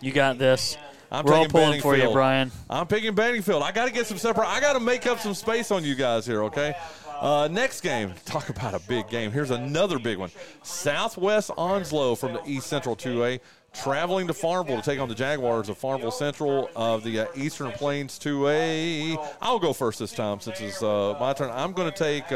You 0.01 0.13
got 0.13 0.39
this. 0.39 0.77
I'm 1.11 1.25
We're 1.25 1.35
all 1.35 1.49
pulling 1.49 1.81
for 1.81 1.97
you, 1.97 2.11
Bryan. 2.11 2.53
I'm 2.69 2.87
picking 2.87 3.15
Beddingfield. 3.15 3.63
I 3.63 3.73
got 3.73 3.87
to 3.87 3.93
get 3.93 4.07
some 4.07 4.19
separate. 4.19 4.47
I 4.47 4.61
got 4.61 4.75
to 4.75 4.81
make 4.81 5.07
up 5.07 5.21
some 5.21 5.35
space 5.35 5.71
on 5.71 5.85
you 5.85 5.95
guys 5.95 6.27
here, 6.27 6.45
okay? 6.45 6.75
Uh, 7.21 7.49
next 7.51 7.81
game, 7.81 8.13
talk 8.27 8.49
about 8.49 8.75
a 8.75 8.81
big 8.81 9.09
game. 9.09 9.33
Here's 9.33 9.51
another 9.51 9.99
big 9.99 10.19
one. 10.19 10.31
Southwest 10.63 11.51
Onslow 11.57 12.15
from 12.15 12.35
the 12.35 12.43
East 12.47 12.67
Central 12.69 12.95
2A 12.95 13.41
traveling 13.73 14.27
to 14.27 14.35
Farmville 14.35 14.77
to 14.77 14.83
take 14.83 15.01
on 15.01 15.09
the 15.09 15.15
Jaguars 15.15 15.69
of 15.69 15.79
Farmville 15.79 16.11
Central 16.11 16.71
of 16.75 17.05
the 17.05 17.21
uh, 17.21 17.27
Eastern 17.35 17.71
Plains 17.73 18.19
2A. 18.19 19.35
I'll 19.41 19.59
go 19.59 19.73
first 19.73 19.99
this 19.99 20.13
time 20.13 20.41
since 20.41 20.61
it's 20.61 20.83
uh, 20.83 21.17
my 21.21 21.33
turn. 21.33 21.51
I'm 21.51 21.73
going 21.73 21.91
to 21.91 21.97
take. 21.97 22.31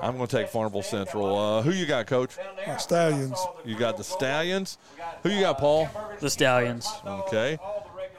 I'm 0.00 0.16
going 0.16 0.26
to 0.28 0.36
take 0.36 0.48
Farmville 0.48 0.82
Central. 0.82 1.36
Uh, 1.36 1.62
who 1.62 1.70
you 1.70 1.86
got, 1.86 2.06
Coach? 2.06 2.36
Uh, 2.66 2.76
Stallions. 2.76 3.38
You 3.64 3.76
got 3.76 3.96
the 3.96 4.04
Stallions. 4.04 4.78
Who 5.22 5.30
you 5.30 5.40
got, 5.40 5.58
Paul? 5.58 5.88
The 6.20 6.30
Stallions. 6.30 6.88
Okay. 7.04 7.58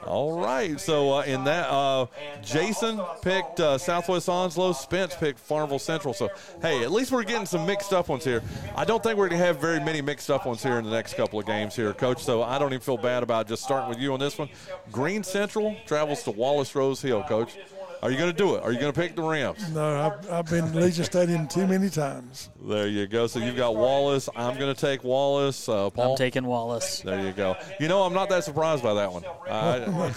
All 0.06 0.40
right. 0.40 0.80
So 0.80 1.12
uh, 1.12 1.22
in 1.22 1.44
that, 1.44 1.68
uh, 1.68 2.06
Jason 2.42 3.00
picked 3.20 3.60
uh, 3.60 3.78
Southwest 3.78 4.28
Onslow. 4.28 4.72
Spence 4.72 5.14
picked 5.14 5.38
Farmville 5.38 5.78
Central. 5.78 6.14
So 6.14 6.30
hey, 6.62 6.82
at 6.82 6.92
least 6.92 7.12
we're 7.12 7.24
getting 7.24 7.46
some 7.46 7.66
mixed 7.66 7.92
up 7.92 8.08
ones 8.08 8.24
here. 8.24 8.42
I 8.74 8.84
don't 8.84 9.02
think 9.02 9.18
we're 9.18 9.28
going 9.28 9.40
to 9.40 9.46
have 9.46 9.60
very 9.60 9.80
many 9.80 10.00
mixed 10.00 10.30
up 10.30 10.46
ones 10.46 10.62
here 10.62 10.78
in 10.78 10.84
the 10.84 10.90
next 10.90 11.14
couple 11.14 11.38
of 11.38 11.46
games 11.46 11.76
here, 11.76 11.92
Coach. 11.92 12.22
So 12.22 12.42
I 12.42 12.58
don't 12.58 12.72
even 12.72 12.80
feel 12.80 12.96
bad 12.96 13.22
about 13.22 13.48
just 13.48 13.62
starting 13.64 13.88
with 13.88 13.98
you 13.98 14.12
on 14.12 14.20
this 14.20 14.38
one. 14.38 14.48
Greene 14.92 15.24
Central 15.24 15.76
travels 15.86 16.22
to 16.24 16.30
Wallace 16.30 16.74
Rose 16.74 17.02
Hill, 17.02 17.24
Coach. 17.24 17.58
Are 18.02 18.10
you 18.10 18.16
going 18.16 18.30
to 18.30 18.36
do 18.36 18.54
it? 18.54 18.62
Are 18.62 18.72
you 18.72 18.78
going 18.78 18.92
to 18.92 19.00
pick 19.00 19.16
the 19.16 19.22
Rams? 19.22 19.68
No, 19.70 20.00
I've, 20.00 20.30
I've 20.30 20.46
been 20.46 20.70
to 20.70 20.78
Legion 20.78 21.04
Stadium 21.04 21.48
too 21.48 21.66
many 21.66 21.90
times. 21.90 22.50
There 22.62 22.86
you 22.86 23.06
go. 23.06 23.26
So 23.26 23.40
you've 23.40 23.56
got 23.56 23.74
Wallace. 23.74 24.28
I'm 24.36 24.58
going 24.58 24.72
to 24.74 24.80
take 24.80 25.04
Wallace. 25.04 25.68
Uh, 25.68 25.90
Paul. 25.90 26.12
I'm 26.12 26.16
taking 26.16 26.44
Wallace. 26.44 27.00
There 27.00 27.20
you 27.24 27.32
go. 27.32 27.56
You 27.80 27.88
know, 27.88 28.02
I'm 28.02 28.14
not 28.14 28.28
that 28.28 28.44
surprised 28.44 28.82
by 28.82 28.94
that 28.94 29.12
one. 29.12 29.24
I, 29.50 30.12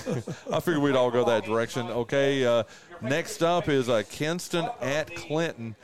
I 0.56 0.60
figured 0.60 0.84
we'd 0.84 0.96
all 0.96 1.12
go 1.12 1.26
that 1.26 1.46
direction. 1.46 1.88
Okay. 1.88 2.46
Uh, 2.46 2.64
next 3.02 3.42
up 3.42 3.68
is 3.68 3.90
uh, 3.90 4.04
Kinston 4.10 4.70
at 4.82 5.16
Clinton. 5.16 5.76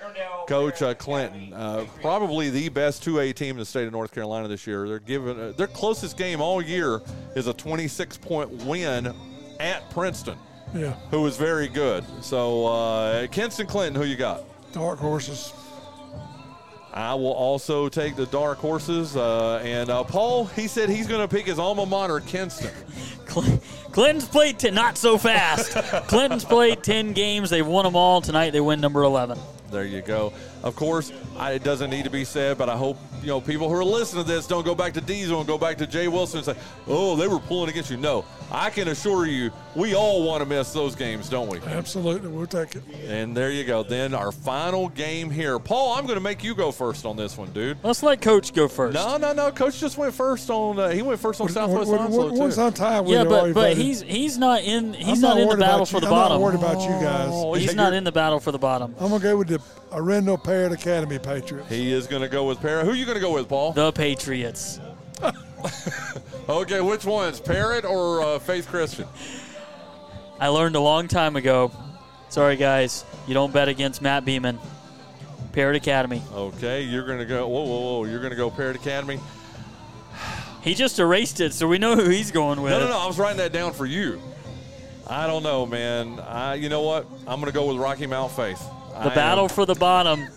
Coach 0.47 0.81
uh, 0.81 0.93
Clinton, 0.93 1.53
uh, 1.53 1.85
probably 2.01 2.49
the 2.49 2.69
best 2.69 3.03
2A 3.03 3.33
team 3.35 3.51
in 3.55 3.57
the 3.59 3.65
state 3.65 3.85
of 3.85 3.91
North 3.91 4.11
Carolina 4.11 4.47
this 4.47 4.65
year. 4.65 4.87
They're 4.87 4.99
given 4.99 5.37
uh, 5.37 5.51
their 5.57 5.67
closest 5.67 6.17
game 6.17 6.39
all 6.39 6.61
year 6.61 7.01
is 7.35 7.47
a 7.47 7.53
26 7.53 8.17
point 8.19 8.49
win 8.63 9.13
at 9.59 9.89
Princeton, 9.89 10.37
Yeah. 10.73 10.93
Who 11.11 11.21
was 11.21 11.37
very 11.37 11.67
good. 11.67 12.03
So 12.21 12.65
uh, 12.67 13.27
Kinston 13.27 13.67
Clinton, 13.67 14.01
who 14.01 14.07
you 14.07 14.15
got? 14.15 14.43
Dark 14.73 14.99
horses. 14.99 15.53
I 16.93 17.13
will 17.13 17.33
also 17.33 17.89
take 17.89 18.15
the 18.15 18.25
dark 18.25 18.57
horses. 18.57 19.15
Uh, 19.15 19.61
and 19.63 19.89
uh, 19.89 20.03
Paul, 20.03 20.45
he 20.45 20.67
said 20.67 20.89
he's 20.89 21.07
going 21.07 21.21
to 21.21 21.27
pick 21.27 21.45
his 21.45 21.59
alma 21.59 21.85
mater, 21.85 22.19
Kinston. 22.19 22.71
Clinton's 23.91 24.27
played 24.27 24.57
ten, 24.57 24.73
not 24.73 24.97
so 24.97 25.17
fast. 25.17 25.71
Clinton's 26.07 26.43
played 26.43 26.83
ten 26.83 27.13
games. 27.13 27.49
They've 27.49 27.65
won 27.65 27.85
them 27.85 27.95
all 27.95 28.21
tonight. 28.21 28.49
They 28.49 28.61
win 28.61 28.81
number 28.81 29.03
eleven. 29.03 29.37
There 29.69 29.85
you 29.85 30.01
go. 30.01 30.33
Of 30.67 30.75
course, 30.75 31.11
I, 31.37 31.53
it 31.53 31.63
doesn't 31.63 31.89
need 31.89 32.03
to 32.03 32.09
be 32.09 32.23
said, 32.25 32.57
but 32.57 32.69
I 32.69 32.75
hope 32.77 32.97
you 33.21 33.27
know 33.27 33.41
people 33.41 33.67
who 33.69 33.75
are 33.75 33.83
listening 33.85 34.23
to 34.25 34.29
this 34.29 34.45
don't 34.47 34.65
go 34.65 34.75
back 34.75 34.93
to 34.93 35.01
Diesel 35.01 35.39
and 35.39 35.47
go 35.47 35.57
back 35.57 35.77
to 35.79 35.87
Jay 35.87 36.07
Wilson 36.07 36.39
and 36.39 36.45
say, 36.45 36.55
"Oh, 36.87 37.15
they 37.15 37.27
were 37.27 37.39
pulling 37.39 37.69
against 37.69 37.89
you." 37.89 37.97
No, 37.97 38.25
I 38.51 38.69
can 38.69 38.89
assure 38.89 39.25
you, 39.25 39.51
we 39.75 39.95
all 39.95 40.23
want 40.23 40.41
to 40.43 40.45
miss 40.45 40.71
those 40.73 40.95
games, 40.95 41.29
don't 41.29 41.47
we? 41.49 41.59
Absolutely. 41.59 42.29
We'll 42.29 42.45
take 42.47 42.75
it. 42.75 42.83
And 43.07 43.35
there 43.35 43.49
you 43.51 43.63
go. 43.63 43.83
Then 43.83 44.13
our 44.13 44.31
final 44.31 44.89
game 44.89 45.29
here, 45.31 45.57
Paul. 45.59 45.95
I'm 45.95 46.03
going 46.05 46.15
to 46.17 46.21
make 46.21 46.43
you 46.43 46.53
go 46.53 46.71
first 46.71 47.05
on 47.05 47.15
this 47.17 47.37
one, 47.37 47.51
dude. 47.51 47.77
Let's 47.83 48.03
let 48.03 48.21
Coach 48.21 48.53
go 48.53 48.67
first. 48.67 48.93
No, 48.95 49.17
no, 49.17 49.33
no. 49.33 49.51
Coach 49.51 49.79
just 49.79 49.97
went 49.97 50.13
first 50.13 50.49
on. 50.49 50.79
Uh, 50.79 50.89
he 50.89 51.01
went 51.01 51.19
first 51.19 51.39
on 51.41 51.49
Southwest 51.49 51.89
what- 51.89 52.01
Onslow 52.01 52.25
what- 52.25 52.33
too. 52.35 52.39
once 52.39 52.57
I'm 52.57 52.73
tied 52.73 53.01
with 53.01 53.11
Yeah, 53.11 53.23
but 53.23 53.53
but 53.53 53.53
voted. 53.53 53.77
he's 53.77 54.01
he's 54.01 54.37
not 54.37 54.61
in 54.63 54.93
he's 54.93 55.07
I'm 55.07 55.21
not, 55.21 55.35
not 55.37 55.41
in 55.43 55.49
the 55.49 55.57
battle 55.57 55.85
for 55.85 55.97
you. 55.97 56.01
the 56.01 56.07
I'm 56.07 56.29
not 56.29 56.41
worried 56.41 56.59
about 56.59 56.81
you 56.81 56.89
guys. 57.05 57.29
Oh, 57.31 57.53
He's 57.53 57.67
yeah, 57.67 57.73
not 57.73 57.93
in 57.93 58.03
the 58.03 58.11
battle 58.11 58.39
for 58.39 58.51
the 58.51 58.57
bottom. 58.59 58.93
I'm 58.99 59.09
gonna 59.09 59.23
go 59.23 59.37
with 59.37 59.47
the 59.49 59.59
Arendell 59.91 60.43
Parrott 60.57 60.73
Academy 60.73 61.19
Patriots. 61.19 61.69
He 61.69 61.93
is 61.93 62.07
going 62.07 62.23
to 62.23 62.27
go 62.27 62.45
with 62.45 62.59
Parrott. 62.59 62.85
Who 62.85 62.91
are 62.91 62.95
you 62.95 63.05
going 63.05 63.13
to 63.15 63.21
go 63.21 63.31
with, 63.31 63.47
Paul? 63.47 63.73
The 63.73 63.91
Patriots. 63.91 64.79
Okay, 66.49 66.79
which 66.79 67.03
ones, 67.03 67.41
Parrott 67.41 67.83
or 67.83 68.21
uh, 68.21 68.39
Faith 68.39 68.69
Christian? 68.69 69.05
I 70.39 70.47
learned 70.47 70.77
a 70.77 70.79
long 70.79 71.09
time 71.09 71.35
ago. 71.35 71.73
Sorry, 72.29 72.55
guys. 72.55 73.03
You 73.27 73.33
don't 73.33 73.51
bet 73.51 73.67
against 73.67 74.01
Matt 74.01 74.23
Beaman. 74.23 74.57
Parrott 75.51 75.75
Academy. 75.75 76.21
Okay, 76.31 76.83
you're 76.83 77.05
going 77.05 77.19
to 77.19 77.25
go. 77.25 77.49
Whoa, 77.49 77.65
whoa, 77.65 77.79
whoa! 77.79 78.05
You're 78.05 78.19
going 78.19 78.29
to 78.29 78.37
go 78.37 78.49
Parrott 78.49 78.77
Academy. 78.77 79.19
He 80.61 80.73
just 80.73 80.99
erased 80.99 81.41
it, 81.41 81.53
so 81.53 81.67
we 81.67 81.79
know 81.79 81.95
who 81.95 82.07
he's 82.07 82.31
going 82.31 82.61
with. 82.61 82.71
No, 82.71 82.79
no, 82.79 82.87
no. 82.87 82.97
I 82.97 83.07
was 83.07 83.19
writing 83.19 83.37
that 83.39 83.51
down 83.51 83.73
for 83.73 83.85
you. 83.85 84.21
I 85.05 85.27
don't 85.27 85.43
know, 85.43 85.65
man. 85.65 86.17
I, 86.21 86.53
you 86.53 86.69
know 86.69 86.83
what? 86.83 87.07
I'm 87.27 87.41
going 87.41 87.51
to 87.51 87.59
go 87.59 87.65
with 87.67 87.77
Rocky 87.77 88.07
Mount 88.07 88.31
Faith. 88.31 88.63
The 89.03 89.09
battle 89.09 89.47
for 89.47 89.65
the 89.65 89.75
bottom. 89.75 90.27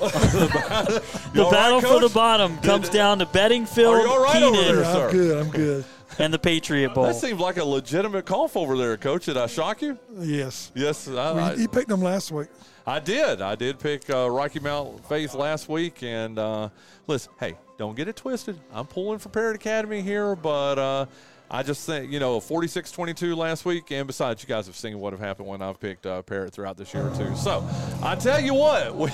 The 0.00 1.02
You 1.34 1.42
all 1.44 1.50
right, 1.50 1.52
battle 1.52 1.80
for 1.80 1.94
the 2.00 2.00
Coach? 2.06 2.14
bottom 2.14 2.58
comes 2.58 2.88
down 2.88 3.18
to 3.18 3.24
Are 3.24 3.28
Beddingfield, 3.28 4.02
you 4.02 4.08
all 4.10 4.22
right 4.22 4.42
over 4.42 4.56
Kenan, 4.56 4.76
there, 4.76 4.84
I'm 4.84 5.10
good. 5.12 5.38
I'm 5.38 5.50
good. 5.50 5.84
and 6.18 6.32
the 6.32 6.38
Patriot 6.38 6.94
Bowl. 6.94 7.04
That 7.04 7.16
seems 7.16 7.40
like 7.40 7.56
a 7.56 7.64
legitimate 7.64 8.24
cough 8.26 8.56
over 8.56 8.76
there, 8.76 8.96
Coach. 8.96 9.26
Did 9.26 9.36
I 9.36 9.46
shock 9.46 9.82
you? 9.82 9.98
Yes. 10.18 10.70
Yes, 10.74 11.08
I, 11.08 11.12
Well, 11.12 11.38
I, 11.38 11.52
you, 11.54 11.62
you 11.62 11.68
picked 11.68 11.88
them 11.88 12.02
last 12.02 12.30
week. 12.32 12.48
I 12.86 13.00
did. 13.00 13.40
I 13.40 13.54
did 13.54 13.78
pick 13.78 14.08
uh, 14.10 14.28
Rocky 14.30 14.60
Mount 14.60 15.04
Faith 15.08 15.34
last 15.34 15.68
week, 15.68 16.02
and 16.02 16.38
uh, 16.38 16.68
listen, 17.06 17.32
hey, 17.40 17.54
don't 17.78 17.96
get 17.96 18.08
it 18.08 18.16
twisted. 18.16 18.58
I'm 18.72 18.86
pulling 18.86 19.18
for 19.18 19.30
Parrott 19.30 19.56
Academy 19.56 20.02
here, 20.02 20.36
but 20.36 20.78
uh, 20.78 21.06
I 21.50 21.62
just 21.62 21.86
think 21.86 22.10
you 22.10 22.18
know 22.18 22.40
46-22 22.40 23.36
last 23.36 23.64
week, 23.64 23.90
and 23.90 24.06
besides, 24.06 24.42
you 24.42 24.48
guys 24.48 24.66
have 24.66 24.76
seen 24.76 24.98
what 24.98 25.12
have 25.12 25.20
happened 25.20 25.46
when 25.46 25.62
I've 25.62 25.78
picked 25.78 26.06
uh, 26.06 26.22
Parrott 26.22 26.52
throughout 26.52 26.76
this 26.76 26.92
year 26.94 27.10
too. 27.16 27.36
So 27.36 27.64
I 28.02 28.16
tell 28.16 28.40
you 28.40 28.54
what, 28.54 28.96
we, 28.96 29.10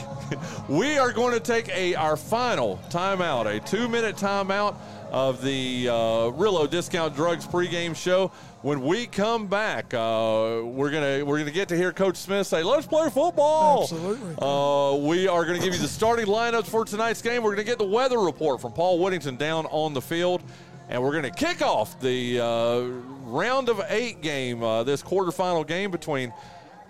we 0.69 0.99
are 0.99 1.13
going 1.13 1.35
to 1.35 1.41
take 1.41 1.69
a 1.69 1.95
our 1.97 2.17
final 2.17 2.81
timeout, 2.89 3.47
a 3.47 3.61
two 3.61 3.89
minute 3.89 4.17
timeout 4.17 4.77
of 5.11 5.43
the 5.43 5.89
uh, 5.89 5.93
Realo 5.93 6.71
Discount 6.71 7.15
Drugs 7.15 7.47
pregame 7.47 7.97
show. 7.97 8.31
When 8.63 8.83
we 8.83 9.07
come 9.07 9.47
back, 9.47 9.93
uh, 9.95 10.61
we're 10.63 10.91
gonna 10.91 11.25
we're 11.25 11.39
gonna 11.39 11.51
get 11.51 11.69
to 11.71 11.77
hear 11.77 11.93
Coach 11.93 12.17
Smith 12.17 12.47
say, 12.47 12.63
"Let's 12.63 12.87
play 12.87 13.09
football." 13.09 13.83
Absolutely. 13.83 14.35
Uh, 14.39 14.97
we 14.97 15.27
are 15.27 15.45
going 15.47 15.59
to 15.59 15.65
give 15.65 15.75
you 15.75 15.81
the 15.81 15.89
starting 15.89 16.27
lineups 16.27 16.67
for 16.67 16.85
tonight's 16.85 17.23
game. 17.23 17.43
We're 17.43 17.55
going 17.55 17.65
to 17.65 17.71
get 17.71 17.79
the 17.79 17.87
weather 17.87 18.19
report 18.19 18.61
from 18.61 18.73
Paul 18.73 18.99
Whittington 18.99 19.37
down 19.37 19.65
on 19.67 19.95
the 19.95 20.03
field, 20.03 20.43
and 20.91 21.01
we're 21.01 21.13
going 21.13 21.23
to 21.23 21.31
kick 21.31 21.63
off 21.63 21.99
the 22.01 22.41
uh, 22.41 22.81
round 23.23 23.69
of 23.69 23.81
eight 23.89 24.21
game, 24.21 24.63
uh, 24.63 24.83
this 24.83 25.03
quarterfinal 25.03 25.67
game 25.67 25.93
between 25.93 26.35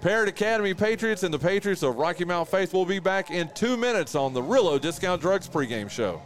Parrott 0.01 0.31
Academy 0.31 0.73
Patriots 0.73 1.23
and 1.23 1.33
the 1.33 1.39
Patriots 1.39 1.83
of 1.83 1.97
Rocky 1.97 2.25
Mount 2.25 2.49
Faith. 2.49 2.73
We'll 2.73 2.87
be 2.87 2.99
back 2.99 3.31
in 3.31 3.51
two 3.55 3.77
minutes 3.77 4.15
on 4.15 4.33
the 4.33 4.41
Realo 4.41 4.81
Discount 4.81 5.21
Drugs 5.21 5.49
pregame 5.49 5.91
show. 5.91 6.21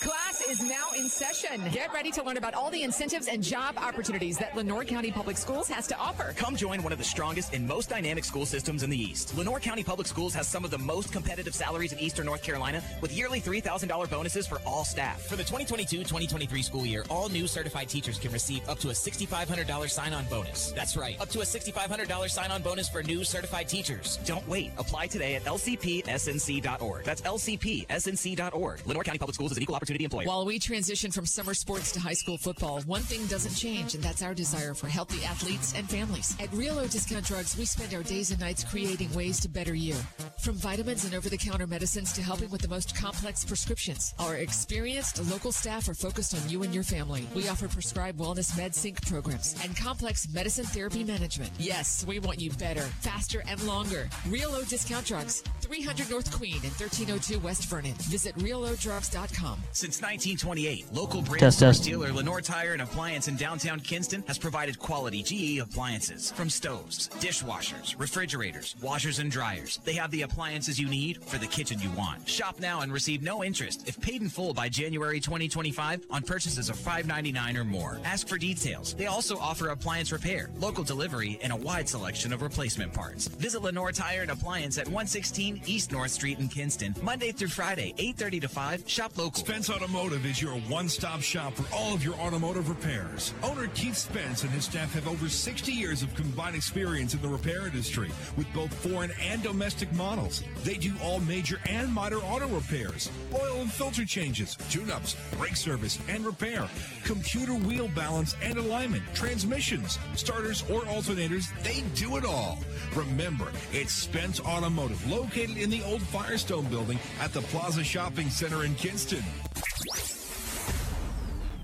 Class 0.00 0.40
is 0.48 0.62
now 0.62 0.86
in 1.08 1.10
session. 1.10 1.62
Get 1.72 1.92
ready 1.92 2.10
to 2.12 2.22
learn 2.22 2.36
about 2.36 2.54
all 2.54 2.70
the 2.70 2.82
incentives 2.82 3.28
and 3.28 3.42
job 3.42 3.76
opportunities 3.78 4.36
that 4.38 4.54
Lenoir 4.54 4.84
County 4.84 5.10
Public 5.10 5.36
Schools 5.36 5.68
has 5.68 5.86
to 5.86 5.96
offer. 5.96 6.34
Come 6.36 6.54
join 6.56 6.82
one 6.82 6.92
of 6.92 6.98
the 6.98 7.04
strongest 7.04 7.54
and 7.54 7.66
most 7.66 7.88
dynamic 7.88 8.24
school 8.24 8.44
systems 8.44 8.82
in 8.82 8.90
the 8.90 8.98
East. 8.98 9.36
Lenoir 9.36 9.60
County 9.60 9.82
Public 9.82 10.06
Schools 10.06 10.34
has 10.34 10.46
some 10.46 10.64
of 10.64 10.70
the 10.70 10.78
most 10.78 11.12
competitive 11.12 11.54
salaries 11.54 11.92
in 11.92 11.98
Eastern 11.98 12.26
North 12.26 12.42
Carolina 12.42 12.82
with 13.00 13.12
yearly 13.16 13.40
$3,000 13.40 14.10
bonuses 14.10 14.46
for 14.46 14.58
all 14.66 14.84
staff. 14.84 15.22
For 15.26 15.36
the 15.36 15.44
2022-2023 15.44 16.64
school 16.64 16.84
year, 16.84 17.04
all 17.08 17.28
new 17.28 17.46
certified 17.46 17.88
teachers 17.88 18.18
can 18.18 18.32
receive 18.32 18.68
up 18.68 18.78
to 18.80 18.88
a 18.90 18.92
$6,500 18.92 19.90
sign-on 19.90 20.24
bonus. 20.26 20.72
That's 20.72 20.96
right, 20.96 21.18
up 21.20 21.30
to 21.30 21.40
a 21.40 21.44
$6,500 21.44 22.28
sign-on 22.30 22.62
bonus 22.62 22.88
for 22.88 23.02
new 23.02 23.24
certified 23.24 23.68
teachers. 23.68 24.18
Don't 24.26 24.46
wait. 24.46 24.72
Apply 24.76 25.06
today 25.06 25.36
at 25.36 25.44
lcpsnc.org. 25.44 27.04
That's 27.04 27.22
lcpsnc.org. 27.22 28.86
Lenoir 28.86 29.04
County 29.04 29.18
Public 29.18 29.34
Schools 29.34 29.52
is 29.52 29.56
an 29.56 29.62
equal 29.62 29.76
opportunity 29.76 30.04
employer. 30.04 30.26
While 30.26 30.44
we 30.44 30.58
transition 30.58 30.97
from 30.98 31.26
summer 31.26 31.54
sports 31.54 31.92
to 31.92 32.00
high 32.00 32.12
school 32.12 32.36
football, 32.36 32.80
one 32.80 33.02
thing 33.02 33.24
doesn't 33.26 33.54
change, 33.54 33.94
and 33.94 34.02
that's 34.02 34.20
our 34.20 34.34
desire 34.34 34.74
for 34.74 34.88
healthy 34.88 35.24
athletes 35.24 35.72
and 35.76 35.88
families. 35.88 36.34
At 36.40 36.50
Realo 36.50 36.90
Discount 36.90 37.24
Drugs, 37.24 37.56
we 37.56 37.66
spend 37.66 37.94
our 37.94 38.02
days 38.02 38.32
and 38.32 38.40
nights 38.40 38.64
creating 38.64 39.12
ways 39.14 39.38
to 39.40 39.48
better 39.48 39.74
you. 39.74 39.94
From 40.40 40.54
vitamins 40.54 41.04
and 41.04 41.14
over 41.14 41.28
the 41.28 41.36
counter 41.36 41.68
medicines 41.68 42.12
to 42.14 42.22
helping 42.22 42.50
with 42.50 42.62
the 42.62 42.68
most 42.68 42.96
complex 42.96 43.44
prescriptions, 43.44 44.12
our 44.18 44.34
experienced 44.34 45.24
local 45.30 45.52
staff 45.52 45.88
are 45.88 45.94
focused 45.94 46.34
on 46.34 46.48
you 46.48 46.64
and 46.64 46.74
your 46.74 46.82
family. 46.82 47.28
We 47.32 47.48
offer 47.48 47.68
prescribed 47.68 48.18
wellness 48.18 48.56
med 48.56 48.74
sync 48.74 49.06
programs 49.06 49.54
and 49.62 49.76
complex 49.76 50.28
medicine 50.32 50.64
therapy 50.64 51.04
management. 51.04 51.52
Yes, 51.60 52.04
we 52.08 52.18
want 52.18 52.40
you 52.40 52.50
better, 52.50 52.82
faster, 53.02 53.44
and 53.46 53.62
longer. 53.62 54.08
Realo 54.26 54.68
Discount 54.68 55.06
Drugs, 55.06 55.44
300 55.60 56.10
North 56.10 56.36
Queen 56.36 56.54
and 56.54 56.72
1302 56.74 57.38
West 57.38 57.66
Vernon. 57.66 57.94
Visit 58.10 58.34
realodrugs.com. 58.38 59.60
Since 59.70 60.02
1928, 60.02 60.87
local 60.92 61.22
brand 61.22 61.40
Test, 61.40 61.58
store 61.58 61.68
test. 61.70 61.84
dealer 61.84 62.12
Lenoir 62.12 62.40
Tire 62.40 62.72
and 62.72 62.82
Appliance 62.82 63.28
in 63.28 63.36
downtown 63.36 63.80
Kinston 63.80 64.22
has 64.26 64.38
provided 64.38 64.78
quality 64.78 65.22
GE 65.22 65.60
appliances 65.60 66.30
from 66.32 66.50
stoves, 66.50 67.08
dishwashers, 67.20 67.98
refrigerators, 67.98 68.76
washers, 68.80 69.18
and 69.18 69.30
dryers. 69.30 69.80
They 69.84 69.94
have 69.94 70.10
the 70.10 70.22
appliances 70.22 70.78
you 70.78 70.88
need 70.88 71.22
for 71.24 71.38
the 71.38 71.46
kitchen 71.46 71.80
you 71.80 71.90
want. 71.90 72.28
Shop 72.28 72.60
now 72.60 72.80
and 72.80 72.92
receive 72.92 73.22
no 73.22 73.44
interest 73.44 73.88
if 73.88 74.00
paid 74.00 74.22
in 74.22 74.28
full 74.28 74.54
by 74.54 74.68
January 74.68 75.20
2025 75.20 76.06
on 76.10 76.22
purchases 76.22 76.68
of 76.68 76.76
$5.99 76.76 77.56
or 77.56 77.64
more. 77.64 77.98
Ask 78.04 78.28
for 78.28 78.38
details. 78.38 78.94
They 78.94 79.06
also 79.06 79.38
offer 79.38 79.68
appliance 79.68 80.12
repair, 80.12 80.50
local 80.58 80.84
delivery, 80.84 81.38
and 81.42 81.52
a 81.52 81.56
wide 81.56 81.88
selection 81.88 82.32
of 82.32 82.42
replacement 82.42 82.92
parts. 82.92 83.28
Visit 83.28 83.62
Lenoir 83.62 83.92
Tire 83.92 84.22
and 84.22 84.30
Appliance 84.30 84.78
at 84.78 84.86
116 84.86 85.62
East 85.66 85.92
North 85.92 86.10
Street 86.10 86.38
in 86.38 86.48
Kinston, 86.48 86.94
Monday 87.02 87.32
through 87.32 87.48
Friday, 87.48 87.94
8:30 87.98 88.40
to 88.40 88.48
5. 88.48 88.84
Shop 88.86 89.12
local. 89.16 89.44
Spence 89.44 89.70
Automotive 89.70 90.24
is 90.26 90.40
your 90.40 90.54
one-stop 90.78 91.20
shop 91.20 91.52
for 91.54 91.66
all 91.74 91.92
of 91.92 92.04
your 92.04 92.14
automotive 92.20 92.68
repairs. 92.68 93.34
Owner 93.42 93.66
Keith 93.74 93.96
Spence 93.96 94.44
and 94.44 94.52
his 94.52 94.66
staff 94.66 94.94
have 94.94 95.08
over 95.08 95.28
60 95.28 95.72
years 95.72 96.04
of 96.04 96.14
combined 96.14 96.54
experience 96.54 97.14
in 97.14 97.20
the 97.20 97.26
repair 97.26 97.66
industry 97.66 98.12
with 98.36 98.46
both 98.54 98.72
foreign 98.72 99.10
and 99.20 99.42
domestic 99.42 99.92
models. 99.94 100.44
They 100.62 100.74
do 100.74 100.92
all 101.02 101.18
major 101.18 101.58
and 101.68 101.92
minor 101.92 102.18
auto 102.18 102.46
repairs, 102.46 103.10
oil 103.34 103.62
and 103.62 103.72
filter 103.72 104.04
changes, 104.04 104.56
tune-ups, 104.70 105.16
brake 105.36 105.56
service 105.56 105.98
and 106.08 106.24
repair, 106.24 106.68
computer 107.02 107.54
wheel 107.54 107.88
balance 107.96 108.36
and 108.40 108.56
alignment, 108.56 109.02
transmissions, 109.14 109.98
starters 110.14 110.62
or 110.70 110.82
alternators, 110.82 111.48
they 111.64 111.82
do 111.96 112.18
it 112.18 112.24
all. 112.24 112.56
Remember, 112.94 113.50
it's 113.72 113.92
Spence 113.92 114.38
Automotive 114.38 115.10
located 115.10 115.56
in 115.56 115.70
the 115.70 115.82
old 115.82 116.02
Firestone 116.02 116.66
building 116.66 117.00
at 117.18 117.32
the 117.32 117.40
Plaza 117.42 117.82
Shopping 117.82 118.30
Center 118.30 118.64
in 118.64 118.76
Kinston. 118.76 119.24